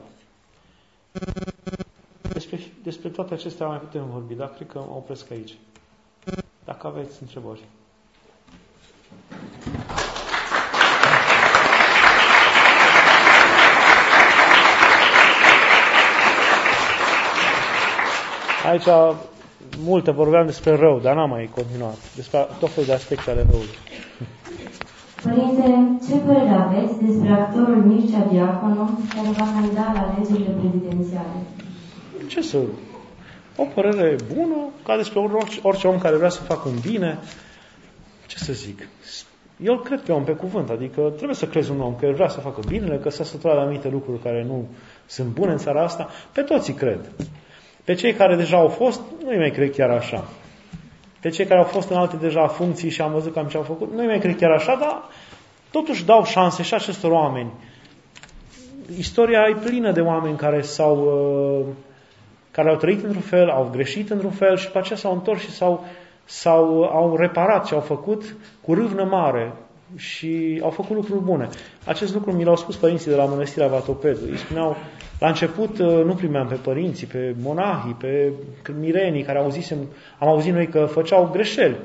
Despre, 2.34 2.60
despre 2.84 3.10
toate 3.10 3.34
acestea 3.34 3.68
mai 3.68 3.78
putem 3.78 4.10
vorbi, 4.12 4.34
dar 4.34 4.49
cred 4.53 4.68
că 4.68 4.78
mă 4.78 4.95
opresc 4.95 5.32
aici. 5.32 5.57
Dacă 6.66 6.88
aveți 6.88 7.22
întrebări. 7.22 7.64
Aici 18.66 19.16
multe 19.78 20.12
vorbeam 20.12 20.45
despre 20.45 20.76
rău, 20.76 20.99
dar 20.99 21.16
n-am 21.16 21.30
mai 21.30 21.49
continuat. 21.55 21.97
Despre 22.16 22.47
tot 22.60 22.70
felul 22.70 22.86
de 22.86 22.93
aspecte 22.93 23.30
ale 23.30 23.45
răului. 23.49 23.68
Părinte, 25.30 25.97
ce 26.07 26.15
părere 26.15 26.49
aveți 26.49 27.03
despre 27.03 27.32
actorul 27.32 27.84
Mircea 27.86 28.27
Diaconu 28.32 28.99
care 29.15 29.30
va 29.38 29.47
candida 29.53 29.91
la 29.95 30.01
alegerile 30.07 30.53
prezidențiale? 30.59 31.38
Ce 32.27 32.41
să... 32.41 32.57
O 33.55 33.63
părere 33.73 34.15
bună, 34.34 34.55
ca 34.86 34.95
despre 34.95 35.19
orice, 35.19 35.59
orice 35.63 35.88
om 35.88 35.97
care 35.97 36.15
vrea 36.15 36.30
să 36.30 36.41
facă 36.41 36.67
un 36.67 36.75
bine. 36.82 37.19
Ce 38.27 38.38
să 38.38 38.53
zic? 38.53 38.88
Eu 39.63 39.77
cred 39.77 40.01
pe 40.01 40.11
om 40.11 40.23
pe 40.23 40.32
cuvânt, 40.32 40.69
adică 40.69 41.01
trebuie 41.15 41.36
să 41.36 41.45
crezi 41.45 41.71
un 41.71 41.82
om 41.82 41.95
că 41.95 42.05
el 42.05 42.13
vrea 42.13 42.27
să 42.27 42.39
facă 42.39 42.59
binele, 42.67 42.97
că 42.97 43.09
s-a 43.09 43.23
săturat 43.23 43.55
la 43.55 43.61
anumite 43.61 43.89
lucruri 43.89 44.19
care 44.19 44.43
nu 44.47 44.67
sunt 45.05 45.27
bune 45.27 45.51
în 45.51 45.57
țara 45.57 45.84
asta. 45.84 46.09
Pe 46.32 46.41
toți 46.41 46.71
cred. 46.71 47.11
Pe 47.84 47.93
cei 47.93 48.13
care 48.13 48.36
deja 48.36 48.57
au 48.57 48.67
fost, 48.67 49.01
nu-i 49.23 49.38
mai 49.38 49.51
cred 49.51 49.71
chiar 49.71 49.89
așa. 49.89 50.27
Pe 51.19 51.30
cei 51.30 51.45
care 51.45 51.59
au 51.59 51.65
fost 51.65 51.89
în 51.89 51.97
alte 51.97 52.15
deja 52.15 52.47
funcții 52.47 52.89
și 52.89 53.01
am 53.01 53.11
văzut 53.11 53.34
cam 53.34 53.47
ce 53.47 53.57
au 53.57 53.63
făcut, 53.63 53.93
nu-i 53.93 54.05
mai 54.05 54.19
cred 54.19 54.36
chiar 54.36 54.51
așa, 54.51 54.77
dar 54.80 55.03
totuși 55.72 56.05
dau 56.05 56.24
șanse 56.26 56.63
și 56.63 56.74
acestor 56.74 57.11
oameni. 57.11 57.51
Istoria 58.97 59.47
e 59.49 59.59
plină 59.65 59.91
de 59.91 60.01
oameni 60.01 60.38
care 60.38 60.61
s-au 60.61 60.97
uh, 60.97 61.74
care 62.51 62.70
au 62.70 62.76
trăit 62.76 63.03
într-un 63.03 63.22
fel, 63.22 63.49
au 63.49 63.70
greșit 63.72 64.09
într-un 64.09 64.32
fel 64.32 64.57
și 64.57 64.65
după 64.65 64.78
aceea 64.78 64.97
s-au 64.97 65.13
întors 65.13 65.41
și 65.41 65.51
s-au, 65.51 65.86
s-au 66.26 66.84
au 66.84 67.15
reparat 67.15 67.65
și 67.67 67.74
au 67.74 67.80
făcut 67.80 68.36
cu 68.61 68.74
râvnă 68.74 69.03
mare 69.03 69.53
și 69.95 70.59
au 70.63 70.70
făcut 70.70 70.95
lucruri 70.95 71.24
bune. 71.24 71.49
Acest 71.86 72.13
lucru 72.13 72.32
mi 72.32 72.43
l-au 72.43 72.55
spus 72.55 72.76
părinții 72.76 73.11
de 73.11 73.17
la 73.17 73.26
Mănăstirea 73.26 73.67
Vatopedu. 73.67 74.20
Îi 74.30 74.38
spuneau, 74.38 74.76
la 75.20 75.28
început 75.28 75.80
uh, 75.80 76.03
nu 76.05 76.13
primeam 76.13 76.47
pe 76.47 76.55
părinții, 76.55 77.07
pe 77.07 77.36
monahii, 77.41 77.93
pe 77.93 78.32
mirenii 78.80 79.24
care 79.24 79.39
auzisem, 79.39 79.78
am 80.20 80.28
auzit 80.28 80.53
noi 80.53 80.67
că 80.67 80.86
făceau 80.86 81.30
greșeli 81.32 81.76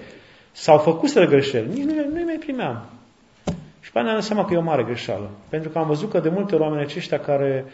sau 0.53 0.79
făcuseră 0.79 1.27
greșeli. 1.27 1.69
Nici 1.69 1.85
nu, 1.85 1.95
nu 1.95 2.25
mai 2.25 2.37
primeam. 2.41 2.85
Și 3.95 4.01
pe 4.01 4.07
ne-am 4.07 4.21
seama 4.21 4.45
că 4.45 4.55
e 4.55 4.57
o 4.57 4.63
mare 4.63 4.83
greșeală. 4.83 5.31
Pentru 5.49 5.71
că 5.71 5.79
am 5.79 5.87
văzut 5.87 6.11
că 6.11 6.21
de 6.21 6.29
multe 6.29 6.55
ori 6.55 6.63
oamenii 6.63 6.85
aceștia 6.85 7.19
care 7.19 7.65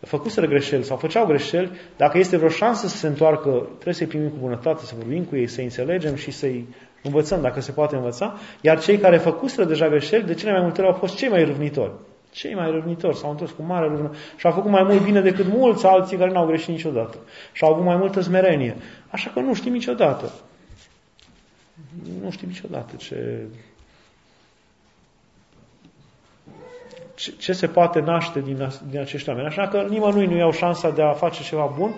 făcuseră 0.00 0.46
greșeli 0.46 0.84
sau 0.84 0.96
făceau 0.96 1.26
greșeli, 1.26 1.70
dacă 1.96 2.18
este 2.18 2.36
vreo 2.36 2.48
șansă 2.48 2.86
să 2.86 2.96
se 2.96 3.06
întoarcă, 3.06 3.50
trebuie 3.72 3.94
să-i 3.94 4.06
primim 4.06 4.28
cu 4.28 4.36
bunătate, 4.40 4.84
să 4.84 4.94
vorbim 4.96 5.24
cu 5.24 5.36
ei, 5.36 5.46
să-i 5.46 5.64
înțelegem 5.64 6.14
și 6.14 6.30
să-i 6.30 6.66
învățăm 7.02 7.40
dacă 7.40 7.60
se 7.60 7.72
poate 7.72 7.96
învăța, 7.96 8.34
iar 8.60 8.80
cei 8.80 8.98
care 8.98 9.16
făcuseră 9.16 9.66
deja 9.66 9.88
greșeli, 9.88 10.24
de 10.24 10.34
cele 10.34 10.52
mai 10.52 10.60
multe 10.60 10.80
ori 10.80 10.90
au 10.90 10.96
fost 10.96 11.16
cei 11.16 11.28
mai 11.28 11.44
râvnitori. 11.44 11.92
Cei 12.30 12.54
mai 12.54 12.70
râvnitori 12.70 13.16
s-au 13.16 13.30
întors 13.30 13.50
cu 13.50 13.62
mare 13.62 13.86
râvnă 13.86 14.10
și 14.36 14.46
au 14.46 14.52
făcut 14.52 14.70
mai 14.70 14.82
mult 14.82 15.02
bine 15.02 15.20
decât 15.20 15.46
mulți 15.46 15.86
alții 15.86 16.16
care 16.16 16.30
n-au 16.30 16.46
greșit 16.46 16.68
niciodată. 16.68 17.16
Și 17.52 17.64
au 17.64 17.72
avut 17.72 17.84
mai 17.84 17.96
multă 17.96 18.20
smerenie. 18.20 18.76
Așa 19.10 19.30
că 19.34 19.40
nu 19.40 19.54
știm 19.54 19.72
niciodată. 19.72 20.32
Nu 22.22 22.30
știm 22.30 22.48
niciodată 22.48 22.96
ce, 22.96 23.46
ce, 27.20 27.32
ce 27.38 27.52
se 27.52 27.66
poate 27.66 28.00
naște 28.00 28.40
din, 28.40 28.68
din 28.90 29.00
acești 29.00 29.28
oameni. 29.28 29.46
Așa 29.46 29.68
că 29.68 29.86
nimănui 29.88 30.26
nu 30.26 30.36
iau 30.36 30.52
șansa 30.52 30.90
de 30.90 31.02
a 31.02 31.12
face 31.12 31.42
ceva 31.42 31.74
bun, 31.78 31.94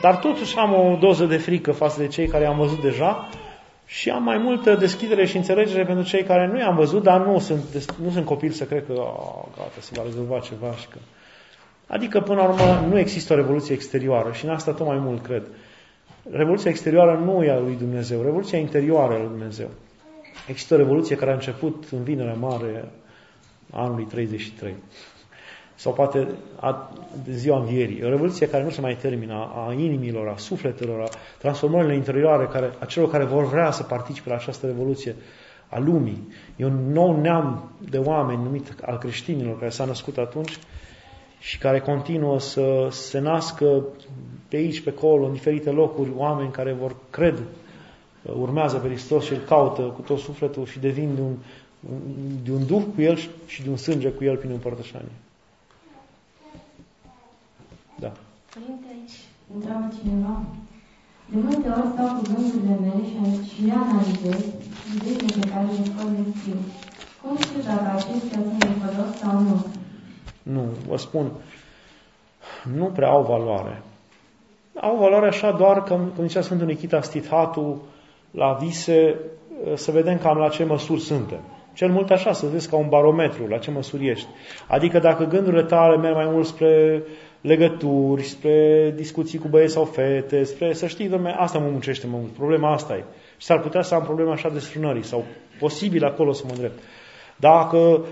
dar 0.00 0.16
totuși 0.16 0.56
am 0.56 0.74
o 0.74 0.96
doză 1.00 1.24
de 1.24 1.36
frică 1.36 1.72
față 1.72 2.00
de 2.00 2.06
cei 2.06 2.26
care 2.26 2.46
am 2.46 2.56
văzut 2.56 2.80
deja 2.82 3.28
și 3.86 4.10
am 4.10 4.22
mai 4.22 4.38
multă 4.38 4.74
deschidere 4.74 5.26
și 5.26 5.36
înțelegere 5.36 5.84
pentru 5.84 6.04
cei 6.04 6.22
care 6.22 6.46
nu 6.46 6.58
i-am 6.58 6.76
văzut, 6.76 7.02
dar 7.02 7.26
nu 7.26 7.38
sunt, 7.38 7.62
nu 8.02 8.10
sunt 8.10 8.24
copil 8.24 8.50
să 8.50 8.64
cred 8.64 8.86
că 8.86 8.92
oh, 8.92 9.44
gata, 9.56 9.70
se 9.78 9.90
va 9.94 10.02
rezolva 10.04 10.38
ceva 10.38 10.72
și 10.76 10.86
că... 10.88 10.98
Adică, 11.86 12.20
până 12.20 12.40
la 12.40 12.48
urmă, 12.48 12.86
nu 12.88 12.98
există 12.98 13.32
o 13.32 13.36
revoluție 13.36 13.74
exterioară 13.74 14.32
și 14.32 14.44
în 14.44 14.50
asta 14.50 14.72
tot 14.72 14.86
mai 14.86 14.98
mult 14.98 15.22
cred. 15.22 15.42
Revoluția 16.30 16.70
exterioară 16.70 17.22
nu 17.24 17.44
e 17.44 17.50
a 17.50 17.58
lui 17.58 17.76
Dumnezeu, 17.78 18.22
revoluția 18.22 18.58
interioară 18.58 19.12
e 19.12 19.16
a 19.16 19.18
lui 19.18 19.28
Dumnezeu. 19.28 19.68
Există 20.48 20.74
o 20.74 20.76
revoluție 20.76 21.16
care 21.16 21.30
a 21.30 21.34
început 21.34 21.84
în 21.90 22.02
vinerea 22.02 22.34
mare 22.34 22.90
anului 23.72 24.04
33 24.04 24.74
sau 25.74 25.92
poate 25.92 26.28
a, 26.60 26.92
de 27.24 27.32
ziua 27.32 27.58
învierii. 27.58 28.04
O 28.04 28.08
revoluție 28.08 28.48
care 28.48 28.64
nu 28.64 28.70
se 28.70 28.80
mai 28.80 28.96
termină 28.96 29.32
a, 29.32 29.66
a 29.68 29.72
inimilor, 29.72 30.28
a 30.28 30.36
sufletelor, 30.36 31.00
a 31.00 31.08
transformărilor 31.38 31.94
interioare 31.94 32.46
care, 32.46 32.70
a 32.78 32.84
celor 32.84 33.10
care 33.10 33.24
vor 33.24 33.44
vrea 33.44 33.70
să 33.70 33.82
participe 33.82 34.28
la 34.28 34.34
această 34.34 34.66
revoluție 34.66 35.16
a 35.68 35.78
lumii. 35.78 36.28
E 36.56 36.64
un 36.64 36.92
nou 36.92 37.20
neam 37.20 37.70
de 37.90 37.98
oameni 37.98 38.42
numit 38.42 38.74
al 38.82 38.98
creștinilor 38.98 39.58
care 39.58 39.70
s-a 39.70 39.84
născut 39.84 40.18
atunci 40.18 40.58
și 41.38 41.58
care 41.58 41.80
continuă 41.80 42.40
să 42.40 42.88
se 42.90 43.18
nască 43.18 43.82
pe 44.48 44.56
aici, 44.56 44.80
pe 44.80 44.94
acolo, 44.96 45.26
în 45.26 45.32
diferite 45.32 45.70
locuri, 45.70 46.10
oameni 46.16 46.50
care 46.50 46.72
vor 46.72 46.96
cred, 47.10 47.42
urmează 48.22 48.76
pe 48.76 48.88
Hristos 48.88 49.24
și 49.24 49.32
îl 49.32 49.38
caută 49.38 49.82
cu 49.82 50.00
tot 50.00 50.18
sufletul 50.18 50.66
și 50.66 50.78
devin 50.78 51.14
de 51.14 51.20
un, 51.20 51.34
de 52.42 52.52
un 52.52 52.66
duh 52.66 52.82
cu 52.94 53.00
el 53.00 53.16
și 53.46 53.62
de 53.62 53.70
un 53.70 53.76
sânge 53.76 54.10
cu 54.10 54.24
el 54.24 54.36
prin 54.36 54.50
împărtășanie. 54.50 55.18
Da. 57.98 58.12
Părinte, 58.54 58.86
aici 58.94 59.18
întreabă 59.54 59.92
cineva. 60.00 60.42
De 61.30 61.38
multe 61.38 61.68
ori 61.68 61.92
stau 61.92 62.06
cu 62.16 62.22
gândurile 62.22 62.76
mele 62.80 63.02
și, 63.08 63.54
și 63.54 63.64
le 63.64 63.72
analizez 63.72 64.40
ideile 64.94 65.40
pe 65.40 65.48
care 65.48 65.64
le 65.64 65.84
scot 65.84 66.08
de 66.16 66.38
scriu. 66.38 66.58
Cum 67.22 67.36
știu 67.36 67.60
dacă 67.60 67.88
acestea 67.96 68.40
sunt 68.42 68.58
de 68.58 68.66
folos 68.80 69.16
sau 69.16 69.40
nu? 69.40 69.66
Nu, 70.42 70.64
vă 70.88 70.96
spun, 70.96 71.30
nu 72.74 72.84
prea 72.84 73.08
au 73.08 73.22
valoare. 73.22 73.82
Au 74.80 74.96
valoare 74.96 75.26
așa 75.26 75.52
doar, 75.52 75.82
că, 75.82 75.94
cum 76.16 76.26
zicea 76.26 76.40
Sfântul 76.40 76.66
Nikita 76.66 77.00
Stithatu, 77.00 77.82
la 78.30 78.52
vise, 78.52 79.18
să 79.74 79.90
vedem 79.90 80.18
cam 80.18 80.36
la 80.36 80.48
ce 80.48 80.64
măsuri 80.64 81.00
suntem. 81.00 81.40
Cel 81.74 81.88
mult 81.88 82.10
așa, 82.10 82.32
să 82.32 82.46
vezi 82.46 82.68
ca 82.68 82.76
un 82.76 82.88
barometru, 82.88 83.46
la 83.46 83.58
ce 83.58 83.70
măsuri 83.70 84.08
ești. 84.08 84.28
Adică 84.68 84.98
dacă 84.98 85.24
gândurile 85.24 85.62
tale 85.62 85.96
merg 85.96 86.14
mai 86.14 86.28
mult 86.32 86.46
spre 86.46 87.02
legături, 87.40 88.22
spre 88.22 88.92
discuții 88.96 89.38
cu 89.38 89.48
băieți 89.48 89.72
sau 89.72 89.84
fete, 89.84 90.42
spre, 90.42 90.72
să 90.72 90.86
știi, 90.86 91.08
domne, 91.08 91.34
asta 91.38 91.58
mă 91.58 91.68
muncește 91.70 92.06
mă 92.06 92.16
mult, 92.18 92.30
problema 92.30 92.72
asta 92.72 92.94
e. 92.94 93.04
Și 93.36 93.46
s-ar 93.46 93.60
putea 93.60 93.82
să 93.82 93.94
am 93.94 94.02
problema 94.02 94.32
așa 94.32 94.48
de 94.48 94.58
strânării, 94.58 95.04
sau 95.04 95.24
posibil 95.58 96.04
acolo 96.04 96.32
să 96.32 96.42
mă 96.46 96.52
îndrept. 96.52 96.78
Dacă, 97.36 98.04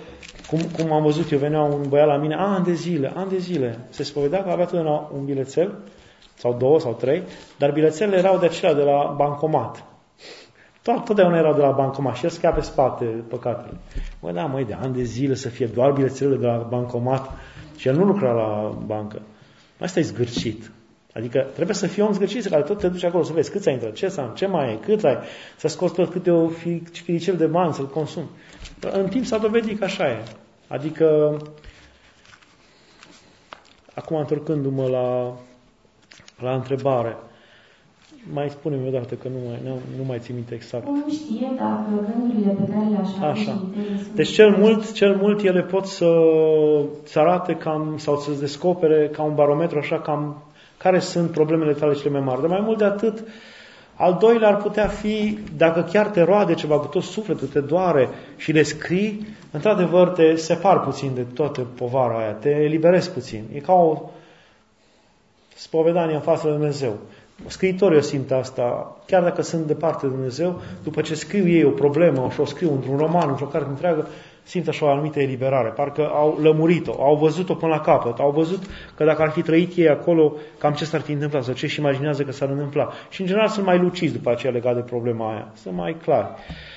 cum, 0.46 0.60
cum 0.76 0.92
am 0.92 1.02
văzut 1.02 1.30
eu, 1.30 1.38
venea 1.38 1.60
un 1.60 1.82
băiat 1.88 2.06
la 2.06 2.16
mine, 2.16 2.34
ani 2.34 2.64
de 2.64 2.72
zile, 2.72 3.12
ani 3.14 3.30
de 3.30 3.38
zile, 3.38 3.78
se 3.88 4.02
spovedea 4.02 4.42
că 4.42 4.50
avea 4.50 4.64
totdeauna 4.64 5.10
un 5.14 5.24
bilețel, 5.24 5.78
sau 6.34 6.56
două 6.58 6.80
sau 6.80 6.92
trei, 6.92 7.22
dar 7.58 7.72
bilețelele 7.72 8.16
erau 8.16 8.38
de 8.38 8.46
acelea 8.46 8.74
de 8.74 8.82
la 8.82 9.14
bancomat. 9.16 9.84
Tot, 10.82 11.04
totdeauna 11.04 11.38
erau 11.38 11.54
de 11.54 11.60
la 11.60 11.70
bancomat 11.70 12.16
și 12.16 12.24
el 12.24 12.30
scria 12.30 12.52
pe 12.52 12.60
spate 12.60 13.04
păcatele. 13.04 13.76
Măi, 14.20 14.32
da, 14.32 14.44
măi, 14.44 14.64
de 14.64 14.72
ani 14.72 14.94
de 14.94 15.02
zile 15.02 15.34
să 15.34 15.48
fie 15.48 15.66
doar 15.66 15.92
bilețelele 15.92 16.36
de 16.36 16.46
la 16.46 16.56
bancomat 16.56 17.30
și 17.76 17.88
el 17.88 17.96
nu 17.96 18.04
lucra 18.04 18.32
la 18.32 18.78
bancă. 18.86 19.22
Asta 19.80 19.98
e 19.98 20.02
zgârcit. 20.02 20.70
Adică 21.14 21.46
trebuie 21.54 21.74
să 21.74 21.86
fii 21.86 22.02
om 22.02 22.12
zgârcit, 22.12 22.46
care 22.46 22.62
tot 22.62 22.78
te 22.78 22.88
duci 22.88 23.04
acolo 23.04 23.22
să 23.22 23.32
vezi 23.32 23.50
cât 23.50 23.66
ai 23.66 23.72
intrat, 23.72 23.92
ce 23.92 24.08
să 24.08 24.20
am, 24.20 24.34
ce 24.34 24.46
mai 24.46 24.72
e, 24.72 24.78
cât 24.84 25.04
ai, 25.04 25.18
să 25.56 25.68
scoți 25.68 25.94
tot 25.94 26.10
câte 26.10 26.30
o 26.30 26.48
firicel 26.92 27.36
de 27.36 27.46
bani 27.46 27.74
să-l 27.74 27.88
consumi. 27.88 28.28
În 28.80 29.08
timp 29.08 29.24
s-a 29.24 29.38
dovedit 29.38 29.78
că 29.78 29.84
așa 29.84 30.10
e. 30.10 30.22
Adică, 30.68 31.36
acum 33.94 34.16
întorcându-mă 34.16 34.86
la, 34.88 35.36
la 36.42 36.54
întrebare, 36.54 37.16
mai 38.32 38.48
spune-mi 38.50 38.88
o 38.88 38.90
dată 38.90 39.14
că 39.14 39.28
nu 39.28 39.38
mai, 39.48 39.60
nu, 39.64 39.78
nu 39.98 40.04
mai 40.04 40.18
țin 40.18 40.34
minte 40.34 40.54
exact. 40.54 40.84
Cum 40.84 41.04
știe 41.10 41.50
dacă 41.56 42.12
gândurile 42.12 42.52
pe 42.52 42.72
care 42.72 42.86
le 42.90 42.96
așa, 42.96 43.26
așa. 43.26 43.62
Deci 44.14 44.28
cel 44.28 44.56
mult, 44.56 44.92
cel 44.92 45.16
mult 45.16 45.42
ele 45.42 45.62
pot 45.62 45.86
să, 45.86 46.10
să 47.02 47.18
arate 47.18 47.54
cam, 47.54 47.94
sau 47.96 48.16
să 48.16 48.30
descopere 48.30 49.08
ca 49.12 49.22
un 49.22 49.34
barometru 49.34 49.78
așa 49.78 50.00
cam 50.00 50.42
care 50.76 50.98
sunt 50.98 51.30
problemele 51.30 51.72
tale 51.72 51.94
cele 51.94 52.10
mai 52.10 52.20
mari. 52.20 52.40
Dar 52.40 52.50
mai 52.50 52.60
mult 52.60 52.78
de 52.78 52.84
atât, 52.84 53.24
al 53.94 54.16
doilea 54.20 54.48
ar 54.48 54.56
putea 54.56 54.86
fi, 54.86 55.38
dacă 55.56 55.88
chiar 55.92 56.06
te 56.06 56.22
roade 56.22 56.54
ceva 56.54 56.78
cu 56.78 56.86
tot 56.86 57.02
sufletul, 57.02 57.48
te 57.48 57.60
doare 57.60 58.08
și 58.36 58.52
le 58.52 58.62
scrii, 58.62 59.26
într-adevăr 59.50 60.08
te 60.08 60.34
separ 60.34 60.80
puțin 60.80 61.10
de 61.14 61.26
toată 61.34 61.60
povara 61.60 62.18
aia, 62.18 62.32
te 62.32 62.48
eliberezi 62.48 63.10
puțin. 63.10 63.44
E 63.54 63.58
ca 63.58 63.72
o 63.72 64.10
spovedanie 65.54 66.14
în 66.14 66.20
fața 66.20 66.42
lui 66.44 66.56
Dumnezeu. 66.56 66.98
Scriitorii 67.46 67.98
o 67.98 68.00
simt 68.00 68.30
asta, 68.30 68.96
chiar 69.06 69.22
dacă 69.22 69.42
sunt 69.42 69.66
departe 69.66 70.06
de 70.06 70.12
Dumnezeu, 70.12 70.60
după 70.82 71.00
ce 71.00 71.14
scriu 71.14 71.48
ei 71.48 71.64
o 71.64 71.70
problemă 71.70 72.28
și 72.32 72.40
o 72.40 72.44
scriu 72.44 72.72
într-un 72.72 72.96
roman, 72.96 73.28
într-o 73.28 73.46
carte 73.46 73.68
întreagă, 73.68 74.08
simt 74.42 74.68
așa 74.68 74.84
o 74.84 74.88
anumită 74.88 75.20
eliberare. 75.20 75.68
Parcă 75.68 76.08
au 76.08 76.38
lămurit-o, 76.42 77.02
au 77.02 77.16
văzut-o 77.16 77.54
până 77.54 77.72
la 77.72 77.80
capăt, 77.80 78.18
au 78.18 78.30
văzut 78.30 78.62
că 78.94 79.04
dacă 79.04 79.22
ar 79.22 79.30
fi 79.30 79.42
trăit 79.42 79.76
ei 79.76 79.88
acolo, 79.88 80.32
cam 80.58 80.72
ce 80.72 80.84
s-ar 80.84 81.00
fi 81.00 81.12
întâmplat, 81.12 81.44
sau 81.44 81.54
ce 81.54 81.66
și 81.66 81.80
imaginează 81.80 82.22
că 82.22 82.32
s-ar 82.32 82.48
întâmpla. 82.48 82.88
Și 83.08 83.20
în 83.20 83.26
general 83.26 83.48
sunt 83.48 83.66
mai 83.66 83.78
luciți 83.78 84.12
după 84.12 84.30
aceea 84.30 84.52
legat 84.52 84.74
de 84.74 84.80
problema 84.80 85.30
aia, 85.32 85.52
sunt 85.54 85.74
mai 85.74 85.96
clari. 86.02 86.28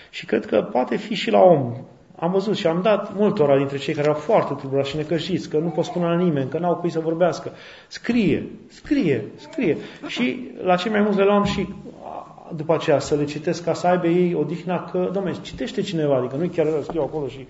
Și 0.09 0.25
cred 0.25 0.45
că 0.45 0.61
poate 0.71 0.97
fi 0.97 1.13
și 1.13 1.31
la 1.31 1.39
om 1.39 1.73
am 2.15 2.31
văzut 2.31 2.55
și 2.55 2.67
am 2.67 2.81
dat 2.81 3.15
multora 3.15 3.57
dintre 3.57 3.77
cei 3.77 3.93
care 3.93 4.07
au 4.07 4.13
foarte 4.13 4.53
tulburați 4.53 4.89
și 4.89 4.95
necăjiți, 4.95 5.49
că 5.49 5.57
nu 5.57 5.69
pot 5.69 5.85
spune 5.85 6.05
la 6.05 6.15
nimeni, 6.15 6.49
că 6.49 6.57
n-au 6.57 6.75
cui 6.75 6.89
să 6.89 6.99
vorbească. 6.99 7.51
Scrie, 7.87 8.49
scrie, 8.67 9.25
scrie. 9.35 9.77
Și 10.07 10.51
la 10.63 10.75
cei 10.75 10.91
mai 10.91 11.01
mulți 11.01 11.17
le 11.17 11.23
luam 11.23 11.43
și 11.43 11.67
după 12.55 12.73
aceea 12.73 12.99
să 12.99 13.15
le 13.15 13.25
citesc 13.25 13.63
ca 13.63 13.73
să 13.73 13.87
aibă 13.87 14.07
ei 14.07 14.33
odihna 14.33 14.83
că, 14.83 15.09
domnule, 15.13 15.35
citește 15.41 15.81
cineva, 15.81 16.17
adică 16.17 16.35
nu 16.35 16.47
chiar 16.47 16.67
scriu 16.81 17.01
acolo 17.01 17.27
și... 17.27 17.47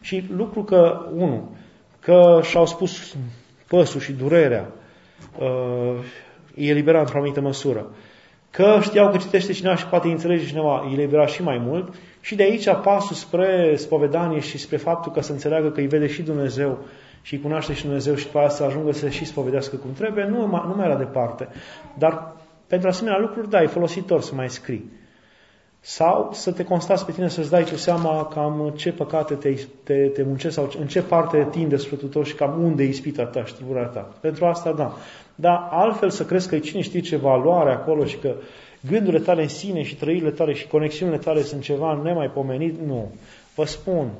Și 0.00 0.24
lucru 0.36 0.64
că, 0.64 1.06
unu, 1.14 1.56
că 2.00 2.40
și-au 2.42 2.66
spus 2.66 3.16
păsul 3.68 4.00
și 4.00 4.12
durerea, 4.12 4.68
uh, 5.38 6.04
e 6.54 6.68
eliberat 6.68 7.00
într-o 7.00 7.18
anumită 7.18 7.40
măsură. 7.40 7.86
Că 8.50 8.78
știau 8.82 9.10
că 9.10 9.16
citește 9.16 9.52
cineva 9.52 9.76
și 9.76 9.86
poate 9.86 10.08
înțelege 10.08 10.46
cineva, 10.46 10.86
e 10.88 10.92
eliberat 10.92 11.28
și 11.28 11.42
mai 11.42 11.58
mult. 11.58 11.94
Și 12.20 12.34
de 12.34 12.42
aici 12.42 12.68
pasul 12.82 13.16
spre 13.16 13.76
spovedanie 13.76 14.40
și 14.40 14.58
spre 14.58 14.76
faptul 14.76 15.12
că 15.12 15.20
să 15.20 15.32
înțeleagă 15.32 15.70
că 15.70 15.80
îi 15.80 15.86
vede 15.86 16.06
și 16.06 16.22
Dumnezeu 16.22 16.78
și 17.22 17.34
îi 17.34 17.40
cunoaște 17.40 17.74
și 17.74 17.82
Dumnezeu 17.82 18.14
și 18.14 18.24
după 18.24 18.46
să 18.48 18.64
ajungă 18.64 18.92
să 18.92 19.08
și 19.08 19.24
spovedească 19.24 19.76
cum 19.76 19.92
trebuie, 19.92 20.24
nu, 20.24 20.46
nu 20.46 20.74
mai 20.76 20.86
era 20.86 20.96
departe. 20.96 21.48
Dar 21.98 22.32
pentru 22.66 22.88
asemenea 22.88 23.18
lucruri, 23.18 23.50
da, 23.50 23.62
e 23.62 23.66
folositor 23.66 24.20
să 24.20 24.34
mai 24.34 24.50
scrii. 24.50 24.90
Sau 25.80 26.28
să 26.32 26.52
te 26.52 26.64
constați 26.64 27.04
pe 27.04 27.12
tine 27.12 27.28
să-ți 27.28 27.50
dai 27.50 27.64
tu 27.64 27.76
seama 27.76 28.26
cam 28.26 28.72
ce 28.76 28.92
păcate 28.92 29.34
te, 29.34 29.54
te, 29.82 29.94
te 29.94 30.22
muncești 30.22 30.54
sau 30.54 30.70
în 30.80 30.86
ce 30.86 31.02
parte 31.02 31.48
tinde 31.50 31.76
sufletul 31.76 32.08
tău 32.08 32.22
și 32.22 32.34
cam 32.34 32.62
unde 32.62 32.82
e 32.82 32.88
ispita 32.88 33.24
ta 33.24 33.44
și 33.44 33.54
tribura 33.54 33.84
ta. 33.84 34.08
Pentru 34.20 34.44
asta, 34.44 34.72
da. 34.72 34.92
Dar 35.34 35.68
altfel 35.70 36.10
să 36.10 36.24
crezi 36.24 36.48
că 36.48 36.58
cine 36.58 36.82
știe 36.82 37.00
ce 37.00 37.16
valoare 37.16 37.72
acolo 37.72 38.04
și 38.04 38.18
că 38.18 38.34
gândurile 38.88 39.22
tale 39.22 39.42
în 39.42 39.48
sine 39.48 39.82
și 39.82 39.96
trăirile 39.96 40.30
tale 40.30 40.52
și 40.52 40.66
conexiunile 40.66 41.18
tale 41.18 41.42
sunt 41.42 41.62
ceva 41.62 42.00
nemaipomenit, 42.02 42.80
nu. 42.86 43.12
Vă 43.54 43.64
spun, 43.64 44.10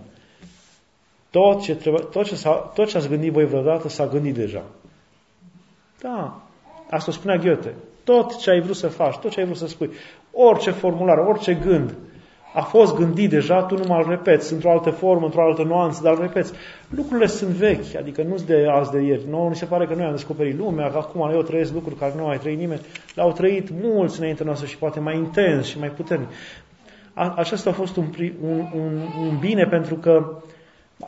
tot 1.31 1.63
ce, 1.63 1.75
trebuie, 1.75 2.03
tot, 2.03 2.25
ce 2.25 2.49
tot 2.75 2.89
ce 2.89 2.97
ați 2.97 3.09
gândit 3.09 3.33
voi 3.33 3.47
vreodată 3.47 3.89
s-a 3.89 4.07
gândit 4.07 4.35
deja. 4.35 4.63
Da, 6.01 6.43
asta 6.91 7.11
o 7.11 7.15
spunea 7.15 7.37
Goethe. 7.37 7.75
Tot 8.05 8.37
ce 8.37 8.51
ai 8.51 8.61
vrut 8.61 8.77
să 8.77 8.89
faci, 8.89 9.17
tot 9.17 9.31
ce 9.31 9.41
ai 9.41 9.47
vrut 9.47 9.57
să 9.57 9.67
spui, 9.67 9.91
orice 10.33 10.71
formular, 10.71 11.19
orice 11.19 11.55
gând, 11.55 11.95
a 12.55 12.61
fost 12.61 12.95
gândit 12.95 13.31
deja, 13.31 13.63
tu 13.63 13.77
nu 13.77 13.85
mai 13.89 14.05
repeți, 14.09 14.53
într-o 14.53 14.71
altă 14.71 14.91
formă, 14.91 15.25
într-o 15.25 15.43
altă 15.43 15.63
nuanță, 15.63 16.01
dar 16.03 16.19
repeți. 16.19 16.53
Lucrurile 16.89 17.27
sunt 17.27 17.51
vechi, 17.51 17.95
adică 17.99 18.23
nu 18.23 18.37
sunt 18.37 18.49
de 18.49 18.67
azi 18.71 18.91
de 18.91 19.01
ieri. 19.01 19.23
Nouă 19.31 19.49
ni 19.49 19.57
se 19.57 19.65
pare 19.65 19.87
că 19.87 19.95
noi 19.95 20.05
am 20.05 20.11
descoperit 20.11 20.59
lumea, 20.59 20.91
că 20.91 20.97
acum 20.97 21.31
eu 21.33 21.43
trăiesc 21.43 21.73
lucruri 21.73 21.99
care 21.99 22.13
nu 22.17 22.21
au 22.21 22.27
mai 22.27 22.39
trăit 22.39 22.59
nimeni. 22.59 22.81
Le-au 23.15 23.33
trăit 23.33 23.69
mulți 23.83 24.19
înainte 24.19 24.45
noastră 24.45 24.67
și 24.67 24.79
poate 24.79 25.01
mai 25.01 25.17
intens 25.17 25.67
și 25.67 25.79
mai 25.79 25.89
puternic. 25.89 26.29
Acesta 27.15 27.71
a 27.71 27.73
fost 27.73 27.97
un, 27.97 28.05
un, 28.43 28.59
un, 28.75 29.01
un 29.21 29.39
bine 29.41 29.65
pentru 29.65 29.95
că 29.95 30.43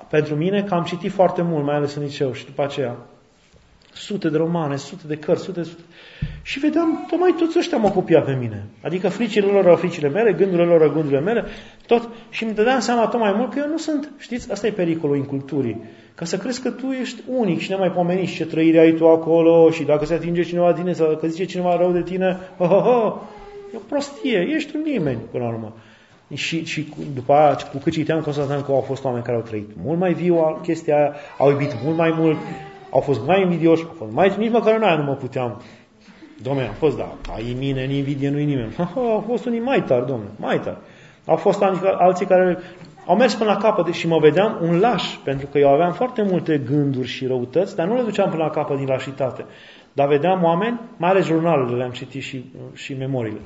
pentru 0.09 0.35
mine 0.35 0.62
că 0.62 0.74
am 0.74 0.82
citit 0.82 1.12
foarte 1.12 1.43
mult, 1.43 1.64
mai 1.64 1.74
ales 1.74 1.94
în 1.94 2.02
liceu 2.02 2.32
și 2.32 2.44
după 2.44 2.62
aceea 2.62 2.97
sute 3.93 4.28
de 4.28 4.36
romane, 4.36 4.77
sute 4.77 5.02
de 5.06 5.16
cărți, 5.16 5.43
sute, 5.43 5.62
sute. 5.62 5.82
Și 6.43 6.59
vedeam, 6.59 7.06
tocmai 7.10 7.35
toți 7.39 7.59
ăștia 7.59 7.78
mă 7.78 7.90
copia 7.90 8.20
pe 8.20 8.36
mine. 8.40 8.66
Adică 8.82 9.09
fricile 9.09 9.47
lor 9.47 9.69
au 9.69 9.77
fricile 9.77 10.09
mele, 10.09 10.32
gândurile 10.32 10.69
lor 10.69 10.82
au 10.82 10.90
gândurile 10.90 11.20
mele, 11.20 11.44
tot. 11.86 12.09
Și 12.31 12.44
mi 12.44 12.55
dădeam 12.55 12.81
seama 12.81 13.06
tot 13.06 13.20
mai 13.20 13.32
mult 13.36 13.52
că 13.52 13.59
eu 13.59 13.69
nu 13.69 13.77
sunt, 13.77 14.10
știți, 14.19 14.52
asta 14.52 14.66
e 14.66 14.70
pericolul 14.70 15.16
în 15.16 15.24
culturii. 15.24 15.82
Ca 16.14 16.24
să 16.24 16.36
crezi 16.36 16.62
că 16.62 16.70
tu 16.70 16.86
ești 16.86 17.23
unic 17.27 17.60
și 17.60 17.70
nemaipomenit 17.70 18.28
și 18.28 18.36
ce 18.36 18.47
trăire 18.47 18.78
ai 18.78 18.93
tu 18.93 19.09
acolo 19.09 19.70
și 19.70 19.82
dacă 19.82 20.05
se 20.05 20.14
atinge 20.14 20.43
cineva 20.43 20.73
de 20.73 20.81
tine 20.81 20.93
sau 20.93 21.09
dacă 21.09 21.27
zice 21.27 21.44
cineva 21.44 21.77
rău 21.77 21.93
de 21.93 22.02
tine, 22.02 22.39
oh, 22.59 22.70
oh, 22.70 22.86
oh, 22.86 23.14
e 23.73 23.77
o 23.77 23.81
prostie, 23.89 24.48
ești 24.55 24.77
un 24.77 24.82
nimeni 24.82 25.19
până 25.31 25.44
la 25.44 25.51
urmă. 25.51 25.74
Și, 26.35 26.64
și 26.64 26.89
după 27.14 27.32
aia, 27.32 27.55
cu 27.55 27.78
cât 27.78 27.93
citeam, 27.93 28.20
constatam 28.20 28.62
că 28.62 28.73
au 28.73 28.81
fost 28.81 29.05
oameni 29.05 29.24
care 29.24 29.36
au 29.36 29.43
trăit 29.43 29.70
mult 29.85 29.98
mai 29.98 30.12
viu 30.12 30.60
chestia 30.62 30.97
aia, 30.97 31.14
au 31.39 31.51
iubit 31.51 31.70
mult 31.85 31.97
mai 31.97 32.14
mult, 32.16 32.36
au 32.93 33.01
fost 33.01 33.27
mai 33.27 33.40
invidioși, 33.40 33.82
au 33.82 33.94
fost 33.98 34.12
mai, 34.12 34.35
nici 34.39 34.51
măcar 34.51 34.74
în 34.74 34.82
aia 34.82 34.97
nu 34.97 35.02
mă 35.02 35.14
puteam. 35.14 35.62
Domnule, 36.43 36.66
am 36.66 36.74
fost, 36.74 36.97
da, 36.97 37.14
ai 37.35 37.56
mine, 37.59 37.85
în 37.85 37.90
invidie, 37.90 38.31
nu-i 38.31 38.44
nimeni. 38.44 38.74
au 38.97 39.24
fost 39.27 39.47
unii 39.47 39.60
mai 39.60 39.82
tari, 39.82 40.06
domnule, 40.06 40.31
mai 40.36 40.60
tari. 40.60 40.78
Au 41.27 41.36
fost 41.36 41.62
alții 41.98 42.27
care 42.27 42.59
au 43.06 43.16
mers 43.16 43.35
până 43.35 43.51
la 43.51 43.56
capăt 43.56 43.94
și 43.94 44.06
mă 44.06 44.19
vedeam 44.19 44.59
un 44.62 44.78
laș, 44.78 45.02
pentru 45.24 45.47
că 45.47 45.59
eu 45.59 45.69
aveam 45.69 45.93
foarte 45.93 46.23
multe 46.23 46.59
gânduri 46.59 47.06
și 47.06 47.27
răutăți, 47.27 47.77
dar 47.77 47.86
nu 47.86 47.94
le 47.94 48.02
duceam 48.02 48.31
până 48.31 48.43
la 48.43 48.51
capăt 48.51 48.77
din 48.77 48.86
lașitate. 48.86 49.44
Dar 49.93 50.09
vedeam 50.09 50.43
oameni, 50.43 50.81
mai 50.97 51.10
ales 51.10 51.24
jurnalele 51.24 51.77
le-am 51.77 51.90
citit 51.90 52.23
și, 52.23 52.44
și 52.74 52.94
memoriile. 52.94 53.40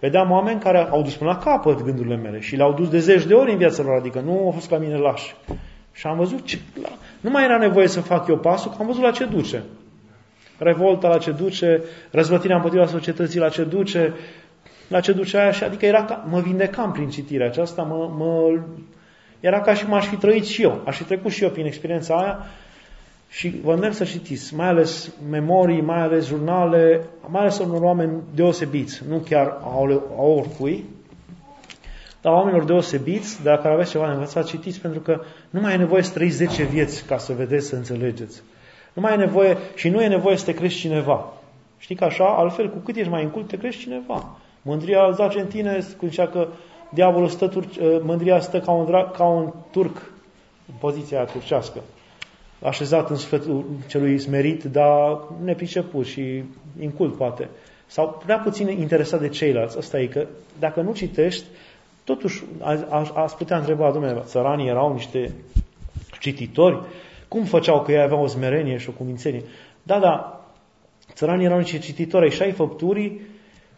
vedeam 0.00 0.30
oameni 0.30 0.60
care 0.60 0.88
au 0.90 1.02
dus 1.02 1.16
până 1.16 1.30
la 1.30 1.38
capăt 1.38 1.82
gândurile 1.82 2.16
mele 2.16 2.40
și 2.40 2.56
le-au 2.56 2.72
dus 2.72 2.88
de 2.88 2.98
zeci 2.98 3.24
de 3.24 3.34
ori 3.34 3.52
în 3.52 3.58
viața 3.58 3.82
lor, 3.82 3.96
adică 3.98 4.20
nu 4.20 4.30
au 4.44 4.50
fost 4.50 4.68
ca 4.68 4.78
mine 4.78 4.96
lași. 4.96 5.34
Și 5.92 6.06
am 6.06 6.16
văzut 6.16 6.44
ce... 6.44 6.58
Nu 7.20 7.30
mai 7.30 7.44
era 7.44 7.58
nevoie 7.58 7.88
să 7.88 8.00
fac 8.00 8.28
eu 8.28 8.38
pasul, 8.38 8.70
că 8.70 8.76
am 8.80 8.86
văzut 8.86 9.02
la 9.02 9.10
ce 9.10 9.24
duce. 9.24 9.62
Revolta 10.58 11.08
la 11.08 11.18
ce 11.18 11.30
duce, 11.30 11.82
răzvătirea 12.10 12.56
împotriva 12.56 12.86
societății 12.86 13.40
la 13.40 13.48
ce 13.48 13.64
duce, 13.64 14.14
la 14.88 15.00
ce 15.00 15.12
duce 15.12 15.36
aia 15.36 15.50
și 15.50 15.64
adică 15.64 15.86
era 15.86 16.04
ca, 16.04 16.26
mă 16.30 16.40
vindecam 16.40 16.92
prin 16.92 17.08
citirea 17.08 17.46
aceasta, 17.46 17.82
mă, 17.82 18.10
mă, 18.16 18.60
era 19.40 19.60
ca 19.60 19.74
și 19.74 19.84
cum 19.84 19.94
aș 19.94 20.06
fi 20.06 20.16
trăit 20.16 20.44
și 20.44 20.62
eu, 20.62 20.82
aș 20.84 20.96
fi 20.96 21.04
trecut 21.04 21.30
și 21.30 21.42
eu 21.42 21.50
prin 21.50 21.66
experiența 21.66 22.16
aia 22.16 22.46
și 23.28 23.54
vă 23.62 23.72
îndemn 23.72 23.92
să 23.92 24.04
citiți, 24.04 24.54
mai 24.54 24.66
ales 24.66 25.14
memorii, 25.30 25.80
mai 25.80 26.00
ales 26.00 26.26
jurnale, 26.26 27.04
mai 27.28 27.40
ales 27.40 27.58
unor 27.58 27.82
oameni 27.82 28.22
deosebiți, 28.34 29.02
nu 29.08 29.18
chiar 29.18 29.46
a 30.16 30.22
oricui, 30.22 30.84
dar 32.22 32.32
oamenilor 32.32 32.64
deosebiți, 32.64 33.42
dacă 33.42 33.68
aveți 33.68 33.90
ceva 33.90 34.06
de 34.06 34.12
învățat, 34.12 34.46
citiți, 34.46 34.80
pentru 34.80 35.00
că 35.00 35.20
nu 35.50 35.60
mai 35.60 35.74
e 35.74 35.76
nevoie 35.76 36.02
să 36.02 36.12
trăiți 36.12 36.36
10 36.36 36.62
vieți 36.62 37.04
ca 37.04 37.18
să 37.18 37.32
vedeți, 37.32 37.66
să 37.66 37.76
înțelegeți. 37.76 38.42
Nu 38.92 39.02
mai 39.02 39.12
e 39.12 39.16
nevoie, 39.16 39.56
și 39.74 39.88
nu 39.88 40.02
e 40.02 40.06
nevoie 40.06 40.36
să 40.36 40.44
te 40.44 40.54
crești 40.54 40.80
cineva. 40.80 41.32
Știi 41.78 41.94
că 41.94 42.04
așa, 42.04 42.24
altfel, 42.24 42.70
cu 42.70 42.78
cât 42.78 42.96
ești 42.96 43.10
mai 43.10 43.22
încult, 43.22 43.48
te 43.48 43.56
crești 43.56 43.82
cineva. 43.82 44.36
Mândria 44.62 45.10
zace 45.10 45.40
în 45.40 45.46
tine, 45.46 45.86
cum 45.98 46.08
zicea 46.08 46.26
că 46.26 46.48
diavolul 46.90 47.28
stă, 47.28 47.46
turc, 47.46 47.68
ă, 47.80 48.00
mândria 48.02 48.40
stă 48.40 48.60
ca 48.60 48.70
un, 48.70 48.86
ca 49.12 49.24
un 49.24 49.52
turc 49.70 49.96
în 50.68 50.74
poziția 50.78 51.24
turcească, 51.24 51.80
așezat 52.62 53.10
în 53.10 53.16
sufletul 53.16 53.64
celui 53.88 54.18
smerit, 54.18 54.64
dar 54.64 55.18
nepriceput 55.44 56.06
și 56.06 56.42
incult 56.80 57.16
poate. 57.16 57.48
Sau 57.86 58.20
prea 58.24 58.38
puțin 58.38 58.68
interesat 58.68 59.20
de 59.20 59.28
ceilalți. 59.28 59.78
Asta 59.78 60.00
e 60.00 60.06
că 60.06 60.26
dacă 60.58 60.80
nu 60.80 60.92
citești, 60.92 61.44
totuși 62.04 62.42
ați 63.14 63.36
putea 63.36 63.56
întreba, 63.56 63.90
domnule, 63.90 64.22
țăranii 64.24 64.68
erau 64.68 64.92
niște 64.92 65.34
cititori, 66.20 66.80
cum 67.28 67.44
făceau 67.44 67.82
că 67.82 67.92
ei 67.92 68.02
aveau 68.02 68.22
o 68.22 68.26
smerenie 68.26 68.76
și 68.76 68.88
o 68.88 68.92
cumințenie? 68.92 69.42
Da, 69.82 69.98
da, 69.98 70.40
țăranii 71.12 71.44
erau 71.44 71.58
niște 71.58 71.78
cititori 71.78 72.24
ai 72.24 72.30
șai 72.30 72.50
făpturii 72.50 73.20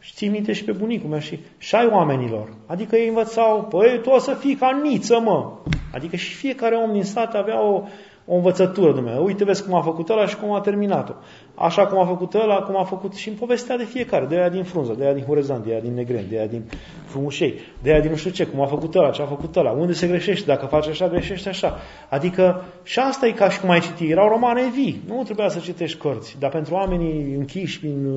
și 0.01 0.15
ții 0.15 0.29
minte 0.29 0.53
și 0.53 0.65
pe 0.65 0.73
bunicul 0.73 1.09
meu 1.09 1.19
și 1.19 1.39
șai 1.59 1.87
oamenilor. 1.87 2.55
Adică 2.67 2.97
ei 2.97 3.09
învățau, 3.09 3.63
păi 3.63 4.01
tu 4.03 4.11
o 4.11 4.19
să 4.19 4.35
fii 4.35 4.55
ca 4.55 4.81
niță, 4.83 5.21
mă. 5.21 5.53
Adică 5.93 6.17
și 6.17 6.35
fiecare 6.35 6.75
om 6.75 6.93
din 6.93 7.05
sat 7.05 7.35
avea 7.35 7.63
o, 7.63 7.83
o 8.27 8.35
învățătură, 8.35 8.93
Dumnezeu. 8.93 9.25
Uite, 9.25 9.45
vezi 9.45 9.65
cum 9.65 9.75
a 9.75 9.81
făcut 9.81 10.09
ăla 10.09 10.27
și 10.27 10.37
cum 10.37 10.53
a 10.53 10.61
terminat-o. 10.61 11.13
Așa 11.55 11.87
cum 11.87 11.99
a 11.99 12.07
făcut 12.07 12.35
ăla, 12.35 12.57
cum 12.57 12.77
a 12.77 12.85
făcut 12.85 13.15
și 13.15 13.29
în 13.29 13.35
povestea 13.35 13.77
de 13.77 13.85
fiecare, 13.85 14.27
de 14.27 14.37
aia 14.37 14.49
din 14.49 14.65
frunză, 14.65 14.95
de 14.99 15.05
aia 15.05 15.13
din 15.13 15.25
Horezan, 15.25 15.63
de 15.65 15.71
aia 15.71 15.81
din 15.81 15.95
Negren, 15.95 16.25
de 16.29 16.37
aia 16.37 16.47
din 16.47 16.65
Frumușei, 17.05 17.55
de 17.83 17.91
aia 17.91 18.01
din 18.01 18.11
nu 18.11 18.17
știu 18.17 18.31
ce, 18.31 18.47
cum 18.47 18.61
a 18.61 18.67
făcut 18.67 18.95
ăla, 18.95 19.11
ce 19.11 19.23
a 19.23 19.27
făcut 19.27 19.57
ăla, 19.57 19.71
unde 19.71 19.93
se 19.93 20.07
greșește, 20.07 20.45
dacă 20.47 20.67
face 20.67 20.91
așa, 20.91 21.09
greșește 21.09 21.49
așa. 21.49 21.79
Adică 22.09 22.65
și 22.83 22.99
asta 22.99 23.27
e 23.27 23.31
ca 23.31 23.49
și 23.49 23.61
cum 23.61 23.71
ai 23.71 23.81
citi, 23.81 24.11
erau 24.11 24.29
romane 24.29 24.71
vii, 24.75 25.03
nu 25.07 25.23
trebuia 25.23 25.49
să 25.49 25.59
citești 25.59 25.99
cărți, 25.99 26.37
dar 26.39 26.51
pentru 26.51 26.75
oamenii 26.75 27.35
închiși 27.35 27.81
prin 27.81 28.17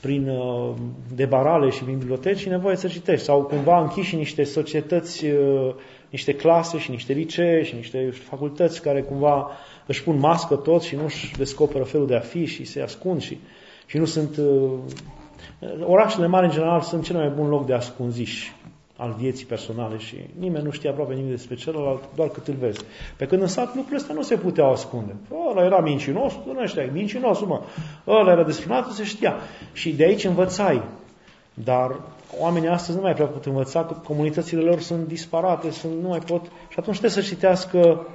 prin 0.00 0.28
uh, 0.28 0.74
debarale 1.14 1.70
și 1.70 1.82
prin 1.82 1.98
biblioteci, 1.98 2.44
e 2.44 2.48
nevoie 2.48 2.76
să 2.76 2.86
citești. 2.86 3.24
Sau 3.24 3.42
cumva 3.42 3.80
închiși 3.80 4.16
niște 4.16 4.44
societăți, 4.44 5.26
uh, 5.26 5.74
niște 6.10 6.34
clase 6.34 6.78
și 6.78 6.90
niște 6.90 7.12
licee 7.12 7.62
și 7.62 7.74
niște 7.74 8.10
facultăți 8.10 8.82
care 8.82 9.02
cumva 9.02 9.50
își 9.86 10.02
pun 10.02 10.18
mască 10.18 10.54
toți 10.54 10.86
și 10.86 10.96
nu 10.96 11.04
își 11.04 11.36
descoperă 11.36 11.84
felul 11.84 12.06
de 12.06 12.16
a 12.16 12.20
fi 12.20 12.44
și 12.44 12.64
se 12.64 12.82
ascund 12.82 13.20
și, 13.20 13.38
și 13.86 13.98
nu 13.98 14.04
sunt... 14.04 14.36
Uh, 14.36 14.70
orașele 15.84 16.26
mari, 16.26 16.46
în 16.46 16.52
general, 16.52 16.80
sunt 16.80 17.04
cel 17.04 17.16
mai 17.16 17.28
bun 17.28 17.48
loc 17.48 17.66
de 17.66 17.74
ascunziși 17.74 18.52
al 18.96 19.14
vieții 19.18 19.46
personale 19.46 19.98
și 19.98 20.16
nimeni 20.38 20.64
nu 20.64 20.70
știe 20.70 20.90
aproape 20.90 21.14
nimic 21.14 21.30
despre 21.30 21.54
celălalt, 21.54 22.02
doar 22.14 22.28
cât 22.28 22.48
îl 22.48 22.54
vezi. 22.54 22.84
Pe 23.16 23.26
când 23.26 23.42
în 23.42 23.48
sat 23.48 23.66
lucrurile 23.66 23.96
astea 23.96 24.14
nu 24.14 24.22
se 24.22 24.36
puteau 24.36 24.70
ascunde. 24.70 25.16
Ăla 25.50 25.64
era 25.64 25.80
mincinos, 25.80 26.32
nu 26.46 26.66
știa, 26.66 26.88
mincinos, 26.92 27.40
mă. 27.40 27.62
Ăla 28.06 28.32
era 28.32 28.44
desprinat, 28.44 28.90
se 28.90 29.04
știa. 29.04 29.34
Și 29.72 29.92
de 29.92 30.04
aici 30.04 30.24
învățai. 30.24 30.82
Dar 31.54 32.00
oamenii 32.38 32.68
astăzi 32.68 32.96
nu 32.96 33.02
mai 33.02 33.14
prea 33.14 33.26
pot 33.26 33.44
învăța, 33.44 33.84
că 33.84 33.94
comunitățile 34.04 34.60
lor 34.60 34.80
sunt 34.80 35.06
disparate, 35.06 35.70
sunt, 35.70 36.00
nu 36.02 36.08
mai 36.08 36.18
pot. 36.18 36.44
Și 36.44 36.76
atunci 36.78 36.98
trebuie 36.98 37.22
să 37.22 37.34
citească 37.34 38.06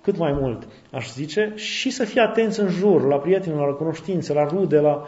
cât 0.00 0.16
mai 0.16 0.32
mult, 0.32 0.68
aș 0.92 1.12
zice, 1.12 1.52
și 1.54 1.90
să 1.90 2.04
fie 2.04 2.20
atenți 2.20 2.60
în 2.60 2.68
jur, 2.68 3.02
la 3.02 3.16
prieteni, 3.16 3.56
la 3.56 3.64
cunoștințe, 3.64 4.32
la 4.32 4.46
rude, 4.46 4.78
la... 4.78 5.06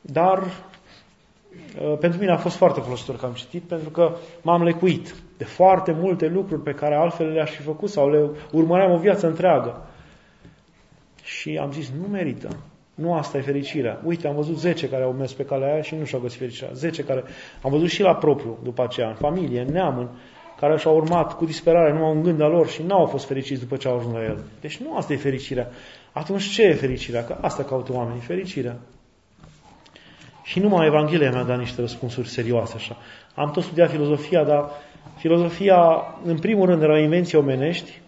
Dar 0.00 0.38
uh, 0.38 1.96
pentru 1.98 2.18
mine 2.20 2.32
a 2.32 2.36
fost 2.36 2.56
foarte 2.56 2.80
folositor 2.80 3.16
că 3.16 3.26
am 3.26 3.32
citit, 3.32 3.62
pentru 3.62 3.90
că 3.90 4.12
m-am 4.42 4.62
lecuit 4.62 5.14
de 5.36 5.44
foarte 5.44 5.92
multe 5.92 6.26
lucruri 6.26 6.62
pe 6.62 6.72
care 6.72 6.94
altfel 6.94 7.32
le-aș 7.32 7.50
fi 7.50 7.62
făcut 7.62 7.90
sau 7.90 8.10
le 8.10 8.30
urmăream 8.52 8.92
o 8.92 8.98
viață 8.98 9.26
întreagă. 9.26 9.86
Și 11.22 11.58
am 11.58 11.72
zis, 11.72 11.90
nu 12.00 12.06
merită. 12.06 12.48
Nu 13.00 13.14
asta 13.14 13.38
e 13.38 13.40
fericirea. 13.40 14.00
Uite, 14.04 14.28
am 14.28 14.34
văzut 14.34 14.58
10 14.58 14.88
care 14.88 15.02
au 15.02 15.12
mers 15.12 15.32
pe 15.32 15.44
calea 15.44 15.72
aia 15.72 15.82
și 15.82 15.94
nu 15.94 16.04
și-au 16.04 16.20
găsit 16.20 16.38
fericirea. 16.38 16.72
10 16.72 17.04
care 17.04 17.24
am 17.62 17.70
văzut 17.70 17.88
și 17.88 18.02
la 18.02 18.14
propriu 18.14 18.58
după 18.62 18.82
aceea, 18.82 19.08
în 19.08 19.14
familie, 19.14 19.60
în 19.60 19.72
neam, 19.72 19.98
în, 19.98 20.08
care 20.60 20.78
și-au 20.78 20.96
urmat 20.96 21.36
cu 21.36 21.44
disperare 21.44 21.92
numai 21.92 22.10
un 22.10 22.22
gând 22.22 22.40
al 22.40 22.50
lor 22.50 22.68
și 22.68 22.82
n-au 22.82 23.06
fost 23.06 23.26
fericiți 23.26 23.60
după 23.60 23.76
ce 23.76 23.88
au 23.88 23.96
ajuns 23.96 24.14
la 24.14 24.22
el. 24.22 24.44
Deci 24.60 24.76
nu 24.76 24.96
asta 24.96 25.12
e 25.12 25.16
fericirea. 25.16 25.68
Atunci 26.12 26.50
ce 26.50 26.62
e 26.62 26.74
fericirea? 26.74 27.24
Că 27.24 27.38
asta 27.40 27.62
caută 27.62 27.92
oamenii, 27.92 28.20
fericirea. 28.20 28.76
Și 30.42 30.58
numai 30.58 30.86
Evanghelia 30.86 31.30
mi-a 31.30 31.42
dat 31.42 31.58
niște 31.58 31.80
răspunsuri 31.80 32.28
serioase 32.28 32.72
așa. 32.76 32.96
Am 33.34 33.50
tot 33.50 33.62
studiat 33.62 33.90
filozofia, 33.90 34.44
dar 34.44 34.70
filozofia, 35.16 35.78
în 36.24 36.38
primul 36.38 36.66
rând, 36.66 36.82
era 36.82 36.98
invenție 36.98 37.38
omenești. 37.38 38.00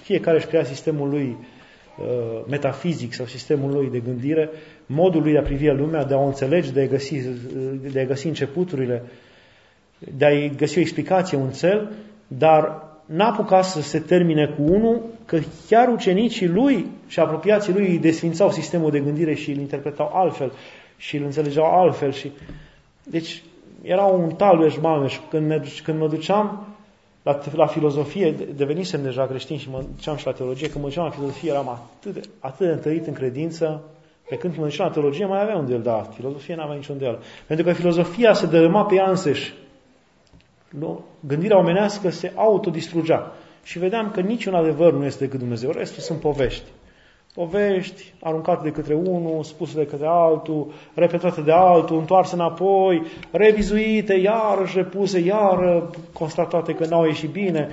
Fiecare 0.00 0.36
își 0.36 0.46
crea 0.46 0.64
sistemul 0.64 1.08
lui 1.08 1.36
uh, 1.40 1.46
metafizic 2.46 3.12
sau 3.12 3.26
sistemul 3.26 3.70
lui 3.70 3.90
de 3.90 3.98
gândire, 3.98 4.50
modul 4.86 5.22
lui 5.22 5.32
de 5.32 5.38
a 5.38 5.42
privi 5.42 5.68
lumea, 5.68 6.04
de 6.04 6.14
a 6.14 6.18
o 6.18 6.26
înțelege, 6.26 6.70
de 6.70 6.80
a 6.80 6.86
găsi, 6.86 7.14
de 7.92 8.00
a 8.00 8.04
găsi 8.04 8.26
începuturile, 8.26 9.02
de 10.16 10.24
a 10.24 10.48
găsi 10.56 10.78
o 10.78 10.80
explicație, 10.80 11.38
un 11.38 11.50
cel, 11.50 11.92
dar 12.26 12.82
n-a 13.06 13.26
apucat 13.26 13.64
să 13.64 13.82
se 13.82 13.98
termine 13.98 14.46
cu 14.46 14.62
unul, 14.62 15.02
că 15.24 15.38
chiar 15.68 15.88
ucenicii 15.88 16.48
lui 16.48 16.86
și 17.06 17.20
apropiații 17.20 17.72
lui 17.72 17.88
îi 17.88 17.98
desfințau 17.98 18.50
sistemul 18.50 18.90
de 18.90 19.00
gândire 19.00 19.34
și 19.34 19.50
îl 19.50 19.58
interpretau 19.58 20.10
altfel 20.14 20.52
și 20.96 21.16
îl 21.16 21.24
înțelegeau 21.24 21.64
altfel. 21.64 22.12
Și... 22.12 22.30
Deci 23.02 23.42
era 23.82 24.04
un 24.04 24.34
talveș 24.34 24.76
malmeș. 24.76 25.18
Când, 25.30 25.46
ne, 25.46 25.62
când 25.84 25.98
mă 25.98 26.08
duceam 26.08 26.66
la, 27.22 27.38
la 27.54 27.66
filozofie, 27.66 28.30
devenisem 28.30 29.02
deja 29.02 29.26
creștin 29.26 29.58
și 29.58 29.70
mă 29.70 29.84
duceam 29.94 30.16
și 30.16 30.26
la 30.26 30.32
teologie, 30.32 30.68
când 30.68 30.82
mă 30.82 30.88
duceam 30.88 31.04
la 31.04 31.10
filozofie 31.10 31.50
eram 31.50 31.68
atât 31.68 32.14
de, 32.14 32.20
atât 32.38 32.66
de 32.66 32.72
întărit 32.72 33.06
în 33.06 33.12
credință, 33.12 33.82
pe 34.28 34.36
când 34.36 34.56
mă 34.56 34.64
duceam 34.64 34.86
la 34.86 34.92
teologie 34.92 35.26
mai 35.26 35.42
avea 35.42 35.56
un 35.56 35.66
del, 35.66 35.82
dar 35.82 36.08
filozofia 36.14 36.56
n-avea 36.56 36.74
niciun 36.74 36.98
del. 36.98 37.18
Pentru 37.46 37.64
că 37.64 37.72
filozofia 37.72 38.32
se 38.32 38.46
dărâma 38.46 38.84
pe 38.84 38.94
ea 38.94 39.08
însăși. 39.08 39.54
Nu? 40.70 41.04
Gândirea 41.20 41.58
omenească 41.58 42.10
se 42.10 42.32
autodistrugea. 42.34 43.32
Și 43.62 43.78
vedeam 43.78 44.10
că 44.10 44.20
niciun 44.20 44.54
adevăr 44.54 44.92
nu 44.92 45.04
este 45.04 45.24
decât 45.24 45.38
Dumnezeu. 45.38 45.70
Restul 45.70 46.02
sunt 46.02 46.20
povești. 46.20 46.64
Povești 47.34 48.14
aruncate 48.22 48.62
de 48.62 48.70
către 48.70 48.94
unul, 48.94 49.42
spuse 49.42 49.74
de 49.74 49.86
către 49.86 50.06
altul, 50.06 50.72
repetate 50.94 51.40
de 51.40 51.52
altul, 51.52 51.98
întoarse 51.98 52.34
înapoi, 52.34 53.02
revizuite, 53.30 54.14
iarăși 54.14 54.76
repuse, 54.76 55.18
iar 55.18 55.82
constatate 56.12 56.74
că 56.74 56.86
n-au 56.86 57.04
ieșit 57.04 57.30
bine. 57.30 57.68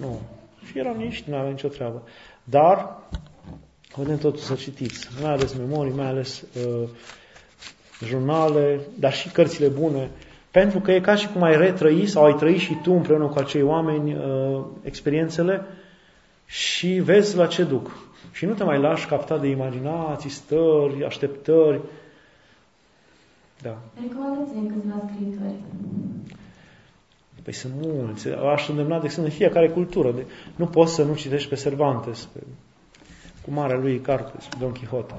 Nu. 0.00 0.20
Și 0.66 0.78
erau 0.78 0.96
nici, 0.96 1.22
nu 1.22 1.34
aveau 1.34 1.50
nicio 1.50 1.68
treabă. 1.68 2.02
Dar, 2.44 2.98
vedem 3.96 4.18
totul 4.18 4.40
să 4.40 4.54
citiți, 4.54 5.08
mai 5.22 5.32
ales 5.32 5.54
memorii, 5.54 5.92
mai 5.96 6.06
ales 6.06 6.44
uh, 6.66 6.88
jurnale, 8.04 8.80
dar 8.98 9.12
și 9.12 9.28
cărțile 9.28 9.68
bune, 9.68 10.10
pentru 10.50 10.80
că 10.80 10.92
e 10.92 11.00
ca 11.00 11.14
și 11.14 11.28
cum 11.28 11.42
ai 11.42 11.56
retrăi 11.56 12.06
sau 12.06 12.24
ai 12.24 12.34
trăi 12.34 12.58
și 12.58 12.74
tu 12.82 12.92
împreună 12.92 13.26
cu 13.26 13.38
acei 13.38 13.62
oameni 13.62 14.14
uh, 14.14 14.64
experiențele 14.82 15.62
și 16.46 16.88
vezi 16.88 17.36
la 17.36 17.46
ce 17.46 17.62
duc. 17.62 18.10
Și 18.32 18.44
nu 18.46 18.52
te 18.52 18.64
mai 18.64 18.80
lași 18.80 19.06
capta 19.06 19.38
de 19.38 19.48
imaginații, 19.48 20.30
stări, 20.30 21.04
așteptări. 21.04 21.80
Da. 23.62 23.78
Recomandați-ne 24.02 24.72
câțiva 24.72 25.02
scriitori. 25.12 25.54
Păi 27.42 27.52
sunt 27.52 27.72
mulți. 27.80 28.28
Aș 28.28 28.68
îndemna, 28.68 28.98
de 28.98 29.04
exemplu, 29.04 29.32
în 29.32 29.38
fiecare 29.38 29.68
cultură. 29.68 30.12
De, 30.12 30.24
nu 30.56 30.66
poți 30.66 30.94
să 30.94 31.02
nu 31.02 31.14
citești 31.14 31.48
pe 31.48 31.54
Cervantes, 31.54 32.28
pe, 32.32 32.40
cu 33.44 33.50
marea 33.50 33.76
lui 33.76 34.00
carte, 34.00 34.32
Don 34.58 34.72
Quixote. 34.72 35.14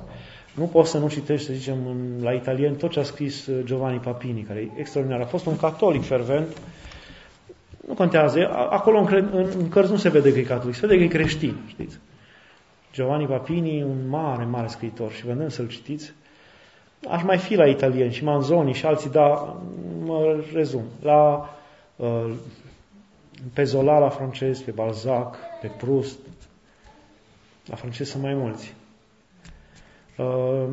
Nu 0.56 0.66
poți 0.66 0.90
să 0.90 0.98
nu 0.98 1.10
citești, 1.10 1.46
să 1.46 1.54
zicem, 1.54 1.88
în, 1.88 2.24
la 2.24 2.32
italien 2.32 2.76
tot 2.76 2.92
ce 2.92 3.00
a 3.00 3.04
scris 3.04 3.46
uh, 3.46 3.66
Giovanni 3.66 4.00
Papini, 4.00 4.42
care 4.42 4.60
e 4.60 4.80
extraordinar. 4.80 5.22
A 5.22 5.26
fost 5.26 5.46
un 5.46 5.58
catolic 5.58 6.04
fervent. 6.04 6.58
Nu 7.88 7.94
contează. 7.94 8.50
Acolo 8.70 9.00
în, 9.00 9.30
în, 9.32 9.48
în 9.58 9.70
cărți 9.70 9.92
nu 9.92 9.98
se 9.98 10.10
vede 10.10 10.34
că 10.34 10.40
e 10.40 10.44
catolic, 10.44 10.76
se 10.76 10.88
vede 10.88 10.98
că 10.98 11.04
e 11.04 11.18
creștin, 11.18 11.56
știți? 11.68 12.00
Giovanni 12.94 13.28
Papini, 13.28 13.84
un 13.84 14.08
mare, 14.08 14.46
mare 14.46 14.68
scriitor 14.68 15.12
și 15.12 15.26
vă 15.26 15.48
să-l 15.50 15.68
citiți. 15.68 16.14
Aș 17.10 17.24
mai 17.24 17.38
fi 17.38 17.56
la 17.56 17.68
italien 17.68 18.12
și 18.12 18.24
Manzoni 18.24 18.74
și 18.74 18.86
alții, 18.86 19.10
dar 19.10 19.56
mă 20.04 20.44
rezum. 20.54 20.84
La, 21.02 21.50
uh, 21.96 22.32
pe 23.54 23.64
Zola 23.64 23.98
la 23.98 24.10
francez, 24.10 24.62
pe 24.62 24.72
Balzac, 24.72 25.38
pe 25.62 25.68
Proust. 25.68 26.18
La 27.66 27.76
francez 27.76 28.10
sunt 28.10 28.24
mai 28.24 28.34
mulți. 28.34 28.74
Uh, 30.18 30.70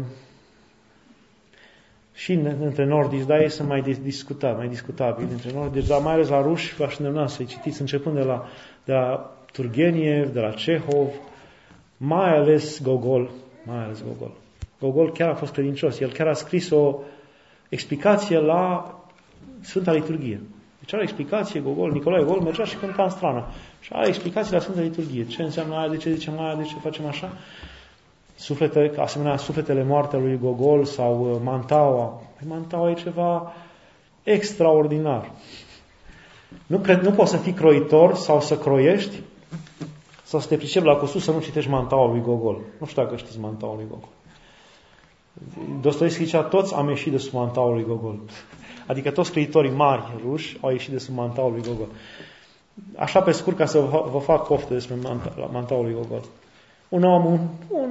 și 2.14 2.32
între 2.60 2.84
nordici, 2.84 3.26
da, 3.26 3.40
ei 3.40 3.51
sunt 3.51 3.68
mai 3.68 3.80
discutabili, 4.02 4.59
mai 4.59 4.68
discutabili 4.68 5.32
între 5.32 5.52
nordici, 5.52 5.86
dar 5.86 6.01
mai 6.01 6.12
ales 6.12 6.28
la 6.28 6.42
ruși 6.42 6.74
v-aș 6.74 6.98
îndemna 6.98 7.26
să-i 7.26 7.47
citiți, 7.47 7.80
începând 7.80 8.14
de 8.14 8.22
la, 8.22 8.47
de 8.84 8.92
la 8.92 9.36
Turgeniev, 9.52 10.32
de 10.32 10.40
la 10.40 10.51
Cehov, 10.51 11.09
mai 12.02 12.36
ales 12.36 12.82
Gogol, 12.82 13.31
mai 13.66 13.85
ales 13.85 14.02
Gogol. 14.02 14.32
Gogol 14.81 15.12
chiar 15.12 15.28
a 15.28 15.35
fost 15.35 15.52
credincios, 15.52 16.01
el 16.01 16.12
chiar 16.12 16.27
a 16.27 16.32
scris 16.32 16.70
o 16.70 16.98
explicație 17.68 18.39
la 18.39 18.94
Sfânta 19.60 19.93
Liturghie. 19.93 20.40
Deci 20.78 20.93
are 20.93 21.02
explicație, 21.02 21.60
Gogol, 21.60 21.93
Nicolae 21.93 22.24
Gogol 22.24 22.40
mergea 22.40 22.64
și 22.64 22.77
cânta 22.77 23.02
în 23.02 23.10
strană. 23.10 23.47
Și 23.81 23.93
are 23.93 24.09
explicații 24.09 24.52
la 24.52 24.59
Sfânta 24.59 24.81
Liturghie. 24.81 25.27
Ce 25.27 25.43
înseamnă 25.43 25.77
aia, 25.77 25.89
de 25.89 25.97
ce 25.97 26.12
zicem 26.12 26.40
aia, 26.40 26.55
de 26.55 26.62
ce 26.62 26.74
facem 26.82 27.06
așa 27.06 27.32
suflete, 28.35 28.93
asemenea 28.97 29.36
sufletele 29.36 29.85
moarte 29.85 30.16
lui 30.16 30.39
Gogol 30.39 30.85
sau 30.85 31.31
uh, 31.31 31.40
Mantaua. 31.44 32.05
Păi 32.39 32.48
Mantaua 32.48 32.90
e 32.90 32.94
ceva 32.94 33.52
extraordinar. 34.22 35.31
Nu, 36.66 36.78
cred, 36.78 37.01
nu 37.01 37.10
poți 37.10 37.31
să 37.31 37.36
fii 37.36 37.52
croitor 37.52 38.14
sau 38.14 38.40
să 38.40 38.59
croiești 38.59 39.20
sau 40.31 40.40
să 40.40 40.48
te 40.48 40.57
pricepi 40.57 40.86
la 40.86 40.97
costul 40.97 41.20
să 41.20 41.32
nu 41.32 41.40
citești 41.40 41.70
Mantaua 41.70 42.11
lui 42.11 42.20
Gogol. 42.20 42.61
Nu 42.78 42.86
știu 42.86 43.02
dacă 43.02 43.16
știți 43.16 43.40
Mantaua 43.40 43.74
lui 43.74 43.85
Gogol. 43.89 44.09
Dostoevski 45.81 46.24
zicea, 46.24 46.43
toți 46.43 46.74
am 46.74 46.89
ieșit 46.89 47.12
de 47.12 47.19
sub 47.19 47.35
Mantaua 47.35 47.73
lui 47.73 47.85
Gogol. 47.85 48.19
Adică 48.86 49.11
toți 49.11 49.28
scriitorii 49.28 49.70
mari 49.70 50.02
ruși 50.27 50.59
au 50.61 50.70
ieșit 50.70 50.93
de 50.93 50.98
sub 50.98 51.15
Mantaua 51.15 51.51
lui 51.51 51.62
Gogol. 51.62 51.86
Așa 52.97 53.20
pe 53.20 53.31
scurt 53.31 53.57
ca 53.57 53.65
să 53.65 53.78
vă 54.12 54.19
fac 54.19 54.47
poftă 54.47 54.73
despre 54.73 54.97
Mantaua 55.52 55.82
lui 55.82 55.94
Gogol. 55.94 56.23
Un 56.89 57.02
om, 57.02 57.24
un, 57.24 57.40
un 57.69 57.90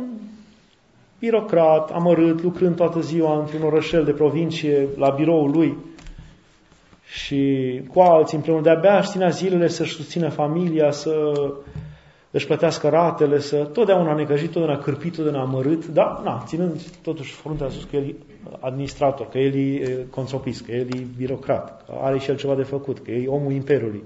birocrat, 1.20 1.92
amărât, 1.92 2.42
lucrând 2.42 2.76
toată 2.76 3.00
ziua 3.00 3.40
într-un 3.40 3.62
orășel 3.62 4.06
de 4.06 4.12
provincie, 4.12 4.88
la 4.98 5.10
biroul 5.10 5.52
lui 5.52 5.78
și 7.06 7.82
cu 7.94 8.00
alții 8.00 8.38
împreună, 8.38 8.62
de-abia 8.62 8.98
își 8.98 9.10
ținea 9.10 9.30
zilele 9.30 9.68
să-și 9.68 9.94
susțină 9.94 10.30
familia, 10.30 10.92
să 10.92 11.34
își 12.32 12.46
plătească 12.46 12.90
ratele, 12.90 13.40
să 13.40 13.70
totdeauna 13.74 14.14
necăjit, 14.14 14.52
totdeauna 14.52 14.84
cârpit, 14.84 15.16
totdeauna 15.16 15.42
amărât, 15.42 15.88
dar, 15.88 16.22
na, 16.24 16.44
ținând 16.46 16.82
totuși 17.02 17.34
fruntea 17.34 17.70
sus 17.70 17.84
că 17.84 17.96
el 17.96 18.08
e 18.08 18.16
administrator, 18.60 19.28
că 19.28 19.38
el 19.38 19.56
e 19.56 20.06
consopist, 20.10 20.66
că 20.66 20.72
el 20.72 20.88
e 20.96 21.06
birocrat, 21.18 21.86
că 21.86 21.94
are 22.02 22.20
și 22.20 22.30
el 22.30 22.38
ceva 22.38 22.56
de 22.56 22.64
făcut, 22.64 23.00
că 23.00 23.12
e 23.12 23.28
omul 23.28 23.52
imperiului. 23.52 24.04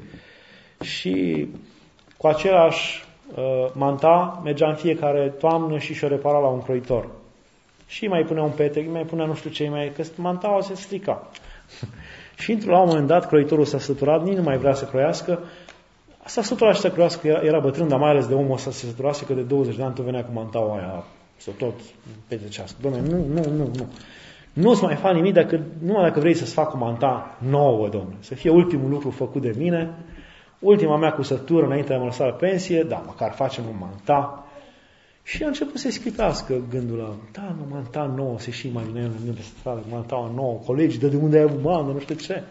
Și 0.81 1.47
cu 2.17 2.27
același 2.27 3.03
Uh, 3.35 3.69
manta, 3.73 4.41
mergea 4.43 4.67
în 4.67 4.75
fiecare 4.75 5.33
toamnă 5.39 5.77
și 5.77 5.93
și-o 5.93 6.07
repara 6.07 6.39
la 6.39 6.47
un 6.47 6.61
croitor. 6.61 7.07
Și 7.87 8.07
mai 8.07 8.23
punea 8.23 8.43
un 8.43 8.51
petec, 8.51 8.91
mai 8.91 9.03
punea 9.03 9.25
nu 9.25 9.35
știu 9.35 9.49
ce, 9.49 9.69
mai, 9.69 9.91
că 9.95 10.03
mantaua 10.15 10.61
se 10.61 10.75
strica. 10.75 11.29
și 12.41 12.51
într 12.51 12.67
la 12.67 12.79
un 12.79 12.87
moment 12.87 13.07
dat, 13.07 13.27
croitorul 13.27 13.65
s-a 13.65 13.79
săturat, 13.79 14.23
nici 14.23 14.37
nu 14.37 14.43
mai 14.43 14.57
vrea 14.57 14.73
să 14.73 14.85
croiască, 14.85 15.39
s-a 16.25 16.41
săturat 16.41 16.75
și 16.75 16.81
să 16.81 16.91
croiască, 16.91 17.27
era, 17.27 17.39
era 17.39 17.59
bătrân, 17.59 17.87
dar 17.87 17.99
mai 17.99 18.09
ales 18.09 18.27
de 18.27 18.33
omul 18.33 18.53
ăsta 18.53 18.71
se 18.71 18.85
săturase, 18.85 19.25
că 19.25 19.33
de 19.33 19.41
20 19.41 19.75
de 19.75 19.83
ani 19.83 19.93
tu 19.93 20.01
venea 20.01 20.23
cu 20.23 20.31
mantaua 20.33 20.75
aia 20.75 21.03
să 21.37 21.51
tot 21.57 21.73
petrecească. 22.27 22.77
Dom'le, 22.79 23.09
nu, 23.09 23.17
nu, 23.17 23.41
nu, 23.49 23.69
nu. 23.75 23.87
Nu-ți 24.53 24.83
mai 24.83 24.95
fac 24.95 25.13
nimic 25.13 25.33
dacă, 25.33 25.61
numai 25.81 26.03
dacă 26.03 26.19
vrei 26.19 26.33
să-ți 26.33 26.53
fac 26.53 26.73
o 26.73 26.77
manta 26.77 27.37
nouă, 27.49 27.89
domnule. 27.89 28.15
Să 28.19 28.35
fie 28.35 28.49
ultimul 28.49 28.89
lucru 28.89 29.09
făcut 29.09 29.41
de 29.41 29.53
mine, 29.57 29.97
ultima 30.59 30.97
mea 30.97 31.11
cusătură 31.13 31.65
înainte 31.65 31.87
de 31.87 31.93
a 31.93 31.97
mă 31.97 32.05
lăsa 32.05 32.25
la 32.25 32.31
pensie, 32.31 32.83
da, 32.83 33.03
măcar 33.05 33.31
facem 33.31 33.63
un 33.69 33.75
manta. 33.79 34.47
Și 35.23 35.43
a 35.43 35.47
început 35.47 35.77
să-i 35.77 35.91
scripească 35.91 36.61
gândul 36.69 36.97
la, 36.97 37.15
da, 37.31 37.55
nu, 37.57 37.65
manta 37.69 38.13
nouă, 38.15 38.39
se 38.39 38.51
și 38.51 38.67
imaginează 38.67 39.13
în 39.27 39.33
pe 39.33 39.41
stradă, 39.41 39.81
manta 39.89 40.31
nouă, 40.35 40.59
colegi, 40.65 40.99
de, 40.99 41.07
de 41.07 41.15
unde 41.15 41.37
ai 41.37 41.49
bandă, 41.61 41.91
nu 41.91 41.99
știu 41.99 42.15
ce. 42.15 42.43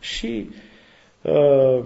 Și 0.00 0.50
uh, 1.22 1.84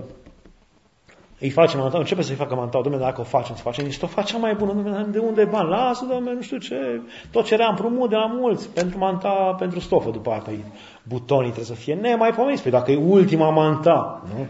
îi 1.40 1.50
face 1.50 1.76
manta, 1.76 1.98
începe 1.98 2.22
să-i 2.22 2.34
facă 2.34 2.54
manta, 2.54 2.80
domnule, 2.82 3.04
dacă 3.04 3.20
o 3.20 3.24
facem, 3.24 3.54
să 3.54 3.62
facem 3.62 3.84
niște 3.84 4.04
o 4.04 4.08
facea 4.08 4.36
mai 4.36 4.54
bună, 4.54 4.72
domnule, 4.72 5.06
de 5.10 5.18
unde 5.18 5.40
e 5.40 5.44
bani? 5.44 5.68
Lasă, 5.68 6.04
domnule, 6.04 6.34
nu 6.34 6.42
știu 6.42 6.58
ce, 6.58 7.00
tot 7.30 7.44
ce 7.44 7.54
era 7.54 7.66
împrumut 7.66 8.08
de 8.08 8.16
la 8.16 8.26
mulți, 8.26 8.68
pentru 8.68 8.98
manta, 8.98 9.56
pentru 9.58 9.80
stofă, 9.80 10.10
după 10.10 10.30
aia, 10.30 10.38
păi, 10.38 10.64
butonii 11.02 11.52
trebuie 11.52 11.76
să 11.76 11.82
fie 11.82 11.94
nemaipomenți, 11.94 12.62
păi 12.62 12.70
dacă 12.70 12.90
e 12.90 12.96
ultima 12.96 13.50
manta, 13.50 14.22
nu? 14.34 14.46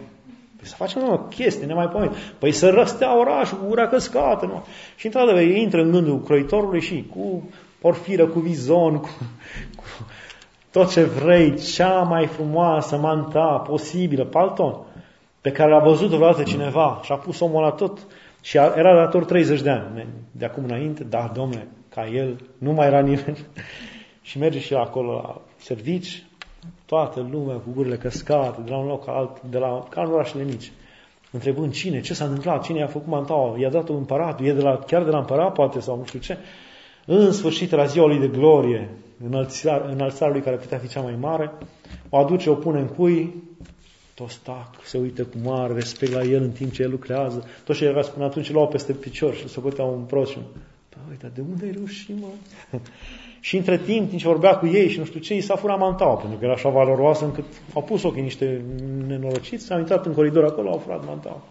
Păi 0.56 0.66
să 0.66 0.74
facem 0.76 1.12
o 1.12 1.18
chestie 1.18 1.66
nemaipomenit. 1.66 2.16
Păi 2.38 2.52
să 2.52 2.70
răstea 2.70 3.18
orașul 3.18 3.58
cu 3.58 3.66
gura 3.66 3.88
căscată. 3.88 4.46
Nu? 4.46 4.64
Și 4.96 5.06
într-adevăr 5.06 5.42
intră 5.42 5.82
în 5.82 5.90
gândul 5.90 6.20
croitorului 6.20 6.80
și 6.80 7.06
cu 7.14 7.50
porfiră, 7.80 8.26
cu 8.26 8.38
vizon, 8.38 8.96
cu, 8.96 9.08
cu 9.76 9.84
tot 10.70 10.90
ce 10.90 11.02
vrei, 11.02 11.56
cea 11.56 12.02
mai 12.02 12.26
frumoasă 12.26 12.96
manta 12.96 13.64
posibilă, 13.68 14.24
palton, 14.24 14.76
pe 15.46 15.52
care 15.52 15.70
l-a 15.70 15.78
văzut 15.78 16.08
vreodată 16.08 16.42
cineva 16.42 17.00
și 17.02 17.12
a 17.12 17.14
pus 17.14 17.40
omul 17.40 17.62
la 17.62 17.70
tot 17.70 18.06
și 18.40 18.56
era 18.56 18.94
dator 18.94 19.24
30 19.24 19.60
de 19.60 19.70
ani. 19.70 20.06
De 20.30 20.44
acum 20.44 20.64
înainte, 20.64 21.04
da, 21.04 21.30
domne, 21.34 21.68
ca 21.88 22.06
el, 22.06 22.40
nu 22.58 22.72
mai 22.72 22.86
era 22.86 23.00
nimeni. 23.00 23.38
și 24.28 24.38
merge 24.38 24.58
și 24.58 24.74
acolo 24.74 25.12
la 25.12 25.40
servici, 25.56 26.26
toată 26.86 27.28
lumea 27.30 27.56
cu 27.56 27.70
gurile 27.74 27.96
căscate, 27.96 28.60
de 28.64 28.70
la 28.70 28.76
un 28.76 28.86
loc 28.86 29.08
alt, 29.08 29.42
de 29.42 29.58
la, 29.58 29.86
ca 29.88 30.02
în 30.02 30.12
orașele 30.12 30.42
mici. 30.42 30.72
Întrebând 31.30 31.72
cine, 31.72 32.00
ce 32.00 32.14
s-a 32.14 32.24
întâmplat, 32.24 32.64
cine 32.64 32.78
i-a 32.78 32.86
făcut 32.86 33.08
mantaua, 33.08 33.58
i-a 33.58 33.70
dat 33.70 33.88
un 33.88 33.96
împărat, 33.96 34.40
e 34.40 34.52
de 34.52 34.62
la, 34.62 34.78
chiar 34.78 35.04
de 35.04 35.10
la 35.10 35.18
împărat, 35.18 35.52
poate, 35.52 35.80
sau 35.80 35.96
nu 35.96 36.04
știu 36.04 36.18
ce. 36.18 36.38
În 37.04 37.32
sfârșit, 37.32 37.70
la 37.70 37.84
ziua 37.84 38.06
lui 38.06 38.18
de 38.18 38.28
glorie, 38.28 38.90
înălțarea, 39.26 39.90
înălțarea 39.90 40.32
lui 40.32 40.42
care 40.42 40.56
putea 40.56 40.78
fi 40.78 40.88
cea 40.88 41.00
mai 41.00 41.16
mare, 41.20 41.52
o 42.08 42.16
aduce, 42.16 42.50
o 42.50 42.54
pune 42.54 42.80
în 42.80 42.86
cui, 42.86 43.44
toți 44.16 44.40
tac, 44.42 44.70
se 44.84 44.98
uită 44.98 45.22
cu 45.22 45.36
mare 45.42 45.72
respect 45.72 46.12
la 46.12 46.22
el 46.22 46.42
în 46.42 46.50
timp 46.50 46.72
ce 46.72 46.82
el 46.82 46.90
lucrează. 46.90 47.44
Tot 47.64 47.76
ce 47.76 47.84
era 47.84 48.02
spune 48.02 48.24
atunci, 48.24 48.50
luau 48.50 48.68
peste 48.68 48.92
picior 48.92 49.34
și 49.34 49.48
se 49.48 49.60
putea 49.60 49.84
un 49.84 50.02
proșim. 50.02 50.42
Păi, 50.88 51.16
dar 51.20 51.30
de 51.34 51.40
unde 51.40 51.64
ai 51.64 51.70
reușit, 51.70 52.20
mă? 52.20 52.26
Și 53.40 53.56
între 53.56 53.78
timp, 53.78 54.08
din 54.08 54.18
ce 54.18 54.26
vorbea 54.26 54.56
cu 54.56 54.66
ei 54.66 54.88
și 54.88 54.98
nu 54.98 55.04
știu 55.04 55.20
ce, 55.20 55.34
i 55.34 55.40
s-a 55.40 55.56
furat 55.56 55.78
mantaua, 55.78 56.14
pentru 56.14 56.38
că 56.38 56.44
era 56.44 56.54
așa 56.54 56.68
valoroasă 56.68 57.24
încât 57.24 57.44
au 57.74 57.82
pus 57.82 58.02
ochii 58.02 58.22
niște 58.22 58.64
nenorociți, 59.06 59.72
au 59.72 59.78
intrat 59.78 60.06
în 60.06 60.12
coridor 60.12 60.44
acolo, 60.44 60.70
au 60.70 60.78
furat 60.78 61.06
mantaua. 61.06 61.42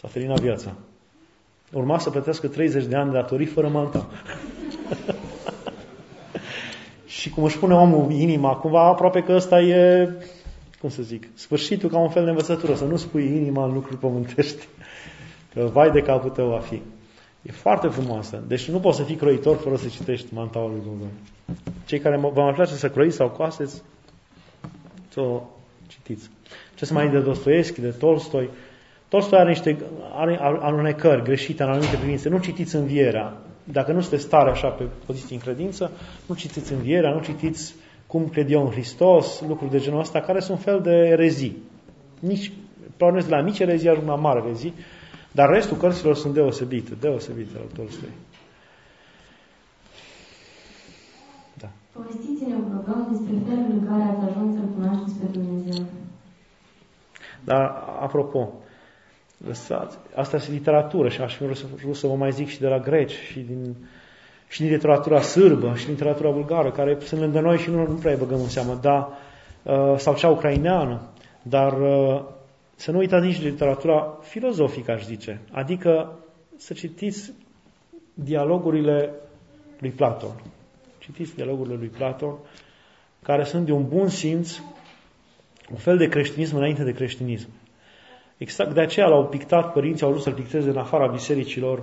S-a 0.00 0.08
felinat 0.08 0.40
viața. 0.40 0.72
Urma 1.72 1.98
să 1.98 2.10
plătească 2.10 2.48
30 2.48 2.84
de 2.84 2.96
ani 2.96 3.10
de 3.10 3.16
datorii 3.16 3.46
fără 3.46 3.68
manta. 3.68 4.06
și 7.06 7.30
cum 7.30 7.44
își 7.44 7.58
pune 7.58 7.74
omul 7.74 8.10
inima, 8.10 8.54
cumva 8.54 8.86
aproape 8.86 9.22
că 9.22 9.32
ăsta 9.32 9.60
e, 9.60 10.08
cum 10.84 10.92
să 10.92 11.02
zic, 11.02 11.28
sfârșitul 11.34 11.88
ca 11.88 11.98
un 11.98 12.08
fel 12.08 12.24
de 12.24 12.30
învățătură, 12.30 12.74
să 12.74 12.84
nu 12.84 12.96
spui 12.96 13.26
inima 13.26 13.64
în 13.64 13.72
lucruri 13.72 13.98
pământești. 13.98 14.68
Că 15.54 15.70
vai 15.72 15.90
de 15.90 16.00
capul 16.00 16.30
tău 16.30 16.48
va 16.48 16.58
fi. 16.58 16.82
E 17.42 17.52
foarte 17.52 17.88
frumoasă. 17.88 18.42
Deci 18.46 18.68
nu 18.68 18.80
poți 18.80 18.96
să 18.96 19.02
fii 19.02 19.14
croitor 19.14 19.56
fără 19.56 19.76
să 19.76 19.88
citești 19.88 20.34
mantaua 20.34 20.68
lui 20.68 20.80
Dumnezeu. 20.84 21.08
Cei 21.84 21.98
care 21.98 22.16
vă 22.16 22.42
mai 22.42 22.52
place 22.52 22.74
să 22.74 22.90
croiți 22.90 23.16
sau 23.16 23.28
coaseți, 23.28 23.82
să 25.08 25.20
o 25.20 25.42
citiți. 25.86 26.30
Ce 26.74 26.84
să 26.84 26.92
mai 26.92 27.10
de 27.10 27.20
Dostoevski, 27.20 27.80
de 27.80 27.90
Tolstoi. 27.90 28.48
Tolstoi 29.08 29.38
are 29.38 29.48
niște 29.48 29.76
are 30.14 30.38
alunecări 30.40 31.22
greșite 31.22 31.62
în 31.62 31.68
anumite 31.68 31.96
privințe. 31.96 32.28
Nu 32.28 32.38
citiți 32.38 32.76
învierea. 32.76 33.36
Dacă 33.64 33.92
nu 33.92 34.00
sunteți 34.00 34.22
stare 34.22 34.50
așa 34.50 34.68
pe 34.68 34.84
poziție 35.06 35.34
în 35.34 35.40
credință, 35.40 35.90
nu 36.26 36.34
citiți 36.34 36.72
învierea, 36.72 37.10
nu 37.10 37.20
citiți 37.20 37.74
cum 38.14 38.28
cred 38.28 38.50
eu 38.50 38.64
în 38.64 38.70
Hristos, 38.70 39.40
lucruri 39.48 39.70
de 39.70 39.78
genul 39.78 40.00
ăsta, 40.00 40.20
care 40.20 40.40
sunt 40.40 40.60
fel 40.60 40.80
de 40.80 40.90
erezii. 40.90 41.62
Nici, 42.18 42.52
probabil 42.96 43.22
de 43.22 43.34
la 43.34 43.40
mici 43.40 43.58
erezii 43.58 43.88
ajung 43.88 44.08
la 44.08 44.14
mare 44.14 44.42
erezii, 44.44 44.74
dar 45.32 45.48
restul 45.48 45.76
cărților 45.76 46.14
sunt 46.14 46.34
deosebite, 46.34 46.94
deosebite 47.00 47.58
al 47.58 47.66
Tolstoi. 47.74 48.08
Da. 51.58 51.68
Povestiți-ne 51.92 52.54
un 52.54 52.62
program 52.62 53.08
despre 53.10 53.36
felul 53.48 53.70
în 53.70 53.86
care 53.88 54.02
ați 54.02 54.30
ajuns 54.30 54.54
să-L 54.54 54.68
cunoașteți 54.74 55.18
pe 55.18 55.26
Dumnezeu. 55.38 55.84
Dar, 57.44 57.60
apropo, 58.00 58.52
lăsați, 59.46 59.98
asta 60.14 60.36
este 60.36 60.50
literatură 60.50 61.08
și 61.08 61.20
aș 61.20 61.36
fi 61.36 61.42
vrut 61.42 61.56
să, 61.56 61.64
vrut 61.82 61.96
să 61.96 62.06
vă 62.06 62.14
mai 62.14 62.32
zic 62.32 62.48
și 62.48 62.60
de 62.60 62.68
la 62.68 62.78
greci 62.78 63.14
și 63.30 63.40
din, 63.40 63.76
și 64.54 64.60
din 64.60 64.70
literatura 64.70 65.20
sârbă 65.20 65.74
și 65.76 65.84
din 65.84 65.92
literatura 65.92 66.30
bulgară, 66.30 66.70
care 66.70 66.98
sunt 67.00 67.20
lângă 67.20 67.40
noi 67.40 67.58
și 67.58 67.70
nu, 67.70 67.86
nu 67.86 67.94
prea 67.94 68.16
băgăm 68.16 68.40
în 68.40 68.48
seamă, 68.48 68.78
dar, 68.82 69.08
uh, 69.62 69.98
sau 69.98 70.14
cea 70.14 70.28
ucraineană, 70.28 71.00
dar 71.42 71.80
uh, 71.80 72.22
să 72.76 72.90
nu 72.90 72.98
uitați 72.98 73.26
nici 73.26 73.42
literatura 73.42 74.18
filozofică, 74.22 74.92
aș 74.92 75.04
zice. 75.04 75.40
Adică 75.52 76.18
să 76.56 76.72
citiți 76.72 77.32
dialogurile 78.14 79.10
lui 79.78 79.90
Platon. 79.90 80.42
Citiți 80.98 81.34
dialogurile 81.34 81.76
lui 81.76 81.88
Platon, 81.88 82.34
care 83.22 83.44
sunt 83.44 83.66
de 83.66 83.72
un 83.72 83.88
bun 83.88 84.08
simț 84.08 84.58
Un 85.70 85.76
fel 85.76 85.96
de 85.96 86.08
creștinism 86.08 86.56
înainte 86.56 86.82
de 86.82 86.92
creștinism. 86.92 87.48
Exact 88.36 88.74
de 88.74 88.80
aceea 88.80 89.06
l-au 89.06 89.26
pictat 89.26 89.72
părinții, 89.72 90.04
au 90.04 90.10
vrut 90.10 90.22
să-l 90.22 90.32
picteze 90.32 90.68
în 90.68 90.76
afara 90.76 91.06
bisericilor 91.06 91.80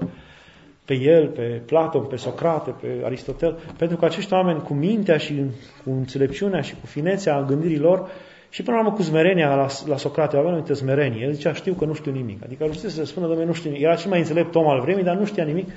pe 0.92 0.98
el, 0.98 1.28
pe 1.28 1.62
Platon, 1.66 2.06
pe 2.06 2.16
Socrate, 2.16 2.76
pe 2.82 3.02
Aristotel, 3.04 3.60
pentru 3.78 3.98
că 3.98 4.06
acești 4.06 4.34
oameni 4.34 4.62
cu 4.62 4.74
mintea 4.74 5.18
și 5.18 5.44
cu 5.84 5.90
înțelepciunea 5.92 6.62
și 6.62 6.74
cu 6.74 6.86
finețea 6.86 7.42
gândirilor 7.42 8.10
și 8.50 8.64
până 8.64 8.76
la 8.76 8.84
urmă 8.84 8.96
cu 8.96 9.02
smerenia 9.02 9.56
la, 9.56 9.68
la 9.86 9.98
Socrate, 9.98 10.38
avea 10.38 10.50
anumită 10.50 10.74
smerenie. 10.74 11.26
El 11.26 11.32
zicea, 11.32 11.54
știu 11.54 11.74
că 11.74 11.86
nu 11.86 11.94
știu 11.94 12.12
nimic. 12.12 12.44
Adică 12.44 12.66
nu 12.66 12.74
știu 12.74 12.90
să 12.90 13.06
spună, 13.06 13.26
domnule, 13.26 13.48
nu 13.48 13.54
știu 13.54 13.70
nimic. 13.70 13.86
Era 13.86 13.96
cel 13.96 14.10
mai 14.10 14.20
înțelept 14.20 14.56
om 14.56 14.68
al 14.68 14.82
vremii, 14.82 15.04
dar 15.04 15.16
nu 15.16 15.26
știa 15.26 15.44
nimic. 15.44 15.70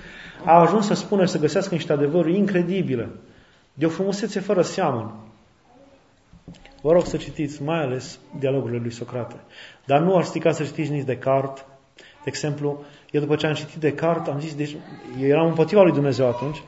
A 0.45 0.61
ajuns 0.61 0.87
să 0.87 0.95
spună, 0.95 1.25
să 1.25 1.39
găsească 1.39 1.75
niște 1.75 1.93
adevăruri 1.93 2.37
incredibile, 2.37 3.09
de 3.75 3.87
o 3.87 3.89
frumusețe 3.89 4.41
fără 4.41 4.63
seamăn. 4.63 5.15
Vă 6.81 6.93
rog 6.93 7.05
să 7.05 7.17
citiți 7.17 7.63
mai 7.63 7.83
ales 7.83 8.19
dialogurile 8.39 8.79
lui 8.79 8.93
Socrate. 8.93 9.37
Dar 9.87 10.01
nu 10.01 10.17
ar 10.17 10.23
strica 10.23 10.53
să 10.53 10.65
citiți 10.65 10.91
nici 10.91 11.05
Descartes. 11.05 11.65
De 12.25 12.31
exemplu, 12.31 12.85
eu 13.11 13.21
după 13.21 13.37
ce 13.37 13.47
am 13.47 13.55
citit 13.55 13.81
Descartes, 13.81 14.33
am 14.33 14.41
zis, 14.41 14.55
deci, 14.55 14.77
eu 15.21 15.29
eram 15.29 15.47
împotriva 15.47 15.83
lui 15.83 15.93
Dumnezeu 15.93 16.27
atunci, 16.27 16.63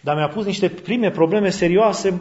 dar 0.00 0.16
mi-a 0.16 0.28
pus 0.28 0.44
niște 0.44 0.68
prime 0.68 1.10
probleme 1.10 1.50
serioase, 1.50 2.20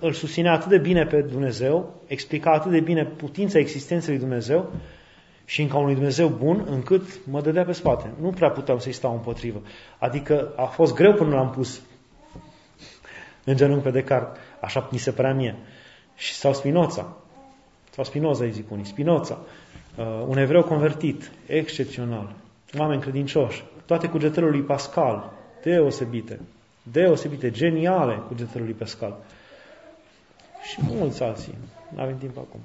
îl 0.00 0.12
susținea 0.12 0.52
atât 0.52 0.68
de 0.68 0.78
bine 0.78 1.04
pe 1.04 1.20
Dumnezeu, 1.20 1.94
explica 2.06 2.50
atât 2.50 2.70
de 2.70 2.80
bine 2.80 3.04
putința 3.04 3.58
existenței 3.58 4.10
lui 4.10 4.22
Dumnezeu 4.22 4.72
și 5.44 5.62
încă 5.62 5.76
unui 5.76 5.94
Dumnezeu 5.94 6.28
bun, 6.28 6.66
încât 6.70 7.26
mă 7.30 7.40
dădea 7.40 7.64
pe 7.64 7.72
spate. 7.72 8.10
Nu 8.20 8.30
prea 8.30 8.50
puteam 8.50 8.78
să-i 8.78 8.92
stau 8.92 9.12
împotrivă. 9.12 9.62
Adică 9.98 10.52
a 10.56 10.64
fost 10.64 10.94
greu 10.94 11.12
până 11.12 11.34
l-am 11.34 11.50
pus 11.50 11.80
în 13.44 13.56
genunchi 13.56 13.82
pe 13.82 13.90
Descartes. 13.90 14.42
Așa 14.60 14.88
mi 14.92 14.98
se 14.98 15.10
părea 15.10 15.34
mie. 15.34 15.56
Și 16.16 16.32
sau 16.32 16.54
Spinoza. 16.54 17.16
Sau 17.90 18.04
Spinoza, 18.04 18.44
îi 18.44 18.50
zic 18.50 18.70
unii. 18.70 18.84
Spinoza. 18.84 19.38
Uh, 19.98 20.24
un 20.26 20.38
evreu 20.38 20.62
convertit. 20.62 21.30
Excepțional. 21.46 22.34
Oameni 22.78 23.00
credincioși. 23.00 23.64
Toate 23.86 24.08
cugetările 24.08 24.50
lui 24.50 24.62
Pascal. 24.62 25.32
Deosebite. 25.62 26.40
Deosebite. 26.82 27.50
Geniale 27.50 28.16
cugetările 28.26 28.64
lui 28.64 28.74
Pascal. 28.74 29.16
Și 30.62 30.80
mulți 30.82 31.22
alții. 31.22 31.54
Nu 31.94 32.02
avem 32.02 32.18
timp 32.18 32.36
acum. 32.36 32.60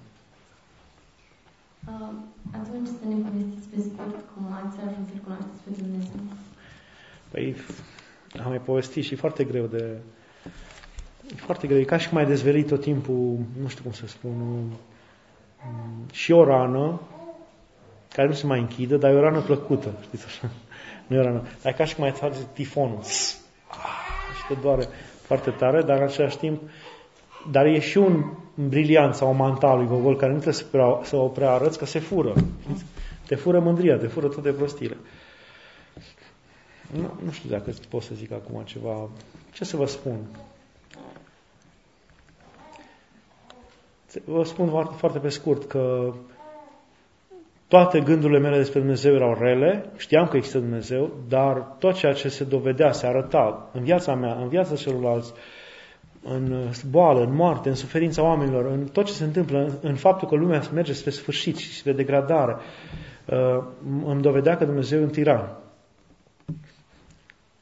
Uh, 1.87 2.09
atunci 2.51 2.87
să 2.87 3.07
ne 3.07 3.15
povestiți 3.15 3.67
pe 3.67 3.81
scurt 3.81 4.15
cum 4.35 4.53
ați 4.53 4.77
ajuns 4.77 5.07
să 5.09 5.17
cunoașteți 5.23 5.63
pe 5.63 5.69
Dumnezeu. 5.81 6.19
Păi 7.31 7.55
am 8.43 8.49
mai 8.49 8.59
povestit 8.59 9.03
și 9.03 9.15
foarte 9.15 9.43
greu 9.43 9.65
de, 9.65 9.97
E 11.31 11.35
foarte 11.35 11.67
greu. 11.67 11.79
E 11.79 11.83
ca 11.83 11.97
și 11.97 12.09
cum 12.09 12.17
ai 12.17 12.25
dezvelit 12.25 12.67
tot 12.67 12.81
timpul, 12.81 13.37
nu 13.61 13.67
știu 13.67 13.83
cum 13.83 13.91
să 13.91 14.07
spun, 14.07 14.65
și 16.11 16.31
o 16.31 16.43
rană 16.43 16.99
care 18.13 18.27
nu 18.27 18.33
se 18.33 18.45
mai 18.45 18.59
închide, 18.59 18.97
dar 18.97 19.11
e 19.11 19.15
o 19.15 19.21
rană 19.21 19.41
plăcută, 19.41 19.93
știți 20.03 20.25
așa? 20.25 20.49
Nu 21.07 21.15
e 21.15 21.19
o 21.19 21.23
rană. 21.23 21.41
Dar 21.61 21.71
e 21.71 21.75
ca 21.75 21.85
și 21.85 21.95
cum 21.95 22.03
ai 22.03 22.11
trage 22.11 22.39
tifonul. 22.53 23.01
Și 24.37 24.47
te 24.47 24.53
doare 24.61 24.87
foarte 25.21 25.49
tare, 25.49 25.81
dar 25.81 25.97
în 25.97 26.03
același 26.03 26.37
timp 26.37 26.61
dar 27.51 27.65
e 27.65 27.79
și 27.79 27.97
un 27.97 28.23
briliant 28.55 29.15
sau 29.15 29.29
un 29.29 29.35
mantal 29.35 29.77
lui 29.77 29.87
Gogol 29.87 30.15
care 30.15 30.31
nu 30.31 30.39
trebuie 30.39 30.61
să, 30.61 30.65
prea, 30.71 30.99
să 31.03 31.15
o 31.15 31.27
prea 31.27 31.51
arăți, 31.51 31.77
că 31.77 31.85
se 31.85 31.99
fură. 31.99 32.33
Te 33.27 33.35
fură 33.35 33.59
mândria, 33.59 33.97
te 33.97 34.07
fură 34.07 34.27
toate 34.27 34.51
prostile. 34.51 34.97
Nu, 36.91 37.11
nu 37.25 37.31
știu 37.31 37.49
dacă 37.49 37.73
pot 37.89 38.01
să 38.01 38.15
zic 38.15 38.31
acum 38.31 38.61
ceva. 38.63 39.09
Ce 39.51 39.63
să 39.65 39.77
vă 39.77 39.85
spun? 39.85 40.17
Vă 44.25 44.43
spun 44.43 44.69
foarte, 44.69 44.93
foarte 44.97 45.19
pe 45.19 45.29
scurt 45.29 45.67
că 45.67 46.13
toate 47.73 47.99
gândurile 47.99 48.39
mele 48.39 48.57
despre 48.57 48.79
Dumnezeu 48.79 49.13
erau 49.13 49.37
rele, 49.39 49.85
știam 49.97 50.27
că 50.27 50.37
există 50.37 50.59
Dumnezeu, 50.59 51.13
dar 51.27 51.75
tot 51.79 51.93
ceea 51.93 52.13
ce 52.13 52.29
se 52.29 52.43
dovedea, 52.43 52.91
se 52.91 53.07
arăta 53.07 53.69
în 53.73 53.83
viața 53.83 54.15
mea, 54.15 54.33
în 54.33 54.47
viața 54.47 54.75
celorlalți, 54.75 55.33
în 56.23 56.69
boală, 56.89 57.23
în 57.23 57.35
moarte, 57.35 57.69
în 57.69 57.75
suferința 57.75 58.23
oamenilor, 58.23 58.65
în 58.65 58.87
tot 58.87 59.05
ce 59.05 59.11
se 59.11 59.23
întâmplă, 59.23 59.59
în, 59.59 59.71
în 59.81 59.95
faptul 59.95 60.27
că 60.27 60.35
lumea 60.35 60.61
merge 60.73 60.93
spre 60.93 61.09
sfârșit 61.11 61.57
și 61.57 61.73
spre 61.73 61.91
degradare, 61.91 62.55
uh, 63.25 63.63
îmi 64.05 64.21
dovedea 64.21 64.57
că 64.57 64.65
Dumnezeu 64.65 64.99
e 64.99 65.03
un 65.03 65.09
tiran. 65.09 65.57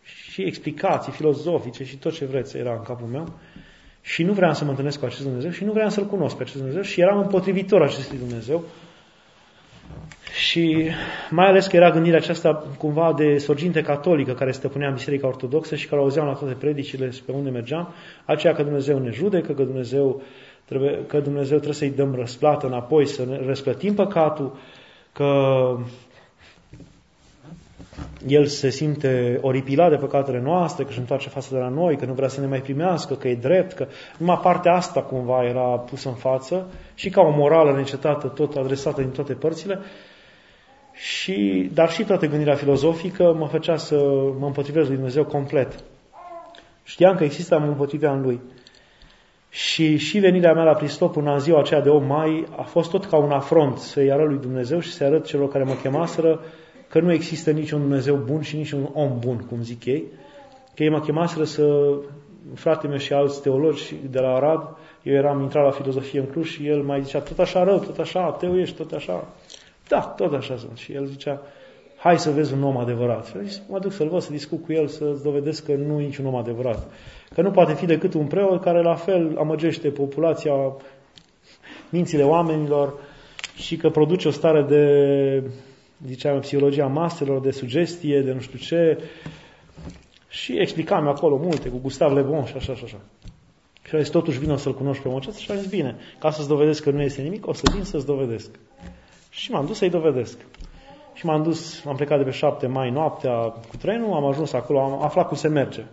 Și 0.03 0.41
explicații 0.41 1.11
filozofice 1.11 1.83
și 1.83 1.97
tot 1.97 2.13
ce 2.13 2.25
vreți 2.25 2.57
era 2.57 2.73
în 2.73 2.81
capul 2.81 3.07
meu. 3.07 3.33
Și 4.01 4.23
nu 4.23 4.33
vreau 4.33 4.53
să 4.53 4.63
mă 4.63 4.69
întâlnesc 4.69 4.99
cu 4.99 5.05
acest 5.05 5.23
Dumnezeu 5.23 5.51
și 5.51 5.63
nu 5.63 5.71
vreau 5.71 5.89
să-L 5.89 6.05
cunosc 6.05 6.35
pe 6.35 6.41
acest 6.41 6.57
Dumnezeu 6.57 6.81
și 6.81 7.01
eram 7.01 7.19
împotrivitor 7.19 7.81
acestui 7.81 8.17
Dumnezeu. 8.17 8.63
Și 10.33 10.89
mai 11.29 11.45
ales 11.47 11.67
că 11.67 11.75
era 11.75 11.91
gândirea 11.91 12.19
aceasta 12.19 12.63
cumva 12.77 13.13
de 13.13 13.37
sorginte 13.37 13.81
catolică 13.81 14.33
care 14.33 14.51
stăpânea 14.51 14.87
în 14.87 14.93
Biserica 14.93 15.27
Ortodoxă 15.27 15.75
și 15.75 15.87
care 15.87 16.01
auzeam 16.01 16.25
la 16.25 16.33
toate 16.33 16.53
predicile 16.53 17.11
pe 17.25 17.31
unde 17.31 17.49
mergeam, 17.49 17.93
aceea 18.25 18.53
că 18.53 18.63
Dumnezeu 18.63 18.99
ne 18.99 19.09
judecă, 19.09 19.53
că 19.53 19.63
Dumnezeu 19.63 20.21
trebuie, 20.65 21.05
că 21.07 21.19
Dumnezeu 21.19 21.55
trebuie 21.57 21.73
să-i 21.73 21.95
dăm 21.95 22.15
răsplată 22.15 22.67
înapoi, 22.67 23.07
să 23.07 23.25
ne 23.25 23.45
răsplătim 23.45 23.93
păcatul, 23.93 24.57
că 25.11 25.31
el 28.27 28.45
se 28.45 28.69
simte 28.69 29.39
oripilat 29.41 29.89
de 29.89 29.95
păcatele 29.95 30.41
noastre, 30.41 30.83
că 30.83 30.89
își 30.89 30.99
întoarce 30.99 31.29
față 31.29 31.53
de 31.53 31.59
la 31.59 31.69
noi, 31.69 31.97
că 31.97 32.05
nu 32.05 32.13
vrea 32.13 32.27
să 32.27 32.41
ne 32.41 32.47
mai 32.47 32.61
primească, 32.61 33.13
că 33.13 33.27
e 33.27 33.35
drept, 33.35 33.73
că 33.73 33.87
numai 34.17 34.39
partea 34.43 34.73
asta 34.73 35.01
cumva 35.01 35.43
era 35.43 35.61
pusă 35.61 36.09
în 36.09 36.15
față 36.15 36.67
și 36.95 37.09
ca 37.09 37.21
o 37.21 37.29
morală 37.29 37.71
necetată, 37.75 38.27
tot 38.27 38.55
adresată 38.55 39.01
din 39.01 39.11
toate 39.11 39.33
părțile, 39.33 39.79
și, 41.01 41.69
dar 41.73 41.91
și 41.91 42.03
toată 42.03 42.25
gândirea 42.25 42.55
filozofică 42.55 43.33
mă 43.37 43.47
făcea 43.47 43.77
să 43.77 43.95
mă 44.39 44.45
împotrivesc 44.45 44.87
lui 44.87 44.95
Dumnezeu 44.95 45.25
complet. 45.25 45.83
Știam 46.83 47.15
că 47.15 47.23
există, 47.23 47.59
mă 47.59 47.65
împotriveam 47.65 48.21
lui. 48.21 48.39
Și 49.49 49.97
și 49.97 50.19
venirea 50.19 50.53
mea 50.53 50.63
la 50.63 50.73
Pristop 50.73 51.15
în 51.15 51.39
ziua 51.39 51.59
aceea 51.59 51.81
de 51.81 51.89
8 51.89 52.07
mai 52.07 52.47
a 52.55 52.61
fost 52.61 52.89
tot 52.89 53.05
ca 53.05 53.17
un 53.17 53.31
afront 53.31 53.77
să-i 53.77 54.11
arăt 54.11 54.27
lui 54.27 54.37
Dumnezeu 54.37 54.79
și 54.79 54.91
să 54.91 55.03
arăt 55.03 55.25
celor 55.25 55.49
care 55.49 55.63
mă 55.63 55.73
chemaseră 55.73 56.39
că 56.87 56.99
nu 56.99 57.11
există 57.11 57.51
niciun 57.51 57.79
Dumnezeu 57.79 58.15
bun 58.15 58.41
și 58.41 58.55
niciun 58.55 58.89
om 58.93 59.19
bun, 59.19 59.45
cum 59.49 59.61
zic 59.61 59.85
ei, 59.85 60.03
că 60.75 60.83
ei 60.83 60.89
mă 60.89 60.99
chemaseră 60.99 61.43
să, 61.43 61.95
frate 62.53 62.87
meu 62.87 62.97
și 62.97 63.13
alți 63.13 63.41
teologi 63.41 63.95
de 64.09 64.19
la 64.19 64.33
Arad, 64.35 64.77
eu 65.03 65.13
eram 65.13 65.41
intrat 65.41 65.63
la 65.63 65.71
filozofie 65.71 66.19
în 66.19 66.25
Cluj 66.25 66.49
și 66.49 66.67
el 66.67 66.81
mai 66.81 67.03
zicea, 67.03 67.19
tot 67.19 67.39
așa 67.39 67.63
rău, 67.63 67.79
tot 67.79 67.97
așa, 67.97 68.19
ateu 68.23 68.59
ești, 68.59 68.75
tot 68.75 68.91
așa. 68.91 69.27
Da, 69.91 69.99
tot 69.99 70.33
așa 70.33 70.57
sunt. 70.57 70.77
Și 70.77 70.93
el 70.93 71.05
zicea, 71.05 71.41
hai 71.97 72.19
să 72.19 72.31
vezi 72.31 72.53
un 72.53 72.63
om 72.63 72.77
adevărat. 72.77 73.25
Și 73.25 73.33
zis, 73.43 73.61
mă 73.69 73.79
duc 73.79 73.91
să-l 73.91 74.07
văd, 74.07 74.21
să 74.21 74.31
discut 74.31 74.63
cu 74.63 74.73
el, 74.73 74.87
să-ți 74.87 75.23
dovedesc 75.23 75.65
că 75.65 75.75
nu 75.75 75.99
e 75.99 76.03
niciun 76.03 76.25
om 76.25 76.35
adevărat. 76.35 76.91
Că 77.33 77.41
nu 77.41 77.51
poate 77.51 77.73
fi 77.73 77.85
decât 77.85 78.13
un 78.13 78.27
preot 78.27 78.61
care 78.61 78.81
la 78.81 78.95
fel 78.95 79.35
amăgește 79.37 79.89
populația, 79.89 80.53
mințile 81.89 82.23
oamenilor 82.23 82.93
și 83.55 83.77
că 83.77 83.89
produce 83.89 84.27
o 84.27 84.31
stare 84.31 84.61
de 84.61 84.85
ziceam, 86.05 86.39
psihologia 86.39 86.85
maselor, 86.85 87.41
de 87.41 87.51
sugestie, 87.51 88.21
de 88.21 88.31
nu 88.31 88.39
știu 88.39 88.59
ce. 88.59 88.97
Și 90.27 90.59
explicam 90.59 91.07
acolo 91.07 91.37
multe, 91.37 91.69
cu 91.69 91.77
Gustav 91.77 92.13
Le 92.13 92.21
Bon 92.21 92.45
și 92.45 92.55
așa 92.55 92.75
și 92.75 92.83
așa. 92.83 92.99
Și 93.87 93.95
a 93.95 93.99
zis, 93.99 94.09
totuși 94.09 94.39
vin 94.39 94.57
să-l 94.57 94.73
cunoști 94.73 95.01
pe 95.01 95.07
omul 95.07 95.19
acesta 95.19 95.39
și 95.39 95.51
a 95.51 95.55
zis, 95.55 95.69
bine, 95.69 95.95
ca 96.19 96.31
să-ți 96.31 96.47
dovedesc 96.47 96.83
că 96.83 96.91
nu 96.91 97.01
este 97.01 97.21
nimic, 97.21 97.47
o 97.47 97.53
să 97.53 97.63
vin 97.73 97.83
să-ți 97.83 98.05
dovedesc. 98.05 98.49
Și 99.33 99.51
m-am 99.51 99.65
dus 99.65 99.77
să-i 99.77 99.89
dovedesc. 99.89 100.37
Și 101.13 101.25
m-am 101.25 101.43
dus, 101.43 101.85
am 101.85 101.95
plecat 101.95 102.17
de 102.17 102.23
pe 102.23 102.31
7 102.31 102.67
mai 102.67 102.89
noaptea 102.89 103.33
cu 103.39 103.75
trenul, 103.81 104.13
am 104.13 104.25
ajuns 104.25 104.53
acolo, 104.53 104.79
am 104.79 105.03
aflat 105.03 105.27
cum 105.27 105.37
se 105.37 105.47
merge. 105.47 105.83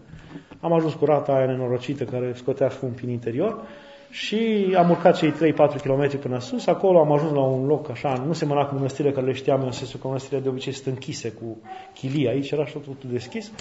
Am 0.60 0.72
ajuns 0.72 0.94
cu 0.94 1.04
rata 1.04 1.32
aia 1.32 1.46
nenorocită 1.46 2.04
care 2.04 2.32
scotea 2.34 2.68
fum 2.68 2.90
prin 2.90 3.08
interior 3.08 3.66
și 4.10 4.74
am 4.76 4.90
urcat 4.90 5.16
cei 5.16 5.32
3-4 5.32 5.34
km 5.82 6.18
până 6.18 6.40
sus, 6.40 6.66
acolo 6.66 6.98
am 6.98 7.12
ajuns 7.12 7.32
la 7.32 7.40
un 7.40 7.66
loc 7.66 7.90
așa, 7.90 8.22
nu 8.26 8.32
semăna 8.32 8.64
cu 8.64 8.74
mănăstirile 8.74 9.14
care 9.14 9.26
le 9.26 9.32
știam 9.32 9.60
eu, 9.60 9.66
în 9.66 9.72
sensul 9.72 10.00
că 10.00 10.06
mănăstirile 10.06 10.40
de 10.40 10.48
obicei 10.48 10.72
sunt 10.72 10.86
închise 10.86 11.30
cu 11.30 11.56
chilii, 11.94 12.28
aici 12.28 12.50
era 12.50 12.66
și 12.66 12.72
totul 12.72 12.96
deschis. 13.10 13.52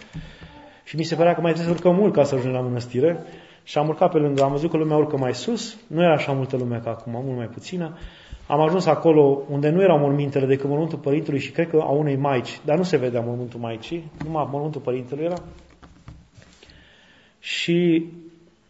Și 0.84 0.96
mi 0.96 1.04
se 1.04 1.16
părea 1.16 1.34
că 1.36 1.42
mai 1.42 1.54
trebuie 1.54 1.76
să 1.76 1.80
urcăm 1.82 2.02
mult 2.02 2.14
ca 2.14 2.24
să 2.24 2.36
ajungem 2.36 2.60
la 2.60 2.68
mănăstire. 2.68 3.24
Și 3.64 3.78
am 3.78 3.88
urcat 3.88 4.12
pe 4.12 4.18
lângă, 4.18 4.44
am 4.44 4.52
văzut 4.52 4.70
că 4.70 4.78
lumea 4.78 4.98
urcă 4.98 5.18
mai 5.18 5.34
sus, 5.34 5.78
nu 5.88 6.02
era 6.02 6.14
așa 6.14 6.32
multă 6.32 6.58
lume 6.58 6.82
ca 6.84 6.90
acum, 6.90 7.12
mult 7.12 7.38
mai 7.38 7.48
puțină. 7.48 7.98
Am 8.48 8.62
ajuns 8.62 8.86
acolo 8.86 9.42
unde 9.50 9.70
nu 9.70 9.82
erau 9.82 10.00
mormintele 10.00 10.46
decât 10.46 10.70
mormântul 10.70 10.98
părintelui 10.98 11.40
și 11.40 11.52
cred 11.52 11.70
că 11.70 11.78
a 11.82 11.90
unei 11.90 12.16
maici, 12.16 12.60
dar 12.66 12.78
nu 12.78 12.84
se 12.84 12.98
vedea 12.98 13.22
mormântul 13.22 13.60
maicii, 13.60 14.12
numai 14.24 14.48
mormântul 14.52 14.82
părintelui 14.82 15.26
era. 15.26 15.38
Și 17.40 18.06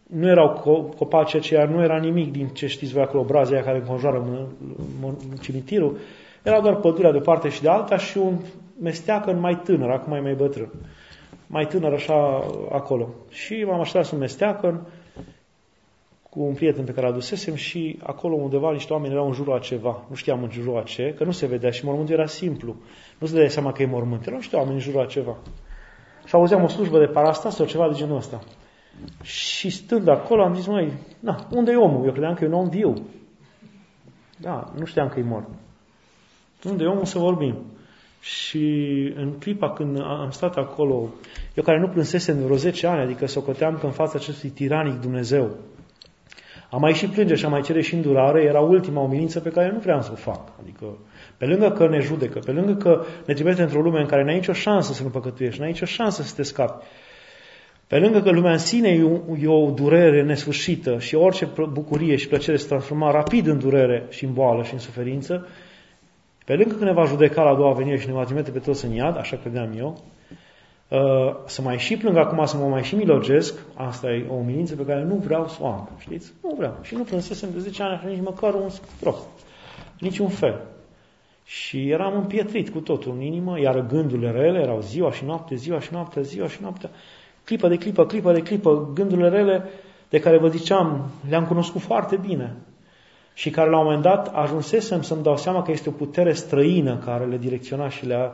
nu 0.06 0.28
erau 0.28 0.52
copaci 0.96 1.34
aceia, 1.34 1.64
nu 1.64 1.82
era 1.82 1.98
nimic 1.98 2.32
din 2.32 2.46
ce 2.46 2.66
știți 2.66 2.92
voi 2.92 3.02
acolo, 3.02 3.24
brazia 3.24 3.62
care 3.62 3.78
înconjoară 3.78 4.48
cimitirul. 5.40 5.98
Era 6.42 6.60
doar 6.60 6.76
pădurea 6.76 7.12
de 7.12 7.18
parte 7.18 7.48
și 7.48 7.62
de 7.62 7.68
alta 7.68 7.96
și 7.96 8.18
un 8.18 8.38
mesteacăn 8.80 9.40
mai 9.40 9.60
tânăr, 9.64 9.90
acum 9.90 10.10
mai 10.10 10.20
mai 10.20 10.34
bătrân. 10.34 10.70
Mai 11.46 11.66
tânăr 11.66 11.92
așa 11.92 12.44
acolo. 12.70 13.08
Și 13.30 13.64
m-am 13.66 13.80
așteptat 13.80 14.08
să 14.08 14.14
un 14.14 14.20
mesteacăn 14.20 14.86
cu 16.30 16.40
un 16.40 16.54
prieten 16.54 16.84
pe 16.84 16.92
care 16.92 17.06
l 17.06 17.10
adusesem 17.10 17.54
și 17.54 17.98
acolo 18.02 18.34
undeva 18.34 18.72
niște 18.72 18.92
oameni 18.92 19.12
erau 19.12 19.26
în 19.26 19.32
jurul 19.32 19.54
a 19.54 19.58
ceva. 19.58 20.04
Nu 20.08 20.14
știam 20.14 20.42
în 20.42 20.50
jurul 20.50 20.78
a 20.78 20.82
ce, 20.82 21.14
că 21.16 21.24
nu 21.24 21.30
se 21.30 21.46
vedea 21.46 21.70
și 21.70 21.84
mormântul 21.84 22.14
era 22.14 22.26
simplu. 22.26 22.76
Nu 23.18 23.26
se 23.26 23.32
dădea 23.32 23.48
seama 23.48 23.72
că 23.72 23.82
e 23.82 23.86
mormânt. 23.86 24.26
Erau 24.26 24.36
niște 24.36 24.56
oameni 24.56 24.74
în 24.74 24.80
jurul 24.80 25.00
a 25.00 25.06
ceva. 25.06 25.36
Și 26.26 26.34
auzeam 26.34 26.62
o 26.62 26.68
slujbă 26.68 26.98
de 26.98 27.06
parastas 27.06 27.54
sau 27.54 27.66
ceva 27.66 27.88
de 27.88 27.94
genul 27.94 28.16
ăsta. 28.16 28.40
Și 29.22 29.70
stând 29.70 30.08
acolo 30.08 30.42
am 30.42 30.54
zis, 30.54 30.66
măi, 30.66 30.92
na, 31.20 31.46
unde 31.50 31.70
e 31.70 31.76
omul? 31.76 32.04
Eu 32.04 32.12
credeam 32.12 32.34
că 32.34 32.44
e 32.44 32.46
un 32.46 32.52
om 32.52 32.68
viu. 32.68 32.94
Da, 34.40 34.72
nu 34.78 34.84
știam 34.84 35.08
că 35.08 35.18
e 35.18 35.22
mort. 35.22 35.48
Unde 36.64 36.84
e 36.84 36.86
omul 36.86 37.04
să 37.04 37.18
vorbim? 37.18 37.56
Și 38.20 38.66
în 39.16 39.32
clipa 39.38 39.72
când 39.72 40.00
am 40.00 40.30
stat 40.30 40.56
acolo, 40.56 41.08
eu 41.54 41.62
care 41.62 41.78
nu 41.78 41.88
plânsesem 41.88 42.42
vreo 42.42 42.56
10 42.56 42.86
ani, 42.86 43.02
adică 43.02 43.26
socoteam 43.26 43.76
că 43.78 43.86
în 43.86 43.92
fața 43.92 44.12
acestui 44.16 44.48
tiranic 44.48 45.00
Dumnezeu, 45.00 45.56
am 46.70 46.80
mai 46.80 46.92
și 46.92 47.06
plânge 47.06 47.34
și 47.34 47.44
am 47.44 47.50
mai 47.50 47.60
cere 47.60 47.80
și 47.80 47.94
îndurare, 47.94 48.42
era 48.42 48.60
ultima 48.60 49.00
umilință 49.00 49.40
pe 49.40 49.50
care 49.50 49.70
nu 49.72 49.78
vreau 49.78 50.02
să 50.02 50.10
o 50.12 50.16
fac. 50.16 50.40
Adică, 50.62 50.98
pe 51.36 51.46
lângă 51.46 51.70
că 51.70 51.88
ne 51.88 51.98
judecă, 51.98 52.38
pe 52.38 52.50
lângă 52.50 52.74
că 52.74 53.04
ne 53.26 53.34
trimite 53.34 53.62
într-o 53.62 53.80
lume 53.80 54.00
în 54.00 54.06
care 54.06 54.24
n-ai 54.24 54.34
nicio 54.34 54.52
șansă 54.52 54.92
să 54.92 55.02
nu 55.02 55.08
păcătuiești, 55.08 55.60
n-ai 55.60 55.70
nicio 55.70 55.84
șansă 55.84 56.22
să 56.22 56.34
te 56.34 56.42
scapi, 56.42 56.84
pe 57.86 57.98
lângă 57.98 58.20
că 58.20 58.30
lumea 58.30 58.52
în 58.52 58.58
sine 58.58 58.88
e 58.88 59.02
o, 59.02 59.36
e 59.36 59.46
o 59.46 59.70
durere 59.70 60.22
nesfârșită 60.22 60.98
și 60.98 61.14
orice 61.14 61.48
bucurie 61.72 62.16
și 62.16 62.28
plăcere 62.28 62.56
se 62.56 62.66
transforma 62.66 63.10
rapid 63.10 63.46
în 63.46 63.58
durere 63.58 64.06
și 64.08 64.24
în 64.24 64.32
boală 64.32 64.62
și 64.62 64.72
în 64.72 64.78
suferință, 64.78 65.48
pe 66.44 66.54
lângă 66.54 66.74
că 66.74 66.84
ne 66.84 66.92
va 66.92 67.04
judeca 67.04 67.42
la 67.42 67.50
a 67.50 67.54
doua 67.54 67.72
venire 67.72 67.98
și 67.98 68.06
ne 68.06 68.12
va 68.12 68.24
trimite 68.24 68.50
pe 68.50 68.58
toți 68.58 68.84
în 68.84 68.92
iad, 68.92 69.16
așa 69.16 69.36
credeam 69.36 69.74
eu, 69.78 70.04
uh, 70.88 70.98
să 71.46 71.62
mai 71.62 71.78
și 71.78 71.96
plâng 71.96 72.16
acum, 72.16 72.44
să 72.44 72.56
mă 72.56 72.66
mai 72.66 72.82
și 72.82 72.94
milogesc, 72.94 73.58
asta 73.74 74.10
e 74.10 74.26
o 74.30 74.34
umilință 74.34 74.74
pe 74.76 74.84
care 74.84 75.04
nu 75.04 75.14
vreau 75.14 75.48
să 75.48 75.56
o 75.60 75.66
am, 75.66 75.88
știți? 75.98 76.32
Nu 76.42 76.54
vreau. 76.56 76.76
Și 76.82 76.94
nu 76.94 77.02
plânsesem 77.02 77.48
de 77.52 77.58
10 77.58 77.82
ani 77.82 77.94
așa 77.94 78.08
nici 78.08 78.22
măcar 78.22 78.54
un 78.54 78.68
strop. 78.68 79.18
Niciun 79.98 80.28
fel. 80.28 80.60
Și 81.44 81.90
eram 81.90 82.16
împietrit 82.16 82.68
cu 82.70 82.78
totul 82.78 83.12
în 83.12 83.20
inimă, 83.20 83.60
iar 83.60 83.86
gândurile 83.86 84.30
rele 84.30 84.58
erau 84.58 84.80
ziua 84.80 85.12
și 85.12 85.24
noapte, 85.24 85.54
ziua 85.54 85.80
și 85.80 85.88
noapte, 85.92 86.22
ziua 86.22 86.48
și 86.48 86.58
noapte 86.60 86.90
clipă 87.48 87.68
de 87.68 87.76
clipă, 87.76 88.06
clipă 88.06 88.32
de 88.32 88.42
clipă, 88.42 88.90
gândurile 88.94 89.28
rele 89.28 89.68
de 90.08 90.20
care 90.20 90.38
vă 90.38 90.48
ziceam, 90.48 91.10
le-am 91.28 91.46
cunoscut 91.46 91.80
foarte 91.80 92.16
bine 92.16 92.56
și 93.34 93.50
care 93.50 93.70
la 93.70 93.78
un 93.78 93.84
moment 93.84 94.02
dat 94.02 94.34
ajunsesem 94.34 95.02
să-mi 95.02 95.22
dau 95.22 95.36
seama 95.36 95.62
că 95.62 95.70
este 95.70 95.88
o 95.88 95.92
putere 95.92 96.32
străină 96.32 96.96
care 96.96 97.24
le 97.24 97.36
direcționa 97.36 97.88
și, 97.88 98.06
le 98.06 98.30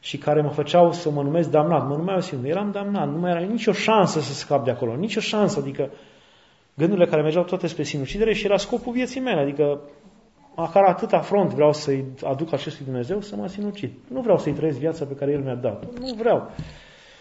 și 0.00 0.18
care 0.18 0.40
mă 0.40 0.48
făceau 0.48 0.92
să 0.92 1.10
mă 1.10 1.22
numesc 1.22 1.50
damnat. 1.50 1.88
Mă 1.88 1.96
numeau 1.96 2.20
singur, 2.20 2.48
eram 2.48 2.70
damnat, 2.70 3.08
nu 3.12 3.18
mai 3.18 3.30
era 3.30 3.40
nicio 3.40 3.72
șansă 3.72 4.20
să 4.20 4.32
scap 4.32 4.64
de 4.64 4.70
acolo, 4.70 4.94
nicio 4.94 5.20
șansă, 5.20 5.58
adică 5.58 5.90
gândurile 6.74 7.06
care 7.06 7.22
mergeau 7.22 7.44
toate 7.44 7.66
spre 7.66 7.82
sinucidere 7.82 8.34
și 8.34 8.44
era 8.44 8.56
scopul 8.56 8.92
vieții 8.92 9.20
mele, 9.20 9.40
adică 9.40 9.80
măcar 10.54 10.84
atâta 10.84 11.18
front 11.18 11.52
vreau 11.52 11.72
să-i 11.72 12.04
aduc 12.24 12.52
acestui 12.52 12.84
Dumnezeu 12.84 13.20
să 13.20 13.36
mă 13.36 13.48
sinucid. 13.48 13.90
Nu 14.08 14.20
vreau 14.20 14.38
să-i 14.38 14.52
trăiesc 14.52 14.78
viața 14.78 15.04
pe 15.04 15.14
care 15.14 15.30
El 15.30 15.40
mi-a 15.40 15.54
dat. 15.54 15.84
Nu 16.00 16.14
vreau. 16.14 16.50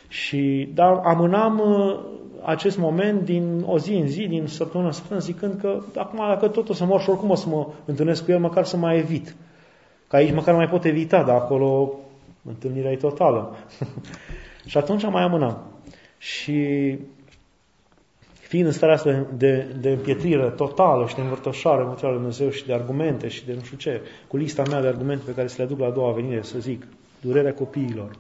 Și, 0.08 0.70
dar 0.74 1.02
amânam 1.04 1.60
uh, 1.60 1.99
acest 2.44 2.78
moment 2.78 3.22
din 3.22 3.64
o 3.66 3.78
zi 3.78 3.94
în 3.94 4.08
zi, 4.08 4.28
din 4.28 4.48
săptămână 4.48 4.90
în 4.90 4.94
săptămână, 4.94 5.26
zicând 5.26 5.60
că 5.60 5.80
acum 5.95 6.20
dacă 6.28 6.48
tot 6.48 6.70
o 6.70 6.74
să 6.74 6.86
mor 6.86 7.02
și 7.02 7.10
oricum 7.10 7.30
o 7.30 7.36
să 7.36 7.49
mă 7.49 7.68
întâlnesc 7.86 8.26
cu 8.26 8.32
el, 8.32 8.40
măcar 8.40 8.64
să 8.64 8.78
mai 8.78 8.98
evit. 8.98 9.36
Că 10.08 10.16
aici 10.16 10.34
măcar 10.34 10.56
mai 10.56 10.68
pot 10.68 10.86
evita, 10.86 11.24
dar 11.24 11.36
acolo 11.36 11.99
întâlnirea 12.48 12.91
e 12.91 12.95
totală. 12.95 13.56
și 14.65 14.78
atunci 14.78 15.03
mai 15.03 15.24
amânam. 15.24 15.72
Și 16.18 16.98
fiind 18.48 18.65
în 18.65 18.72
starea 18.72 18.95
asta 18.95 19.28
de, 19.38 19.76
de 19.80 19.90
împietrire 19.90 20.49
totală 20.49 21.07
și 21.07 21.15
de 21.15 21.22
învârtoșare 21.22 21.82
emoțională 21.82 22.18
de 22.18 22.24
Dumnezeu 22.24 22.49
și 22.49 22.65
de 22.65 22.74
argumente 22.74 23.28
și 23.28 23.45
de 23.45 23.53
nu 23.53 23.61
știu 23.61 23.78
ce, 23.78 24.02
cu 24.28 24.38
lista 24.38 24.64
mea 24.69 24.82
de 24.82 24.88
argumente 24.88 25.24
pe 25.26 25.34
care 25.34 25.48
să 25.48 25.56
le 25.57 25.64
aduc 25.64 25.80
la 25.80 25.86
a 25.86 25.90
doua 25.90 26.11
venire, 26.11 26.41
să 26.41 26.60
zic, 26.60 26.88
durerea 27.22 27.53
copiilor, 27.53 28.11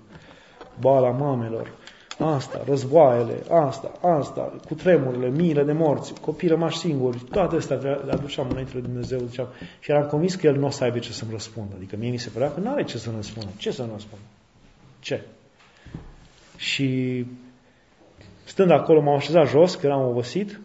boala 0.79 1.09
mamelor, 1.09 1.71
asta, 2.17 2.63
războaiele, 2.65 3.43
asta, 3.49 3.91
asta, 4.01 4.53
cu 4.67 4.73
tremurile, 4.73 5.29
miile 5.29 5.63
de 5.63 5.71
morți, 5.71 6.13
copii 6.21 6.47
rămași 6.47 6.77
singuri, 6.77 7.17
toate 7.17 7.55
astea 7.55 7.75
le 7.75 8.11
aduceam 8.11 8.49
înainte 8.49 8.71
de 8.73 8.79
Dumnezeu, 8.79 9.19
ziceam, 9.19 9.47
și 9.79 9.91
eram 9.91 10.07
convins 10.07 10.35
că 10.35 10.47
El 10.47 10.57
nu 10.57 10.65
o 10.65 10.69
să 10.69 10.83
aibă 10.83 10.99
ce 10.99 11.11
să-mi 11.11 11.31
răspundă. 11.31 11.73
Adică 11.75 11.95
mie 11.95 12.09
mi 12.09 12.17
se 12.17 12.29
părea 12.29 12.51
că 12.51 12.59
nu 12.59 12.71
are 12.71 12.83
ce 12.83 12.97
să-mi 12.97 13.15
răspundă. 13.15 13.49
Ce 13.57 13.71
să-mi 13.71 13.89
răspundă? 13.93 14.23
Ce? 14.99 15.23
Și 16.57 17.25
stând 18.43 18.71
acolo, 18.71 19.01
m-am 19.01 19.15
așezat 19.15 19.47
jos, 19.47 19.75
că 19.75 19.85
eram 19.85 20.07
obosit, 20.07 20.59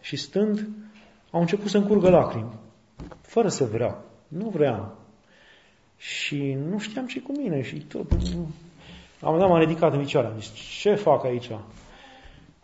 și 0.00 0.16
stând, 0.16 0.68
au 1.30 1.40
început 1.40 1.70
să-mi 1.70 1.86
curgă 1.86 2.10
lacrimi, 2.10 2.52
fără 3.20 3.48
să 3.48 3.64
vreau. 3.64 4.02
Nu 4.28 4.48
vreau. 4.48 4.96
Și 5.96 6.56
nu 6.70 6.78
știam 6.78 7.06
ce 7.06 7.20
cu 7.20 7.32
mine 7.32 7.62
și 7.62 7.76
tot, 7.76 8.12
am 9.20 9.38
dat, 9.38 9.48
m-am 9.48 9.58
ridicat 9.58 9.92
în 9.92 9.98
picioare, 9.98 10.26
am 10.26 10.40
zis, 10.40 10.52
ce 10.80 10.94
fac 10.94 11.24
aici? 11.24 11.50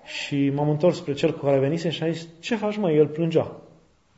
Și 0.05 0.51
m-am 0.51 0.68
întors 0.68 0.97
spre 0.97 1.12
cel 1.12 1.32
cu 1.32 1.44
care 1.44 1.59
venise 1.59 1.90
și 1.90 2.02
a 2.02 2.10
zis, 2.10 2.28
ce 2.40 2.56
faci 2.56 2.77
mă? 2.77 2.90
El 2.90 3.06
plângea. 3.06 3.56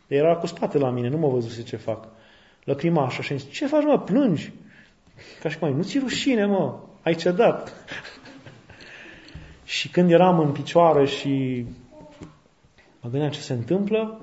Era 0.06 0.36
cu 0.36 0.46
spate 0.46 0.78
la 0.78 0.90
mine, 0.90 1.08
nu 1.08 1.18
mă 1.18 1.28
văzuse 1.28 1.62
ce 1.62 1.76
fac. 1.76 2.08
Lăcrima 2.64 3.04
așa 3.04 3.22
și 3.22 3.32
a 3.32 3.36
zis, 3.36 3.50
ce 3.50 3.66
faci 3.66 3.84
mă? 3.84 3.98
Plângi. 3.98 4.52
Ca 5.40 5.48
și 5.48 5.58
cum, 5.58 5.76
nu 5.76 5.82
ți 5.82 5.98
rușine 5.98 6.46
mă, 6.46 6.78
ai 7.02 7.14
cedat. 7.14 7.74
și 9.64 9.88
când 9.88 10.10
eram 10.10 10.38
în 10.38 10.52
picioare 10.52 11.06
și 11.06 11.64
mă 13.00 13.10
gândeam 13.10 13.30
ce 13.30 13.40
se 13.40 13.52
întâmplă, 13.52 14.20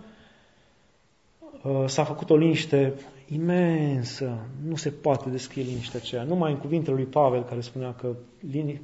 uh, 1.62 1.84
s-a 1.86 2.04
făcut 2.04 2.30
o 2.30 2.36
liniște 2.36 2.94
imensă, 3.32 4.38
nu 4.68 4.76
se 4.76 4.90
poate 4.90 5.30
descrie 5.30 5.64
liniștea 5.64 6.00
aceea. 6.04 6.24
Numai 6.24 6.52
în 6.52 6.58
cuvintele 6.58 6.96
lui 6.96 7.06
Pavel 7.06 7.44
care 7.44 7.62
spunea 7.62 7.94
că 7.94 8.16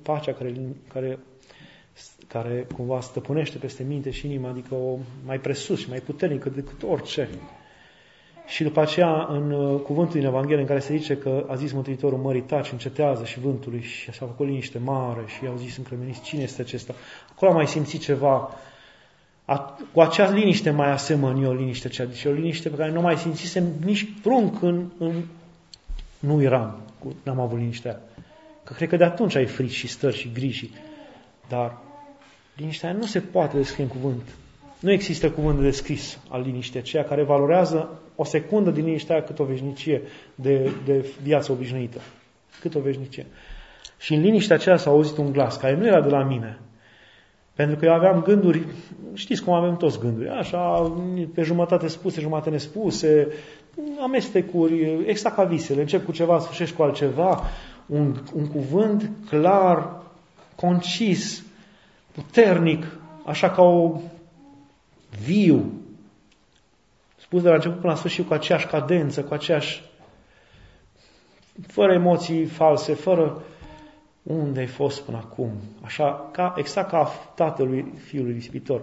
pacea 0.02 0.34
care, 0.34 0.54
care, 0.88 1.20
care 2.28 2.68
cumva 2.76 3.02
stăpânește 3.02 3.58
peste 3.58 3.84
minte 3.84 4.10
și 4.10 4.26
inima, 4.26 4.50
adică 4.50 4.76
o 4.76 4.98
mai 5.26 5.40
presus 5.40 5.80
și 5.80 5.90
mai 5.90 6.00
puternică 6.00 6.50
decât 6.50 6.84
orice. 6.84 7.30
Și 8.48 8.64
după 8.64 8.80
aceea, 8.82 9.28
în 9.30 9.52
uh, 9.52 9.82
cuvântul 9.82 10.20
din 10.20 10.28
Evanghelie 10.28 10.62
în 10.62 10.68
care 10.68 10.80
se 10.80 10.98
zice 10.98 11.18
că 11.18 11.46
a 11.48 11.56
zis 11.56 11.72
Mântuitorul 11.72 12.20
mării 12.20 12.42
taci, 12.42 12.72
încetează 12.72 13.24
și 13.24 13.40
vântului 13.40 13.82
și 13.82 14.12
s-a 14.12 14.26
făcut 14.26 14.46
liniște 14.46 14.78
mare 14.78 15.22
și 15.28 15.48
au 15.48 15.56
zis 15.58 15.78
încremeniți, 15.78 16.22
cine 16.22 16.42
este 16.42 16.62
acesta? 16.62 16.94
Acolo 17.32 17.52
am 17.52 17.58
mai 17.58 17.68
simțit 17.68 18.02
ceva 18.02 18.50
a, 19.46 19.78
cu 19.92 20.02
acea 20.02 20.30
liniște 20.30 20.70
mai 20.70 20.92
asemăn 20.92 21.44
eu 21.44 21.54
liniște 21.54 21.88
cea, 21.88 22.06
deci 22.06 22.26
o 22.26 22.32
liniște 22.32 22.70
pe 22.70 22.76
care 22.76 22.92
nu 22.92 23.02
mai 23.02 23.18
simțisem 23.18 23.64
nici 23.86 24.08
prunc 24.22 24.62
în, 24.62 24.86
în 24.98 25.24
nu 26.20 26.42
eram, 26.42 26.80
n-am 27.24 27.40
avut 27.40 27.58
liniștea 27.58 28.02
Că 28.66 28.74
cred 28.74 28.90
că 28.90 28.96
de 28.96 29.04
atunci 29.04 29.36
ai 29.36 29.46
frici 29.46 29.72
și 29.72 29.88
stări 29.88 30.18
și 30.18 30.32
griji. 30.34 30.70
Dar 31.50 31.78
liniștea 32.56 32.92
nu 32.92 33.06
se 33.06 33.20
poate 33.20 33.58
descrie 33.58 33.84
în 33.84 33.90
cuvânt. 33.90 34.22
Nu 34.80 34.92
există 34.92 35.32
cuvânt 35.32 35.58
de 35.58 35.64
descris 35.64 36.20
al 36.30 36.42
liniștii 36.42 36.80
aceea 36.80 37.04
care 37.04 37.24
valorează 37.24 38.00
o 38.16 38.24
secundă 38.24 38.70
din 38.70 38.86
liniștea 38.86 39.24
cât 39.24 39.40
o 39.40 39.44
veșnicie 39.44 40.02
de, 40.36 40.72
de 40.86 41.06
viață 41.24 41.52
obișnuită. 41.52 42.02
Cât 42.60 42.76
o 42.76 42.80
veșnicie. 42.80 43.26
Și 43.98 44.14
în 44.14 44.22
liniștea 44.22 44.56
aceea 44.56 44.78
s-a 44.78 44.90
auzit 44.90 45.18
un 45.18 45.32
glas 45.32 45.58
care 45.58 45.76
nu 45.76 45.86
era 45.86 46.02
de 46.02 46.10
la 46.10 46.24
mine, 46.24 46.60
pentru 47.56 47.76
că 47.76 47.86
eu 47.86 47.94
aveam 47.94 48.22
gânduri, 48.22 48.66
știți 49.14 49.44
cum 49.44 49.54
avem 49.54 49.78
toți 49.78 50.00
gânduri, 50.00 50.30
așa, 50.30 50.92
pe 51.34 51.42
jumătate 51.42 51.88
spuse, 51.88 52.22
jumătate 52.22 52.50
nespuse, 52.50 53.28
amestecuri, 54.02 55.04
exact 55.06 55.36
ca 55.36 55.44
visele. 55.44 55.82
Încep 55.82 56.06
cu 56.06 56.12
ceva, 56.12 56.40
sfârșești 56.40 56.76
cu 56.76 56.84
altceva, 56.84 57.44
un, 57.86 58.16
un 58.34 58.48
cuvânt 58.48 59.10
clar, 59.30 60.02
concis, 60.56 61.44
puternic, 62.12 62.86
așa 63.26 63.50
ca 63.50 63.62
o 63.62 64.00
viu, 65.26 65.72
spus 67.18 67.42
de 67.42 67.48
la 67.48 67.56
început 67.56 67.80
până 67.80 67.92
la 67.92 67.98
sfârșit 67.98 68.28
cu 68.28 68.34
aceeași 68.34 68.68
cadență, 68.68 69.24
cu 69.24 69.34
aceeași, 69.34 69.84
fără 71.68 71.94
emoții 71.94 72.46
false, 72.46 72.94
fără 72.94 73.44
unde 74.26 74.60
ai 74.60 74.66
fost 74.66 75.02
până 75.02 75.18
acum? 75.18 75.52
Așa, 75.82 76.30
ca, 76.32 76.54
exact 76.58 76.90
ca 76.90 77.12
tatălui 77.36 77.94
fiului 78.06 78.34
risipitor. 78.34 78.82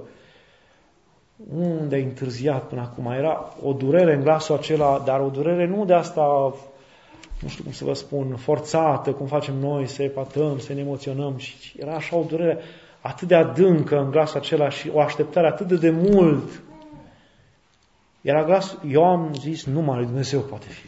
Unde 1.54 1.94
ai 1.94 2.02
întârziat 2.02 2.68
până 2.68 2.80
acum? 2.80 3.12
Era 3.12 3.54
o 3.62 3.72
durere 3.72 4.14
în 4.14 4.22
glasul 4.22 4.54
acela, 4.54 5.02
dar 5.04 5.20
o 5.20 5.28
durere 5.28 5.66
nu 5.66 5.84
de 5.84 5.94
asta, 5.94 6.54
nu 7.40 7.48
știu 7.48 7.62
cum 7.62 7.72
să 7.72 7.84
vă 7.84 7.92
spun, 7.92 8.36
forțată, 8.36 9.12
cum 9.12 9.26
facem 9.26 9.54
noi, 9.54 9.86
să 9.86 10.02
epatăm, 10.02 10.58
să 10.58 10.72
ne 10.72 10.80
emoționăm. 10.80 11.36
Și 11.36 11.80
era 11.80 11.94
așa 11.94 12.16
o 12.16 12.24
durere 12.28 12.58
atât 13.00 13.28
de 13.28 13.34
adâncă 13.34 13.98
în 13.98 14.10
glasul 14.10 14.38
acela 14.38 14.68
și 14.68 14.90
o 14.92 15.00
așteptare 15.00 15.46
atât 15.46 15.66
de, 15.66 15.76
de 15.76 15.90
mult. 15.90 16.62
Era 18.20 18.44
glas, 18.44 18.78
eu 18.88 19.04
am 19.04 19.34
zis, 19.34 19.64
numai 19.64 19.96
lui 19.96 20.06
Dumnezeu 20.06 20.40
poate 20.40 20.66
fi. 20.66 20.84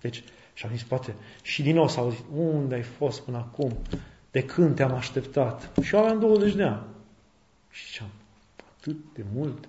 Deci, 0.00 0.24
și 0.54 0.66
am 0.66 0.72
zis, 0.72 0.82
poate, 0.82 1.14
și 1.42 1.62
din 1.62 1.74
nou 1.74 1.88
s-au 1.88 2.10
zis, 2.10 2.20
unde 2.36 2.74
ai 2.74 2.82
fost 2.82 3.20
până 3.22 3.36
acum? 3.36 3.78
De 4.30 4.42
când 4.42 4.74
te-am 4.74 4.94
așteptat? 4.94 5.70
Și 5.82 5.94
eu 5.94 6.00
aveam 6.00 6.18
20 6.18 6.54
de 6.54 6.62
ani. 6.62 6.82
Și 7.70 7.86
ziceam, 7.86 8.08
atât 8.78 8.96
de 9.14 9.24
mult? 9.34 9.68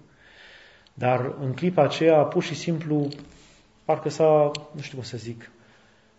Dar 0.94 1.34
în 1.40 1.54
clipa 1.54 1.84
aceea, 1.84 2.24
pur 2.24 2.44
și 2.44 2.56
simplu, 2.56 3.08
parcă 3.86 4.10
s-a, 4.10 4.52
nu 4.72 4.82
știu 4.82 4.98
cum 4.98 5.06
să 5.06 5.18
zic, 5.18 5.52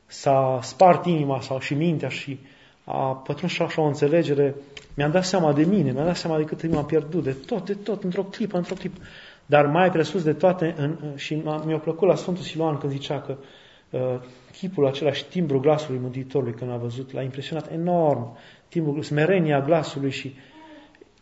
s-a 0.07 0.59
spart 0.63 1.07
inima 1.07 1.41
sau 1.41 1.61
și 1.61 1.75
mintea 1.75 2.09
și 2.09 2.39
a 2.85 3.13
pătruns 3.13 3.53
și 3.53 3.63
așa 3.63 3.83
o 3.83 3.87
înțelegere. 3.87 4.55
Mi-am 4.95 5.11
dat 5.11 5.25
seama 5.25 5.53
de 5.53 5.65
mine, 5.65 5.93
mi-am 5.93 6.07
dat 6.07 6.17
seama 6.17 6.37
de 6.37 6.45
cât 6.45 6.73
m-am 6.73 6.87
pierdut, 6.87 7.23
de 7.23 7.33
tot, 7.33 7.65
de 7.65 7.75
tot, 7.75 8.03
într-o 8.03 8.23
clipă, 8.23 8.57
într-o 8.57 8.75
clipă. 8.75 9.01
Dar 9.47 9.67
mai 9.67 9.91
presus 9.91 10.23
de 10.23 10.33
toate, 10.33 10.75
în, 10.77 11.17
și 11.17 11.35
mi-a 11.65 11.79
plăcut 11.79 12.09
la 12.09 12.15
Sfântul 12.15 12.45
Siloan 12.45 12.79
când 12.79 12.93
zicea 12.93 13.21
că 13.21 13.37
uh, 13.39 13.47
chipul 14.53 14.87
acela 14.87 15.13
și 15.13 15.25
timbru 15.25 15.61
glasului 15.61 16.01
Mântuitorului 16.01 16.55
când 16.55 16.71
l-a 16.71 16.77
văzut, 16.77 17.13
l-a 17.13 17.23
impresionat 17.23 17.73
enorm. 17.73 18.37
Timbru, 18.69 19.03
smerenia 19.03 19.61
glasului 19.61 20.11
și 20.11 20.35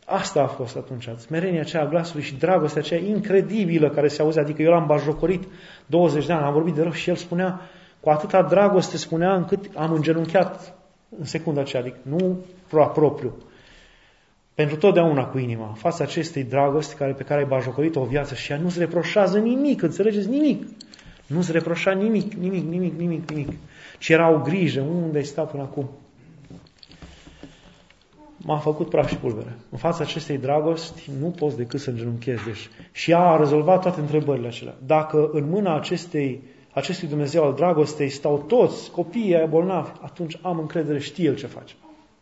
asta 0.07 0.43
a 0.43 0.47
fost 0.47 0.77
atunci. 0.77 1.09
Smerenia 1.17 1.61
aceea 1.61 1.87
glasului 1.87 2.25
și 2.25 2.35
dragostea 2.35 2.81
aceea 2.81 3.01
incredibilă 3.01 3.91
care 3.91 4.09
se 4.09 4.23
auze. 4.23 4.41
Adică 4.41 4.63
eu 4.63 4.71
l-am 4.71 4.87
bajocorit 4.87 5.45
20 5.87 6.27
de 6.27 6.33
ani, 6.33 6.45
am 6.45 6.53
vorbit 6.53 6.75
de 6.75 6.83
rău 6.83 6.93
și 6.93 7.09
el 7.09 7.17
spunea, 7.17 7.61
cu 8.01 8.11
atâta 8.11 8.43
dragoste 8.43 8.97
spunea 8.97 9.35
încât 9.35 9.71
am 9.75 9.93
îngenunchiat 9.93 10.75
în 11.19 11.25
secunda 11.25 11.61
aceea, 11.61 11.83
adică 11.83 11.99
nu 12.03 12.45
propriu, 12.93 13.35
pentru 14.55 14.77
totdeauna 14.77 15.25
cu 15.25 15.39
inima, 15.39 15.67
în 15.69 15.75
fața 15.75 16.05
acestei 16.05 16.45
dragosti 16.45 16.95
care, 16.95 17.13
pe 17.13 17.23
care 17.23 17.41
ai 17.41 17.47
bajocorit 17.47 17.97
o 17.97 18.05
viață 18.05 18.35
și 18.35 18.53
ea 18.53 18.59
nu-ți 18.59 18.79
reproșează 18.79 19.39
nimic, 19.39 19.83
înțelegeți? 19.83 20.29
Nimic. 20.29 20.67
Nu-ți 21.33 21.53
reproșa 21.53 21.91
nimic, 21.91 22.33
nimic, 22.33 22.65
nimic, 22.65 22.99
nimic, 22.99 23.31
nimic. 23.31 23.59
Ci 23.99 24.09
era 24.09 24.31
o 24.31 24.39
grijă, 24.39 24.81
unde 24.81 25.19
ai 25.19 25.25
stat 25.25 25.51
până 25.51 25.63
acum? 25.63 25.91
M-a 28.37 28.59
făcut 28.59 28.89
praf 28.89 29.09
și 29.09 29.17
pulbere. 29.17 29.57
În 29.71 29.79
fața 29.79 30.03
acestei 30.03 30.39
dragosti 30.39 31.11
nu 31.21 31.27
poți 31.27 31.57
decât 31.57 31.81
să 31.81 31.91
îngenunchezi. 31.91 32.45
Deci, 32.45 32.71
și 32.93 33.11
ea 33.11 33.21
a 33.21 33.37
rezolvat 33.37 33.83
toate 33.83 34.01
întrebările 34.01 34.47
acelea. 34.47 34.75
Dacă 34.87 35.31
în 35.33 35.49
mâna 35.49 35.77
acestei, 35.77 36.43
acestui 36.73 37.09
Dumnezeu 37.09 37.45
al 37.45 37.55
dragostei 37.55 38.09
stau 38.09 38.39
toți 38.39 38.91
copiii 38.91 39.35
aia 39.35 39.47
bolnavi, 39.47 39.91
atunci 40.01 40.39
am 40.43 40.59
încredere, 40.59 40.99
știe 40.99 41.25
El 41.25 41.37
ce 41.37 41.47
face. 41.47 41.75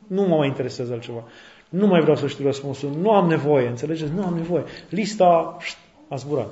Nu 0.07 0.23
mă 0.23 0.37
mai 0.37 0.47
interesează 0.47 0.93
altceva. 0.93 1.25
Nu 1.69 1.87
mai 1.87 2.01
vreau 2.01 2.17
să 2.17 2.27
știu 2.27 2.45
răspunsul. 2.45 2.91
Nu 3.01 3.11
am 3.11 3.29
nevoie, 3.29 3.69
înțelegeți? 3.69 4.13
Nu 4.13 4.25
am 4.25 4.35
nevoie. 4.35 4.65
Lista 4.89 5.57
a 6.09 6.17
zburat. 6.17 6.49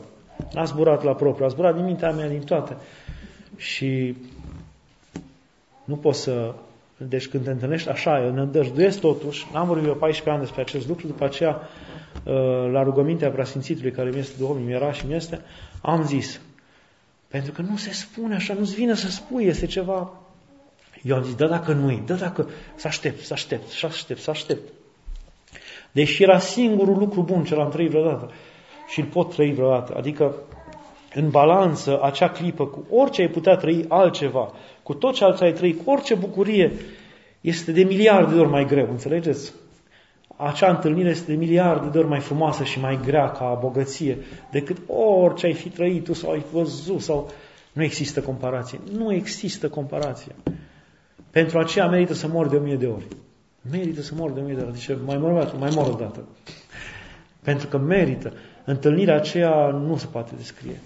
N-a 0.52 0.64
zburat 0.64 1.02
la 1.02 1.14
propriu, 1.14 1.44
a 1.44 1.48
zburat 1.48 1.74
din 1.74 1.84
mintea 1.84 2.10
mea, 2.10 2.28
din 2.28 2.42
toate. 2.42 2.76
Și 3.56 4.16
nu 5.84 5.96
poți 5.96 6.20
să... 6.20 6.54
Deci 6.96 7.28
când 7.28 7.44
te 7.44 7.50
întâlnești 7.50 7.88
așa, 7.88 8.24
eu 8.24 8.32
ne 8.32 8.40
îndăjduiesc 8.40 9.00
totuși, 9.00 9.46
n-am 9.52 9.66
vorbit 9.66 9.86
eu 9.86 9.94
14 9.94 10.30
ani 10.30 10.40
despre 10.40 10.60
acest 10.60 10.88
lucru, 10.88 11.06
după 11.06 11.24
aceea, 11.24 11.60
uh, 12.24 12.70
la 12.72 12.82
rugămintea 12.82 13.30
preasfințitului, 13.30 13.90
care 13.90 14.10
mi 14.10 14.18
este 14.18 14.34
Duhul, 14.38 14.56
mi 14.56 14.72
era 14.72 14.92
și 14.92 15.06
mi 15.06 15.14
este, 15.14 15.40
am 15.82 16.06
zis, 16.06 16.40
pentru 17.28 17.52
că 17.52 17.62
nu 17.62 17.76
se 17.76 17.92
spune 17.92 18.34
așa, 18.34 18.54
nu-ți 18.54 18.74
vine 18.74 18.94
să 18.94 19.10
spui, 19.10 19.44
este 19.44 19.66
ceva... 19.66 20.10
Eu 21.02 21.16
am 21.16 21.22
zis, 21.22 21.34
da 21.34 21.46
dacă 21.46 21.72
nu-i, 21.72 22.02
da 22.06 22.14
dacă 22.14 22.48
să 22.74 22.86
aștept, 22.86 23.24
să 23.24 23.32
aștept, 23.32 23.68
să 23.68 23.86
aștept, 23.86 24.20
să 24.20 24.30
aștept. 24.30 24.72
Deși 25.92 26.22
era 26.22 26.38
singurul 26.38 26.98
lucru 26.98 27.22
bun 27.22 27.44
ce 27.44 27.54
l-am 27.54 27.70
trăit 27.70 27.90
vreodată 27.90 28.32
și 28.88 29.00
îl 29.00 29.06
pot 29.06 29.34
trăi 29.34 29.52
vreodată. 29.52 29.94
Adică 29.96 30.34
în 31.14 31.30
balanță 31.30 32.02
acea 32.02 32.30
clipă 32.30 32.66
cu 32.66 32.84
orice 32.90 33.20
ai 33.20 33.28
putea 33.28 33.56
trăi 33.56 33.84
altceva, 33.88 34.52
cu 34.82 34.94
tot 34.94 35.14
ce 35.14 35.24
altceva 35.24 35.50
ai 35.50 35.56
trăi, 35.56 35.74
cu 35.74 35.90
orice 35.90 36.14
bucurie, 36.14 36.72
este 37.40 37.72
de 37.72 37.82
miliarde 37.82 38.34
de 38.34 38.40
ori 38.40 38.50
mai 38.50 38.66
greu, 38.66 38.88
înțelegeți? 38.90 39.52
Acea 40.36 40.70
întâlnire 40.70 41.08
este 41.08 41.30
de 41.30 41.38
miliarde 41.38 41.88
de 41.88 41.98
ori 41.98 42.08
mai 42.08 42.20
frumoasă 42.20 42.64
și 42.64 42.80
mai 42.80 42.98
grea 43.04 43.30
ca 43.30 43.58
bogăție 43.60 44.18
decât 44.50 44.76
orice 44.86 45.46
ai 45.46 45.54
fi 45.54 45.68
trăit 45.68 46.04
tu 46.04 46.12
sau 46.12 46.30
ai 46.30 46.44
văzut 46.52 47.00
sau... 47.00 47.30
Nu 47.72 47.84
există 47.84 48.20
comparație. 48.20 48.80
Nu 48.92 49.12
există 49.12 49.68
comparație. 49.68 50.34
Pentru 51.30 51.58
aceea 51.58 51.86
merită 51.86 52.14
să 52.14 52.28
mor 52.28 52.48
de 52.48 52.56
o 52.56 52.60
mie 52.60 52.76
de 52.76 52.86
ori. 52.86 53.06
Merită 53.70 54.02
să 54.02 54.12
mor 54.16 54.30
de 54.30 54.40
o 54.40 54.42
mie 54.42 54.54
de 54.54 54.60
ori. 54.60 54.72
Deci 54.72 54.90
mai 55.04 55.16
mor, 55.16 55.54
mai 55.58 55.70
mor 55.74 55.86
o 55.86 55.96
dată. 55.96 56.24
Pentru 57.42 57.66
că 57.66 57.78
merită. 57.78 58.32
Întâlnirea 58.68 59.14
aceea 59.14 59.66
nu 59.66 59.96
se 59.96 60.06
poate 60.06 60.32
descrie. 60.36 60.80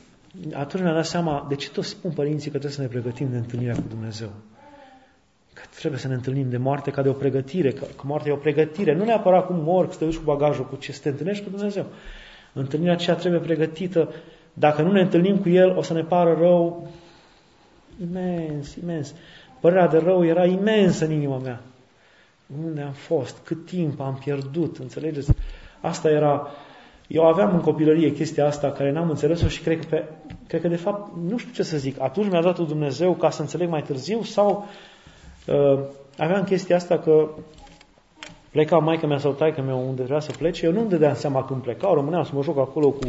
Atunci 0.52 0.82
mi-am 0.82 0.94
dat 0.94 1.04
seama 1.04 1.46
de 1.48 1.54
ce 1.54 1.70
toți 1.70 1.88
spun 1.88 2.10
părinții 2.10 2.50
că 2.50 2.58
trebuie 2.58 2.76
să 2.76 2.80
ne 2.80 2.86
pregătim 2.86 3.30
de 3.30 3.36
întâlnirea 3.36 3.74
cu 3.74 3.84
Dumnezeu. 3.88 4.28
Că 5.52 5.62
trebuie 5.78 6.00
să 6.00 6.08
ne 6.08 6.14
întâlnim 6.14 6.50
de 6.50 6.56
moarte 6.56 6.90
ca 6.90 7.02
de 7.02 7.08
o 7.08 7.12
pregătire, 7.12 7.70
că, 7.70 7.84
că 7.84 8.02
moartea 8.02 8.30
e 8.30 8.34
o 8.34 8.38
pregătire. 8.38 8.94
Nu 8.94 9.04
neapărat 9.04 9.46
cum 9.46 9.56
mor, 9.56 9.88
că 9.88 9.94
te 9.94 10.04
duci 10.04 10.16
cu 10.16 10.22
bagajul, 10.24 10.66
cu 10.66 10.76
ce 10.76 10.92
să 10.92 11.00
te 11.02 11.08
întâlnești 11.08 11.44
cu 11.44 11.50
Dumnezeu. 11.50 11.86
Întâlnirea 12.52 12.94
aceea 12.94 13.16
trebuie 13.16 13.40
pregătită. 13.40 14.12
Dacă 14.52 14.82
nu 14.82 14.92
ne 14.92 15.00
întâlnim 15.00 15.38
cu 15.38 15.48
El, 15.48 15.76
o 15.76 15.82
să 15.82 15.92
ne 15.92 16.02
pară 16.02 16.36
rău 16.38 16.90
imens, 18.00 18.74
imens. 18.74 19.14
Părerea 19.60 19.88
de 19.88 19.98
rău 19.98 20.24
era 20.24 20.44
imensă 20.44 21.04
în 21.04 21.10
inima 21.10 21.38
mea. 21.38 21.60
Unde 22.64 22.80
am 22.80 22.92
fost? 22.92 23.36
Cât 23.44 23.66
timp 23.66 24.00
am 24.00 24.20
pierdut? 24.24 24.76
Înțelegeți? 24.78 25.32
Asta 25.80 26.10
era 26.10 26.50
eu 27.06 27.26
aveam 27.26 27.54
în 27.54 27.60
copilărie 27.60 28.12
chestia 28.12 28.46
asta 28.46 28.70
care 28.70 28.92
n-am 28.92 29.10
înțeles-o 29.10 29.48
și 29.48 29.60
cred 29.62 29.78
că, 29.78 29.86
pe, 29.88 30.04
cred 30.46 30.60
că 30.60 30.68
de 30.68 30.76
fapt, 30.76 31.10
nu 31.28 31.38
știu 31.38 31.52
ce 31.52 31.62
să 31.62 31.76
zic, 31.76 32.00
atunci 32.00 32.30
mi-a 32.30 32.42
dat 32.42 32.58
Dumnezeu 32.58 33.14
ca 33.14 33.30
să 33.30 33.40
înțeleg 33.40 33.68
mai 33.68 33.82
târziu 33.82 34.22
sau 34.22 34.68
uh, 35.46 35.80
aveam 36.18 36.44
chestia 36.44 36.76
asta 36.76 36.98
că 36.98 37.28
pleca 38.50 38.78
maica 38.78 39.06
mea 39.06 39.18
sau 39.18 39.32
taică 39.32 39.62
mea 39.62 39.74
unde 39.74 40.02
vrea 40.02 40.20
să 40.20 40.32
plece, 40.38 40.66
eu 40.66 40.72
nu 40.72 40.80
îmi 40.80 40.88
dădeam 40.88 41.14
seama 41.14 41.44
când 41.44 41.62
plecau, 41.62 41.94
rămâneam 41.94 42.24
să 42.24 42.30
mă 42.34 42.42
joc 42.42 42.58
acolo 42.58 42.90
cu 42.90 43.08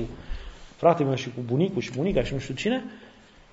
fratele 0.76 1.08
meu 1.08 1.18
și 1.18 1.30
cu 1.30 1.42
bunicul 1.46 1.82
și 1.82 1.92
bunica 1.92 2.24
și 2.24 2.34
nu 2.34 2.40
știu 2.40 2.54
cine. 2.54 2.84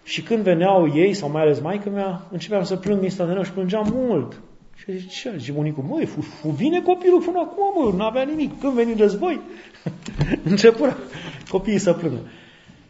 Și 0.04 0.22
când 0.22 0.42
veneau 0.42 0.94
ei 0.94 1.14
sau 1.14 1.30
mai 1.30 1.42
ales 1.42 1.60
maica 1.60 1.90
mea, 1.90 2.22
începeam 2.30 2.64
să 2.64 2.76
plâng 2.76 3.02
instantaneu 3.02 3.42
și 3.42 3.52
plângeam 3.52 3.90
mult. 3.92 4.40
Și 4.80 4.98
zice, 4.98 5.08
ce? 5.08 5.36
Zice 5.36 5.52
bunicul, 5.52 5.82
măi, 5.82 6.06
fu, 6.06 6.20
fu 6.20 6.48
vine 6.48 6.82
copilul 6.82 7.22
până 7.22 7.38
acum, 7.38 7.84
mă, 7.84 7.96
nu 7.96 8.04
avea 8.04 8.22
nimic. 8.22 8.60
Când 8.60 8.72
veni 8.72 8.94
război? 8.94 9.40
Început 10.50 10.96
copiii 11.48 11.78
să 11.78 11.92
plângă. 11.92 12.20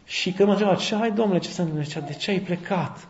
Și 0.05 0.31
când 0.31 0.47
mă 0.47 0.53
întreba, 0.53 0.75
ce 0.75 0.95
ai, 0.95 1.11
domnule, 1.11 1.39
ce 1.39 1.49
se 1.49 1.61
întâmplă? 1.61 2.03
De 2.07 2.13
ce 2.13 2.31
ai 2.31 2.39
plecat? 2.39 3.07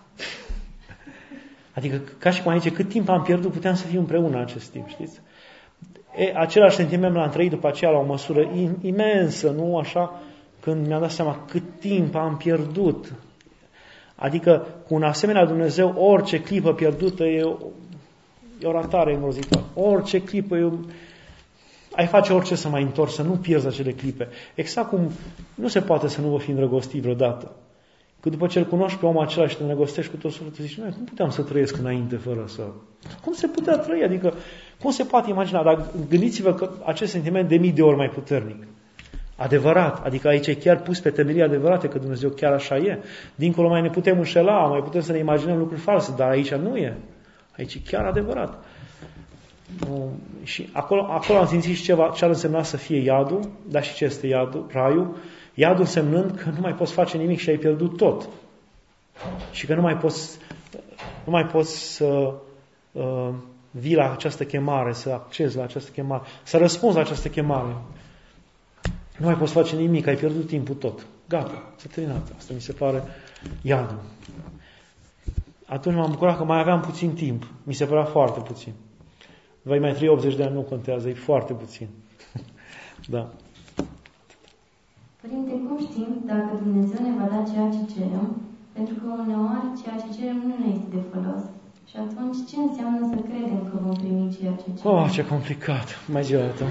Adică, 1.73 2.01
ca 2.17 2.29
și 2.29 2.41
cum 2.41 2.51
aici, 2.51 2.69
cât 2.69 2.89
timp 2.89 3.09
am 3.09 3.21
pierdut, 3.21 3.51
puteam 3.51 3.75
să 3.75 3.87
fiu 3.87 3.99
împreună 3.99 4.35
în 4.35 4.41
acest 4.41 4.71
timp, 4.71 4.87
știți? 4.87 5.19
E, 6.17 6.33
același 6.35 6.75
sentiment 6.75 7.15
l-am 7.15 7.29
trăit 7.29 7.49
după 7.49 7.67
aceea 7.67 7.91
la 7.91 7.97
o 7.97 8.05
măsură 8.05 8.51
imensă, 8.81 9.49
nu 9.49 9.77
așa, 9.77 10.21
când 10.59 10.87
mi-am 10.87 11.01
dat 11.01 11.11
seama 11.11 11.45
cât 11.47 11.63
timp 11.79 12.15
am 12.15 12.37
pierdut. 12.37 13.13
Adică, 14.15 14.67
cu 14.87 14.93
un 14.93 15.03
asemenea 15.03 15.45
Dumnezeu, 15.45 15.93
orice 15.97 16.41
clipă 16.41 16.73
pierdută 16.73 17.23
e 17.23 17.57
e 18.61 18.67
o 18.67 18.71
ratare 18.71 19.13
îngrozitoare. 19.13 19.65
Orice 19.73 20.21
clipă, 20.21 20.57
eu, 20.57 20.79
ai 21.95 22.05
face 22.05 22.33
orice 22.33 22.55
să 22.55 22.69
mai 22.69 22.81
întorci, 22.81 23.11
să 23.11 23.21
nu 23.21 23.31
pierzi 23.31 23.67
acele 23.67 23.91
clipe. 23.91 24.27
Exact 24.55 24.89
cum 24.89 25.11
nu 25.55 25.67
se 25.67 25.81
poate 25.81 26.07
să 26.07 26.21
nu 26.21 26.27
vă 26.27 26.37
fi 26.37 26.49
îndrăgostit 26.49 27.01
vreodată. 27.01 27.51
Că 28.19 28.29
după 28.29 28.47
ce 28.47 28.59
îl 28.59 28.65
cunoști 28.65 28.99
pe 28.99 29.05
omul 29.05 29.23
acela 29.23 29.47
și 29.47 29.55
te 29.55 29.61
îndrăgostești 29.61 30.11
cu 30.11 30.17
tot 30.17 30.31
sufletul, 30.31 30.65
zici, 30.65 30.75
cum 30.75 31.03
puteam 31.05 31.29
să 31.29 31.41
trăiesc 31.41 31.77
înainte 31.77 32.15
fără 32.15 32.43
să... 32.47 32.61
Cum 33.23 33.33
se 33.33 33.47
putea 33.47 33.77
trăi? 33.77 34.03
Adică, 34.03 34.33
cum 34.81 34.91
se 34.91 35.03
poate 35.03 35.29
imagina? 35.29 35.63
Dar 35.63 35.85
gândiți-vă 36.09 36.53
că 36.53 36.69
acest 36.85 37.11
sentiment 37.11 37.49
de 37.49 37.55
mii 37.55 37.71
de 37.71 37.81
ori 37.81 37.95
mai 37.95 38.09
puternic. 38.09 38.67
Adevărat. 39.35 40.05
Adică 40.05 40.27
aici 40.27 40.47
e 40.47 40.53
chiar 40.53 40.81
pus 40.81 40.99
pe 40.99 41.09
temelie 41.09 41.43
adevărate 41.43 41.87
că 41.87 41.97
Dumnezeu 41.97 42.29
chiar 42.29 42.53
așa 42.53 42.77
e. 42.77 42.99
Dincolo 43.35 43.67
mai 43.67 43.81
ne 43.81 43.89
putem 43.89 44.17
înșela, 44.17 44.67
mai 44.67 44.79
putem 44.79 45.01
să 45.01 45.11
ne 45.11 45.17
imaginăm 45.17 45.57
lucruri 45.57 45.81
false, 45.81 46.13
dar 46.17 46.29
aici 46.29 46.53
nu 46.53 46.77
e. 46.77 46.97
Aici 47.61 47.73
e 47.73 47.79
chiar 47.89 48.05
adevărat. 48.05 48.63
Și 50.43 50.69
acolo, 50.71 51.01
acolo 51.09 51.39
am 51.39 51.47
simțit 51.47 51.75
și 51.75 51.83
ceva, 51.83 52.11
ce 52.15 52.23
ar 52.23 52.29
însemna 52.29 52.63
să 52.63 52.77
fie 52.77 52.97
iadul, 52.97 53.49
dar 53.67 53.83
și 53.83 53.93
ce 53.93 54.05
este 54.05 54.27
iadul, 54.27 54.65
raiul. 54.71 55.15
Iadul 55.53 55.79
însemnând 55.79 56.37
că 56.37 56.49
nu 56.49 56.59
mai 56.59 56.73
poți 56.73 56.93
face 56.93 57.17
nimic 57.17 57.39
și 57.39 57.49
ai 57.49 57.57
pierdut 57.57 57.97
tot. 57.97 58.29
Și 59.51 59.65
că 59.65 59.75
nu 59.75 59.81
mai 59.81 59.97
poți, 59.97 60.37
nu 61.23 61.31
mai 61.31 61.45
poți 61.45 61.95
să 61.95 62.33
uh, 62.91 63.29
vii 63.71 63.95
la 63.95 64.11
această 64.11 64.43
chemare, 64.45 64.93
să 64.93 65.09
accezi 65.09 65.57
la 65.57 65.63
această 65.63 65.91
chemare, 65.91 66.23
să 66.43 66.57
răspunzi 66.57 66.95
la 66.95 67.01
această 67.01 67.27
chemare. 67.27 67.75
Nu 69.17 69.25
mai 69.25 69.35
poți 69.35 69.53
face 69.53 69.75
nimic, 69.75 70.07
ai 70.07 70.15
pierdut 70.15 70.47
timpul 70.47 70.75
tot. 70.75 71.05
Gata, 71.27 71.63
s-a 71.75 71.87
terminat. 71.93 72.27
Asta 72.37 72.53
mi 72.53 72.61
se 72.61 72.71
pare 72.71 73.03
iadul 73.61 73.97
atunci 75.75 75.95
m-am 75.95 76.11
bucurat 76.11 76.37
că 76.37 76.43
mai 76.43 76.59
aveam 76.59 76.79
puțin 76.79 77.11
timp. 77.13 77.41
Mi 77.63 77.73
se 77.73 77.85
părea 77.85 78.03
foarte 78.03 78.39
puțin. 78.39 78.73
Vei 79.61 79.79
mai 79.79 79.93
trăi 79.93 80.07
80 80.07 80.35
de 80.35 80.43
ani, 80.43 80.53
nu 80.53 80.61
contează, 80.61 81.09
e 81.09 81.13
foarte 81.13 81.53
puțin. 81.53 81.87
da. 83.15 83.29
Părinte, 85.21 85.51
cum 85.67 85.77
știm 85.87 86.09
dacă 86.25 86.51
Dumnezeu 86.63 86.99
ne 87.07 87.13
va 87.19 87.27
da 87.33 87.51
ceea 87.51 87.69
ce 87.75 87.93
cerem? 87.93 88.27
Pentru 88.71 88.95
că 89.01 89.07
uneori 89.23 89.67
ceea 89.81 89.97
ce 90.01 90.17
cerem 90.17 90.37
nu 90.47 90.55
ne 90.61 90.69
este 90.73 90.89
de 90.95 91.01
folos. 91.11 91.43
Și 91.89 91.95
atunci 92.05 92.37
ce 92.49 92.55
înseamnă 92.67 93.01
să 93.11 93.17
credem 93.27 93.61
că 93.69 93.75
vom 93.85 93.95
primi 94.01 94.35
ceea 94.37 94.55
ce 94.61 94.67
cerem? 94.77 94.97
Oh, 94.97 95.09
ce 95.11 95.25
complicat. 95.25 95.87
Mai 96.13 96.23
zi 96.23 96.35
o 96.35 96.39
dată. 96.39 96.63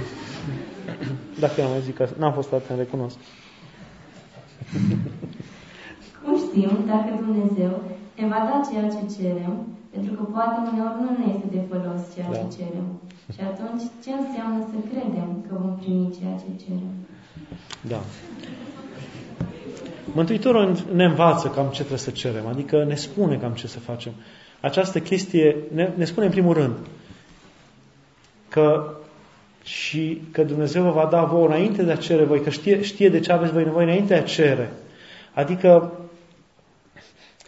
Dacă 1.45 1.63
am 1.63 1.71
mai 1.71 1.81
zic 1.89 2.01
asta. 2.01 2.17
N-am 2.19 2.33
fost 2.33 2.53
atent, 2.53 2.79
recunosc. 2.79 3.19
știm 6.51 6.73
dacă 6.87 7.11
Dumnezeu 7.25 7.73
ne 8.21 8.27
va 8.33 8.41
da 8.49 8.57
ceea 8.69 8.89
ce 8.95 9.03
cerem, 9.17 9.55
pentru 9.95 10.13
că 10.17 10.23
poate 10.35 10.57
uneori 10.71 11.01
nu 11.03 11.11
ne 11.19 11.27
este 11.35 11.49
de 11.57 11.63
folos 11.69 12.03
ceea 12.15 12.31
da. 12.31 12.37
ce 12.37 12.47
cerem. 12.57 12.87
Și 13.35 13.41
atunci, 13.51 13.83
ce 14.03 14.11
înseamnă 14.21 14.59
să 14.71 14.79
credem 14.91 15.31
că 15.47 15.53
vom 15.63 15.75
primi 15.81 16.15
ceea 16.19 16.37
ce 16.43 16.65
cerem? 16.65 16.93
Da. 17.93 18.01
Mântuitorul 20.13 20.77
ne 20.95 21.05
învață 21.05 21.49
cam 21.49 21.67
ce 21.67 21.79
trebuie 21.79 21.99
să 21.99 22.11
cerem, 22.11 22.47
adică 22.47 22.85
ne 22.85 22.95
spune 22.95 23.37
cam 23.37 23.53
ce 23.53 23.67
să 23.67 23.79
facem. 23.79 24.13
Această 24.61 25.01
chestie 25.01 25.57
ne, 25.75 25.91
ne 25.95 26.05
spune 26.05 26.27
în 26.27 26.33
primul 26.33 26.55
rând 26.55 26.77
că 28.49 28.95
și 29.63 30.23
că 30.31 30.43
Dumnezeu 30.43 30.83
vă 30.83 30.91
va 30.91 31.09
da 31.11 31.25
vouă 31.25 31.47
înainte 31.47 31.83
de 31.83 31.93
a 31.93 31.97
cere 31.97 32.25
voi, 32.25 32.41
că 32.41 32.51
știe, 32.51 32.83
știe 32.83 33.09
de 33.09 33.21
ce 33.21 33.33
aveți 33.33 33.53
voi 33.53 33.65
nevoie 33.65 33.85
înainte 33.85 34.15
de 34.15 34.21
a 34.21 34.23
cere. 34.23 34.73
Adică 35.35 35.93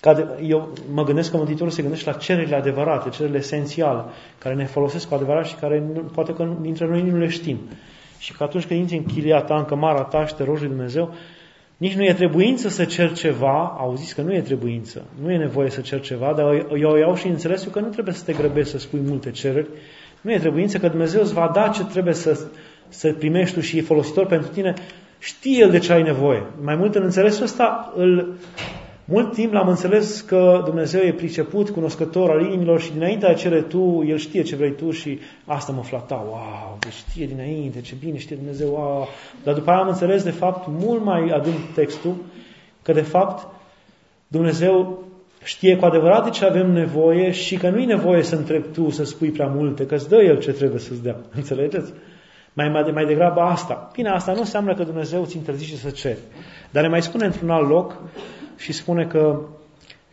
ca 0.03 0.15
de, 0.15 0.27
eu 0.47 0.73
mă 0.93 1.05
gândesc 1.05 1.31
că 1.31 1.37
Mântuitorul 1.37 1.73
se 1.73 1.83
gândește 1.83 2.11
la 2.11 2.16
cererile 2.16 2.57
adevărate, 2.57 3.09
cererile 3.09 3.39
esențiale, 3.39 4.05
care 4.39 4.55
ne 4.55 4.65
folosesc 4.65 5.09
cu 5.09 5.15
adevărat 5.15 5.47
și 5.47 5.55
care 5.55 5.83
poate 6.12 6.35
că 6.35 6.49
dintre 6.61 6.87
noi 6.87 7.03
nu 7.03 7.19
le 7.19 7.29
știm. 7.29 7.59
Și 8.19 8.33
că 8.33 8.43
atunci 8.43 8.66
când 8.66 8.81
intri 8.81 8.97
în 8.97 9.05
chilia 9.05 9.41
ta, 9.41 9.57
în 9.57 9.65
cămara 9.65 10.03
ta 10.03 10.27
și 10.27 10.35
te 10.35 10.45
rogi 10.45 10.66
Dumnezeu, 10.66 11.15
nici 11.77 11.95
nu 11.95 12.05
e 12.05 12.12
trebuință 12.12 12.69
să 12.69 12.85
cer 12.85 13.12
ceva, 13.12 13.77
auziți 13.79 14.15
că 14.15 14.23
nu 14.23 14.35
e 14.35 14.41
trebuință, 14.41 15.05
nu 15.23 15.33
e 15.33 15.37
nevoie 15.37 15.70
să 15.70 15.81
cer 15.81 16.01
ceva, 16.01 16.33
dar 16.37 16.66
eu 16.79 16.97
iau 16.97 17.15
și 17.15 17.27
înțelesul 17.27 17.73
că 17.73 17.81
nu 17.81 17.89
trebuie 17.89 18.15
să 18.15 18.24
te 18.24 18.33
grăbești 18.33 18.70
să 18.70 18.79
spui 18.79 19.01
multe 19.07 19.31
cereri, 19.31 19.69
nu 20.20 20.33
e 20.33 20.39
trebuință 20.39 20.79
că 20.79 20.89
Dumnezeu 20.89 21.23
îți 21.23 21.33
va 21.33 21.51
da 21.55 21.69
ce 21.69 21.85
trebuie 21.85 22.15
să, 22.15 22.41
să 22.89 23.12
primești 23.12 23.55
tu 23.55 23.61
și 23.61 23.79
e 23.79 23.83
folositor 23.83 24.27
pentru 24.27 24.49
tine, 24.49 24.74
știe 25.19 25.62
El 25.62 25.70
de 25.70 25.79
ce 25.79 25.93
ai 25.93 26.03
nevoie. 26.03 26.43
Mai 26.62 26.77
mult 26.77 26.95
în 26.95 27.03
înțelesul 27.03 27.45
ăsta 27.45 27.93
îl, 27.97 28.37
mult 29.05 29.33
timp 29.33 29.53
l-am 29.53 29.69
înțeles 29.69 30.20
că 30.20 30.62
Dumnezeu 30.65 31.01
e 31.01 31.12
priceput, 31.12 31.70
cunoscător 31.70 32.31
al 32.31 32.41
inimilor 32.41 32.81
și 32.81 32.93
dinainte 32.93 33.27
a 33.27 33.35
cere 33.35 33.61
tu, 33.61 34.05
El 34.07 34.16
știe 34.16 34.43
ce 34.43 34.57
vrei 34.57 34.73
tu 34.73 34.91
și 34.91 35.19
asta 35.45 35.73
mă 35.73 35.83
flata. 35.83 36.24
Wow, 36.29 36.77
deci 36.81 36.93
știe 36.93 37.27
dinainte, 37.27 37.81
ce 37.81 37.95
bine 38.01 38.19
știe 38.19 38.37
Dumnezeu. 38.37 38.69
Wow. 38.69 39.09
Dar 39.45 39.55
după 39.55 39.70
aia 39.70 39.81
am 39.81 39.89
înțeles 39.89 40.23
de 40.23 40.31
fapt 40.31 40.66
mult 40.69 41.05
mai 41.05 41.29
adânc 41.29 41.59
textul, 41.74 42.15
că 42.83 42.93
de 42.93 43.01
fapt 43.01 43.47
Dumnezeu 44.27 45.05
știe 45.45 45.77
cu 45.77 45.85
adevărat 45.85 46.24
de 46.24 46.31
ce 46.31 46.45
avem 46.45 46.70
nevoie 46.70 47.31
și 47.31 47.57
că 47.57 47.70
nu-i 47.70 47.85
nevoie 47.85 48.23
să 48.23 48.37
întrebi 48.37 48.69
tu 48.69 48.91
să 48.91 49.05
spui 49.05 49.31
prea 49.31 49.47
multe, 49.47 49.87
că 49.87 49.95
îți 49.95 50.09
dă 50.09 50.23
El 50.23 50.39
ce 50.39 50.53
trebuie 50.53 50.81
să-ți 50.81 51.03
dea. 51.03 51.16
Înțelegeți? 51.41 51.93
Mai, 52.53 52.69
mai, 52.69 52.91
mai 52.95 53.05
degrabă 53.05 53.41
asta. 53.41 53.91
Bine, 53.93 54.09
asta 54.09 54.33
nu 54.33 54.39
înseamnă 54.39 54.74
că 54.74 54.83
Dumnezeu 54.83 55.23
îți 55.23 55.37
interzice 55.37 55.77
să 55.77 55.91
ceri. 55.91 56.19
Dar 56.70 56.83
ne 56.83 56.89
mai 56.89 57.03
spune 57.03 57.24
într-un 57.24 57.51
alt 57.51 57.69
loc 57.69 58.01
și 58.63 58.73
spune 58.73 59.07
că, 59.07 59.41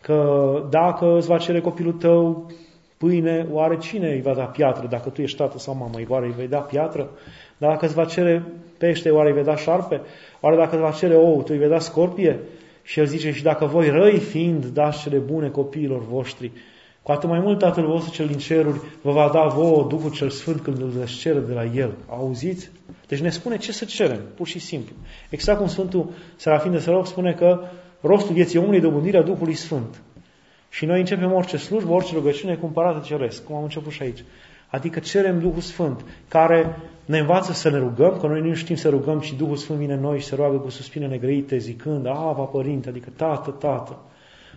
că 0.00 0.18
dacă 0.70 1.16
îți 1.16 1.26
va 1.26 1.38
cere 1.38 1.60
copilul 1.60 1.92
tău 1.92 2.50
pâine, 2.96 3.46
oare 3.50 3.76
cine 3.76 4.12
îi 4.12 4.20
va 4.20 4.34
da 4.34 4.44
piatră? 4.44 4.86
Dacă 4.86 5.08
tu 5.08 5.22
ești 5.22 5.36
tată 5.36 5.58
sau 5.58 5.74
mamă, 5.74 5.98
oare 6.08 6.26
îi 6.26 6.32
vei 6.32 6.48
da 6.48 6.58
piatră? 6.58 7.10
Dacă 7.58 7.84
îți 7.84 7.94
va 7.94 8.04
cere 8.04 8.44
pește, 8.78 9.10
oare 9.10 9.28
îi 9.28 9.34
vei 9.34 9.44
da 9.44 9.56
șarpe? 9.56 10.00
Oare 10.40 10.56
dacă 10.56 10.74
îți 10.74 10.82
va 10.82 10.90
cere 10.90 11.14
ou, 11.14 11.42
tu 11.42 11.48
îi 11.52 11.58
vei 11.58 11.68
da 11.68 11.78
scorpie? 11.78 12.38
Și 12.82 12.98
el 12.98 13.06
zice, 13.06 13.32
și 13.32 13.42
dacă 13.42 13.64
voi 13.64 13.88
răi 13.88 14.18
fiind 14.18 14.64
dați 14.64 15.02
cele 15.02 15.18
bune 15.18 15.48
copiilor 15.48 16.04
voștri, 16.04 16.52
cu 17.02 17.12
atât 17.12 17.28
mai 17.28 17.40
mult 17.40 17.58
Tatăl 17.58 17.86
vostru 17.86 18.12
cel 18.12 18.26
din 18.26 18.38
ceruri 18.38 18.80
vă 19.02 19.12
va 19.12 19.30
da 19.32 19.46
vouă 19.46 19.86
Duhul 19.88 20.10
cel 20.10 20.30
Sfânt 20.30 20.60
când 20.60 20.80
îl 20.80 20.88
veți 20.88 21.12
cere 21.12 21.38
de 21.38 21.52
la 21.52 21.64
El. 21.64 21.94
Auziți? 22.08 22.70
Deci 23.08 23.20
ne 23.20 23.30
spune 23.30 23.56
ce 23.56 23.72
să 23.72 23.84
cerem, 23.84 24.20
pur 24.34 24.46
și 24.46 24.58
simplu. 24.58 24.94
Exact 25.30 25.58
cum 25.58 25.66
Sfântul 25.66 26.10
Serafin 26.36 26.70
de 26.70 26.78
Sărop 26.78 27.06
spune 27.06 27.32
că 27.32 27.60
rostul 28.00 28.34
vieții 28.34 28.58
omului 28.58 28.76
e 28.76 28.80
dobândirea 28.80 29.22
Duhului 29.22 29.54
Sfânt. 29.54 30.00
Și 30.68 30.84
noi 30.84 30.98
începem 30.98 31.32
orice 31.32 31.56
slujbă, 31.56 31.92
orice 31.92 32.14
rugăciune 32.14 32.54
cumpărată 32.54 33.02
ceresc, 33.04 33.44
cum 33.44 33.56
am 33.56 33.62
început 33.62 33.92
și 33.92 34.02
aici. 34.02 34.24
Adică 34.70 34.98
cerem 35.00 35.40
Duhul 35.40 35.60
Sfânt, 35.60 36.04
care 36.28 36.78
ne 37.04 37.18
învață 37.18 37.52
să 37.52 37.70
ne 37.70 37.78
rugăm, 37.78 38.18
că 38.20 38.26
noi 38.26 38.40
nu 38.40 38.54
știm 38.54 38.76
să 38.76 38.88
rugăm 38.88 39.20
și 39.20 39.34
Duhul 39.34 39.56
Sfânt 39.56 39.78
vine 39.78 39.92
în 39.92 40.00
noi 40.00 40.18
și 40.18 40.26
se 40.26 40.34
roagă 40.34 40.56
cu 40.56 40.70
suspine 40.70 41.06
negrăite, 41.06 41.58
zicând, 41.58 42.06
Ava, 42.06 42.42
Părinte, 42.42 42.88
adică 42.88 43.08
Tată, 43.16 43.50
Tată. 43.50 43.98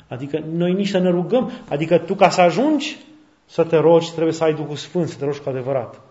Adică 0.08 0.44
noi 0.52 0.74
nici 0.74 0.90
să 0.90 0.98
ne 0.98 1.10
rugăm, 1.10 1.52
adică 1.70 1.98
tu 1.98 2.16
ca 2.16 2.30
să 2.30 2.42
ajungi 2.42 2.98
să 3.46 3.64
te 3.64 3.78
rogi, 3.78 4.12
trebuie 4.12 4.34
să 4.34 4.44
ai 4.44 4.54
Duhul 4.54 4.76
Sfânt, 4.76 5.08
să 5.08 5.18
te 5.18 5.26
rogi 5.26 5.40
cu 5.40 5.50
adevărat. 5.50 6.02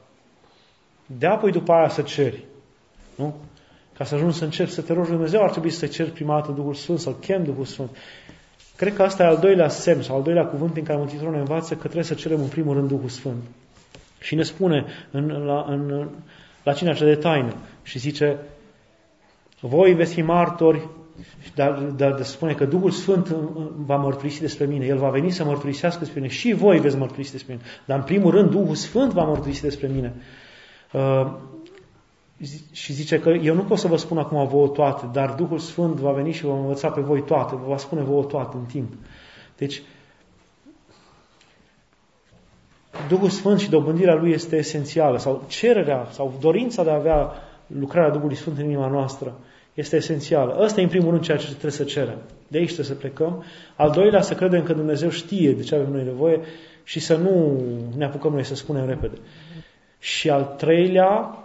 De 1.06 1.26
apoi 1.26 1.50
după 1.50 1.72
aia 1.72 1.88
să 1.88 2.02
ceri. 2.02 2.44
Nu? 3.14 3.34
Ca 4.02 4.08
să 4.08 4.14
ajungi 4.14 4.36
să 4.36 4.44
începi 4.44 4.70
să 4.70 4.82
te 4.82 4.92
rogi 4.92 5.10
Dumnezeu, 5.10 5.42
ar 5.42 5.50
trebui 5.50 5.70
să 5.70 5.80
te 5.80 5.86
ceri 5.86 6.10
prima 6.10 6.34
dată 6.34 6.52
Duhul 6.52 6.74
Sfânt, 6.74 6.98
să-L 6.98 7.16
chem 7.20 7.44
Duhul 7.44 7.64
Sfânt. 7.64 7.90
Cred 8.76 8.94
că 8.94 9.02
asta 9.02 9.22
e 9.22 9.26
al 9.26 9.38
doilea 9.38 9.68
semn 9.68 10.02
sau 10.02 10.16
al 10.16 10.22
doilea 10.22 10.44
cuvânt 10.44 10.72
prin 10.72 10.84
care 10.84 10.98
Mântuitorul 10.98 11.32
ne 11.32 11.38
învață 11.38 11.74
că 11.74 11.80
trebuie 11.80 12.04
să 12.04 12.14
cerem 12.14 12.40
în 12.40 12.48
primul 12.48 12.74
rând 12.74 12.88
Duhul 12.88 13.08
Sfânt. 13.08 13.42
Și 14.20 14.34
ne 14.34 14.42
spune 14.42 14.84
în, 15.10 15.26
la, 15.26 15.64
în, 15.68 16.08
la 16.62 16.72
cine 16.72 16.94
cea 16.94 17.04
de 17.04 17.14
taină 17.14 17.54
și 17.82 17.98
zice 17.98 18.36
voi 19.60 19.94
veți 19.94 20.14
fi 20.14 20.22
martori 20.22 20.88
dar, 21.54 21.72
dar 21.72 22.14
de 22.14 22.22
spune 22.22 22.52
că 22.52 22.64
Duhul 22.64 22.90
Sfânt 22.90 23.28
va 23.76 23.96
mărturisi 23.96 24.40
despre 24.40 24.66
mine. 24.66 24.86
El 24.86 24.98
va 24.98 25.08
veni 25.08 25.30
să 25.30 25.44
mărturisească 25.44 25.98
despre 25.98 26.20
mine. 26.20 26.32
Și 26.32 26.52
voi 26.52 26.78
veți 26.78 26.96
mărturisi 26.96 27.32
despre 27.32 27.54
mine. 27.54 27.66
Dar 27.84 27.98
în 27.98 28.04
primul 28.04 28.30
rând 28.30 28.50
Duhul 28.50 28.74
Sfânt 28.74 29.12
va 29.12 29.24
mărturisi 29.24 29.62
despre 29.62 29.90
mine. 29.94 30.12
Uh, 32.42 32.48
și 32.72 32.92
zice 32.92 33.20
că 33.20 33.28
eu 33.28 33.54
nu 33.54 33.62
pot 33.62 33.78
să 33.78 33.86
vă 33.86 33.96
spun 33.96 34.18
acum 34.18 34.46
vouă 34.46 34.68
toate, 34.68 35.08
dar 35.12 35.30
Duhul 35.30 35.58
Sfânt 35.58 35.94
va 35.94 36.12
veni 36.12 36.32
și 36.32 36.44
vă 36.44 36.52
învăța 36.52 36.88
pe 36.88 37.00
voi 37.00 37.22
toate, 37.22 37.54
vă 37.54 37.66
va 37.66 37.76
spune 37.76 38.02
vouă 38.02 38.24
toate 38.24 38.56
în 38.56 38.64
timp. 38.64 38.92
Deci, 39.56 39.82
Duhul 43.08 43.28
Sfânt 43.28 43.60
și 43.60 43.70
dobândirea 43.70 44.14
Lui 44.14 44.30
este 44.30 44.56
esențială, 44.56 45.18
sau 45.18 45.44
cererea, 45.48 46.06
sau 46.10 46.34
dorința 46.40 46.84
de 46.84 46.90
a 46.90 46.94
avea 46.94 47.32
lucrarea 47.66 48.10
Duhului 48.10 48.36
Sfânt 48.36 48.58
în 48.58 48.64
inima 48.64 48.88
noastră 48.88 49.38
este 49.74 49.96
esențială. 49.96 50.56
Ăsta 50.60 50.80
e 50.80 50.84
în 50.84 50.90
primul 50.90 51.10
rând 51.10 51.22
ceea 51.22 51.36
ce 51.36 51.46
trebuie 51.46 51.70
să 51.70 51.84
cerem. 51.84 52.18
De 52.48 52.58
aici 52.58 52.72
trebuie 52.72 52.86
să 52.86 52.94
plecăm. 52.94 53.44
Al 53.76 53.90
doilea, 53.90 54.20
să 54.20 54.34
credem 54.34 54.62
că 54.62 54.72
Dumnezeu 54.72 55.08
știe 55.08 55.52
de 55.52 55.62
ce 55.62 55.74
avem 55.74 55.92
noi 55.92 56.04
nevoie 56.04 56.40
și 56.84 57.00
să 57.00 57.16
nu 57.16 57.62
ne 57.96 58.04
apucăm 58.04 58.32
noi 58.32 58.44
să 58.44 58.54
spunem 58.54 58.86
repede. 58.86 59.16
Și 59.98 60.30
al 60.30 60.54
treilea, 60.56 61.41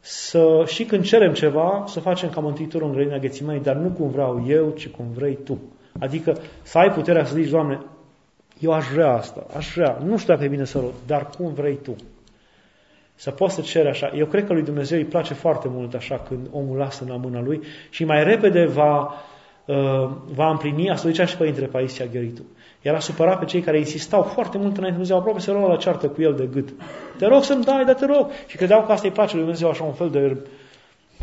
să, 0.00 0.64
și 0.66 0.84
când 0.84 1.04
cerem 1.04 1.32
ceva, 1.32 1.84
să 1.86 2.00
facem 2.00 2.30
ca 2.30 2.40
Mântuitorul 2.40 2.88
în 2.88 2.94
grădina 2.94 3.18
Ghețimai, 3.18 3.58
dar 3.58 3.76
nu 3.76 3.88
cum 3.88 4.10
vreau 4.10 4.44
eu, 4.46 4.70
ci 4.70 4.88
cum 4.88 5.06
vrei 5.14 5.38
tu. 5.44 5.58
Adică 5.98 6.36
să 6.62 6.78
ai 6.78 6.90
puterea 6.90 7.24
să 7.24 7.34
zici, 7.34 7.50
Doamne, 7.50 7.80
eu 8.58 8.72
aș 8.72 8.86
vrea 8.92 9.12
asta, 9.12 9.46
aș 9.56 9.72
vrea, 9.74 9.98
nu 10.04 10.16
știu 10.18 10.32
dacă 10.32 10.44
e 10.44 10.48
bine 10.48 10.64
să 10.64 10.78
rog, 10.78 10.92
dar 11.06 11.28
cum 11.36 11.52
vrei 11.52 11.78
tu. 11.82 11.96
Să 13.14 13.30
poți 13.30 13.54
să 13.54 13.60
ceri 13.60 13.88
așa. 13.88 14.12
Eu 14.14 14.26
cred 14.26 14.46
că 14.46 14.52
lui 14.52 14.62
Dumnezeu 14.62 14.98
îi 14.98 15.04
place 15.04 15.34
foarte 15.34 15.68
mult 15.68 15.94
așa 15.94 16.18
când 16.18 16.46
omul 16.50 16.76
lasă 16.76 17.04
în 17.04 17.10
la 17.10 17.16
mâna 17.16 17.40
lui 17.40 17.60
și 17.90 18.04
mai 18.04 18.24
repede 18.24 18.64
va, 18.64 19.14
uh, 19.66 20.10
va 20.34 20.50
împlini, 20.50 20.90
asta 20.90 21.08
zicea 21.08 21.24
și 21.24 21.36
Părintele 21.36 21.66
Paisia 21.66 22.06
Gheritu. 22.06 22.42
El 22.82 22.94
a 22.94 22.98
supărat 22.98 23.38
pe 23.38 23.44
cei 23.44 23.60
care 23.60 23.78
insistau 23.78 24.22
foarte 24.22 24.58
mult 24.58 24.76
înainte 24.76 24.90
Dumnezeu, 24.90 25.16
aproape 25.16 25.40
să 25.40 25.52
la 25.52 25.76
ceartă 25.76 26.08
cu 26.08 26.22
el 26.22 26.34
de 26.34 26.48
gât. 26.52 26.68
Te 27.18 27.26
rog 27.26 27.42
să-mi 27.42 27.64
dai, 27.64 27.84
dar 27.84 27.94
te 27.94 28.06
rog. 28.06 28.30
Și 28.46 28.56
credeau 28.56 28.82
că 28.82 28.92
asta 28.92 29.06
îi 29.06 29.14
place 29.14 29.32
lui 29.32 29.42
Dumnezeu 29.42 29.68
așa 29.68 29.84
un 29.84 29.92
fel 29.92 30.10
de 30.10 30.36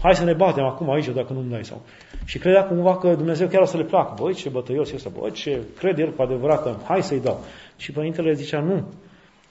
hai 0.01 0.15
să 0.15 0.23
ne 0.23 0.33
batem 0.33 0.63
acum 0.63 0.91
aici 0.91 1.07
dacă 1.07 1.33
nu-mi 1.33 1.49
dai. 1.49 1.65
Sau. 1.65 1.81
Și 2.25 2.37
credea 2.37 2.63
cumva 2.65 2.97
că 2.97 3.13
Dumnezeu 3.15 3.47
chiar 3.47 3.61
o 3.61 3.65
să 3.65 3.77
le 3.77 3.83
placă. 3.83 4.13
Băi, 4.21 4.33
ce 4.33 4.49
bătăios 4.49 4.91
este, 4.91 5.09
băi, 5.19 5.31
ce 5.31 5.61
crede 5.77 6.01
el 6.01 6.11
cu 6.13 6.21
adevărat 6.21 6.63
că 6.63 6.75
hai 6.83 7.03
să-i 7.03 7.19
dau. 7.19 7.43
Și 7.77 7.91
Părintele 7.91 8.33
zicea, 8.33 8.59
nu, 8.59 8.83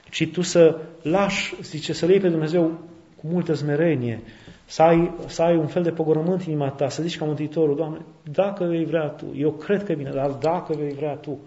ci 0.09 0.29
tu 0.31 0.41
să 0.41 0.77
lași, 1.01 1.55
zice, 1.61 1.93
să 1.93 2.05
iei 2.05 2.19
pe 2.19 2.29
Dumnezeu 2.29 2.71
cu 3.15 3.27
multă 3.27 3.53
smerenie, 3.53 4.21
să 4.65 4.81
ai, 4.81 5.13
să 5.25 5.41
ai 5.41 5.55
un 5.55 5.67
fel 5.67 5.83
de 5.83 5.91
pogorământ 5.91 6.41
în 6.41 6.51
inima 6.51 6.69
ta, 6.69 6.89
să 6.89 7.01
zici 7.01 7.17
ca 7.17 7.25
Mântuitorul, 7.25 7.75
Doamne, 7.75 7.99
dacă 8.31 8.63
vei 8.63 8.85
vrea 8.85 9.07
Tu, 9.07 9.25
eu 9.35 9.51
cred 9.51 9.83
că 9.83 9.91
e 9.91 9.95
bine, 9.95 10.11
dar 10.13 10.29
dacă 10.29 10.73
vei 10.77 10.93
vrea 10.93 11.13
Tu. 11.13 11.39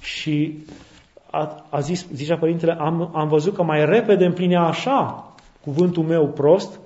Și 0.00 0.58
a, 1.30 1.64
a 1.70 1.80
zis, 1.80 2.06
zicea 2.12 2.36
Părintele, 2.36 2.76
am, 2.78 3.10
am 3.14 3.28
văzut 3.28 3.54
că 3.54 3.62
mai 3.62 3.84
repede 3.84 4.24
împlinea 4.24 4.62
așa 4.62 5.32
cuvântul 5.64 6.02
meu 6.02 6.28
prost, 6.28 6.78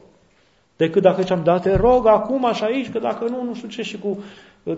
decât 0.76 1.02
dacă 1.02 1.22
ziceam, 1.22 1.42
da, 1.44 1.58
te 1.58 1.76
rog 1.76 2.06
acum 2.06 2.44
așa 2.44 2.66
aici, 2.66 2.90
că 2.90 2.98
dacă 2.98 3.24
nu, 3.28 3.44
nu 3.44 3.54
știu 3.54 3.68
ce, 3.68 3.82
și 3.82 3.98
cu 3.98 4.18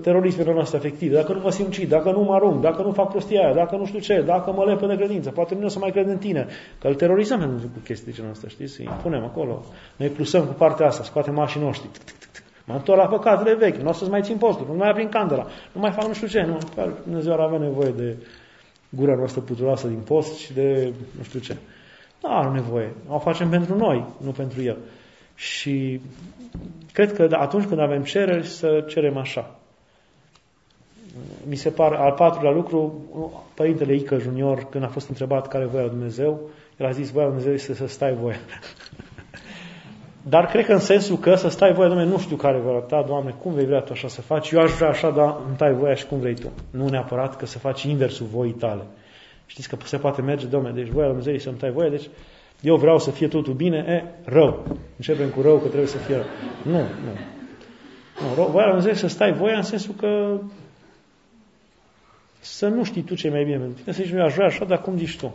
terorismele 0.01 0.52
noastre 0.52 0.78
afective, 0.78 1.15
dacă 1.15 1.32
nu 1.32 1.40
vă 1.40 1.51
simt 1.51 1.78
dacă 1.78 2.11
nu 2.11 2.23
mă 2.23 2.35
arunc, 2.35 2.61
dacă 2.61 2.82
nu 2.82 2.93
fac 2.93 3.11
prostia 3.11 3.40
aia, 3.40 3.55
dacă 3.55 3.77
nu 3.77 3.86
știu 3.86 3.98
ce, 3.98 4.23
dacă 4.27 4.52
mă 4.52 4.65
lepă 4.65 4.86
de 4.86 4.97
credință, 4.97 5.31
poate 5.31 5.55
nu 5.55 5.65
o 5.65 5.69
să 5.69 5.78
mai 5.78 5.90
cred 5.90 6.09
în 6.09 6.19
tine. 6.19 6.47
Că 6.81 6.89
îl 6.89 6.94
terorizăm 6.94 7.70
cu 7.74 7.81
chestii 7.85 8.06
de 8.06 8.12
genul 8.12 8.31
ăsta, 8.31 8.48
știți? 8.48 8.81
Îi 8.81 8.89
punem 9.02 9.24
acolo. 9.24 9.65
Noi 9.97 10.09
plusăm 10.09 10.44
cu 10.44 10.52
partea 10.52 10.86
asta, 10.86 11.02
scoatem 11.02 11.35
mașii 11.35 11.61
noștri. 11.61 11.89
Mă 12.65 12.74
întorc 12.74 12.99
la 12.99 13.07
păcatele 13.07 13.55
vechi, 13.55 13.77
nu 13.77 13.89
o 13.89 13.93
să-ți 13.93 14.11
mai 14.11 14.23
țin 14.23 14.36
postul, 14.36 14.66
nu 14.66 14.74
mai 14.74 14.89
aprin 14.89 15.09
candela, 15.09 15.47
nu 15.73 15.81
mai 15.81 15.93
fac 15.93 16.07
nu 16.07 16.12
știu 16.12 16.27
ce. 16.27 16.43
Nu, 16.43 16.59
Dumnezeu 17.05 17.32
ar 17.32 17.41
avea 17.41 17.59
nevoie 17.59 17.91
de 17.91 18.16
gura 18.89 19.15
noastră 19.15 19.41
puturoasă 19.41 19.86
din 19.86 20.01
post 20.01 20.39
și 20.39 20.53
de 20.53 20.93
nu 21.16 21.23
știu 21.23 21.41
ce. 21.41 21.57
Nu 22.23 22.36
are 22.36 22.51
nevoie. 22.51 22.93
O 23.09 23.19
facem 23.19 23.49
pentru 23.49 23.77
noi, 23.77 24.05
nu 24.24 24.31
pentru 24.31 24.62
El. 24.62 24.77
Și 25.35 26.01
cred 26.93 27.12
că 27.12 27.28
atunci 27.31 27.65
când 27.65 27.81
avem 27.81 28.03
cereri, 28.03 28.47
să 28.47 28.85
cerem 28.89 29.16
așa 29.16 29.59
mi 31.49 31.57
se 31.57 31.70
pare, 31.70 31.97
al 31.97 32.12
patrulea 32.12 32.53
lucru, 32.53 33.05
Părintele 33.55 33.95
Ică 33.95 34.19
Junior, 34.19 34.66
când 34.70 34.85
a 34.85 34.89
fost 34.89 35.09
întrebat 35.09 35.49
care 35.49 35.65
voia 35.65 35.86
Dumnezeu, 35.86 36.41
el 36.77 36.86
a 36.86 36.91
zis, 36.91 37.11
voia 37.11 37.27
Dumnezeu 37.27 37.53
este 37.53 37.74
să 37.74 37.86
stai 37.86 38.15
voia. 38.15 38.39
Dar 40.28 40.46
cred 40.46 40.64
că 40.64 40.72
în 40.72 40.78
sensul 40.78 41.16
că 41.16 41.34
să 41.34 41.48
stai 41.48 41.72
voia, 41.72 41.88
Doamne, 41.88 42.05
nu 42.05 42.18
știu 42.18 42.36
care 42.36 42.59
voia 42.59 42.78
ta, 42.78 43.05
Doamne, 43.06 43.34
cum 43.42 43.52
vei 43.52 43.64
vrea 43.64 43.80
Tu 43.80 43.92
așa 43.92 44.09
să 44.09 44.20
faci? 44.20 44.51
Eu 44.51 44.60
aș 44.60 44.70
vrea 44.70 44.88
așa, 44.88 45.10
dar 45.10 45.36
îmi 45.46 45.56
tai 45.56 45.72
voia 45.72 45.94
și 45.94 46.06
cum 46.06 46.18
vrei 46.18 46.34
Tu. 46.34 46.52
Nu 46.70 46.88
neapărat 46.88 47.36
că 47.36 47.46
să 47.46 47.59
faci 47.59 47.82
inversul 47.82 48.26
voii 48.26 48.52
tale. 48.52 48.82
Știți 49.46 49.68
că 49.68 49.76
se 49.84 49.96
poate 49.96 50.22
merge, 50.22 50.46
Doamne, 50.46 50.70
deci 50.70 50.88
voia 50.88 51.06
Dumnezeu 51.06 51.38
să-mi 51.38 51.56
tai 51.56 51.70
voia, 51.70 51.88
deci 51.88 52.09
eu 52.60 52.76
vreau 52.76 52.98
să 52.98 53.10
fie 53.10 53.28
totul 53.28 53.52
bine, 53.52 53.76
e, 53.76 54.05
rău. 54.24 54.78
Începem 54.96 55.28
cu 55.28 55.40
rău, 55.40 55.59
că 55.59 55.66
trebuie 55.66 55.88
să 55.88 55.96
fie 55.96 56.14
rău. 56.14 56.24
Nu, 56.62 56.78
nu. 56.78 57.12
nu 58.36 58.51
voia 58.51 58.66
Dumnezeu 58.66 58.94
să 58.94 59.06
stai 59.06 59.32
voia 59.32 59.56
în 59.56 59.62
sensul 59.62 59.94
că 59.94 60.38
să 62.40 62.68
nu 62.68 62.84
știi 62.84 63.02
tu 63.02 63.14
ce 63.14 63.30
mai 63.30 63.44
bine 63.44 63.56
pentru 63.56 63.82
tine, 63.82 63.94
să 63.94 64.02
zici, 64.02 64.12
eu 64.12 64.24
aș 64.24 64.34
vrea 64.34 64.46
așa, 64.46 64.64
dar 64.64 64.80
cum 64.80 64.96
zici 64.96 65.18
tu? 65.18 65.34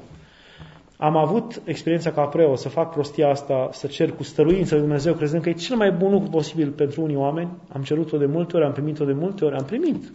Am 1.02 1.18
avut 1.18 1.62
experiența 1.66 2.12
ca 2.12 2.22
preot 2.26 2.58
să 2.58 2.70
fac 2.70 2.92
prostia 2.92 3.30
asta, 3.30 3.70
să 3.72 3.88
cer 3.88 4.12
cu 4.12 4.24
stăruință 4.24 4.76
de 4.76 4.82
Dumnezeu, 4.82 5.14
crezând 5.14 5.42
că 5.42 5.50
e 5.50 5.54
cel 5.54 5.76
mai 5.76 5.92
bun 5.92 6.12
lucru 6.12 6.30
posibil 6.30 6.70
pentru 6.70 7.02
unii 7.02 7.16
oameni. 7.16 7.50
Am 7.74 7.82
cerut-o 7.82 8.18
de 8.18 8.26
multe 8.26 8.56
ori, 8.56 8.66
am 8.66 8.72
primit-o 8.72 9.06
de 9.06 9.14
multe 9.14 9.46
ori, 9.46 9.56
am 9.56 9.66
primit. 9.66 10.12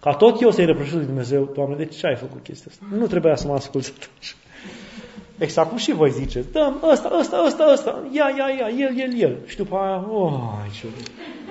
Ca 0.00 0.12
tot 0.14 0.40
eu 0.40 0.50
să-i 0.50 0.64
reproșez 0.64 0.94
lui 0.94 1.04
Dumnezeu, 1.04 1.50
Doamne, 1.54 1.76
de 1.76 1.84
ce 1.84 2.06
ai 2.06 2.16
făcut 2.16 2.42
chestia 2.42 2.70
asta? 2.70 2.96
Nu 2.96 3.06
trebuia 3.06 3.36
să 3.36 3.46
mă 3.46 3.54
ascult 3.54 3.84
atunci. 3.96 4.36
Exact 5.38 5.68
cum 5.68 5.78
și 5.78 5.92
voi 5.92 6.10
ziceți, 6.10 6.52
dăm 6.52 6.82
ăsta, 6.90 7.16
ăsta, 7.18 7.42
ăsta, 7.46 7.68
ăsta, 7.72 8.02
ia, 8.12 8.24
ia, 8.38 8.46
ia, 8.58 8.86
el, 8.86 8.98
el, 8.98 9.20
el. 9.20 9.36
Și 9.46 9.56
după 9.56 9.76
aia, 9.76 10.06
oh, 10.12 10.32
ce... 10.80 10.86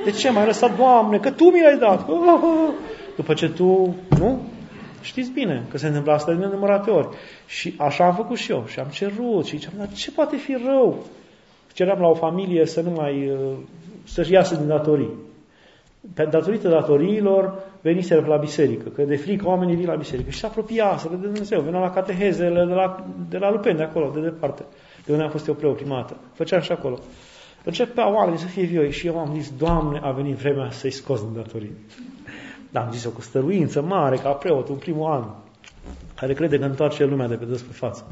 de 0.04 0.12
ce 0.12 0.30
m-ai 0.30 0.46
lăsat, 0.46 0.78
Doamne, 0.78 1.18
că 1.18 1.32
Tu 1.32 1.44
mi 1.44 1.62
l-ai 1.62 1.78
dat? 1.78 2.10
Oh, 2.10 2.18
oh, 2.18 2.42
oh. 2.44 2.74
După 3.16 3.34
ce 3.34 3.50
Tu, 3.50 3.96
nu? 4.20 4.42
Știți 5.02 5.32
bine 5.32 5.66
că 5.70 5.78
se 5.78 5.88
întâmplă 5.88 6.12
asta 6.12 6.34
de 6.34 6.46
nenumărate 6.46 6.90
ori. 6.90 7.08
Și 7.48 7.74
așa 7.78 8.06
am 8.06 8.16
făcut 8.16 8.38
și 8.38 8.52
eu. 8.52 8.66
Și 8.68 8.80
am 8.80 8.88
cerut 8.88 9.46
și 9.46 9.58
ziceam, 9.58 9.74
dar 9.78 9.90
ce 9.94 10.12
poate 10.12 10.36
fi 10.36 10.58
rău? 10.66 11.06
Ceream 11.74 12.00
la 12.00 12.08
o 12.08 12.14
familie 12.14 12.66
să 12.66 12.82
nu 12.82 12.90
mai, 12.90 13.30
uh, 13.30 13.58
să-și 14.04 14.32
iasă 14.32 14.56
din 14.56 14.68
datorii. 14.68 15.14
Pe 16.14 16.26
datorită 16.26 16.70
datoriilor 16.70 17.64
veniseră 17.82 18.26
la 18.26 18.38
biserică, 18.38 18.90
că 18.90 19.04
de 19.04 19.16
frică 19.16 19.48
oamenii 19.48 19.76
vin 19.76 19.88
la 19.88 19.96
biserică. 19.96 20.30
Și 20.30 20.40
se 20.40 20.46
apropia 20.46 20.98
să 20.98 21.08
de 21.10 21.16
Dumnezeu, 21.16 21.62
veneau 21.62 21.82
la 21.82 21.92
catehezele 21.92 22.66
de 22.66 22.74
la, 22.74 23.06
de 23.30 23.38
la 23.38 23.52
Lupen, 23.52 23.76
de 23.76 23.84
acolo, 23.84 24.12
de 24.14 24.22
departe, 24.22 24.64
de 25.06 25.12
unde 25.12 25.24
am 25.24 25.30
fost 25.30 25.48
eu 25.48 25.54
preoprimată. 25.54 26.18
Făceam 26.34 26.62
și 26.62 26.72
acolo. 26.72 27.00
Începea 27.64 28.14
oamenii 28.14 28.40
să 28.40 28.48
fie 28.48 28.64
vioi 28.64 28.92
și 28.92 29.08
eu 29.08 29.18
am 29.18 29.34
zis, 29.34 29.52
Doamne, 29.58 30.00
a 30.04 30.12
venit 30.12 30.36
vremea 30.36 30.70
să-i 30.72 30.92
scos 30.92 31.22
din 31.22 31.34
datorii. 31.36 31.72
Dar 32.70 32.84
am 32.84 32.91
zis-o 32.91 33.10
cu 33.10 33.22
stăruință 33.22 33.82
mare, 33.82 34.16
ca 34.16 34.30
preot, 34.30 34.70
în 34.70 34.76
primul 34.76 35.12
an, 35.12 35.24
care 36.16 36.34
crede 36.34 36.60
că 36.60 36.66
întoarce 36.66 37.06
lumea 37.06 37.28
de 37.28 37.36
pe 37.36 37.46
dos 37.46 37.62
pe 37.62 37.74
față. 37.74 38.06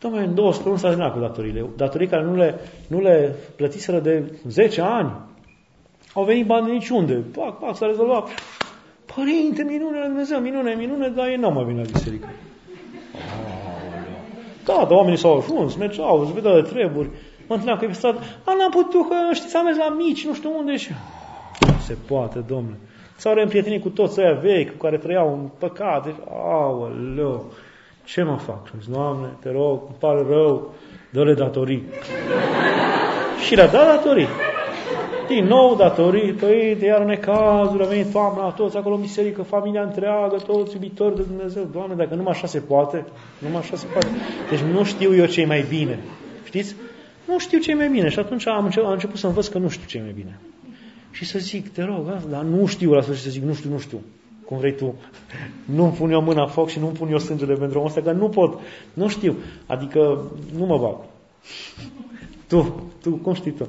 Domnule, 0.00 0.24
în 0.24 0.34
două 0.34 0.52
luni 0.64 0.78
s-a 0.78 0.88
terminat 0.88 1.12
cu 1.12 1.18
datoriile. 1.18 1.66
Datorii 1.76 2.06
care 2.06 2.24
nu 2.24 2.36
le, 2.36 2.60
nu 2.86 3.00
le 3.00 3.34
plătiseră 3.56 3.98
de 4.00 4.32
10 4.48 4.80
ani. 4.80 5.12
Au 6.14 6.24
venit 6.24 6.46
bani 6.46 6.66
de 6.66 6.72
niciunde. 6.72 7.14
Pac, 7.14 7.58
pac, 7.58 7.76
s-a 7.76 7.86
rezolvat. 7.86 8.28
Părinte, 9.14 9.62
minune, 9.62 10.00
Dumnezeu, 10.06 10.38
minune, 10.38 10.74
minune, 10.74 11.08
dar 11.08 11.26
ei 11.26 11.36
n-au 11.36 11.52
mai 11.52 11.64
venit 11.64 11.84
la 11.84 11.90
biserică. 11.92 12.28
Da, 14.64 14.74
dar 14.74 14.90
oamenii 14.90 15.18
s-au 15.18 15.36
ajuns, 15.36 15.74
mergeau, 15.74 16.20
îți 16.20 16.32
vedeau 16.32 16.54
de 16.54 16.68
treburi. 16.68 17.08
Mă 17.46 17.54
întâlneam 17.54 17.78
că 17.78 17.84
e 17.84 17.88
pe 17.88 17.94
stradă, 17.94 18.18
a, 18.44 18.54
n-am 18.54 18.70
putut, 18.70 19.08
că 19.08 19.14
știți, 19.32 19.56
am 19.56 19.64
mers 19.64 19.76
la 19.76 19.88
mici, 19.88 20.26
nu 20.26 20.34
știu 20.34 20.58
unde 20.58 20.76
și... 20.76 20.90
Se 21.86 21.96
poate, 22.06 22.38
domnule. 22.38 22.76
S-au 23.18 23.34
reîmprietenit 23.34 23.82
cu 23.82 23.88
toți 23.88 24.20
ăia 24.20 24.32
vechi, 24.32 24.70
cu 24.70 24.84
care 24.84 24.96
trăiau 24.96 25.32
în 25.32 25.48
păcat. 25.58 26.04
Deci, 26.04 26.14
aoleu, 26.30 27.52
ce 28.04 28.22
mă 28.22 28.36
fac? 28.36 28.66
Și 28.66 28.72
zis, 28.78 28.88
Doamne, 28.88 29.28
te 29.40 29.50
rog, 29.50 29.80
îmi 29.86 29.96
pare 29.98 30.24
rău, 30.28 30.74
dă-le 31.10 31.34
datorii. 31.34 31.82
și 33.44 33.54
le-a 33.54 33.66
dat 33.66 33.86
datorii. 33.86 34.28
Din 35.28 35.44
nou 35.44 35.74
datorii, 35.74 36.32
păi, 36.32 36.76
de 36.78 36.86
iar 36.86 37.04
necazuri, 37.04 37.84
a 37.84 37.86
venit 37.86 38.10
toamna, 38.12 38.50
toți 38.50 38.76
acolo 38.76 38.94
în 38.94 39.00
biserică, 39.00 39.42
familia 39.42 39.82
întreagă, 39.82 40.36
toți 40.46 40.74
iubitori 40.74 41.16
de 41.16 41.22
Dumnezeu. 41.22 41.68
Doamne, 41.72 41.94
dacă 41.94 42.14
numai 42.14 42.32
așa 42.32 42.46
se 42.46 42.60
poate, 42.60 43.04
numai 43.38 43.60
așa 43.60 43.76
se 43.76 43.86
poate. 43.92 44.08
Deci 44.50 44.60
nu 44.60 44.84
știu 44.84 45.14
eu 45.14 45.26
ce 45.26 45.46
mai 45.46 45.64
bine. 45.68 45.98
Știți? 46.44 46.74
Nu 47.24 47.38
știu 47.38 47.58
ce 47.58 47.74
mai 47.74 47.88
bine. 47.88 48.08
Și 48.08 48.18
atunci 48.18 48.46
am 48.46 48.64
început, 48.64 48.86
am 48.86 48.92
început 48.92 49.18
să 49.18 49.26
învăț 49.26 49.46
că 49.46 49.58
nu 49.58 49.68
știu 49.68 49.86
ce 49.86 50.00
mai 50.04 50.12
bine 50.16 50.38
și 51.10 51.24
să 51.24 51.38
zic, 51.38 51.72
te 51.72 51.82
rog, 51.82 52.26
dar 52.28 52.42
nu 52.42 52.66
știu 52.66 52.92
la 52.92 53.02
sfârșit 53.02 53.24
să 53.24 53.30
zic, 53.30 53.42
nu 53.42 53.54
știu, 53.54 53.70
nu 53.70 53.78
știu, 53.78 54.00
cum 54.44 54.58
vrei 54.58 54.74
tu. 54.74 54.94
Nu-mi 55.64 55.92
pun 55.92 56.10
eu 56.10 56.22
mâna 56.22 56.46
foc 56.46 56.68
și 56.68 56.78
nu-mi 56.78 56.96
pun 56.96 57.08
eu 57.08 57.18
sângele 57.18 57.54
pentru 57.54 57.78
omul 57.78 57.88
ăsta, 57.88 58.02
că 58.02 58.12
nu 58.12 58.28
pot, 58.28 58.58
nu 58.94 59.08
știu. 59.08 59.34
Adică 59.66 60.22
nu 60.56 60.66
mă 60.66 60.78
bag. 60.78 60.96
Tu, 62.46 62.82
tu, 63.02 63.10
cum 63.10 63.32
știi 63.32 63.50
tu? 63.52 63.68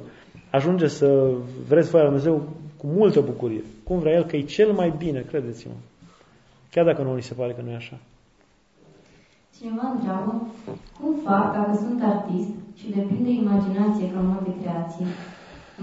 Ajunge 0.50 0.86
să 0.86 1.34
vreți 1.68 1.90
voia 1.90 2.02
Lui 2.02 2.12
Dumnezeu 2.12 2.48
cu 2.76 2.86
multă 2.86 3.20
bucurie. 3.20 3.64
Cum 3.84 3.98
vrea 3.98 4.12
El, 4.12 4.24
că 4.24 4.36
e 4.36 4.42
cel 4.42 4.72
mai 4.72 4.94
bine, 4.98 5.20
credeți-mă. 5.20 5.74
Chiar 6.70 6.84
dacă 6.84 7.02
nu 7.02 7.14
ni 7.14 7.22
se 7.22 7.34
pare 7.34 7.52
că 7.52 7.62
nu 7.62 7.70
e 7.70 7.74
așa. 7.74 7.98
Cineva 9.58 9.92
întreabă, 9.94 10.46
cum 11.00 11.14
fac 11.24 11.52
dacă 11.52 11.76
sunt 11.76 12.02
artist 12.02 12.52
și 12.78 12.90
depind 12.90 13.24
de 13.24 13.30
imaginație 13.30 14.10
ca 14.10 14.20
mod 14.20 14.42
de 14.44 14.54
creație? 14.62 15.06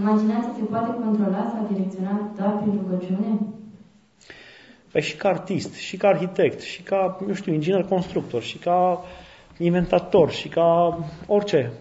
Imaginația 0.01 0.53
se 0.57 0.63
poate 0.63 0.91
controla 1.03 1.53
sau 1.53 1.67
direcționa 1.71 2.31
doar 2.37 2.57
prin 2.57 2.79
rugăciune? 2.81 3.39
Păi 4.91 5.01
și 5.01 5.15
ca 5.15 5.29
artist, 5.29 5.73
și 5.73 5.97
ca 5.97 6.07
arhitect, 6.07 6.61
și 6.61 6.81
ca, 6.81 7.17
nu 7.27 7.33
știu, 7.33 7.53
inginer 7.53 7.83
constructor, 7.83 8.41
și 8.41 8.57
ca 8.57 9.03
inventator, 9.57 10.31
și 10.31 10.47
ca 10.47 10.99
orice. 11.27 11.71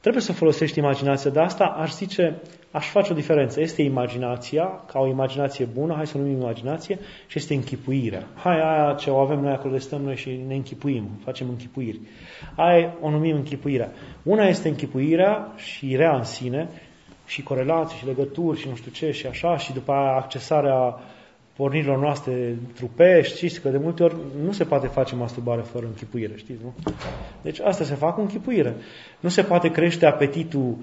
Trebuie 0.00 0.22
să 0.22 0.32
folosești 0.32 0.78
imaginația, 0.78 1.30
de 1.30 1.40
asta 1.40 1.64
aș 1.64 1.92
zice, 1.92 2.40
aș 2.70 2.90
face 2.90 3.12
o 3.12 3.14
diferență. 3.14 3.60
Este 3.60 3.82
imaginația, 3.82 4.64
ca 4.92 4.98
o 4.98 5.06
imaginație 5.06 5.64
bună, 5.64 5.94
hai 5.94 6.06
să 6.06 6.16
o 6.16 6.20
numim 6.20 6.40
imaginație, 6.40 6.98
și 7.26 7.38
este 7.38 7.54
închipuirea. 7.54 8.26
Hai, 8.34 8.60
aia 8.60 8.94
ce 8.94 9.10
o 9.10 9.18
avem 9.18 9.40
noi 9.40 9.52
acolo 9.52 9.72
de 9.72 9.78
stăm 9.78 10.00
noi 10.00 10.16
și 10.16 10.40
ne 10.46 10.54
închipuim, 10.54 11.08
facem 11.24 11.48
închipuiri. 11.48 12.00
Aia 12.56 12.94
o 13.00 13.10
numim 13.10 13.36
închipuirea. 13.36 13.92
Una 14.22 14.46
este 14.46 14.68
închipuirea 14.68 15.52
și 15.56 15.96
rea 15.96 16.16
în 16.16 16.24
sine, 16.24 16.68
și 17.30 17.42
corelații 17.42 17.98
și 17.98 18.06
legături 18.06 18.58
și 18.58 18.68
nu 18.68 18.74
știu 18.74 18.90
ce 18.90 19.10
și 19.10 19.26
așa 19.26 19.56
și 19.56 19.72
după 19.72 19.92
aia 19.92 20.16
accesarea 20.16 21.00
pornirilor 21.56 21.98
noastre 21.98 22.56
trupești, 22.74 23.36
știți 23.36 23.60
că 23.60 23.68
de 23.68 23.78
multe 23.78 24.02
ori 24.02 24.16
nu 24.44 24.52
se 24.52 24.64
poate 24.64 24.86
face 24.86 25.14
masturbare 25.14 25.60
fără 25.60 25.86
închipuire, 25.86 26.32
știți, 26.36 26.60
nu? 26.62 26.74
Deci 27.42 27.60
asta 27.60 27.84
se 27.84 27.94
fac 27.94 28.14
cu 28.14 28.20
închipuire. 28.20 28.76
Nu 29.20 29.28
se 29.28 29.42
poate 29.42 29.70
crește 29.70 30.06
apetitul 30.06 30.76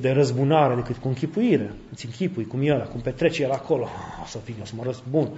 de 0.00 0.10
răzbunare 0.10 0.74
decât 0.74 0.96
cu 0.96 1.08
închipuire. 1.08 1.72
Îți 1.92 2.04
închipui 2.04 2.46
cum 2.46 2.60
e 2.62 2.72
ăla, 2.72 2.84
cum 2.84 3.00
petrece 3.00 3.42
el 3.42 3.50
acolo. 3.50 3.88
O 4.22 4.26
să 4.26 4.38
vin, 4.44 4.54
o 4.60 4.64
să 4.64 4.72
mă 4.76 4.82
răzbun. 4.84 5.28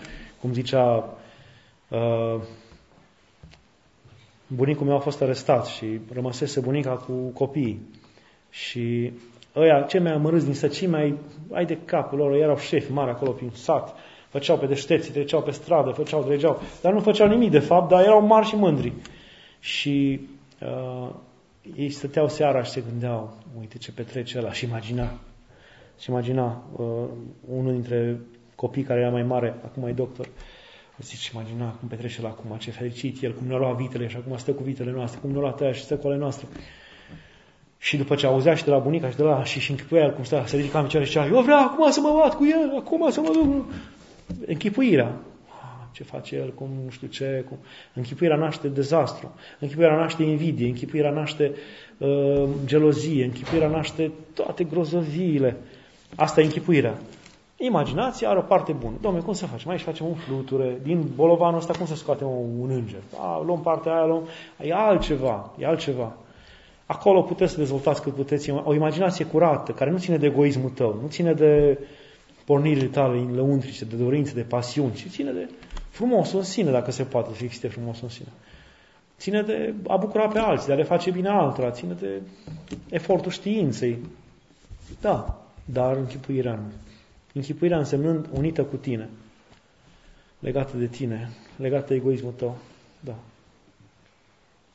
Cum 0.41 0.53
zicea 0.53 1.15
uh, 1.89 2.41
bunicul 4.47 4.87
meu 4.87 4.97
a 4.97 5.01
fost 5.01 5.23
arestat 5.23 5.67
și 5.67 6.01
rămăsese 6.13 6.61
bunica 6.61 6.91
cu 6.91 7.13
copiii. 7.13 7.81
Și 8.51 9.13
ăia, 9.57 9.83
cei 9.83 10.01
mai 10.01 10.13
amărâți 10.13 10.45
din 10.45 10.55
săcime, 10.55 10.97
ai, 10.97 11.19
ai 11.53 11.65
de 11.65 11.79
capul 11.85 12.19
lor, 12.19 12.35
erau 12.35 12.57
șefi 12.57 12.93
mari 12.93 13.11
acolo 13.11 13.31
prin 13.31 13.51
sat, 13.51 13.95
făceau 14.29 14.59
pe 14.59 14.67
deșteții, 14.67 15.13
treceau 15.13 15.43
pe 15.43 15.51
stradă, 15.51 15.91
făceau, 15.91 16.23
dregeau, 16.23 16.61
dar 16.83 16.93
nu 16.93 17.01
făceau 17.01 17.29
nimic 17.29 17.51
de 17.51 17.59
fapt, 17.59 17.89
dar 17.89 18.03
erau 18.03 18.27
mari 18.27 18.47
și 18.47 18.57
mândri. 18.57 18.93
Și 19.61 20.21
uh, 20.61 21.11
ei 21.77 21.91
stăteau 21.91 22.29
seara 22.29 22.63
și 22.63 22.71
se 22.71 22.83
gândeau, 22.91 23.37
uite 23.59 23.79
ce 23.79 23.93
petrece 23.93 24.39
ăla 24.39 24.53
și 24.53 24.65
imagina. 24.65 25.11
Și 25.99 26.11
imagina 26.11 26.63
uh, 26.77 26.87
unul 27.49 27.73
dintre 27.73 28.21
copii 28.55 28.83
care 28.83 29.01
era 29.01 29.11
mai 29.11 29.23
mare, 29.23 29.55
acum 29.65 29.87
e 29.87 29.93
doctor, 29.93 30.29
Zici, 31.01 31.27
imagina 31.27 31.71
cum 31.71 31.89
petrece 31.89 32.23
la 32.23 32.29
acum, 32.29 32.57
ce 32.57 32.71
fericit 32.71 33.23
el, 33.23 33.35
cum 33.35 33.47
ne-a 33.47 33.57
luat 33.57 33.77
vitele 33.77 34.09
și 34.09 34.17
acum 34.17 34.37
stă 34.37 34.53
cu 34.53 34.63
vitele 34.63 34.91
noastre, 34.91 35.21
cum 35.21 35.31
ne-a 35.31 35.41
luat 35.41 35.61
aia 35.61 35.73
și 35.73 35.83
stă 35.83 35.97
cu 35.97 36.07
ale 36.07 36.17
noastre. 36.17 36.47
Și 37.79 37.97
după 37.97 38.15
ce 38.15 38.27
auzea 38.27 38.55
și 38.55 38.65
de 38.65 38.71
la 38.71 38.79
bunica 38.79 39.11
și 39.11 39.17
de 39.17 39.23
la 39.23 39.45
și, 39.45 39.61
și 39.61 39.71
închipuia 39.71 40.03
el 40.03 40.13
cum 40.13 40.25
stă, 40.25 40.43
se 40.47 40.57
ridica 40.57 40.79
în 40.79 40.85
picioare 40.85 41.07
și 41.07 41.13
zicea, 41.13 41.27
eu 41.27 41.43
vreau 41.43 41.61
acum 41.61 41.91
să 41.91 42.01
mă 42.01 42.17
bat 42.21 42.35
cu 42.35 42.45
el, 42.47 42.77
acum 42.77 43.11
să 43.11 43.21
mă 43.21 43.31
duc. 43.33 43.65
Închipuirea. 44.47 45.13
Ah, 45.49 45.87
ce 45.93 46.03
face 46.03 46.37
el, 46.37 46.53
cum 46.55 46.69
nu 46.85 46.91
știu 46.91 47.07
ce, 47.07 47.45
cum... 47.49 47.59
Închipuirea 47.95 48.37
naște 48.37 48.69
dezastru, 48.69 49.35
închipuirea 49.59 49.97
naște 49.97 50.23
invidie, 50.23 50.67
închipuirea 50.67 51.11
naște 51.11 51.53
uh, 51.99 52.49
gelozie, 52.65 53.25
închipuirea 53.25 53.69
naște 53.69 54.13
toate 54.35 54.65
grozoviile. 54.65 55.57
Asta 56.17 56.41
e 56.41 56.45
închipuirea. 56.45 56.95
Imaginația 57.57 58.29
are 58.29 58.39
o 58.39 58.43
parte 58.43 58.73
bună. 58.73 58.97
Domnule, 59.01 59.25
cum 59.25 59.33
să 59.33 59.47
facem? 59.47 59.71
Aici 59.71 59.81
facem 59.81 60.07
un 60.07 60.15
fluture. 60.15 60.79
Din 60.83 61.09
bolovanul 61.15 61.59
ăsta 61.59 61.73
cum 61.73 61.87
să 61.87 61.95
scoatem 61.95 62.27
un 62.61 62.71
înger? 62.71 63.03
A, 63.19 63.43
luăm 63.47 63.61
partea 63.61 63.93
aia, 63.93 64.07
luăm... 64.07 64.29
E 64.61 64.75
altceva, 64.75 65.51
e 65.59 65.67
altceva. 65.67 66.17
Acolo 66.91 67.23
puteți 67.23 67.53
să 67.53 67.59
dezvoltați 67.59 68.03
cât 68.03 68.15
puteți 68.15 68.51
o 68.51 68.75
imaginație 68.75 69.25
curată, 69.25 69.73
care 69.73 69.91
nu 69.91 69.99
ține 69.99 70.17
de 70.17 70.27
egoismul 70.27 70.71
tău, 70.71 70.99
nu 71.03 71.09
ține 71.09 71.33
de 71.33 71.79
pornirile 72.45 72.87
tale 72.87 73.31
lăuntrice, 73.35 73.85
de 73.85 73.97
dorințe, 73.97 74.35
de 74.35 74.43
pasiuni, 74.43 74.93
ci 74.93 75.07
ține 75.09 75.33
de 75.33 75.49
frumosul 75.91 76.39
în 76.39 76.45
sine, 76.45 76.71
dacă 76.71 76.91
se 76.91 77.03
poate 77.03 77.31
să 77.35 77.45
existe 77.45 77.69
frumos 77.69 78.01
în 78.01 78.09
sine. 78.09 78.29
Ține 79.19 79.43
de 79.43 79.75
a 79.87 79.97
bucura 79.97 80.29
pe 80.29 80.39
alții, 80.39 80.67
de 80.67 80.73
a 80.73 80.77
le 80.77 80.83
face 80.83 81.11
bine 81.11 81.29
altora, 81.29 81.71
ține 81.71 81.93
de 81.93 82.23
efortul 82.91 83.31
științei. 83.31 83.99
Da, 85.01 85.43
dar 85.65 85.97
închipuirea 85.97 86.55
nu. 86.55 86.73
Închipuirea 87.33 87.79
însemnând 87.79 88.29
unită 88.33 88.65
cu 88.65 88.77
tine, 88.77 89.09
legată 90.39 90.77
de 90.77 90.87
tine, 90.87 91.31
legată 91.57 91.87
de 91.89 91.95
egoismul 91.95 92.33
tău. 92.33 92.57
Da. 93.01 93.15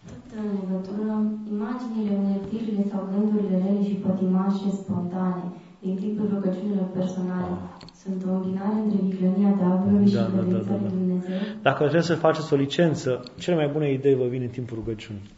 Tot 0.08 0.24
în 0.42 0.48
legătură, 0.60 1.10
imaginile, 1.56 2.14
uneltirile 2.24 2.84
sau 2.92 3.02
gândurile 3.12 3.56
rele 3.64 3.82
și 3.88 4.02
pătimașe 4.06 4.70
spontane 4.82 5.46
din 5.84 5.96
timpul 6.04 6.26
rugăciunilor 6.34 6.88
personale 6.98 7.54
sunt 8.02 8.24
o 8.30 8.32
îmbinare 8.34 8.78
între 8.84 9.00
viclenia 9.08 9.52
diavolului 9.60 10.12
da, 10.12 10.24
și 10.24 10.32
da, 10.36 10.42
da, 10.42 10.58
da, 10.58 10.76
da. 10.84 10.88
Dumnezeu? 10.88 11.40
Dacă 11.62 11.78
trebuie 11.78 12.12
să 12.12 12.16
faceți 12.16 12.54
o 12.54 12.56
licență, 12.56 13.24
cele 13.40 13.56
mai 13.56 13.70
bune 13.74 13.92
idei 13.92 14.16
vă 14.16 14.28
vin 14.34 14.42
în 14.42 14.48
timpul 14.48 14.78
rugăciunii. 14.78 15.30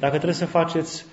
Dacă 0.00 0.14
trebuie 0.14 0.42
să 0.44 0.46
faceți 0.46 1.06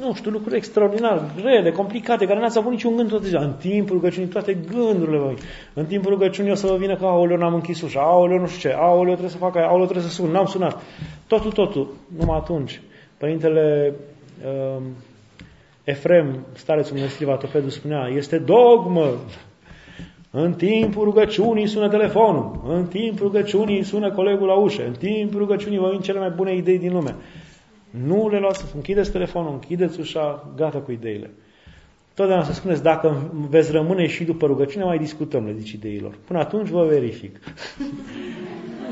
nu 0.00 0.14
știu, 0.14 0.30
lucruri 0.30 0.56
extraordinar, 0.56 1.30
rele, 1.42 1.70
complicate, 1.70 2.26
care 2.26 2.40
n-ați 2.40 2.58
avut 2.58 2.70
niciun 2.70 2.96
gând 2.96 3.08
tot 3.08 3.22
ziua. 3.22 3.42
În 3.42 3.52
timpul 3.52 3.96
rugăciunii, 3.96 4.28
toate 4.28 4.58
gândurile 4.70 5.18
voi. 5.18 5.34
În 5.74 5.84
timpul 5.84 6.10
rugăciunii 6.10 6.50
o 6.50 6.54
să 6.54 6.66
vă 6.66 6.76
vină 6.76 6.96
că, 6.96 7.04
aoleu, 7.04 7.36
n-am 7.36 7.54
închis 7.54 7.82
ușa, 7.82 8.00
aoleu, 8.00 8.38
nu 8.38 8.46
știu 8.46 8.70
ce, 8.70 8.76
aoleu, 8.76 9.12
trebuie 9.12 9.30
să 9.30 9.36
fac 9.36 9.56
aia, 9.56 9.66
aoleu, 9.66 9.84
trebuie 9.84 10.06
să 10.06 10.14
sun, 10.14 10.30
n-am 10.30 10.46
sunat. 10.46 10.80
Totul, 11.32 11.52
totul, 11.52 11.88
numai 12.18 12.36
atunci. 12.36 12.80
Părintele 13.18 13.94
uh, 14.44 14.82
Efrem, 15.84 16.46
starețul 16.52 16.96
Mănăstirii 16.96 17.26
Vatopedul, 17.26 17.70
spunea, 17.70 18.06
este 18.06 18.38
dogmă. 18.38 19.14
În 20.30 20.52
timpul 20.52 21.04
rugăciunii 21.04 21.66
sună 21.66 21.88
telefonul, 21.88 22.60
în 22.68 22.86
timpul 22.86 23.26
rugăciunii 23.26 23.82
sună 23.82 24.12
colegul 24.12 24.46
la 24.46 24.54
ușă, 24.54 24.86
în 24.86 24.92
timpul 24.92 25.38
rugăciunii 25.38 25.78
vă 25.78 25.88
vin 25.90 26.00
cele 26.00 26.18
mai 26.18 26.30
bune 26.30 26.54
idei 26.54 26.78
din 26.78 26.92
lume. 26.92 27.14
Nu 27.90 28.28
le 28.28 28.38
luați, 28.38 28.64
închideți 28.74 29.12
telefonul, 29.12 29.52
închideți 29.52 30.00
ușa, 30.00 30.52
gata 30.56 30.78
cu 30.78 30.92
ideile. 30.92 31.30
Totdeauna 32.14 32.44
să 32.44 32.52
spuneți, 32.52 32.82
dacă 32.82 33.32
veți 33.48 33.72
rămâne 33.72 34.06
și 34.06 34.24
după 34.24 34.46
rugăciune, 34.46 34.84
mai 34.84 34.98
discutăm, 34.98 35.44
le 35.44 35.54
zici 35.58 35.72
ideilor. 35.72 36.14
Până 36.26 36.38
atunci 36.38 36.68
vă 36.68 36.84
verific. 36.84 37.38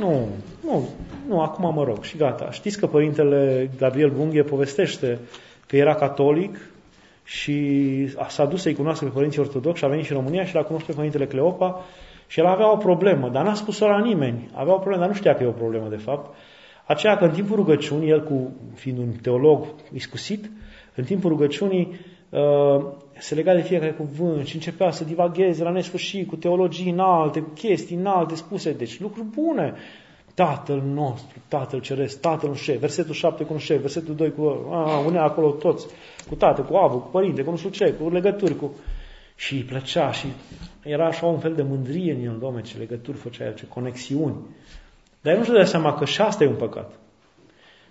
Nu, 0.01 0.29
nu, 0.65 0.89
nu, 1.29 1.41
acum 1.41 1.75
mă 1.75 1.85
rog 1.85 2.03
și 2.03 2.17
gata. 2.17 2.51
Știți 2.51 2.79
că 2.79 2.87
Părintele 2.87 3.71
Gabriel 3.79 4.11
Bunghe 4.11 4.43
povestește 4.43 5.19
că 5.67 5.77
era 5.77 5.95
catolic 5.95 6.59
și 7.25 8.09
s-a 8.29 8.45
dus 8.45 8.63
să-i 8.63 8.75
cunoască 8.75 9.05
pe 9.05 9.11
Părinții 9.11 9.41
Ortodoxi 9.41 9.79
și 9.79 9.85
a 9.85 9.89
venit 9.89 10.05
și 10.05 10.13
în 10.13 10.19
România 10.19 10.45
și 10.45 10.55
l-a 10.55 10.63
cunoscut 10.63 10.91
pe 10.91 10.97
Părintele 10.97 11.27
Cleopa 11.27 11.85
și 12.27 12.41
el 12.41 12.47
avea 12.47 12.73
o 12.73 12.77
problemă, 12.77 13.29
dar 13.29 13.45
n-a 13.45 13.55
spus-o 13.55 13.87
la 13.87 14.01
nimeni. 14.01 14.51
Avea 14.55 14.75
o 14.75 14.77
problemă, 14.77 15.01
dar 15.01 15.09
nu 15.09 15.15
știa 15.15 15.35
că 15.35 15.43
e 15.43 15.47
o 15.47 15.63
problemă 15.63 15.89
de 15.89 15.97
fapt. 15.97 16.35
Aceea 16.87 17.17
că 17.17 17.25
în 17.25 17.31
timpul 17.31 17.57
rugăciunii, 17.57 18.09
el 18.09 18.23
cu, 18.23 18.53
fiind 18.75 18.99
un 18.99 19.13
teolog 19.23 19.67
iscusit, 19.93 20.51
în 20.95 21.05
timpul 21.05 21.31
rugăciunii 21.31 22.01
uh, 22.31 22.87
se 23.21 23.35
lega 23.35 23.55
de 23.55 23.61
fiecare 23.61 23.93
cuvânt 23.93 24.47
și 24.47 24.55
începea 24.55 24.91
să 24.91 25.05
divagheze 25.05 25.63
la 25.63 25.71
nesfârșit 25.71 26.29
cu 26.29 26.37
teologii 26.37 26.91
înalte, 26.91 27.41
cu 27.41 27.51
chestii 27.55 27.97
înalte 27.97 28.35
spuse, 28.35 28.73
deci 28.73 29.01
lucruri 29.01 29.27
bune. 29.27 29.75
Tatăl 30.35 30.83
nostru, 30.95 31.39
Tatăl 31.49 31.81
Ceresc, 31.81 32.21
Tatăl 32.21 32.49
nu 32.49 32.55
știu 32.55 32.79
versetul 32.79 33.15
7 33.15 33.45
cu 33.45 33.53
nu 33.53 33.59
știu 33.59 33.77
versetul 33.77 34.15
2 34.15 34.33
cu 34.33 34.69
a, 34.71 34.99
unea 34.99 35.23
acolo 35.23 35.51
toți, 35.51 35.87
cu 36.29 36.35
tată, 36.35 36.63
cu 36.63 36.77
avă, 36.77 36.95
cu 36.95 37.09
părinte, 37.09 37.43
cu 37.43 37.51
nu 37.51 37.57
știu 37.57 37.71
ce, 37.71 37.93
cu 37.93 38.11
legături, 38.11 38.57
cu... 38.57 38.75
Și 39.37 39.55
îi 39.55 39.63
plăcea 39.63 40.11
și 40.13 40.27
era 40.83 41.07
așa 41.07 41.27
un 41.27 41.39
fel 41.39 41.55
de 41.55 41.63
mândrie 41.63 42.13
în 42.13 42.25
el, 42.25 42.37
Doamne, 42.39 42.63
ce 42.63 42.79
legături 42.79 43.17
făcea 43.17 43.45
el, 43.45 43.55
ce 43.55 43.67
conexiuni. 43.67 44.37
Dar 45.21 45.33
el 45.33 45.39
nu 45.39 45.45
și 45.45 45.51
dă 45.51 45.65
seama 45.65 45.95
că 45.95 46.05
și 46.05 46.21
asta 46.21 46.45
e 46.45 46.47
un 46.47 46.55
păcat. 46.55 46.93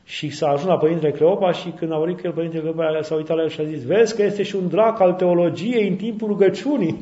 Și 0.10 0.30
s-a 0.30 0.48
ajuns 0.48 0.68
la 0.68 0.77
Părintele 0.77 1.11
Cleopa 1.11 1.52
și 1.52 1.69
când 1.69 1.91
a 1.91 1.98
vorbit 1.98 2.19
cu 2.19 2.27
el, 2.27 2.34
Părintele 2.34 2.61
Cleopa 2.61 3.02
s-a 3.02 3.15
uitat 3.15 3.36
la 3.36 3.41
el 3.41 3.49
și 3.49 3.61
a 3.61 3.64
zis, 3.64 3.84
vezi 3.84 4.15
că 4.15 4.23
este 4.23 4.44
și 4.44 4.56
un 4.56 4.68
drac 4.68 4.99
al 4.99 5.14
teologiei 5.14 5.88
în 5.88 5.95
timpul 5.95 6.27
rugăciunii. 6.27 6.99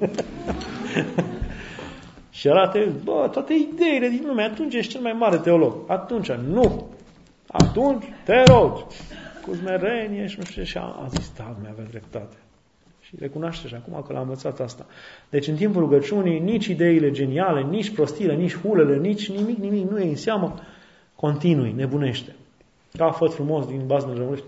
și 2.37 2.49
arată, 2.49 2.79
bă, 3.03 3.29
toate 3.31 3.53
ideile 3.53 4.07
din 4.07 4.23
lume, 4.25 4.43
atunci 4.43 4.73
ești 4.73 4.91
cel 4.91 5.01
mai 5.01 5.11
mare 5.11 5.37
teolog. 5.37 5.75
Atunci, 5.87 6.31
nu. 6.31 6.87
Atunci, 7.47 8.03
te 8.25 8.43
rog, 8.43 8.85
cu 9.45 9.55
smerenie 9.55 10.27
și 10.27 10.37
nu 10.37 10.43
știu 10.43 10.61
ce. 10.61 10.67
Și 10.67 10.77
a, 10.77 10.81
a 10.81 11.07
zis, 11.09 11.31
da, 11.37 11.55
mi 11.61 11.67
avea 11.71 11.85
dreptate. 11.89 12.35
Și 13.01 13.15
recunoaște 13.19 13.67
și 13.67 13.75
acum 13.75 14.03
că 14.07 14.13
l-a 14.13 14.19
învățat 14.19 14.59
asta. 14.59 14.85
Deci 15.29 15.47
în 15.47 15.55
timpul 15.55 15.81
rugăciunii, 15.81 16.39
nici 16.39 16.65
ideile 16.65 17.11
geniale, 17.11 17.61
nici 17.61 17.89
prostile, 17.89 18.35
nici 18.35 18.57
hulele, 18.57 18.97
nici 18.97 19.29
nimic, 19.29 19.57
nimic 19.57 19.89
nu 19.89 19.99
e 19.99 20.09
în 20.09 20.15
seamă. 20.15 20.59
Continui, 21.15 21.73
nebunește. 21.75 22.35
Ca 22.93 23.11
făt 23.11 23.33
frumos 23.33 23.65
din 23.65 23.83
baznele 23.85 24.19
românești, 24.19 24.45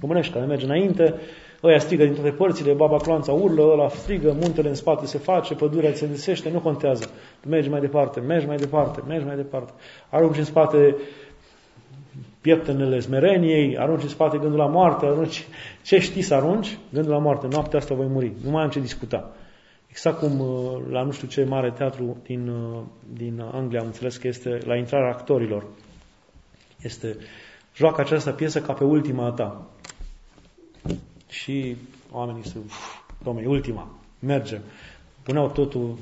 românești 0.00 0.32
care 0.32 0.44
merge 0.44 0.64
înainte, 0.64 1.14
ăia 1.62 1.78
strigă 1.78 2.04
din 2.04 2.14
toate 2.14 2.30
părțile, 2.30 2.72
baba 2.72 2.96
cloanța 2.96 3.32
urlă, 3.32 3.62
ăla 3.62 3.88
strigă, 3.88 4.36
muntele 4.40 4.68
în 4.68 4.74
spate 4.74 5.06
se 5.06 5.18
face, 5.18 5.54
pădurea 5.54 5.94
se 5.94 6.04
îndesește, 6.04 6.50
nu 6.50 6.60
contează. 6.60 7.10
Mergi 7.46 7.68
mai 7.68 7.80
departe, 7.80 8.20
mergi 8.20 8.46
mai 8.46 8.56
departe, 8.56 9.00
mergi 9.06 9.26
mai 9.26 9.36
departe. 9.36 9.72
Arunci 10.10 10.36
în 10.36 10.44
spate 10.44 10.96
pieptenele 12.40 13.00
smereniei, 13.00 13.78
arunci 13.78 14.02
în 14.02 14.08
spate 14.08 14.38
gândul 14.38 14.58
la 14.58 14.66
moarte, 14.66 15.06
arunci 15.06 15.46
ce 15.82 15.98
știi 15.98 16.22
să 16.22 16.34
arunci? 16.34 16.78
Gândul 16.92 17.12
la 17.12 17.18
moarte, 17.18 17.46
noaptea 17.50 17.78
asta 17.78 17.94
voi 17.94 18.06
muri, 18.06 18.32
nu 18.44 18.50
mai 18.50 18.62
am 18.62 18.70
ce 18.70 18.80
discuta. 18.80 19.34
Exact 19.90 20.18
cum 20.18 20.40
uh, 20.40 20.82
la 20.90 21.02
nu 21.02 21.10
știu 21.10 21.28
ce 21.28 21.44
mare 21.44 21.70
teatru 21.70 22.16
din, 22.22 22.48
uh, 22.48 22.82
din 23.12 23.40
Anglia 23.52 23.80
am 23.80 23.86
înțeles 23.86 24.16
că 24.16 24.26
este 24.26 24.58
la 24.64 24.76
intrarea 24.76 25.10
actorilor. 25.10 25.66
Este, 26.82 27.16
joacă 27.80 28.00
această 28.00 28.30
piesă 28.30 28.60
ca 28.60 28.72
pe 28.72 28.84
ultima 28.84 29.30
ta. 29.30 29.66
Și 31.28 31.76
oamenii 32.12 32.46
se, 32.46 32.56
domnule, 33.22 33.46
ultima, 33.46 33.88
merge. 34.18 34.60
Puneau 35.22 35.48
totul, 35.48 35.98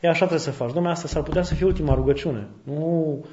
e 0.00 0.08
așa 0.08 0.18
trebuie 0.18 0.38
să 0.38 0.50
faci. 0.50 0.72
Domnule, 0.72 0.94
asta 0.94 1.08
s-ar 1.08 1.22
putea 1.22 1.42
să 1.42 1.54
fie 1.54 1.66
ultima 1.66 1.94
rugăciune. 1.94 2.46
Nu 2.62 3.24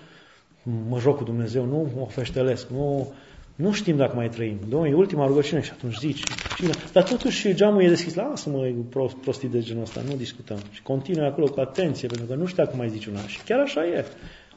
mă 0.90 1.00
joc 1.00 1.18
cu 1.18 1.24
Dumnezeu, 1.24 1.66
nu 1.66 1.92
mă 1.96 2.06
feștelesc, 2.10 2.70
nu, 2.70 3.14
nu 3.56 3.72
știm 3.72 3.98
dacă 3.98 4.16
mai 4.16 4.30
trăim. 4.30 4.58
Domnule, 4.70 4.92
e 4.92 4.96
ultima 4.96 5.26
rugăciune 5.26 5.62
și 5.62 5.72
atunci 5.72 5.98
zici. 5.98 6.24
Cine? 6.56 6.72
Dar 6.94 7.04
totuși 7.04 7.54
geamul 7.54 7.84
e 7.84 7.88
deschis. 7.88 8.14
Lasă-mă 8.14 8.72
prostii 9.22 9.50
de 9.50 9.60
genul 9.60 9.84
ăsta, 9.84 10.02
nu 10.08 10.16
discutăm. 10.16 10.60
Și 10.72 10.82
continui 10.82 11.26
acolo 11.26 11.48
cu 11.48 11.60
atenție, 11.60 12.08
pentru 12.08 12.28
că 12.28 12.36
nu 12.36 12.46
știu 12.46 12.64
dacă 12.64 12.76
mai 12.76 12.90
zici 12.90 13.06
una. 13.06 13.20
Și 13.20 13.44
chiar 13.44 13.60
așa 13.60 13.86
e. 13.86 14.06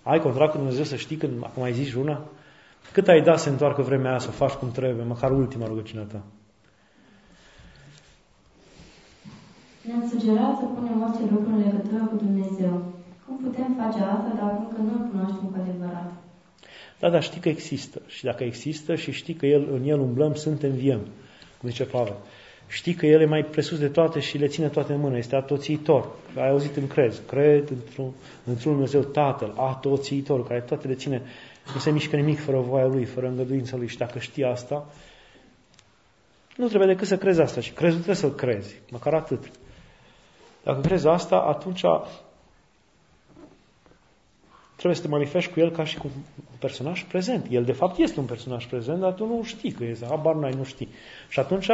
Ai 0.02 0.20
contract 0.20 0.50
cu 0.50 0.56
Dumnezeu 0.56 0.84
să 0.84 0.96
știi 0.96 1.16
când 1.16 1.32
acum 1.42 1.62
mai 1.62 1.72
zici 1.72 1.92
una? 1.92 2.28
Cât 2.92 3.08
ai 3.08 3.22
dat 3.22 3.38
să 3.38 3.48
întoarcă 3.48 3.82
vremea 3.82 4.10
aia, 4.10 4.18
să 4.18 4.28
o 4.28 4.32
faci 4.32 4.52
cum 4.52 4.70
trebuie, 4.70 5.04
măcar 5.04 5.30
ultima 5.30 5.66
rugăciune 5.66 6.02
ta? 6.02 6.22
Ne-am 9.86 10.08
sugerat 10.08 10.58
să 10.58 10.64
punem 10.64 11.02
orice 11.02 11.32
lucru 11.32 11.50
în 11.54 11.62
legătură 11.64 12.04
cu 12.10 12.16
Dumnezeu. 12.16 12.82
Cum 13.26 13.36
putem 13.44 13.76
face 13.78 14.02
asta 14.02 14.32
dacă 14.40 14.56
încă 14.68 14.80
nu 14.82 14.92
îl 15.02 15.08
cunoaștem 15.10 15.48
cu 15.52 15.58
adevărat? 15.62 16.12
Da, 16.98 17.10
dar 17.10 17.22
știi 17.22 17.40
că 17.40 17.48
există. 17.48 18.00
Și 18.06 18.24
dacă 18.24 18.44
există 18.44 18.94
și 18.94 19.10
știi 19.12 19.34
că 19.34 19.46
el, 19.46 19.68
în 19.72 19.82
el 19.84 20.00
umblăm, 20.00 20.34
suntem 20.34 20.70
viem, 20.70 21.00
cum 21.60 21.68
zice 21.68 21.84
Pavel. 21.84 22.16
Știi 22.68 22.94
că 22.94 23.06
El 23.06 23.20
e 23.20 23.26
mai 23.26 23.44
presus 23.44 23.78
de 23.78 23.88
toate 23.88 24.20
și 24.20 24.38
le 24.38 24.46
ține 24.46 24.68
toate 24.68 24.92
în 24.92 25.00
mână. 25.00 25.16
Este 25.16 25.36
atoțiitor. 25.36 26.08
Ai 26.36 26.48
auzit 26.48 26.76
în 26.76 26.86
crez. 26.86 27.22
Cred 27.26 27.70
într-un, 27.70 28.10
într 28.44 28.62
Dumnezeu 28.62 29.00
Tatăl, 29.00 29.54
atoțiitor, 29.56 30.46
care 30.46 30.60
toate 30.60 30.88
le 30.88 30.94
ține. 30.94 31.22
Nu 31.74 31.80
se 31.80 31.90
mișcă 31.90 32.16
nimic 32.16 32.40
fără 32.40 32.60
voia 32.60 32.86
Lui, 32.86 33.04
fără 33.04 33.26
îngăduința 33.26 33.76
Lui. 33.76 33.88
Și 33.88 33.96
dacă 33.96 34.18
știi 34.18 34.44
asta, 34.44 34.86
nu 36.56 36.68
trebuie 36.68 36.88
decât 36.88 37.06
să 37.06 37.16
crezi 37.16 37.40
asta. 37.40 37.60
Și 37.60 37.72
crezul 37.72 37.96
trebuie 37.96 38.16
să-l 38.16 38.34
crezi. 38.34 38.80
Măcar 38.90 39.14
atât. 39.14 39.50
Dacă 40.62 40.80
crezi 40.80 41.06
asta, 41.06 41.36
atunci 41.36 41.82
trebuie 44.76 44.94
să 44.94 45.02
te 45.02 45.08
manifesti 45.08 45.52
cu 45.52 45.60
el 45.60 45.70
ca 45.70 45.84
și 45.84 45.98
cu 45.98 46.10
un 46.36 46.56
personaj 46.58 47.04
prezent. 47.04 47.46
El, 47.50 47.64
de 47.64 47.72
fapt, 47.72 47.98
este 47.98 48.20
un 48.20 48.26
personaj 48.26 48.66
prezent, 48.66 49.00
dar 49.00 49.12
tu 49.12 49.26
nu 49.26 49.42
știi 49.44 49.72
că 49.72 49.84
este. 49.84 50.06
Habar 50.06 50.34
n-ai, 50.34 50.52
nu 50.52 50.64
știi. 50.64 50.88
Și 51.28 51.38
atunci 51.38 51.66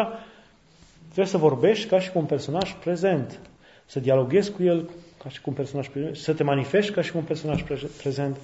trebuie 1.05 1.27
să 1.27 1.37
vorbești 1.37 1.89
ca 1.89 2.01
și 2.01 2.11
cu 2.11 2.19
un 2.19 2.25
personaj 2.25 2.75
prezent. 2.75 3.41
Să 3.87 4.01
dialoghezi 4.01 4.53
cu 4.53 4.63
el 4.63 4.91
ca 5.23 5.29
și 5.29 5.41
cu 5.41 5.51
un 5.51 5.57
personaj 5.57 5.89
prezent. 5.89 6.17
Să 6.17 6.35
te 6.35 6.43
manifesti 6.43 6.93
ca 6.93 7.03
și 7.03 7.13
cu 7.13 7.19
un 7.19 7.25
personaj 7.25 7.65
prezent. 8.03 8.37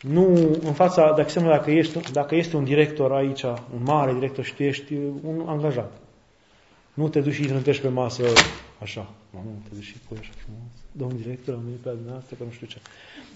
Nu 0.00 0.56
în 0.62 0.72
fața, 0.72 1.12
de 1.14 1.20
exemplu, 1.20 1.50
dacă, 1.50 1.70
ești, 1.70 2.12
dacă 2.12 2.34
este 2.34 2.56
un 2.56 2.64
director 2.64 3.12
aici, 3.12 3.42
un 3.42 3.82
mare 3.82 4.12
director 4.12 4.44
și 4.44 4.54
tu 4.54 4.62
ești 4.62 4.94
un 5.22 5.44
angajat. 5.46 5.92
Nu 6.94 7.08
te 7.08 7.20
duci 7.20 7.34
și 7.34 7.50
îți 7.50 7.80
pe 7.80 7.88
masă 7.88 8.22
așa. 8.82 9.10
Nu, 9.30 9.62
te 9.68 9.74
duci 9.74 9.84
și 9.84 9.98
pui 10.08 10.16
așa 10.20 10.30
frumos 10.36 10.78
domn 10.98 11.16
director, 11.16 11.54
am 11.54 11.62
venit 11.64 11.78
pe 11.78 11.90
dumneavoastră, 11.90 12.36
că 12.38 12.44
nu 12.44 12.50
știu 12.50 12.66
ce. 12.66 12.78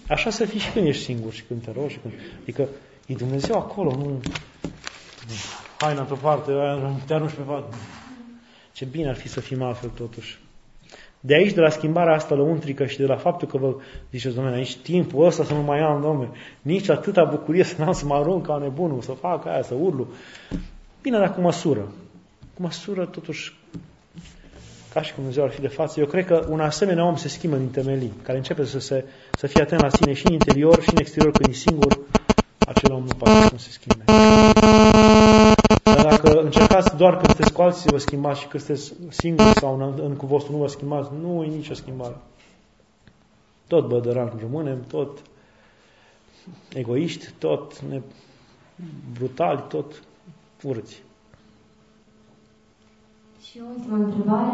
Așa 0.07 0.29
să 0.29 0.45
fii 0.45 0.59
și 0.59 0.71
când 0.71 0.87
ești 0.87 1.03
singur 1.03 1.33
și 1.33 1.43
când 1.43 1.63
te 1.63 1.71
rogi. 1.71 1.97
Când... 1.97 2.13
Adică 2.41 2.67
e 3.05 3.13
Dumnezeu 3.13 3.57
acolo, 3.57 3.95
nu... 3.95 4.21
Haina 5.77 5.99
într-o 5.99 6.15
parte, 6.15 6.51
te 7.05 7.13
arunci 7.13 7.31
pe 7.31 7.41
pat. 7.41 7.73
Ce 8.73 8.85
bine 8.85 9.09
ar 9.09 9.15
fi 9.15 9.27
să 9.27 9.39
fim 9.39 9.61
altfel 9.61 9.89
totuși. 9.89 10.39
De 11.25 11.33
aici, 11.33 11.53
de 11.53 11.61
la 11.61 11.69
schimbarea 11.69 12.13
asta 12.13 12.35
lăuntrică 12.35 12.85
și 12.85 12.97
de 12.97 13.05
la 13.05 13.15
faptul 13.15 13.47
că 13.47 13.57
vă 13.57 13.75
ziceți, 14.11 14.35
domnule, 14.35 14.55
aici 14.55 14.77
timpul 14.77 15.25
ăsta 15.25 15.43
să 15.43 15.53
nu 15.53 15.61
mai 15.61 15.79
am, 15.79 16.01
domnule, 16.01 16.29
nici 16.61 16.89
atâta 16.89 17.23
bucurie 17.23 17.63
să 17.63 17.75
n-am 17.77 17.91
să 17.91 18.05
mă 18.05 18.13
arunc 18.13 18.45
ca 18.45 18.57
nebunul, 18.57 19.01
să 19.01 19.11
fac 19.11 19.45
aia, 19.45 19.61
să 19.61 19.73
urlu. 19.73 20.07
Bine, 21.01 21.17
dar 21.17 21.33
cu 21.33 21.41
măsură. 21.41 21.91
Cu 22.53 22.61
măsură, 22.61 23.05
totuși, 23.05 23.55
ca 24.93 25.01
și 25.01 25.13
cum 25.13 25.23
Dumnezeu 25.23 25.43
ar 25.43 25.49
fi 25.49 25.61
de 25.61 25.67
față, 25.67 25.99
eu 25.99 26.05
cred 26.05 26.25
că 26.25 26.45
un 26.49 26.59
asemenea 26.59 27.05
om 27.05 27.15
se 27.15 27.27
schimbă 27.27 27.55
din 27.55 27.69
temelii, 27.69 28.13
care 28.23 28.37
începe 28.37 28.65
să, 28.65 28.79
se, 28.79 29.05
să 29.31 29.47
fie 29.47 29.61
atent 29.61 29.81
la 29.81 29.89
sine 29.89 30.13
și 30.13 30.27
în 30.27 30.33
interior 30.33 30.81
și 30.81 30.89
în 30.89 30.97
exterior, 30.99 31.31
când 31.31 31.49
e 31.49 31.53
singur, 31.53 31.97
acel 32.59 32.91
om 32.91 33.03
nu 33.03 33.15
poate 33.17 33.57
să 33.57 33.63
se 33.63 33.69
schimbe. 33.69 34.03
Dar 35.83 35.95
dacă 35.95 36.02
încercați 36.53 36.95
doar 36.95 37.13
când 37.13 37.25
sunteți 37.25 37.53
cu 37.53 37.61
alții 37.61 37.81
să 37.81 37.91
vă 37.91 37.97
schimbați 37.97 38.39
și 38.39 38.47
când 38.47 38.63
sunteți 38.63 38.93
singuri 39.09 39.59
sau 39.59 39.75
în, 39.75 39.99
în 40.05 40.15
cu 40.15 40.25
vostru 40.25 40.51
nu 40.51 40.57
vă 40.57 40.67
schimbați, 40.67 41.09
nu 41.21 41.43
e 41.43 41.47
nicio 41.47 41.73
schimbare. 41.73 42.15
Tot 43.67 43.87
bădăran 43.87 44.31
rămânem, 44.39 44.83
tot 44.87 45.21
egoiști, 46.73 47.31
tot 47.37 47.81
ne, 47.81 48.01
brutali, 49.13 49.63
tot 49.67 50.03
urți. 50.63 51.03
Și 53.45 53.61
o 53.63 53.65
ultimă 53.75 53.95
întrebare. 53.95 54.53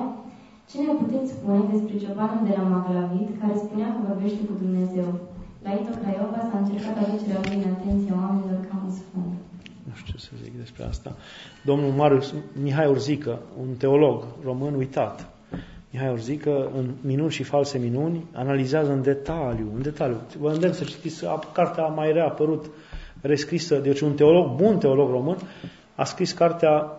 Ce 0.70 0.78
ne 0.82 0.94
puteți 0.94 1.32
spune 1.32 1.62
despre 1.72 1.98
ciobanul 1.98 2.48
de 2.48 2.54
la 2.58 2.64
Maglavit 2.64 3.30
care 3.40 3.56
spunea 3.58 3.88
că 3.88 4.00
vorbește 4.08 4.42
cu 4.46 4.54
Dumnezeu? 4.64 5.10
La 5.64 5.72
Ito 5.72 5.94
Craiova 6.02 6.42
s-a 6.50 6.58
încercat 6.60 6.98
aducerea 6.98 7.42
lui 7.44 7.64
în 7.64 7.72
atenția 7.74 8.14
oamenilor 8.22 8.60
ca 8.70 8.76
un 8.86 8.92
sfânt. 8.92 9.34
Nu 9.90 9.96
știu 9.96 10.14
ce 10.14 10.26
să 10.26 10.32
zic 10.44 10.58
despre 10.58 10.84
asta. 10.84 11.16
Domnul 11.66 11.92
Marius 11.92 12.34
Mihai 12.62 12.88
Urzică, 12.88 13.40
un 13.60 13.76
teolog 13.76 14.26
român 14.44 14.74
uitat, 14.74 15.30
Mihai 15.92 16.12
Urzică, 16.12 16.72
în 16.76 16.94
Minuni 17.02 17.32
și 17.32 17.44
false 17.44 17.78
minuni, 17.78 18.26
analizează 18.34 18.92
în 18.92 19.02
detaliu, 19.02 19.72
în 19.76 19.82
detaliu. 19.82 20.22
Vă 20.40 20.50
îndemn 20.50 20.74
să 20.74 20.84
citiți, 20.84 21.26
cartea 21.54 21.84
a 21.84 21.88
mai 21.88 22.12
reapărut, 22.12 22.66
rescrisă, 23.22 23.76
deci 23.76 24.00
un 24.00 24.14
teolog, 24.14 24.56
bun 24.56 24.78
teolog 24.78 25.10
român, 25.10 25.38
a 25.96 26.04
scris 26.04 26.32
cartea 26.32 26.92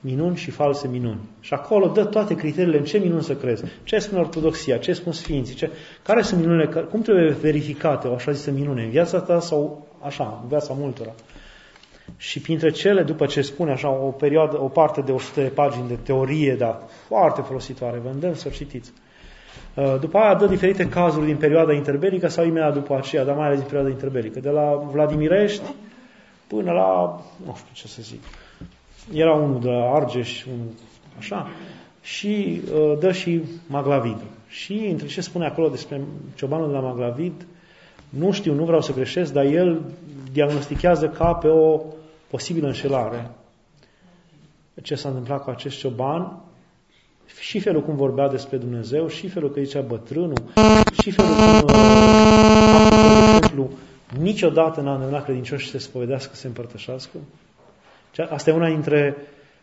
minuni 0.00 0.36
și 0.36 0.50
false 0.50 0.88
minuni. 0.88 1.20
Și 1.40 1.54
acolo 1.54 1.86
dă 1.86 2.04
toate 2.04 2.34
criteriile 2.34 2.78
în 2.78 2.84
ce 2.84 2.98
minuni 2.98 3.22
să 3.22 3.34
crezi. 3.34 3.64
Ce 3.84 3.98
spune 3.98 4.20
ortodoxia, 4.20 4.76
ce 4.76 4.92
spun 4.92 5.12
sfinții, 5.12 5.54
ce, 5.54 5.70
care 6.02 6.22
sunt 6.22 6.40
minunile, 6.40 6.66
cum 6.66 7.02
trebuie 7.02 7.30
verificate 7.30 8.08
o 8.08 8.14
așa 8.14 8.32
zisă 8.32 8.50
minune 8.50 8.82
în 8.82 8.90
viața 8.90 9.20
ta 9.20 9.40
sau 9.40 9.86
așa, 10.02 10.38
în 10.42 10.48
viața 10.48 10.74
multora. 10.78 11.12
Și 12.16 12.40
printre 12.40 12.70
cele, 12.70 13.02
după 13.02 13.26
ce 13.26 13.40
spune 13.40 13.70
așa 13.72 13.88
o 13.88 14.10
perioadă, 14.10 14.62
o 14.62 14.68
parte 14.68 15.00
de 15.00 15.12
100 15.12 15.40
de 15.40 15.48
pagini 15.48 15.88
de 15.88 15.94
teorie, 15.94 16.54
dar 16.54 16.80
foarte 17.06 17.40
folositoare, 17.40 17.98
vă 17.98 18.08
îndemn 18.08 18.34
să 18.34 18.48
citiți. 18.48 18.92
Uh, 19.74 19.96
după 20.00 20.18
aia 20.18 20.34
dă 20.34 20.46
diferite 20.46 20.88
cazuri 20.88 21.26
din 21.26 21.36
perioada 21.36 21.72
interbelică 21.72 22.28
sau 22.28 22.44
imediat 22.44 22.72
după 22.72 22.96
aceea, 22.96 23.24
dar 23.24 23.36
mai 23.36 23.46
ales 23.46 23.58
din 23.58 23.66
perioada 23.66 23.90
interbelică. 23.90 24.40
De 24.40 24.50
la 24.50 24.88
Vladimirești 24.92 25.62
până 26.46 26.72
la, 26.72 27.20
nu 27.46 27.54
știu 27.56 27.70
ce 27.72 27.86
să 27.86 28.02
zic, 28.02 28.22
era 29.12 29.34
unul 29.34 29.60
de 29.60 29.68
la 29.68 29.90
Argeș, 29.90 30.44
un, 30.44 30.60
așa, 31.18 31.48
și 32.02 32.60
uh, 32.74 32.98
dă 32.98 33.12
și 33.12 33.42
Maglavid. 33.66 34.16
Și 34.48 34.86
între 34.90 35.06
ce 35.06 35.20
spune 35.20 35.46
acolo 35.46 35.68
despre 35.68 36.00
ciobanul 36.34 36.66
de 36.66 36.74
la 36.74 36.80
Maglavid, 36.80 37.46
nu 38.08 38.32
știu, 38.32 38.54
nu 38.54 38.64
vreau 38.64 38.80
să 38.80 38.92
greșesc, 38.92 39.32
dar 39.32 39.44
el 39.44 39.80
diagnostichează 40.32 41.08
ca 41.08 41.32
pe 41.32 41.48
o 41.48 41.80
posibilă 42.30 42.66
înșelare. 42.66 43.30
Ce 44.82 44.94
s-a 44.94 45.08
întâmplat 45.08 45.42
cu 45.42 45.50
acest 45.50 45.78
cioban, 45.78 46.40
și 47.40 47.60
felul 47.60 47.82
cum 47.82 47.96
vorbea 47.96 48.28
despre 48.28 48.56
Dumnezeu, 48.56 49.08
și 49.08 49.28
felul 49.28 49.50
că 49.50 49.60
zicea 49.60 49.80
bătrânul, 49.80 50.42
și 51.00 51.10
felul 51.10 51.34
cum, 51.34 51.68
uh, 51.68 52.88
de 52.90 53.36
exemplu, 53.36 53.70
niciodată 54.20 54.80
n-a 54.80 54.94
îndemnat 54.94 55.24
credincioși 55.24 55.70
să 55.70 55.70
se 55.70 55.84
spovedească, 55.84 56.34
să 56.34 56.40
se 56.40 56.46
împărtășească. 56.46 57.18
Asta 58.28 58.50
e 58.50 58.54
una 58.54 58.68
dintre 58.68 59.16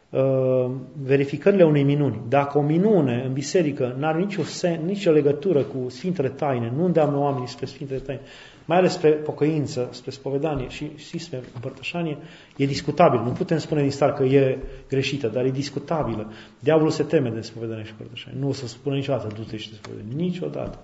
uh, 0.09 0.71
verificările 1.03 1.63
unei 1.63 1.83
minuni. 1.83 2.21
Dacă 2.29 2.57
o 2.57 2.61
minune 2.61 3.23
în 3.25 3.33
biserică 3.33 3.95
nu 3.99 4.05
are 4.05 4.19
nicio, 4.19 4.43
sen, 4.43 4.85
nicio 4.85 5.11
legătură 5.11 5.61
cu 5.63 5.89
Sfintele 5.89 6.29
Taine, 6.29 6.71
nu 6.75 6.85
îndeamnă 6.85 7.17
oamenii 7.17 7.47
spre 7.47 7.65
Sfintele 7.65 7.99
Taine, 7.99 8.21
mai 8.65 8.77
ales 8.77 8.93
spre 8.93 9.09
pocăință, 9.09 9.87
spre 9.91 10.11
spovedanie 10.11 10.67
și, 10.67 10.91
și 10.95 11.17
spre 11.17 11.43
împărtășanie, 11.53 12.17
e 12.57 12.65
discutabil. 12.65 13.19
Nu 13.19 13.29
putem 13.29 13.57
spune 13.57 13.81
din 13.81 13.91
start 13.91 14.15
că 14.15 14.23
e 14.23 14.59
greșită, 14.89 15.27
dar 15.27 15.45
e 15.45 15.49
discutabilă. 15.49 16.31
Diavolul 16.59 16.91
se 16.91 17.03
teme 17.03 17.29
de 17.29 17.41
spovedanie 17.41 17.83
și 17.83 17.91
împărtășanie. 17.91 18.39
Nu 18.39 18.47
o 18.47 18.53
să 18.53 18.67
spună 18.67 18.95
niciodată, 18.95 19.27
du-te 19.35 19.57
și 19.57 19.69
te 19.69 19.75
spovedanie. 19.75 20.15
Niciodată. 20.15 20.79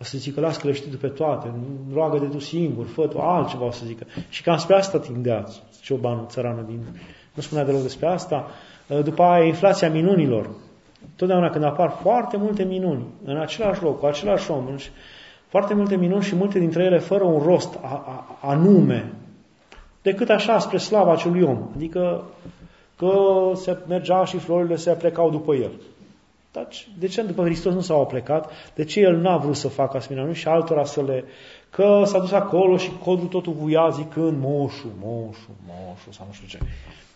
O 0.00 0.04
să 0.04 0.18
zică, 0.18 0.40
las 0.40 0.56
că 0.56 0.66
le 0.66 0.72
știi 0.72 0.90
pe 0.90 1.08
toate, 1.08 1.52
roagă 1.92 2.18
de 2.18 2.26
tu 2.26 2.38
singur, 2.38 2.86
fă 2.86 3.06
tu 3.06 3.18
altceva, 3.18 3.64
o 3.64 3.70
să 3.70 3.84
zică. 3.86 4.06
Și 4.28 4.42
cam 4.42 4.56
spre 4.56 4.74
asta 4.74 4.98
tindea 4.98 5.44
ciobanul, 5.80 6.26
țăranul 6.28 6.64
din... 6.66 6.80
Nu 7.34 7.42
spunea 7.42 7.64
deloc 7.64 7.82
despre 7.82 8.06
asta. 8.06 8.46
După 9.04 9.22
aia, 9.22 9.44
inflația 9.44 9.90
minunilor. 9.90 10.50
Totdeauna 11.16 11.50
când 11.50 11.64
apar 11.64 11.90
foarte 11.90 12.36
multe 12.36 12.64
minuni, 12.64 13.04
în 13.24 13.36
același 13.36 13.82
loc, 13.82 13.98
cu 13.98 14.06
același 14.06 14.50
om, 14.50 14.76
foarte 15.48 15.74
multe 15.74 15.96
minuni 15.96 16.22
și 16.22 16.34
multe 16.34 16.58
dintre 16.58 16.84
ele 16.84 16.98
fără 16.98 17.24
un 17.24 17.42
rost 17.42 17.78
a, 17.82 17.86
a, 18.06 18.38
anume, 18.48 19.12
decât 20.02 20.28
așa 20.28 20.58
spre 20.58 20.78
slava 20.78 21.12
acelui 21.12 21.42
om. 21.42 21.58
Adică 21.74 22.24
că 22.96 23.12
se 23.54 23.76
mergea 23.88 24.24
și 24.24 24.38
florile 24.38 24.76
se 24.76 24.90
aplecau 24.90 25.30
după 25.30 25.54
el. 25.54 25.70
Dar 26.52 26.68
de 26.98 27.06
ce 27.06 27.22
după 27.22 27.44
Hristos 27.44 27.74
nu 27.74 27.80
s-au 27.80 28.06
plecat? 28.06 28.50
De 28.74 28.84
ce 28.84 29.00
El 29.00 29.16
n-a 29.16 29.36
vrut 29.36 29.56
să 29.56 29.68
facă 29.68 29.96
asemenea 29.96 30.32
și 30.32 30.48
altora 30.48 30.84
să 30.84 31.02
le... 31.02 31.24
Că 31.70 32.02
s-a 32.04 32.18
dus 32.18 32.32
acolo 32.32 32.76
și 32.76 32.90
codul 33.04 33.26
totul 33.26 33.52
vuia 33.52 33.88
zicând 33.88 34.36
moșu, 34.40 34.86
moșu, 35.02 35.50
moșu 35.66 36.10
sau 36.10 36.26
nu 36.26 36.32
știu 36.32 36.46
ce. 36.46 36.58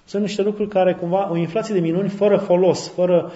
Sunt 0.05 0.23
niște 0.23 0.43
lucruri 0.43 0.69
care 0.69 0.95
cumva, 0.95 1.31
o 1.31 1.37
inflație 1.37 1.75
de 1.75 1.81
minuni 1.81 2.09
fără 2.09 2.37
folos, 2.37 2.89
fără... 2.89 3.33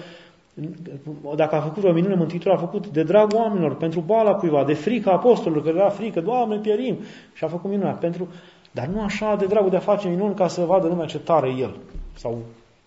Dacă 1.35 1.55
a 1.55 1.59
făcut 1.59 1.83
o 1.83 1.91
minune, 1.91 2.15
Mântuitorul 2.15 2.57
a 2.57 2.61
făcut 2.61 2.87
de 2.87 3.03
drag 3.03 3.33
oamenilor, 3.33 3.75
pentru 3.75 3.99
boala 3.99 4.33
cuiva, 4.33 4.63
de 4.63 4.73
frică 4.73 5.09
apostolilor, 5.09 5.63
că 5.63 5.69
era 5.69 5.89
frică, 5.89 6.21
Doamne, 6.21 6.57
pierim. 6.57 6.97
Și 7.33 7.43
a 7.43 7.47
făcut 7.47 7.69
minunea. 7.69 7.91
Pentru... 7.91 8.27
Dar 8.71 8.85
nu 8.87 9.01
așa 9.01 9.35
de 9.35 9.45
dragul 9.45 9.69
de 9.69 9.75
a 9.75 9.79
face 9.79 10.07
minuni 10.07 10.35
ca 10.35 10.47
să 10.47 10.61
vadă 10.61 10.87
lumea 10.87 11.05
ce 11.05 11.19
tare 11.19 11.49
El. 11.49 11.75
Sau 12.13 12.37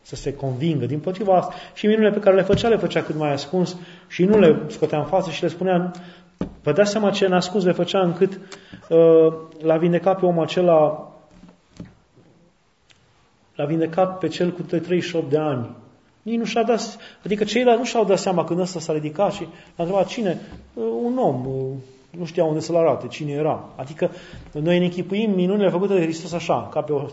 să 0.02 0.16
se 0.16 0.34
convingă. 0.34 0.86
Din 0.86 0.98
potriva 0.98 1.36
asta, 1.36 1.54
și 1.74 1.86
minunile 1.86 2.12
pe 2.12 2.20
care 2.20 2.36
le 2.36 2.42
făcea, 2.42 2.68
le 2.68 2.76
făcea 2.76 3.02
cât 3.02 3.16
mai 3.16 3.32
ascuns 3.32 3.76
și 4.08 4.24
nu 4.24 4.38
le 4.38 4.60
scotea 4.66 4.98
în 4.98 5.04
față 5.04 5.30
și 5.30 5.42
le 5.42 5.48
spunea, 5.48 5.90
vă 6.62 6.72
dați 6.72 6.90
seama 6.90 7.10
ce 7.10 7.26
ascuns 7.26 7.64
le 7.64 7.72
făcea 7.72 8.00
încât 8.00 8.40
uh, 8.88 9.32
l-a 9.62 9.76
vindecat 9.76 10.18
pe 10.18 10.26
omul 10.26 10.42
acela 10.42 11.08
l-a 13.54 13.64
vindecat 13.64 14.18
pe 14.18 14.28
cel 14.28 14.50
cu 14.50 14.62
38 14.62 15.30
de 15.30 15.38
ani. 15.38 15.76
Nici 16.22 16.38
nu 16.38 16.44
și-a 16.44 16.62
dat, 16.62 16.96
adică 17.24 17.44
ceilalți 17.44 17.78
nu 17.78 17.84
și-au 17.84 18.04
dat 18.04 18.18
seama 18.18 18.44
când 18.44 18.60
ăsta 18.60 18.80
s-a 18.80 18.92
ridicat 18.92 19.32
și 19.32 19.42
a 19.76 19.82
întrebat 19.82 20.06
cine? 20.06 20.40
Uh, 20.74 20.84
un 21.02 21.18
om, 21.18 21.46
uh, 21.46 21.76
nu 22.18 22.24
știa 22.24 22.44
unde 22.44 22.60
să-l 22.60 22.76
arate, 22.76 23.06
cine 23.06 23.32
era. 23.32 23.68
Adică 23.76 24.10
noi 24.52 24.78
ne 24.78 24.84
închipuim 24.84 25.30
minunile 25.30 25.70
făcute 25.70 25.94
de 25.94 26.02
Hristos 26.02 26.32
așa, 26.32 26.68
ca 26.72 26.80
pe 26.80 26.92
o 26.92 27.06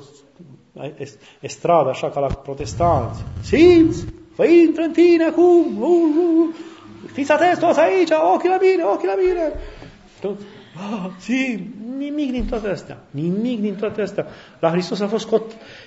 estradă, 1.39 1.89
așa 1.89 2.09
ca 2.09 2.19
la 2.19 2.27
protestanți. 2.27 3.23
Simți? 3.43 4.05
Fă 4.35 4.45
intră 4.45 4.83
în 4.83 4.91
tine 4.91 5.23
acum! 5.23 5.81
Uh, 5.81 5.87
uh, 5.87 6.55
fiți 7.13 7.31
atenți 7.31 7.59
toți 7.59 7.79
aici, 7.79 8.09
ochii 8.33 8.49
la 8.49 8.57
mine, 8.61 8.83
ochii 8.83 9.07
la 9.07 9.15
mine! 9.25 9.53
Tot, 10.21 10.39
ah, 10.75 11.09
sim, 11.19 11.73
nimic 11.97 12.31
din 12.31 12.45
toate 12.45 12.69
astea. 12.69 12.97
Nimic 13.11 13.61
din 13.61 13.75
toate 13.75 14.01
astea. 14.01 14.25
La 14.59 14.69
Hristos 14.69 14.99
a 14.99 15.07
fost 15.07 15.25
scot, 15.25 15.43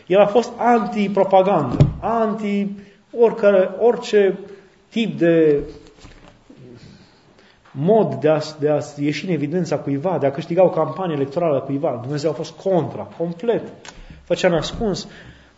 el 0.06 0.20
a 0.20 0.26
fost 0.26 0.52
anti-propagandă, 0.56 1.76
anti 2.00 2.66
oricare, 3.18 3.70
orice 3.78 4.38
tip 4.88 5.18
de 5.18 5.60
mod 7.72 8.14
de 8.14 8.28
a, 8.28 8.40
de 8.58 8.70
a 8.70 8.78
ieși 8.96 9.24
în 9.26 9.32
evidența 9.32 9.78
cuiva, 9.78 10.18
de 10.18 10.26
a 10.26 10.30
câștiga 10.30 10.64
o 10.64 10.70
campanie 10.70 11.14
electorală 11.14 11.60
cuiva. 11.60 11.98
Dumnezeu 12.02 12.30
a 12.30 12.34
fost 12.34 12.52
contra, 12.52 13.02
complet 13.02 13.62
făcea 14.30 14.48
nascuns, 14.48 15.08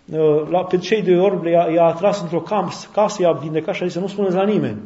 uh, 0.05 0.49
la, 0.51 0.65
pe 0.65 0.79
cei 0.79 1.03
de 1.03 1.15
ori 1.17 1.51
i-a, 1.51 1.69
i-a 1.75 1.85
atras 1.85 2.21
într-o 2.21 2.41
casă, 2.41 2.89
casă, 2.93 3.23
i-a 3.23 3.33
vindecat 3.33 3.75
și 3.75 3.83
a 3.83 3.85
zis 3.85 3.95
să 3.95 4.01
nu 4.01 4.07
spuneți 4.07 4.35
la 4.35 4.45
nimeni. 4.45 4.81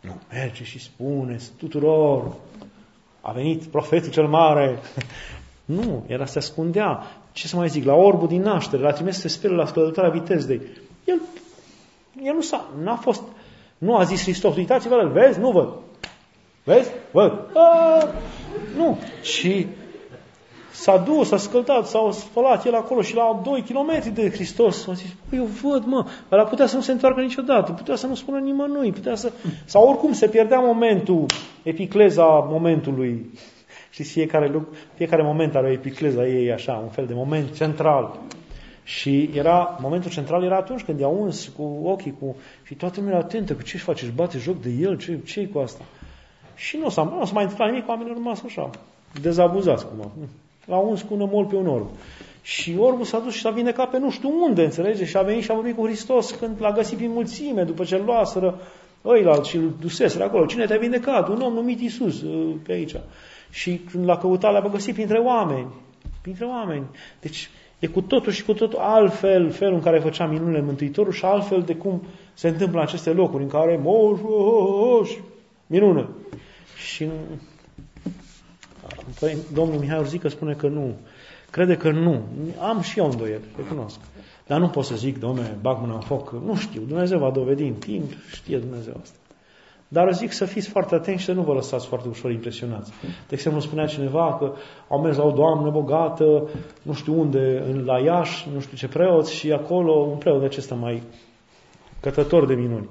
Nu, 0.00 0.20
merge 0.32 0.64
și 0.64 0.78
spuneți 0.78 1.50
tuturor, 1.58 2.32
a 3.20 3.32
venit 3.32 3.64
profetul 3.64 4.10
cel 4.10 4.26
mare. 4.26 4.78
nu, 5.78 6.04
era 6.06 6.24
se 6.24 6.38
ascundea. 6.38 7.02
Ce 7.32 7.46
să 7.46 7.56
mai 7.56 7.68
zic, 7.68 7.84
la 7.84 7.94
orbul 7.94 8.28
din 8.28 8.42
naștere, 8.42 8.82
l-a 8.82 8.92
trimis 8.92 9.20
să 9.20 9.28
spele 9.28 9.54
la 9.54 9.66
scăldătoarea 9.66 10.12
Vitezdei. 10.12 10.60
El, 11.06 11.20
el 12.22 12.34
nu 12.34 12.40
s-a, 12.40 12.66
n-a 12.82 12.96
fost, 12.96 13.22
nu 13.78 13.96
a 13.96 14.02
zis 14.02 14.22
Hristos, 14.22 14.56
uitați-vă, 14.56 15.10
vezi? 15.12 15.38
Nu 15.38 15.50
văd. 15.50 15.68
Vezi? 16.64 16.90
Văd. 17.10 17.32
A, 17.54 18.08
nu. 18.76 18.98
Și 19.22 19.66
s-a 20.72 20.96
dus, 20.96 21.28
s-a 21.28 21.36
scăldat, 21.36 21.86
s-a 21.86 22.08
spălat 22.12 22.66
el 22.66 22.74
acolo 22.74 23.02
și 23.02 23.14
la 23.14 23.40
2 23.44 23.64
km 23.68 24.12
de 24.14 24.30
Hristos. 24.30 24.86
A 24.86 24.92
zis, 24.92 25.14
păi, 25.28 25.38
eu 25.38 25.44
văd, 25.44 25.84
mă, 25.84 26.06
ăla 26.30 26.44
putea 26.44 26.66
să 26.66 26.76
nu 26.76 26.82
se 26.82 26.92
întoarcă 26.92 27.20
niciodată, 27.20 27.72
putea 27.72 27.96
să 27.96 28.06
nu 28.06 28.14
spună 28.14 28.38
nimănui, 28.38 28.92
putea 28.92 29.14
să... 29.14 29.32
Sau 29.64 29.88
oricum 29.88 30.12
se 30.12 30.28
pierdea 30.28 30.58
momentul, 30.58 31.26
epicleza 31.62 32.24
momentului. 32.24 33.30
Știți, 33.90 34.10
fiecare, 34.10 34.48
lucru, 34.48 34.68
fiecare 34.94 35.22
moment 35.22 35.54
are 35.54 35.66
o 35.66 35.70
epicleza 35.70 36.26
ei, 36.26 36.52
așa, 36.52 36.72
un 36.82 36.88
fel 36.88 37.06
de 37.06 37.14
moment 37.14 37.56
central. 37.56 38.18
Și 38.86 39.30
era, 39.34 39.78
momentul 39.80 40.10
central 40.10 40.44
era 40.44 40.56
atunci 40.56 40.82
când 40.82 41.00
i-a 41.00 41.08
uns 41.08 41.50
cu 41.56 41.80
ochii, 41.84 42.14
cu, 42.20 42.36
și 42.62 42.74
toată 42.74 43.00
lumea 43.00 43.18
atentă, 43.18 43.54
cu 43.54 43.62
ce-și 43.62 43.84
face, 43.84 44.04
își 44.04 44.14
bate 44.14 44.38
joc 44.38 44.60
de 44.60 44.70
el, 44.70 44.98
ce, 44.98 45.18
ce 45.24 45.46
cu 45.46 45.58
asta? 45.58 45.84
Și 46.54 46.76
nu 46.76 46.88
s-a, 46.88 47.02
nu 47.02 47.24
s-a 47.24 47.32
mai 47.32 47.42
întâmplat 47.42 47.70
nimic, 47.70 47.88
oamenii 47.88 48.12
au 48.12 48.18
rămas 48.18 48.42
așa, 48.44 48.70
dezabuzați 49.20 49.86
cumva. 49.86 50.10
L-a 50.64 50.76
uns 50.76 51.02
cu 51.02 51.14
un 51.14 51.28
mol 51.32 51.44
pe 51.44 51.56
un 51.56 51.66
orb. 51.66 51.86
Și 52.42 52.76
orbul 52.78 53.04
s-a 53.04 53.18
dus 53.18 53.34
și 53.34 53.40
s-a 53.40 53.50
vindecat 53.50 53.90
pe 53.90 53.98
nu 53.98 54.10
știu 54.10 54.30
unde, 54.42 54.64
înțelege? 54.64 55.04
Și 55.04 55.16
a 55.16 55.22
venit 55.22 55.42
și 55.42 55.50
a 55.50 55.54
vorbit 55.54 55.76
cu 55.76 55.86
Hristos 55.86 56.30
când 56.30 56.56
l-a 56.60 56.72
găsit 56.72 56.96
prin 56.96 57.10
mulțime, 57.10 57.62
după 57.62 57.84
ce 57.84 57.96
l 57.96 58.02
luaseră 58.04 58.60
ăilalți 59.04 59.48
și 59.48 59.56
îl 59.56 59.74
duseseră 59.80 60.24
acolo. 60.24 60.46
Cine 60.46 60.66
te-a 60.66 60.78
vindecat? 60.78 61.28
Un 61.28 61.40
om 61.40 61.52
numit 61.52 61.80
Isus 61.80 62.20
uh, 62.20 62.54
pe 62.62 62.72
aici. 62.72 62.94
Și 63.50 63.80
când 63.90 64.04
l-a 64.04 64.18
căutat, 64.18 64.52
l-a 64.52 64.68
găsit 64.68 64.94
printre 64.94 65.18
oameni. 65.18 65.66
Printre 66.22 66.44
oameni. 66.44 66.86
Deci 67.20 67.50
e 67.78 67.86
cu 67.86 68.00
totul 68.00 68.32
și 68.32 68.44
cu 68.44 68.52
totul 68.52 68.78
altfel 68.78 69.50
felul 69.50 69.74
în 69.74 69.82
care 69.82 69.98
făcea 69.98 70.26
minunile 70.26 70.60
Mântuitorul 70.60 71.12
și 71.12 71.24
altfel 71.24 71.62
de 71.62 71.76
cum 71.76 72.02
se 72.34 72.48
întâmplă 72.48 72.78
în 72.78 72.84
aceste 72.86 73.10
locuri 73.10 73.42
în 73.42 73.48
care 73.48 73.80
moș, 73.82 74.18
moș, 74.22 75.10
minune. 75.66 76.08
Și 76.76 77.08
păi, 79.20 79.36
domnul 79.52 79.78
Mihai 79.78 79.98
Urzică 79.98 80.28
spune 80.28 80.54
că 80.54 80.68
nu. 80.68 80.94
Crede 81.50 81.76
că 81.76 81.90
nu. 81.90 82.22
Am 82.60 82.80
și 82.80 82.98
eu 82.98 83.10
îndoieli, 83.10 83.44
recunosc. 83.56 84.00
Dar 84.46 84.60
nu 84.60 84.68
pot 84.68 84.84
să 84.84 84.96
zic, 84.96 85.18
domne, 85.18 85.58
bag 85.60 85.80
mâna 85.80 85.94
în 85.94 86.00
foc. 86.00 86.32
Nu 86.32 86.56
știu, 86.56 86.80
Dumnezeu 86.80 87.18
va 87.18 87.30
dovedi 87.30 87.62
în 87.62 87.74
timp, 87.74 88.12
știe 88.32 88.58
Dumnezeu 88.58 88.96
asta. 89.02 89.16
Dar 89.88 90.12
zic 90.12 90.32
să 90.32 90.44
fiți 90.44 90.68
foarte 90.68 90.94
atenți 90.94 91.20
și 91.20 91.26
să 91.26 91.32
nu 91.32 91.42
vă 91.42 91.52
lăsați 91.52 91.86
foarte 91.86 92.08
ușor 92.08 92.30
impresionați. 92.30 92.92
De 93.02 93.34
exemplu, 93.34 93.60
spunea 93.60 93.86
cineva 93.86 94.36
că 94.38 94.52
au 94.88 95.00
mers 95.00 95.16
la 95.16 95.24
o 95.24 95.30
doamnă 95.30 95.70
bogată, 95.70 96.48
nu 96.82 96.92
știu 96.92 97.20
unde, 97.20 97.64
în 97.68 97.84
la 97.84 97.98
Iași, 97.98 98.48
nu 98.54 98.60
știu 98.60 98.76
ce 98.76 98.88
preoți, 98.88 99.34
și 99.34 99.52
acolo 99.52 99.92
un 99.92 100.16
preot 100.16 100.40
de 100.40 100.46
acesta 100.46 100.74
mai 100.74 101.02
cătător 102.00 102.46
de 102.46 102.54
minuni. 102.54 102.88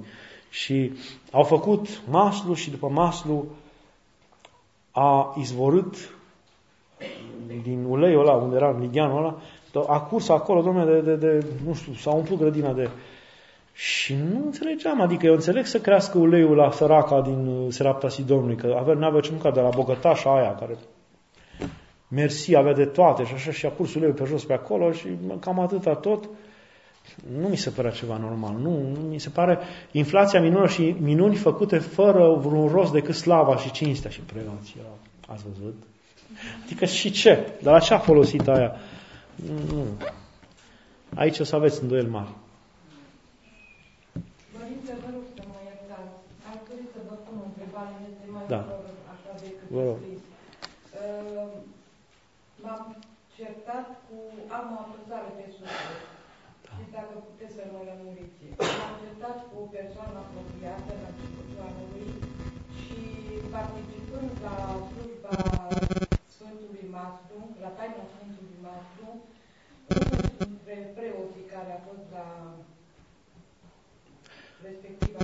Și 0.49 0.91
au 1.31 1.43
făcut 1.43 2.01
maslu 2.09 2.53
și 2.53 2.69
după 2.69 2.87
maslu 2.87 3.45
a 4.91 5.35
izvorât 5.39 5.95
din 7.63 7.85
uleiul 7.89 8.27
ăla, 8.27 8.33
unde 8.33 8.55
era 8.55 8.77
Lidianul 8.79 9.17
ăla, 9.17 9.37
a 9.87 9.99
curs 9.99 10.29
acolo, 10.29 10.61
domnule, 10.61 11.01
de, 11.01 11.15
de, 11.15 11.15
de, 11.15 11.45
nu 11.65 11.73
știu, 11.73 11.93
s-a 11.93 12.11
umplut 12.11 12.39
grădina 12.39 12.73
de... 12.73 12.89
Și 13.75 14.13
nu 14.13 14.45
înțelegeam, 14.45 15.01
adică 15.01 15.25
eu 15.25 15.33
înțeleg 15.33 15.65
să 15.65 15.79
crească 15.79 16.17
uleiul 16.17 16.55
la 16.55 16.71
săraca 16.71 17.21
din 17.21 17.47
uh, 17.47 17.71
Serapta 17.71 18.09
Sidomului, 18.09 18.55
că 18.55 18.75
avea, 18.79 18.93
n-avea 18.93 19.19
ce 19.19 19.31
mânca 19.31 19.51
de 19.51 19.59
la 19.59 19.69
bogătașa 19.69 20.35
aia, 20.35 20.55
care 20.55 20.77
mersi, 22.07 22.55
avea 22.55 22.73
de 22.73 22.85
toate 22.85 23.25
și 23.25 23.33
așa 23.33 23.51
și 23.51 23.65
a 23.65 23.69
pus 23.69 23.93
uleiul 23.93 24.15
pe 24.15 24.23
jos 24.23 24.45
pe 24.45 24.53
acolo 24.53 24.91
și 24.91 25.07
cam 25.39 25.59
atâta 25.59 25.95
tot. 25.95 26.29
Nu 27.39 27.47
mi 27.47 27.57
se 27.57 27.69
părea 27.69 27.91
ceva 27.91 28.17
normal. 28.17 28.55
Nu, 28.61 28.69
nu 28.69 28.99
mi 29.09 29.19
se 29.19 29.29
pare 29.29 29.59
inflația 29.91 30.39
minunilor 30.39 30.69
și 30.69 30.95
minuni 30.99 31.35
făcute 31.35 31.77
fără 31.77 32.33
vreun 32.33 32.67
rost 32.67 32.91
decât 32.91 33.15
slava 33.15 33.57
și 33.57 33.71
cinstea 33.71 34.09
și 34.09 34.19
preoții. 34.19 34.81
Ați 35.27 35.43
văzut? 35.43 35.83
Adică 36.63 36.85
și 36.85 37.11
ce? 37.11 37.51
Dar 37.61 37.73
la 37.73 37.79
ce 37.79 37.93
a 37.93 37.97
folosit 37.97 38.47
aia? 38.47 38.75
Nu. 39.67 39.85
Aici 41.15 41.39
o 41.39 41.43
să 41.43 41.55
aveți 41.55 41.81
îndoieli 41.81 42.09
mari. 42.09 42.29
Părinte, 44.85 45.05
vă 45.05 45.11
rog 45.17 45.25
să 45.37 45.43
mă 45.51 45.59
iertați. 45.69 46.15
Aș 46.49 46.57
dori 46.69 46.85
să 46.93 46.99
vă 47.09 47.15
pun 47.25 47.35
o 47.43 47.45
întrebare, 47.51 47.93
este 48.09 48.25
mai 48.35 48.45
Da. 48.53 48.59
ușor 48.63 48.83
așa 49.13 49.31
decât 49.43 49.67
Vă 49.75 49.81
rog. 49.87 49.97
scris. 50.01 50.21
Uh, 51.03 51.53
M-am 52.63 52.83
certat 53.37 53.87
cu... 54.05 54.15
am 54.57 54.65
o 54.75 54.77
apăsare 54.85 55.29
pe 55.37 55.45
suflet. 55.55 55.99
Și 56.75 56.83
dacă 56.95 57.13
puteți 57.27 57.55
să 57.57 57.63
mă 57.73 57.79
lămuriți. 57.89 58.43
M-am 58.79 58.93
certat 59.03 59.37
cu 59.49 59.53
o 59.63 59.65
persoană 59.75 60.17
apropiată 60.23 60.91
la 61.01 61.07
începutul 61.11 61.59
anului 61.69 62.07
și 62.81 62.99
participând 63.55 64.29
la 64.45 64.55
slujba 64.89 65.35
Sfântului 66.35 66.85
Mastru, 66.97 67.39
la 67.63 67.69
taina 67.77 68.03
Sfântului 68.13 68.57
Mastru, 68.67 69.07
unul 69.99 70.25
dintre 70.41 70.75
preoții 70.97 71.45
care 71.53 71.71
a 71.73 71.81
fost 71.87 72.05
la 72.17 72.25
respectiva 74.65 75.19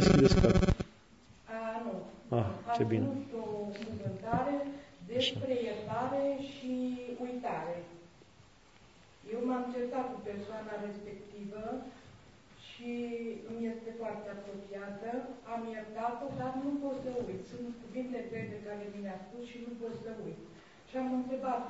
slujbă, 0.00 0.20
A 0.20 0.24
pus 0.24 0.30
să 0.30 0.40
deschideți 0.40 0.40
cartea. 0.40 0.74
a, 1.56 1.58
nu. 1.86 1.94
Ah, 2.38 2.48
ce 2.76 2.82
a 2.82 2.86
bine. 2.92 3.06
spus 3.06 3.28
o 3.42 3.46
cuvântare 3.86 4.56
despre 5.14 5.50
iertare 5.68 6.24
și 6.52 6.72
uitare. 7.26 7.76
Eu 9.34 9.40
m-am 9.48 9.64
certat 9.74 10.06
cu 10.12 10.18
persoana 10.30 10.74
respectivă 10.86 11.64
și 12.68 12.90
îmi 13.48 13.64
este 13.72 13.90
foarte 14.00 14.26
apropiată, 14.36 15.10
am 15.52 15.60
iertat-o, 15.74 16.26
dar 16.40 16.52
nu 16.64 16.70
pot 16.82 16.96
să 17.04 17.10
uit. 17.28 17.42
Sunt 17.52 17.68
cuvinte 17.82 18.18
grele 18.30 18.56
care 18.68 18.84
mi 18.92 19.04
le-a 19.06 19.20
spus 19.26 19.42
și 19.50 19.58
nu 19.66 19.72
pot 19.80 19.94
să 20.04 20.10
uit. 20.26 20.40
Și 20.88 20.94
am 21.02 21.08
întrebat 21.20 21.64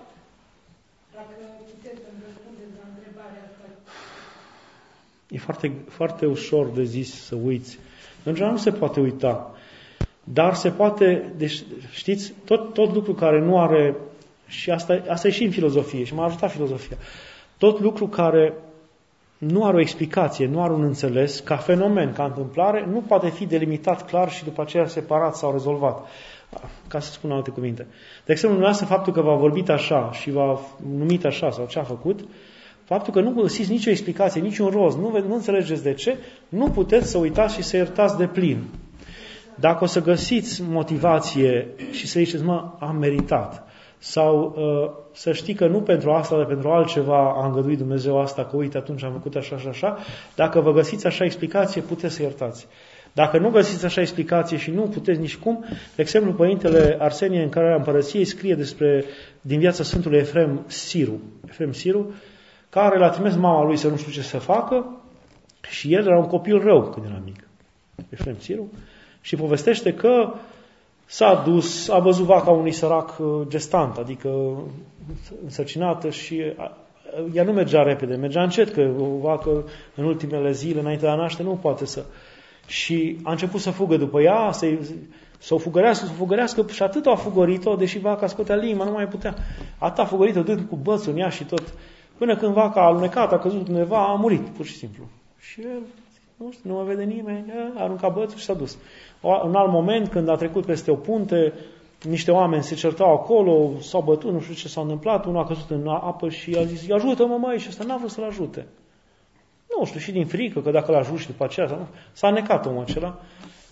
dacă 1.16 1.34
puteți 1.70 2.00
să-mi 2.04 2.22
răspundeți 2.26 2.74
la 2.80 2.84
întrebarea 2.92 3.42
asta. 3.48 3.66
E 5.34 5.38
foarte, 5.48 5.66
foarte 5.98 6.24
ușor 6.36 6.64
de 6.78 6.84
zis 6.96 7.08
să 7.28 7.34
uiți. 7.48 7.72
În 8.24 8.34
general 8.34 8.52
nu 8.52 8.60
se 8.60 8.70
poate 8.70 9.00
uita. 9.00 9.54
Dar 10.24 10.54
se 10.54 10.70
poate, 10.70 11.32
deci, 11.36 11.64
știți, 11.90 12.32
tot, 12.44 12.72
tot 12.72 12.94
lucru 12.94 13.14
care 13.14 13.40
nu 13.40 13.60
are, 13.60 13.96
și 14.46 14.70
asta, 14.70 15.02
asta 15.08 15.28
e 15.28 15.30
și 15.30 15.44
în 15.44 15.50
filozofie, 15.50 16.04
și 16.04 16.14
m-a 16.14 16.24
ajutat 16.24 16.50
filozofia, 16.50 16.96
tot 17.58 17.80
lucru 17.80 18.06
care 18.06 18.54
nu 19.38 19.64
are 19.64 19.76
o 19.76 19.80
explicație, 19.80 20.46
nu 20.46 20.62
are 20.62 20.72
un 20.72 20.82
înțeles, 20.82 21.40
ca 21.40 21.56
fenomen, 21.56 22.12
ca 22.12 22.24
întâmplare, 22.24 22.86
nu 22.90 23.00
poate 23.00 23.28
fi 23.28 23.46
delimitat 23.46 24.06
clar 24.06 24.30
și 24.30 24.44
după 24.44 24.62
aceea 24.62 24.86
separat 24.86 25.36
sau 25.36 25.52
rezolvat. 25.52 26.06
Ca 26.88 27.00
să 27.00 27.12
spun 27.12 27.30
alte 27.30 27.50
cuvinte. 27.50 27.86
De 28.24 28.32
exemplu, 28.32 28.58
dumneavoastră, 28.58 28.86
faptul 28.86 29.12
că 29.12 29.20
v-a 29.20 29.34
vorbit 29.34 29.68
așa 29.68 30.12
și 30.12 30.30
v-a 30.30 30.60
numit 30.98 31.24
așa 31.24 31.50
sau 31.50 31.66
ce 31.66 31.78
a 31.78 31.82
făcut, 31.82 32.20
faptul 32.84 33.12
că 33.12 33.20
nu 33.20 33.30
găsiți 33.30 33.70
nicio 33.70 33.90
explicație, 33.90 34.40
niciun 34.40 34.68
rost, 34.68 34.98
nu, 34.98 35.08
ve- 35.08 35.24
nu 35.28 35.34
înțelegeți 35.34 35.82
de 35.82 35.94
ce, 35.94 36.16
nu 36.48 36.70
puteți 36.70 37.10
să 37.10 37.18
uitați 37.18 37.54
și 37.54 37.62
să 37.62 37.76
iertați 37.76 38.16
de 38.16 38.26
plin. 38.26 38.64
Dacă 39.54 39.84
o 39.84 39.86
să 39.86 40.02
găsiți 40.02 40.62
motivație 40.62 41.68
și 41.90 42.06
să 42.06 42.18
ziceți, 42.18 42.44
mă, 42.44 42.72
am 42.78 42.96
meritat, 42.96 43.66
sau 43.98 44.54
uh, 44.56 44.90
să 45.12 45.32
știi 45.32 45.54
că 45.54 45.66
nu 45.66 45.80
pentru 45.80 46.10
asta, 46.10 46.36
dar 46.36 46.46
pentru 46.46 46.68
altceva 46.68 47.34
a 47.36 47.46
îngăduit 47.46 47.78
Dumnezeu 47.78 48.20
asta, 48.20 48.44
că 48.44 48.56
uite, 48.56 48.76
atunci 48.76 49.04
am 49.04 49.12
făcut 49.12 49.34
așa 49.34 49.58
și 49.58 49.66
așa, 49.68 49.98
dacă 50.34 50.60
vă 50.60 50.72
găsiți 50.72 51.06
așa 51.06 51.24
explicație, 51.24 51.80
puteți 51.80 52.14
să 52.14 52.22
iertați. 52.22 52.66
Dacă 53.12 53.38
nu 53.38 53.50
găsiți 53.50 53.84
așa 53.84 54.00
explicație 54.00 54.56
și 54.56 54.70
nu 54.70 54.82
puteți 54.82 55.20
nici 55.20 55.36
cum, 55.36 55.64
de 55.68 56.02
exemplu, 56.02 56.32
Părintele 56.32 56.96
Arsenie 57.00 57.42
în 57.42 57.48
care 57.48 57.74
împărăției 57.74 58.24
scrie 58.24 58.54
despre, 58.54 59.04
din 59.40 59.58
viața 59.58 59.82
Sfântului 59.82 60.18
Efrem 60.18 60.64
Siru. 60.66 61.20
Efrem 61.48 61.72
Siru, 61.72 62.14
care 62.74 62.98
l-a 62.98 63.10
trimis 63.10 63.36
mama 63.36 63.64
lui 63.64 63.76
să 63.76 63.88
nu 63.88 63.96
știu 63.96 64.12
ce 64.12 64.22
să 64.22 64.38
facă 64.38 64.86
și 65.68 65.94
el 65.94 66.06
era 66.06 66.18
un 66.18 66.26
copil 66.26 66.58
rău 66.58 66.82
când 66.82 67.06
era 67.06 67.20
mic. 67.24 67.48
Efrem 68.08 68.36
Siru. 68.38 68.72
Și 69.20 69.36
povestește 69.36 69.94
că 69.94 70.34
s-a 71.06 71.42
dus, 71.44 71.88
a 71.88 71.98
văzut 71.98 72.24
vaca 72.24 72.50
unui 72.50 72.72
sărac 72.72 73.18
uh, 73.18 73.26
gestant, 73.48 73.96
adică 73.96 74.28
însărcinată 75.44 76.10
și 76.10 76.42
a- 76.56 76.76
ea 77.32 77.44
nu 77.44 77.52
mergea 77.52 77.82
repede, 77.82 78.14
mergea 78.14 78.42
încet, 78.42 78.72
că 78.72 78.90
o 78.98 79.18
vacă 79.20 79.64
în 79.94 80.04
ultimele 80.04 80.52
zile, 80.52 80.80
înainte 80.80 81.04
de 81.04 81.10
a 81.10 81.14
naște, 81.14 81.42
nu 81.42 81.58
poate 81.62 81.86
să... 81.86 82.04
Și 82.66 83.18
a 83.22 83.30
început 83.30 83.60
să 83.60 83.70
fugă 83.70 83.96
după 83.96 84.20
ea, 84.20 84.52
să, 84.52 84.66
să 85.38 85.54
o 85.54 85.58
fugărească, 85.58 86.06
să 86.06 86.12
o 86.12 86.16
fugărească 86.16 86.64
și 86.72 86.82
atât 86.82 87.06
a 87.06 87.14
fugărit-o, 87.14 87.76
deși 87.76 87.98
vaca 87.98 88.26
scotea 88.26 88.56
limba, 88.56 88.84
nu 88.84 88.92
mai 88.92 89.06
putea. 89.06 89.34
Atât 89.78 89.98
a 89.98 90.04
fugărit-o, 90.04 90.42
dând 90.42 90.60
cu 90.68 90.76
bățul 90.76 91.12
în 91.12 91.18
ea 91.18 91.28
și 91.28 91.44
tot. 91.44 91.62
Până 92.18 92.36
când 92.36 92.52
vaca 92.52 92.80
a 92.80 92.84
alunecat, 92.84 93.32
a 93.32 93.38
căzut 93.38 93.68
undeva, 93.68 94.06
a 94.06 94.14
murit, 94.14 94.48
pur 94.48 94.64
și 94.66 94.74
simplu. 94.76 95.04
Și 95.38 95.60
el, 95.60 95.80
nu 96.36 96.50
știu, 96.52 96.70
nu 96.70 96.76
mă 96.76 96.84
vede 96.84 97.02
nimeni, 97.02 97.52
a 97.76 97.82
aruncat 97.82 98.14
bățul 98.14 98.38
și 98.38 98.44
s-a 98.44 98.54
dus. 98.54 98.78
O- 99.20 99.40
Un 99.46 99.54
alt 99.54 99.70
moment, 99.70 100.08
când 100.08 100.28
a 100.28 100.34
trecut 100.34 100.64
peste 100.64 100.90
o 100.90 100.94
punte, 100.94 101.52
niște 102.02 102.30
oameni 102.30 102.62
se 102.62 102.74
certau 102.74 103.12
acolo, 103.12 103.70
s-au 103.80 104.02
bătut, 104.02 104.32
nu 104.32 104.40
știu 104.40 104.54
ce 104.54 104.68
s-a 104.68 104.80
întâmplat, 104.80 105.24
unul 105.26 105.42
a 105.42 105.46
căzut 105.46 105.70
în 105.70 105.88
apă 105.88 106.28
și 106.28 106.54
a 106.58 106.64
zis, 106.64 106.90
ajută-mă 106.90 107.36
mai, 107.36 107.58
și 107.58 107.66
ăsta 107.68 107.84
n-a 107.84 107.96
vrut 107.96 108.10
să-l 108.10 108.24
ajute. 108.24 108.66
Nu 109.78 109.84
știu, 109.84 110.00
și 110.00 110.12
din 110.12 110.26
frică, 110.26 110.60
că 110.60 110.70
dacă 110.70 110.92
l 110.92 110.94
ajut 110.94 111.18
și 111.18 111.26
după 111.26 111.44
aceea, 111.44 111.66
s-a- 111.68 111.88
s-a 112.12 112.30
necat 112.30 112.66
omul 112.66 112.82
acela. 112.82 113.18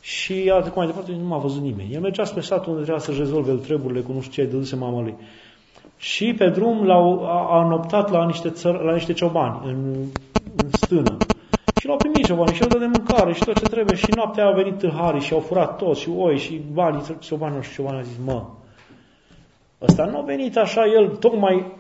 Și 0.01 0.51
a 0.55 0.59
trecut 0.61 0.77
mai 0.77 0.87
departe, 0.87 1.13
nu 1.13 1.27
m-a 1.27 1.39
văzut 1.39 1.63
nimeni. 1.63 1.95
El 1.95 2.01
mergea 2.01 2.25
spre 2.25 2.41
satul 2.41 2.73
unde 2.73 2.83
trebuia 2.85 3.05
să 3.05 3.13
rezolve 3.13 3.53
treburile 3.53 4.01
cu 4.01 4.13
nu 4.13 4.21
știu 4.21 4.43
ce, 4.43 4.51
dăduse 4.51 4.77
mama 4.77 5.01
lui. 5.01 5.15
Și 6.03 6.35
pe 6.35 6.49
drum 6.49 6.85
l-au, 6.85 7.25
a, 7.25 7.59
a 7.59 7.69
noptat 7.69 8.11
la 8.11 8.27
niște, 8.27 8.51
țăr, 8.51 8.81
la 8.81 8.93
niște 8.93 9.13
ciobani 9.13 9.61
în, 9.65 9.95
în 10.57 10.71
stână. 10.73 11.19
Și 11.75 11.87
l-au 11.87 11.99
primit 11.99 12.25
ciobanii 12.25 12.55
și 12.55 12.63
au 12.63 12.69
dat 12.69 12.79
de 12.79 12.87
mâncare 12.87 13.33
și 13.33 13.45
tot 13.45 13.57
ce 13.57 13.67
trebuie. 13.67 13.95
Și 13.95 14.13
noaptea 14.13 14.45
au 14.45 14.55
venit 14.55 14.79
tâlharii 14.79 15.21
și 15.21 15.33
au 15.33 15.41
furat 15.41 15.77
tot 15.77 15.97
și 15.97 16.11
oi 16.17 16.39
și 16.39 16.61
banii 16.73 17.17
ciobanii 17.19 17.63
și 17.63 17.73
ciobanii 17.73 17.99
au 17.99 18.05
zis, 18.05 18.17
mă, 18.25 18.45
ăsta 19.83 20.05
nu 20.05 20.19
a 20.19 20.23
venit 20.23 20.57
așa 20.57 20.87
el 20.87 21.09
tocmai 21.09 21.73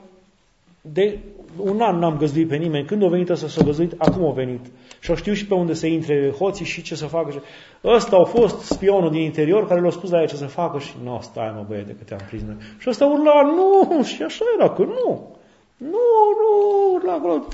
de 0.80 1.18
un 1.56 1.80
an 1.80 1.98
n-am 1.98 2.16
găzduit 2.16 2.48
pe 2.48 2.56
nimeni. 2.56 2.86
Când 2.86 3.02
a 3.02 3.08
venit 3.08 3.28
ăsta 3.28 3.48
să 3.48 3.60
a 3.60 3.64
găzduit, 3.64 3.94
acum 3.98 4.26
a 4.26 4.32
venit. 4.32 4.60
Și 5.00 5.10
au 5.10 5.16
știu 5.16 5.32
și 5.32 5.46
pe 5.46 5.54
unde 5.54 5.74
să 5.74 5.86
intre 5.86 6.34
hoții 6.38 6.64
și 6.64 6.82
ce 6.82 6.94
să 6.94 7.06
facă. 7.06 7.42
Ăsta 7.84 8.16
a 8.16 8.24
fost 8.24 8.60
spionul 8.60 9.10
din 9.10 9.20
interior 9.20 9.66
care 9.66 9.80
le-a 9.80 9.90
spus 9.90 10.10
la 10.10 10.20
ea 10.20 10.26
ce 10.26 10.36
să 10.36 10.46
facă 10.46 10.78
și 10.78 10.94
nu, 11.04 11.18
stai 11.22 11.52
mă 11.56 11.64
băiete 11.68 11.96
că 11.98 12.04
te-am 12.04 12.20
prins 12.26 12.42
noi. 12.42 12.56
Și 12.78 12.88
ăsta 12.88 13.04
urla, 13.04 13.42
nu, 13.42 14.02
și 14.02 14.22
așa 14.22 14.44
era, 14.58 14.70
că 14.70 14.82
nu. 14.82 15.36
Nu, 15.76 16.08
nu, 16.40 16.92
urla 16.94 17.12
acolo. 17.12 17.44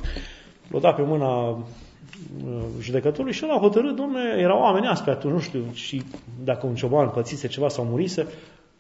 L-a 0.71 0.79
dat 0.79 0.95
pe 0.95 1.03
mâna 1.03 1.49
uh, 1.49 1.59
judecătorului 2.81 3.33
și 3.33 3.45
el 3.45 3.51
a 3.51 3.59
hotărât, 3.59 3.97
domne, 3.97 4.21
erau 4.39 4.61
oameni 4.61 4.87
aspe 4.87 5.11
atunci, 5.11 5.33
nu 5.33 5.41
știu, 5.41 5.65
și 5.73 6.03
dacă 6.45 6.67
un 6.67 6.75
cioban 6.75 7.09
pățise 7.09 7.49
ceva 7.49 7.69
sau 7.69 7.85
murise, 7.85 8.27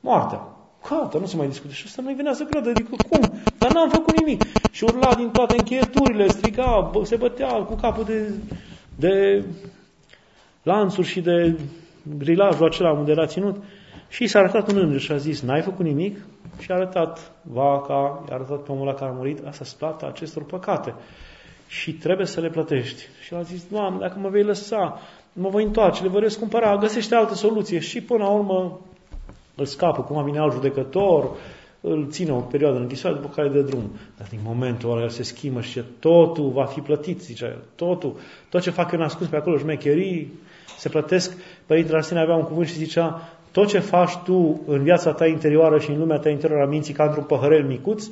moartea. 0.00 0.57
Gata, 0.88 1.18
nu 1.18 1.26
se 1.26 1.36
mai 1.36 1.46
discute. 1.46 1.72
Și 1.72 1.84
ăsta 1.86 2.02
nu-i 2.02 2.14
venea 2.14 2.32
să 2.32 2.44
creadă. 2.44 2.68
Adică 2.68 2.96
cum? 3.08 3.40
Dar 3.58 3.72
n-am 3.72 3.88
făcut 3.88 4.18
nimic. 4.18 4.42
Și 4.70 4.84
urla 4.84 5.14
din 5.14 5.30
toate 5.30 5.54
încheieturile, 5.58 6.28
striga, 6.28 6.90
se 7.02 7.16
bătea 7.16 7.52
cu 7.52 7.74
capul 7.74 8.04
de, 8.04 8.32
de 8.96 9.44
lanțuri 10.62 11.06
și 11.06 11.20
de 11.20 11.58
grilajul 12.18 12.66
acela 12.66 12.92
unde 12.92 13.10
era 13.10 13.26
ținut. 13.26 13.56
Și 14.08 14.26
s-a 14.26 14.38
arătat 14.38 14.70
un 14.70 14.76
înger 14.76 15.00
și 15.00 15.12
a 15.12 15.16
zis, 15.16 15.40
n-ai 15.40 15.62
făcut 15.62 15.84
nimic? 15.84 16.18
Și 16.58 16.70
a 16.70 16.74
arătat 16.74 17.32
vaca, 17.42 18.24
i-a 18.28 18.34
arătat 18.34 18.62
pe 18.62 18.72
omul 18.72 18.86
ăla 18.88 18.96
care 18.96 19.10
a 19.10 19.14
murit, 19.14 19.46
asta 19.46 19.64
se 19.64 19.74
plata 19.78 20.06
acestor 20.06 20.44
păcate. 20.44 20.94
Și 21.66 21.92
trebuie 21.92 22.26
să 22.26 22.40
le 22.40 22.48
plătești. 22.48 23.02
Și 23.22 23.34
a 23.34 23.42
zis, 23.42 23.64
Doamne, 23.70 23.98
dacă 23.98 24.18
mă 24.18 24.28
vei 24.28 24.42
lăsa, 24.42 25.00
mă 25.32 25.48
voi 25.48 25.64
întoarce, 25.64 26.02
le 26.02 26.08
voi 26.08 26.20
răscumpăra, 26.20 26.76
găsește 26.76 27.14
altă 27.14 27.34
soluție. 27.34 27.78
Și 27.78 28.00
până 28.00 28.24
la 28.24 28.30
urmă 28.30 28.80
îl 29.58 29.66
scapă, 29.66 30.02
cum 30.02 30.24
vine 30.24 30.38
alt 30.38 30.52
judecător, 30.52 31.30
îl 31.80 32.06
ține 32.10 32.32
o 32.32 32.40
perioadă 32.40 32.76
în 32.76 32.82
închisoare, 32.82 33.16
după 33.16 33.32
care 33.34 33.48
dă 33.48 33.60
drum. 33.60 33.90
Dar 34.16 34.26
din 34.30 34.38
momentul 34.44 34.90
ăla 34.90 35.02
el 35.02 35.08
se 35.08 35.22
schimbă 35.22 35.60
și 35.60 35.82
totul 35.98 36.50
va 36.50 36.64
fi 36.64 36.80
plătit, 36.80 37.20
zicea 37.20 37.46
el. 37.46 37.62
Totul, 37.74 38.16
tot 38.48 38.60
ce 38.60 38.70
fac 38.70 38.92
eu 38.92 39.02
ascuns 39.02 39.30
pe 39.30 39.36
acolo, 39.36 39.58
șmecherii, 39.58 40.32
se 40.78 40.88
plătesc. 40.88 41.36
Părintele 41.66 41.96
Arsene 41.96 42.20
avea 42.20 42.34
un 42.34 42.44
cuvânt 42.44 42.66
și 42.66 42.74
zicea, 42.74 43.28
tot 43.52 43.68
ce 43.68 43.78
faci 43.78 44.16
tu 44.24 44.60
în 44.66 44.82
viața 44.82 45.12
ta 45.12 45.26
interioară 45.26 45.78
și 45.78 45.90
în 45.90 45.98
lumea 45.98 46.18
ta 46.18 46.28
interioară 46.28 46.64
a 46.64 46.68
minții 46.68 46.94
ca 46.94 47.04
într-un 47.04 47.24
păhărel 47.24 47.64
micuț, 47.64 48.06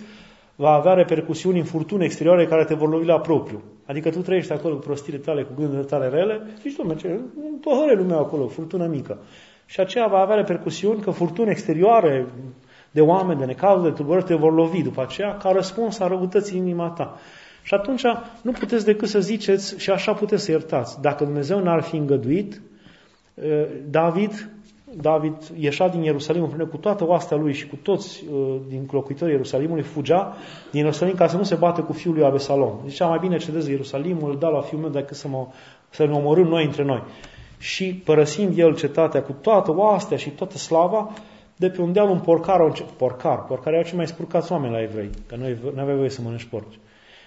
va 0.56 0.70
avea 0.70 0.92
repercusiuni 0.92 1.58
în 1.58 1.64
furtune 1.64 2.04
exterioare 2.04 2.46
care 2.46 2.64
te 2.64 2.74
vor 2.74 2.88
lovi 2.88 3.06
la 3.06 3.20
propriu. 3.20 3.62
Adică 3.86 4.10
tu 4.10 4.20
trăiești 4.20 4.52
acolo 4.52 4.74
cu 4.74 4.80
prostile 4.80 5.16
tale, 5.16 5.42
cu 5.42 5.52
gândurile 5.56 5.86
tale 5.86 6.08
rele, 6.08 6.40
zici, 6.60 6.76
domnule, 6.76 6.98
ce, 6.98 7.20
un 7.50 7.58
păhărelul 7.60 8.04
meu 8.04 8.18
acolo, 8.18 8.46
furtună 8.46 8.86
mică. 8.86 9.18
Și 9.66 9.80
aceea 9.80 10.06
va 10.06 10.18
avea 10.18 10.36
repercusiuni 10.36 11.00
că 11.00 11.10
furtuni 11.10 11.50
exterioare 11.50 12.26
de 12.90 13.00
oameni, 13.00 13.38
de 13.38 13.44
necazuri, 13.44 13.90
de 13.90 13.96
tulburări 13.96 14.24
te 14.24 14.34
vor 14.34 14.52
lovi 14.52 14.82
după 14.82 15.02
aceea 15.02 15.36
ca 15.36 15.50
răspuns 15.50 15.98
a 15.98 16.06
răutății 16.06 16.58
inima 16.58 16.88
ta. 16.88 17.18
Și 17.62 17.74
atunci 17.74 18.02
nu 18.42 18.52
puteți 18.52 18.84
decât 18.84 19.08
să 19.08 19.20
ziceți 19.20 19.78
și 19.78 19.90
așa 19.90 20.12
puteți 20.12 20.44
să 20.44 20.50
iertați. 20.50 21.00
Dacă 21.00 21.24
Dumnezeu 21.24 21.62
n-ar 21.62 21.82
fi 21.82 21.96
îngăduit, 21.96 22.60
David, 23.90 24.50
David 24.94 25.34
ieșea 25.58 25.88
din 25.88 26.02
Ierusalim 26.02 26.42
împreună 26.42 26.70
cu 26.70 26.76
toată 26.76 27.06
oastea 27.06 27.36
lui 27.36 27.52
și 27.52 27.66
cu 27.66 27.76
toți 27.76 28.24
din 28.68 28.88
locuitorii 28.90 29.32
Ierusalimului, 29.32 29.82
fugea 29.82 30.36
din 30.70 30.80
Ierusalim 30.80 31.14
ca 31.14 31.26
să 31.26 31.36
nu 31.36 31.42
se 31.42 31.54
bată 31.54 31.80
cu 31.80 31.92
fiul 31.92 32.14
lui 32.14 32.24
Abesalom. 32.24 32.72
Zicea, 32.86 33.06
mai 33.06 33.18
bine 33.20 33.36
cedez 33.36 33.66
Ierusalimul, 33.68 34.30
îl 34.30 34.38
dau 34.38 34.52
la 34.52 34.60
fiul 34.60 34.80
meu 34.80 34.90
decât 34.90 35.16
să, 35.16 35.28
mă, 35.28 35.46
să 35.90 36.04
ne 36.04 36.12
omorâm 36.12 36.46
noi 36.46 36.64
între 36.64 36.84
noi 36.84 37.02
și 37.58 38.02
părăsind 38.04 38.58
el 38.58 38.76
cetatea 38.76 39.22
cu 39.22 39.32
toată 39.32 39.72
oastea 39.74 40.16
și 40.16 40.30
toată 40.30 40.56
slava, 40.56 41.10
de 41.56 41.70
pe 41.70 41.80
un 41.80 41.92
deal 41.92 42.08
un 42.08 42.20
porcar, 42.20 42.86
porcar, 42.96 43.44
porcar 43.44 43.72
erau 43.72 43.84
cei 43.84 43.96
mai 43.96 44.06
spurcați 44.06 44.52
oameni 44.52 44.72
la 44.72 44.82
evrei, 44.82 45.10
că 45.26 45.36
noi 45.36 45.58
nu 45.74 45.80
aveai 45.80 45.96
voie 45.96 46.10
să 46.10 46.20
mănânci 46.22 46.44
porci. 46.44 46.78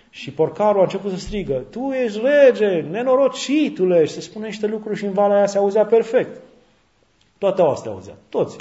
Și 0.09 0.31
porcarul 0.31 0.79
a 0.79 0.83
început 0.83 1.11
să 1.11 1.17
strigă, 1.17 1.63
tu 1.69 1.91
ești 2.03 2.21
rege, 2.23 2.81
nenorocitule, 2.81 4.05
și 4.05 4.13
se 4.13 4.21
spune 4.21 4.45
niște 4.45 4.67
lucruri 4.67 4.97
și 4.97 5.05
în 5.05 5.13
valea 5.13 5.37
aia 5.37 5.45
se 5.45 5.57
auzea 5.57 5.85
perfect. 5.85 6.41
Toate 7.37 7.61
astea 7.61 7.91
auzea, 7.91 8.13
toți. 8.29 8.57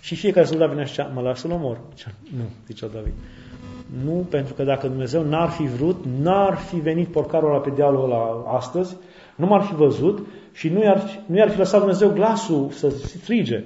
Și 0.00 0.14
fiecare 0.14 0.46
soldat 0.46 0.68
venea 0.68 0.84
și 0.84 0.90
zicea, 0.90 1.10
mă 1.14 1.20
las 1.20 1.40
să-l 1.40 1.50
omor. 1.50 1.80
Zicea, 1.94 2.10
nu, 2.36 2.44
zicea 2.66 2.86
David. 2.86 3.12
Nu, 4.04 4.26
pentru 4.30 4.54
că 4.54 4.62
dacă 4.62 4.86
Dumnezeu 4.86 5.22
n-ar 5.22 5.48
fi 5.48 5.62
vrut, 5.62 6.04
n-ar 6.20 6.56
fi 6.56 6.76
venit 6.76 7.08
porcarul 7.08 7.48
ăla 7.48 7.60
pe 7.60 7.70
dealul 7.70 8.04
ăla 8.04 8.44
astăzi, 8.56 8.96
nu 9.34 9.46
m-ar 9.46 9.62
fi 9.62 9.74
văzut 9.74 10.26
și 10.52 10.68
nu 10.68 10.82
i-ar, 10.82 11.22
nu 11.26 11.36
i-ar 11.36 11.50
fi 11.50 11.58
lăsat 11.58 11.78
Dumnezeu 11.80 12.08
glasul 12.08 12.70
să 12.70 12.90
strige. 12.90 13.64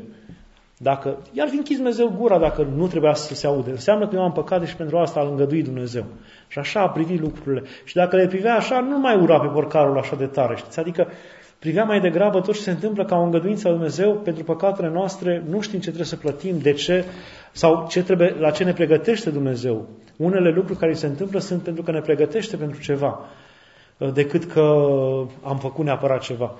Dacă 0.78 1.16
i-ar 1.32 1.48
fi 1.48 1.56
închis 1.56 1.76
Dumnezeu 1.76 2.14
gura 2.18 2.38
dacă 2.38 2.68
nu 2.76 2.86
trebuia 2.86 3.14
să 3.14 3.34
se 3.34 3.46
aude. 3.46 3.70
Înseamnă 3.70 4.08
că 4.08 4.14
eu 4.14 4.22
am 4.22 4.32
păcate 4.32 4.66
și 4.66 4.76
pentru 4.76 4.98
asta 4.98 5.20
a 5.20 5.28
îngăduit 5.28 5.64
Dumnezeu. 5.64 6.04
Și 6.48 6.58
așa 6.58 6.80
a 6.80 6.88
privit 6.88 7.20
lucrurile. 7.20 7.62
Și 7.84 7.94
dacă 7.94 8.16
le 8.16 8.26
privea 8.26 8.54
așa, 8.54 8.80
nu 8.80 8.98
mai 8.98 9.20
ura 9.20 9.40
pe 9.40 9.46
porcarul 9.46 9.98
așa 9.98 10.16
de 10.16 10.26
tare. 10.26 10.56
Știți? 10.56 10.80
Adică 10.80 11.08
privea 11.58 11.84
mai 11.84 12.00
degrabă 12.00 12.40
tot 12.40 12.54
ce 12.54 12.60
se 12.60 12.70
întâmplă 12.70 13.04
ca 13.04 13.16
o 13.16 13.22
îngăduință 13.22 13.68
a 13.68 13.70
Dumnezeu 13.70 14.12
pentru 14.12 14.44
păcatele 14.44 14.88
noastre, 14.88 15.42
nu 15.48 15.60
știm 15.60 15.78
ce 15.78 15.84
trebuie 15.84 16.06
să 16.06 16.16
plătim, 16.16 16.58
de 16.58 16.72
ce, 16.72 17.04
sau 17.52 17.86
ce 17.88 18.02
trebuie, 18.02 18.36
la 18.38 18.50
ce 18.50 18.64
ne 18.64 18.72
pregătește 18.72 19.30
Dumnezeu. 19.30 19.88
Unele 20.16 20.50
lucruri 20.50 20.78
care 20.78 20.92
se 20.92 21.06
întâmplă 21.06 21.40
sunt 21.40 21.62
pentru 21.62 21.82
că 21.82 21.90
ne 21.90 22.00
pregătește 22.00 22.56
pentru 22.56 22.80
ceva. 22.80 23.20
Uh, 23.98 24.12
decât 24.12 24.44
că 24.44 24.60
am 25.42 25.58
făcut 25.58 25.84
neapărat 25.84 26.20
ceva. 26.20 26.54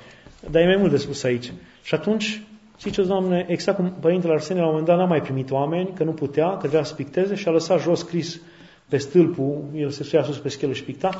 Dar 0.51 0.63
e 0.63 0.67
mai 0.67 0.77
mult 0.77 0.91
de 0.91 0.97
spus 0.97 1.23
aici. 1.23 1.53
Și 1.83 1.95
atunci, 1.95 2.43
ziceți, 2.81 3.09
Doamne, 3.09 3.47
exact 3.49 3.77
cum 3.77 3.93
Părintele 4.01 4.33
Arsenie 4.33 4.61
la 4.61 4.69
un 4.69 4.73
moment 4.73 4.91
dat 4.91 4.99
n-a 4.99 5.11
mai 5.11 5.23
primit 5.23 5.51
oameni, 5.51 5.93
că 5.95 6.05
nu 6.05 6.13
putea, 6.13 6.51
că 6.51 6.59
trebuia 6.59 6.83
să 6.83 6.95
picteze 6.95 7.35
și 7.35 7.49
a 7.49 7.51
lăsat 7.51 7.81
jos 7.81 7.99
scris 7.99 8.41
pe 8.89 8.97
stâlpul, 8.97 9.65
el 9.75 9.91
se 9.91 10.05
suia 10.05 10.23
sus 10.23 10.39
pe 10.39 10.49
schelă 10.49 10.73
și 10.73 10.85
picta, 10.85 11.11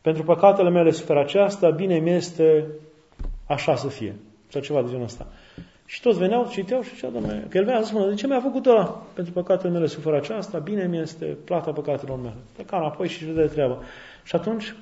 pentru 0.00 0.22
păcatele 0.22 0.70
mele 0.70 0.90
suferă 0.90 1.20
aceasta, 1.20 1.70
bine 1.70 1.98
mi 1.98 2.10
este 2.10 2.66
așa 3.46 3.76
să 3.76 3.88
fie. 3.88 4.14
Sau 4.48 4.60
ceva 4.60 4.82
de 4.82 4.88
genul 4.88 5.04
ăsta. 5.04 5.26
Și 5.86 6.00
toți 6.00 6.18
veneau, 6.18 6.48
citeau 6.50 6.82
și 6.82 6.94
zicea, 6.94 7.08
Doamne, 7.08 7.46
că 7.48 7.58
el 7.58 7.64
venea 7.64 7.80
să 7.80 7.86
spună, 7.86 8.08
de 8.08 8.14
ce 8.14 8.26
mi-a 8.26 8.40
făcut 8.40 8.66
ăla? 8.66 9.02
Pentru 9.14 9.32
păcatele 9.32 9.72
mele 9.72 9.86
suferă 9.86 10.16
aceasta, 10.16 10.58
bine 10.58 10.86
mi 10.86 10.98
este 10.98 11.24
plata 11.24 11.70
păcatelor 11.70 12.18
mele. 12.18 12.36
Pleca 12.52 12.76
înapoi 12.76 13.08
și 13.08 13.24
își 13.24 13.32
de 13.32 13.46
treabă. 13.46 13.82
Și 14.22 14.36
atunci 14.36 14.74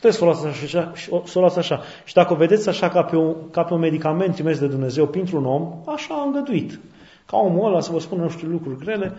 Puteți 0.00 0.16
să 0.16 0.24
o 0.24 0.26
luați 0.26 0.46
așa, 0.46 0.92
să 1.24 1.38
o 1.38 1.40
luați 1.40 1.58
așa. 1.58 1.80
Și 2.04 2.14
dacă 2.14 2.32
o 2.32 2.36
vedeți 2.36 2.68
așa 2.68 2.88
ca 2.88 3.02
pe, 3.02 3.16
un, 3.16 3.34
ca 3.50 3.62
pe 3.62 3.74
un 3.74 3.80
medicament 3.80 4.34
trimis 4.34 4.58
de 4.58 4.66
Dumnezeu 4.66 5.06
pentru 5.06 5.36
un 5.36 5.44
om, 5.44 5.72
așa 5.86 6.14
a 6.14 6.24
îngăduit. 6.24 6.78
Ca 7.26 7.36
omul 7.36 7.66
ăla 7.66 7.80
să 7.80 7.92
vă 7.92 7.98
spună 7.98 8.22
nu 8.22 8.28
știu 8.28 8.48
lucruri 8.48 8.78
grele, 8.78 9.12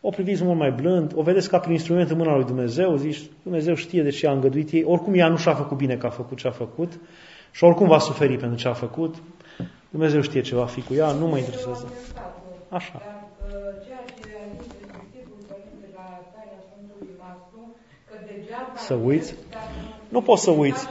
o 0.00 0.10
priviți 0.10 0.44
mult 0.44 0.58
mai 0.58 0.70
blând, 0.70 1.12
o 1.14 1.22
vedeți 1.22 1.48
ca 1.48 1.58
prin 1.58 1.72
instrument 1.72 2.10
în 2.10 2.16
mâna 2.16 2.34
lui 2.34 2.44
Dumnezeu, 2.44 2.96
zici, 2.96 3.20
Dumnezeu 3.42 3.74
știe 3.74 4.02
de 4.02 4.10
ce 4.10 4.26
a 4.26 4.32
îngăduit 4.32 4.70
ei, 4.70 4.84
oricum 4.84 5.14
ea 5.14 5.28
nu 5.28 5.36
și-a 5.36 5.54
făcut 5.54 5.76
bine 5.76 5.96
că 5.96 6.06
a 6.06 6.10
făcut 6.10 6.38
ce 6.38 6.48
a 6.48 6.50
făcut 6.50 6.92
și 7.50 7.64
oricum 7.64 7.86
va 7.86 7.98
suferi 7.98 8.36
pentru 8.36 8.58
ce 8.58 8.68
a 8.68 8.72
făcut, 8.72 9.14
Dumnezeu 9.90 10.20
știe 10.20 10.40
ce 10.40 10.54
va 10.54 10.66
fi 10.66 10.80
cu 10.80 10.94
ea, 10.94 11.12
nu 11.12 11.26
mă 11.26 11.38
interesează. 11.38 11.92
Așa. 12.68 13.02
Să 18.76 18.94
uiți? 18.94 19.34
Nu 20.12 20.20
poți 20.22 20.42
să 20.42 20.50
uiți. 20.50 20.88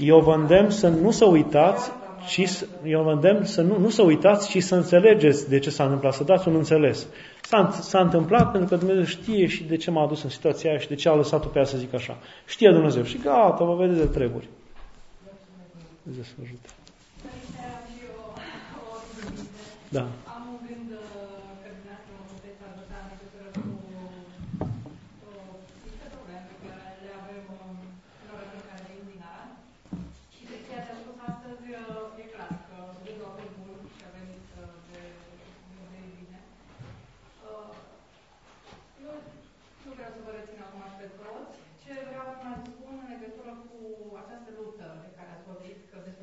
Eu 0.00 0.20
vă 0.20 0.34
îndemn 0.34 0.70
să 0.70 0.88
nu 0.88 1.10
să 1.10 1.24
uitați, 1.24 1.90
ci 2.28 2.64
eu 2.84 3.02
vă 3.02 3.10
îndemn 3.10 3.44
să 3.44 3.62
nu, 3.62 3.78
nu 3.78 3.88
să 3.88 4.02
uitați, 4.02 4.48
ci 4.48 4.62
să 4.62 4.74
înțelegeți 4.74 5.48
de 5.48 5.58
ce 5.58 5.70
s-a 5.70 5.84
întâmplat, 5.84 6.14
să 6.14 6.24
dați 6.24 6.48
un 6.48 6.54
înțeles. 6.54 7.06
S-a, 7.42 7.70
s-a 7.80 8.00
întâmplat 8.00 8.50
pentru 8.50 8.68
că 8.68 8.76
Dumnezeu 8.76 9.04
știe 9.04 9.46
și 9.46 9.64
de 9.64 9.76
ce 9.76 9.90
m-a 9.90 10.02
adus 10.02 10.22
în 10.22 10.30
situația 10.30 10.70
aia 10.70 10.78
și 10.78 10.88
de 10.88 10.94
ce 10.94 11.08
a 11.08 11.14
lăsat-o 11.14 11.48
pe 11.48 11.58
ea 11.58 11.64
să 11.64 11.76
zic 11.76 11.94
așa. 11.94 12.16
Știe 12.46 12.70
Dumnezeu 12.70 13.02
și 13.02 13.18
gata, 13.18 13.64
vă 13.64 13.74
vedeți 13.74 13.98
de 13.98 14.06
treburi. 14.06 14.48
Dumnezeu 16.02 16.24
să 16.24 16.42
ajute. 16.42 16.68
Da. 19.88 20.06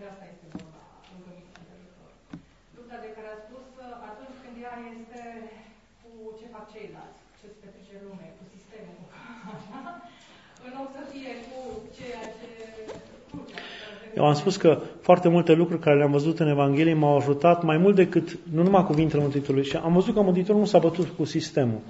despre 0.06 0.18
asta 0.18 0.34
este 0.36 0.48
vorba. 0.58 0.82
Lupta 2.78 2.98
de 3.06 3.10
care 3.16 3.30
a 3.36 3.38
spus, 3.46 3.66
atunci 4.12 4.38
când 4.44 4.56
ea 4.66 4.76
este 4.96 5.22
cu 6.02 6.10
ce 6.40 6.46
fac 6.56 6.66
ceilalți, 6.74 7.20
ce 7.40 7.46
se 7.52 7.58
petrece 7.64 7.96
lume, 8.06 8.28
cu 8.38 8.44
sistemul, 8.56 9.00
așa, 9.56 9.80
în 10.66 10.72
loc 10.78 10.88
să 10.98 11.02
fie 11.12 11.32
cu 11.48 11.60
ceea 11.98 12.26
ce... 12.38 12.50
Eu 14.20 14.26
am 14.30 14.38
spus 14.42 14.56
că 14.64 14.72
foarte 15.08 15.28
multe 15.36 15.54
lucruri 15.62 15.86
care 15.86 15.98
le-am 16.00 16.16
văzut 16.18 16.36
în 16.44 16.54
Evanghelie 16.56 17.02
m-au 17.02 17.16
ajutat 17.18 17.60
mai 17.72 17.78
mult 17.84 17.96
decât, 18.04 18.28
nu 18.56 18.62
numai 18.64 18.86
cuvintele 18.92 19.22
Mântuitorului, 19.26 19.68
și 19.70 19.76
am 19.88 19.94
văzut 20.00 20.14
că 20.14 20.22
Mântuitorul 20.22 20.62
nu 20.66 20.72
s-a 20.74 20.80
bătut 20.88 21.08
cu 21.18 21.24
sistemul. 21.36 21.82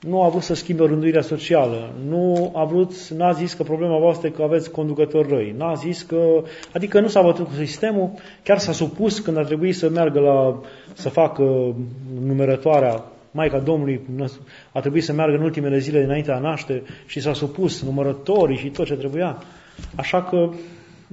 Nu 0.00 0.22
a 0.22 0.28
vrut 0.28 0.42
să 0.42 0.54
schimbe 0.54 0.84
rânduirea 0.84 1.22
socială, 1.22 1.92
nu 2.08 2.52
a 2.54 2.64
vrut, 2.64 3.08
n-a 3.08 3.32
zis 3.32 3.52
că 3.54 3.62
problema 3.62 3.98
voastră 3.98 4.26
e 4.26 4.30
că 4.30 4.42
aveți 4.42 4.70
conducători 4.70 5.28
răi, 5.28 5.54
n-a 5.56 5.74
zis 5.74 6.02
că, 6.02 6.42
adică 6.74 7.00
nu 7.00 7.08
s-a 7.08 7.22
bătut 7.22 7.46
cu 7.46 7.52
sistemul, 7.54 8.10
chiar 8.42 8.58
s-a 8.58 8.72
supus 8.72 9.18
când 9.18 9.36
a 9.36 9.42
trebuit 9.42 9.76
să 9.76 9.88
meargă 9.88 10.20
la, 10.20 10.60
să 10.92 11.08
facă 11.08 11.74
numărătoarea 12.26 13.04
Maica 13.30 13.58
Domnului 13.58 13.96
a 14.72 14.80
trebuit 14.80 15.04
să 15.04 15.12
meargă 15.12 15.36
în 15.36 15.42
ultimele 15.42 15.78
zile 15.78 16.00
dinainte 16.00 16.32
a 16.32 16.38
naște 16.38 16.82
și 17.06 17.20
s-a 17.20 17.32
supus 17.32 17.82
numărătorii 17.82 18.56
și 18.62 18.70
tot 18.76 18.86
ce 18.86 18.96
trebuia. 18.96 19.42
Așa 20.02 20.20
că 20.28 20.38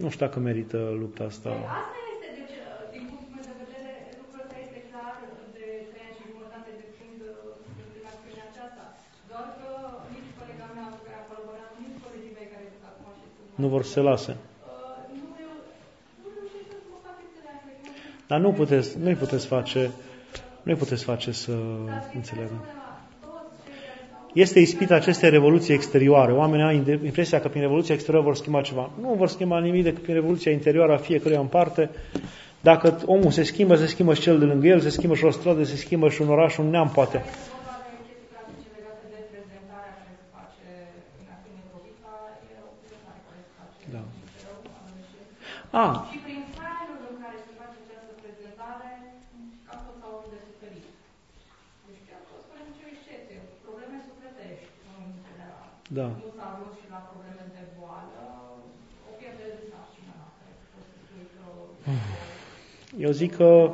nu 0.01 0.07
știu 0.13 0.25
dacă 0.25 0.39
merită 0.39 0.79
lupta 1.01 1.23
asta. 1.31 1.49
Păi, 1.49 1.67
asta 1.81 1.99
este, 2.13 2.27
deci, 2.37 2.55
din 2.93 3.03
punctul 3.09 3.31
meu 3.35 3.45
de 3.49 3.55
vedere, 3.63 3.91
lucrul 4.19 4.41
ăsta 4.43 4.55
este 4.65 4.79
clar 4.89 5.13
de 5.57 5.69
trei 5.91 6.03
ani 6.05 6.15
și 6.17 6.23
jumătate 6.31 6.69
de 6.81 6.87
când 6.97 7.19
la 8.05 8.11
screenea 8.17 8.47
aceasta. 8.51 8.83
Doar 9.31 9.47
că 9.59 9.69
nici 10.15 10.31
colega 10.39 10.67
mea 10.77 10.87
cu 10.93 10.99
care 11.05 11.17
a 11.21 11.25
colaborat, 11.31 11.69
nici 11.83 11.97
colegii 12.05 12.35
mei 12.37 12.49
care 12.53 12.65
sunt 12.73 12.85
acum 12.91 13.11
și 13.19 13.27
sunt 13.35 13.44
Nu 13.55 13.67
vor 13.67 13.83
să 13.83 13.91
se 13.91 13.99
lase. 13.99 14.31
Uh, 14.31 14.37
nu, 15.11 15.23
nu 16.23 16.29
reușesc 16.35 16.69
să 16.69 16.85
mă 16.89 16.97
fac 17.03 17.17
înțeleagă. 17.27 17.69
Dar 18.27 18.39
nu 18.39 18.51
puteți, 18.51 18.97
nu-i 18.97 19.15
puteți 19.15 19.47
face, 19.47 19.91
nu-i 20.63 20.75
puteți 20.75 21.03
face 21.03 21.31
să 21.31 21.51
înțeleagă. 22.13 22.53
Este 24.35 24.59
ispita 24.59 24.95
acestei 24.95 25.29
revoluții 25.29 25.73
exterioare. 25.73 26.31
Oamenii 26.31 26.65
au 26.65 26.71
impresia 27.05 27.39
că 27.39 27.47
prin 27.47 27.61
revoluția 27.61 27.93
exterioară 27.93 28.27
vor 28.27 28.37
schimba 28.37 28.61
ceva. 28.61 28.91
Nu 29.01 29.13
vor 29.13 29.27
schimba 29.27 29.59
nimic 29.59 29.83
decât 29.83 30.01
prin 30.01 30.13
revoluția 30.13 30.51
interioară 30.51 30.93
a 30.93 30.97
fiecăruia 30.97 31.39
în 31.39 31.45
parte. 31.47 31.89
Dacă 32.61 33.01
omul 33.05 33.31
se 33.31 33.43
schimbă, 33.43 33.75
se 33.75 33.85
schimbă 33.85 34.13
și 34.13 34.21
cel 34.21 34.39
de 34.39 34.45
lângă 34.45 34.67
el, 34.67 34.79
se 34.79 34.89
schimbă 34.89 35.15
și 35.15 35.25
o 35.25 35.31
stradă, 35.31 35.63
se 35.63 35.75
schimbă 35.75 36.09
și 36.09 36.21
un 36.21 36.29
oraș, 36.29 36.57
un 36.57 36.69
neam, 36.69 36.89
poate. 36.89 37.23
Da. 43.91 43.99
A, 45.75 46.07
Da. 55.89 56.01
Nu 56.01 56.29
s-a 56.37 56.45
ajuns 56.53 56.73
și 56.81 56.87
la 56.89 56.99
probleme 57.11 57.43
de 57.57 57.63
boală, 57.79 58.21
o 59.09 59.11
pierdere 59.19 59.51
de 59.59 59.65
sarcină, 59.71 60.15
Eu 63.05 63.11
zic 63.11 63.35
că 63.35 63.71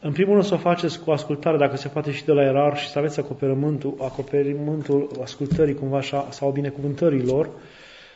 în 0.00 0.12
primul 0.12 0.32
rând 0.32 0.46
să 0.46 0.54
o 0.54 0.56
faceți 0.56 1.00
cu 1.00 1.10
ascultare, 1.10 1.56
dacă 1.56 1.76
se 1.76 1.88
poate 1.88 2.10
și 2.12 2.24
de 2.24 2.32
la 2.32 2.42
erar 2.42 2.78
și 2.78 2.88
să 2.88 2.98
aveți 2.98 3.18
acoperimentul, 3.20 3.94
acoperimentul 4.00 5.10
ascultării 5.22 5.74
cumva 5.74 5.96
așa, 5.96 6.26
sau 6.30 6.50
binecuvântărilor. 6.50 7.48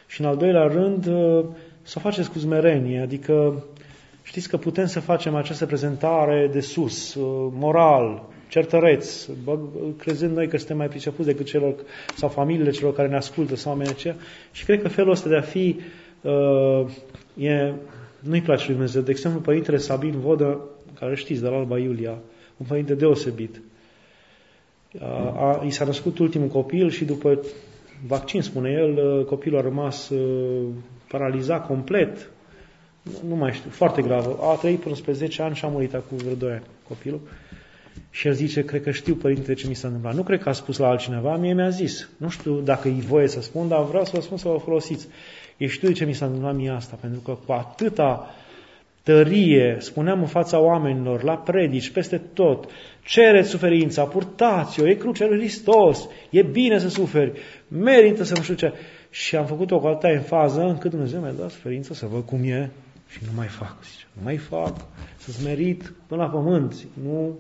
Și 0.06 0.20
în 0.20 0.26
al 0.26 0.36
doilea 0.36 0.66
rând 0.66 1.06
să 1.84 1.94
o 1.96 2.00
faceți 2.00 2.30
cu 2.30 2.38
zmerenie, 2.38 3.00
adică 3.00 3.64
știți 4.22 4.48
că 4.48 4.56
putem 4.56 4.86
să 4.86 5.00
facem 5.00 5.34
această 5.34 5.66
prezentare 5.66 6.48
de 6.52 6.60
sus, 6.60 7.14
moral, 7.50 8.28
certăreți, 8.48 9.30
crezând 9.96 10.36
noi 10.36 10.48
că 10.48 10.56
suntem 10.56 10.76
mai 10.76 10.88
pricepuți 10.88 11.28
decât 11.28 11.46
celor, 11.46 11.74
sau 12.16 12.28
familiile 12.28 12.70
celor 12.70 12.94
care 12.94 13.08
ne 13.08 13.16
ascultă, 13.16 13.56
sau 13.56 13.72
oamenii 13.72 13.92
aceia. 13.92 14.16
Și 14.52 14.64
cred 14.64 14.82
că 14.82 14.88
felul 14.88 15.10
ăsta 15.10 15.28
de 15.28 15.36
a 15.36 15.40
fi, 15.40 15.80
uh, 16.20 16.86
e, 17.36 17.72
nu-i 18.20 18.42
place 18.42 18.64
lui 18.64 18.74
Dumnezeu. 18.74 19.02
De 19.02 19.10
exemplu, 19.10 19.40
Părintele 19.40 19.76
Sabin 19.76 20.18
Vodă, 20.18 20.60
care 20.98 21.14
știți, 21.14 21.42
de 21.42 21.48
la 21.48 21.56
Alba 21.56 21.78
Iulia, 21.78 22.18
un 22.56 22.66
părinte 22.66 22.94
deosebit. 22.94 23.60
A, 25.00 25.34
a, 25.36 25.64
i 25.64 25.70
s-a 25.70 25.84
născut 25.84 26.18
ultimul 26.18 26.48
copil 26.48 26.90
și 26.90 27.04
după 27.04 27.40
vaccin, 28.06 28.42
spune 28.42 28.70
el, 28.70 29.18
uh, 29.18 29.24
copilul 29.24 29.58
a 29.58 29.62
rămas 29.62 30.08
uh, 30.08 30.66
paralizat 31.08 31.66
complet, 31.66 32.30
nu 33.28 33.34
mai 33.34 33.52
știu, 33.52 33.70
foarte 33.70 34.02
gravă. 34.02 34.38
A 34.42 34.54
trăit 34.54 34.80
până 34.80 34.94
spre 34.94 35.12
10 35.12 35.42
ani 35.42 35.54
și 35.54 35.64
a 35.64 35.68
murit 35.68 35.94
acum 35.94 36.16
vreo 36.16 36.34
2 36.34 36.50
ani 36.50 36.62
copilul. 36.88 37.20
Și 38.10 38.26
el 38.26 38.32
zice, 38.32 38.64
cred 38.64 38.82
că 38.82 38.90
știu, 38.90 39.14
părinte, 39.14 39.54
ce 39.54 39.68
mi 39.68 39.74
s-a 39.74 39.86
întâmplat. 39.86 40.14
Nu 40.14 40.22
cred 40.22 40.40
că 40.42 40.48
a 40.48 40.52
spus 40.52 40.78
la 40.78 40.88
altcineva, 40.88 41.36
mie 41.36 41.54
mi-a 41.54 41.68
zis. 41.68 42.08
Nu 42.16 42.28
știu 42.28 42.60
dacă 42.60 42.88
e 42.88 43.00
voie 43.00 43.28
să 43.28 43.40
spun, 43.40 43.68
dar 43.68 43.84
vreau 43.84 44.04
să 44.04 44.10
vă 44.14 44.20
spun 44.20 44.36
să 44.36 44.48
vă 44.48 44.58
folosiți. 44.58 45.08
E 45.56 45.66
știu 45.66 45.92
ce 45.92 46.04
mi 46.04 46.12
s-a 46.12 46.24
întâmplat 46.26 46.54
mie 46.54 46.70
asta, 46.70 46.98
pentru 47.00 47.20
că 47.20 47.38
cu 47.46 47.52
atâta 47.52 48.34
tărie, 49.02 49.76
spuneam 49.78 50.20
în 50.20 50.26
fața 50.26 50.58
oamenilor, 50.60 51.22
la 51.22 51.36
predici, 51.36 51.90
peste 51.90 52.20
tot, 52.32 52.70
cereți 53.04 53.48
suferința, 53.48 54.04
purtați-o, 54.04 54.88
e 54.88 54.94
crucea 54.94 55.26
lui 55.26 55.38
Hristos, 55.38 56.08
e 56.30 56.42
bine 56.42 56.78
să 56.78 56.88
suferi, 56.88 57.32
merită 57.68 58.22
să 58.22 58.34
nu 58.36 58.42
știu 58.42 58.54
ce. 58.54 58.72
Și 59.14 59.36
am 59.36 59.46
făcut-o 59.46 59.80
cu 59.80 59.86
atâta 59.86 60.08
în 60.08 60.22
fază 60.22 60.60
încât 60.62 60.90
Dumnezeu 60.90 61.20
mi-a 61.20 61.32
dat 61.32 61.50
suferință 61.50 61.94
să 61.94 62.06
văd 62.06 62.24
cum 62.24 62.42
e 62.42 62.70
și 63.08 63.18
nu 63.26 63.30
mai 63.34 63.46
fac, 63.46 63.84
zice, 63.84 64.06
nu 64.12 64.22
mai 64.22 64.36
fac, 64.36 64.76
să-ți 65.16 65.44
merit 65.44 65.92
până 66.06 66.22
la 66.22 66.28
pământ, 66.28 66.86
nu 67.02 67.38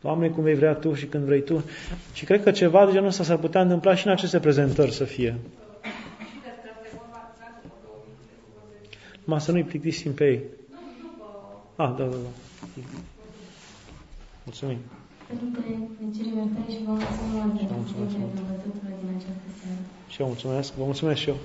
Doamne, 0.00 0.28
cum 0.28 0.42
vei 0.42 0.54
vrea 0.54 0.74
Tu 0.74 0.94
și 0.94 1.06
când 1.06 1.24
vrei 1.24 1.42
Tu. 1.42 1.64
Și 2.12 2.24
cred 2.24 2.42
că 2.42 2.50
ceva 2.50 2.86
de 2.86 2.92
genul 2.92 3.08
ăsta 3.08 3.24
s-ar 3.24 3.36
putea 3.36 3.60
întâmpla 3.60 3.94
și 3.94 4.06
în 4.06 4.12
aceste 4.12 4.40
prezentări 4.40 4.92
să 4.92 5.04
fie. 5.04 5.38
Ma 9.24 9.38
să 9.38 9.52
nu-i 9.52 9.64
plictisim 9.64 10.12
pe 10.12 10.24
ei. 10.24 10.42
Ah, 11.76 11.94
da, 11.98 12.04
da, 12.04 12.16
da. 12.16 12.16
Mulțumim. 14.44 14.78
Și 19.28 19.95
eu 20.22 20.26
mulțumesc. 20.26 20.72
Vă 20.72 20.84
mulțumesc 20.84 21.20
și 21.20 21.28
eu. 21.28 21.36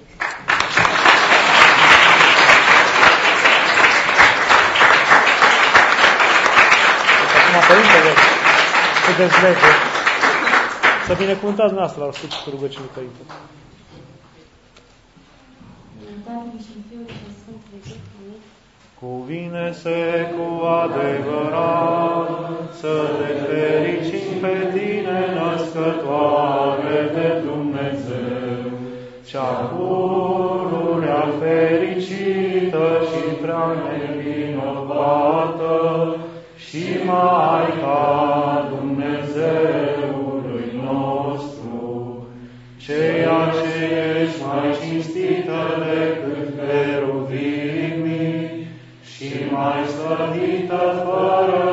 Acum, 7.37 7.67
Părintele, 7.67 8.13
puteți 9.05 9.41
lege. 9.41 9.71
Să 11.07 11.13
binecuvântați 11.13 11.73
noastră 11.73 12.05
la 12.05 12.11
sfârșitul 12.11 12.51
rugăciunii 12.51 12.89
Părinte. 12.93 13.21
Cuvine-se 18.99 20.31
cu 20.35 20.65
adevărat 20.65 22.29
să 22.79 23.09
te 23.17 23.31
fericim 23.47 24.39
pe 24.41 24.55
tine, 24.73 25.19
născătoare 25.35 27.09
de 27.13 27.27
Dumnezeu, 27.45 27.60
cea 29.31 29.51
pururea 29.73 31.23
fericită 31.39 32.85
și 33.09 33.21
prea 33.41 33.67
nevinovată, 33.87 35.75
și 36.57 36.83
Maica 37.05 38.69
Dumnezeului 38.75 40.65
nostru, 40.83 41.83
ceea 42.77 43.41
ce 43.57 43.73
ești 44.21 44.41
mai 44.45 44.67
cinstită 44.81 45.59
decât 45.85 46.47
peruvimii 46.55 48.41
și 49.03 49.29
mai 49.51 49.79
slăvită 49.93 50.81
fără 51.03 51.70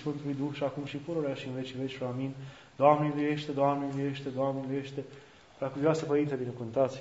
Sfântului 0.00 0.38
Duh 0.40 0.52
și 0.58 0.64
acum 0.68 0.84
și 0.92 1.04
pururea 1.06 1.34
și 1.40 1.46
în 1.48 1.54
vecii 1.58 1.80
veci. 1.82 1.96
Amin. 2.12 2.32
Doamne 2.80 3.04
miluiește, 3.08 3.50
Doamne 3.60 3.84
miluiește, 3.90 4.28
Doamne 4.38 4.58
miluiește. 4.64 5.00
Preacuvioasă 5.58 6.02
Părinte, 6.10 6.42
binecuvântați. 6.44 6.98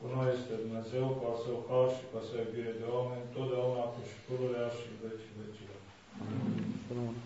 Cu 0.00 0.06
noi 0.14 0.28
este 0.36 0.52
Dumnezeu, 0.64 1.04
cu 1.18 1.22
al 1.30 1.36
său 1.44 1.58
har 1.68 1.88
și 1.96 2.04
cu 2.08 2.14
a 2.20 2.22
său 2.28 2.38
iubire 2.44 2.72
de 2.80 2.86
oameni, 2.96 3.30
totdeauna, 3.34 3.80
acum 3.86 4.02
și 4.10 4.18
pururea 4.26 4.66
și 4.76 4.84
în 4.92 4.96
vecii 5.04 5.36
veci. 5.40 5.62
Amin. 6.20 6.42
Amin. 6.90 7.16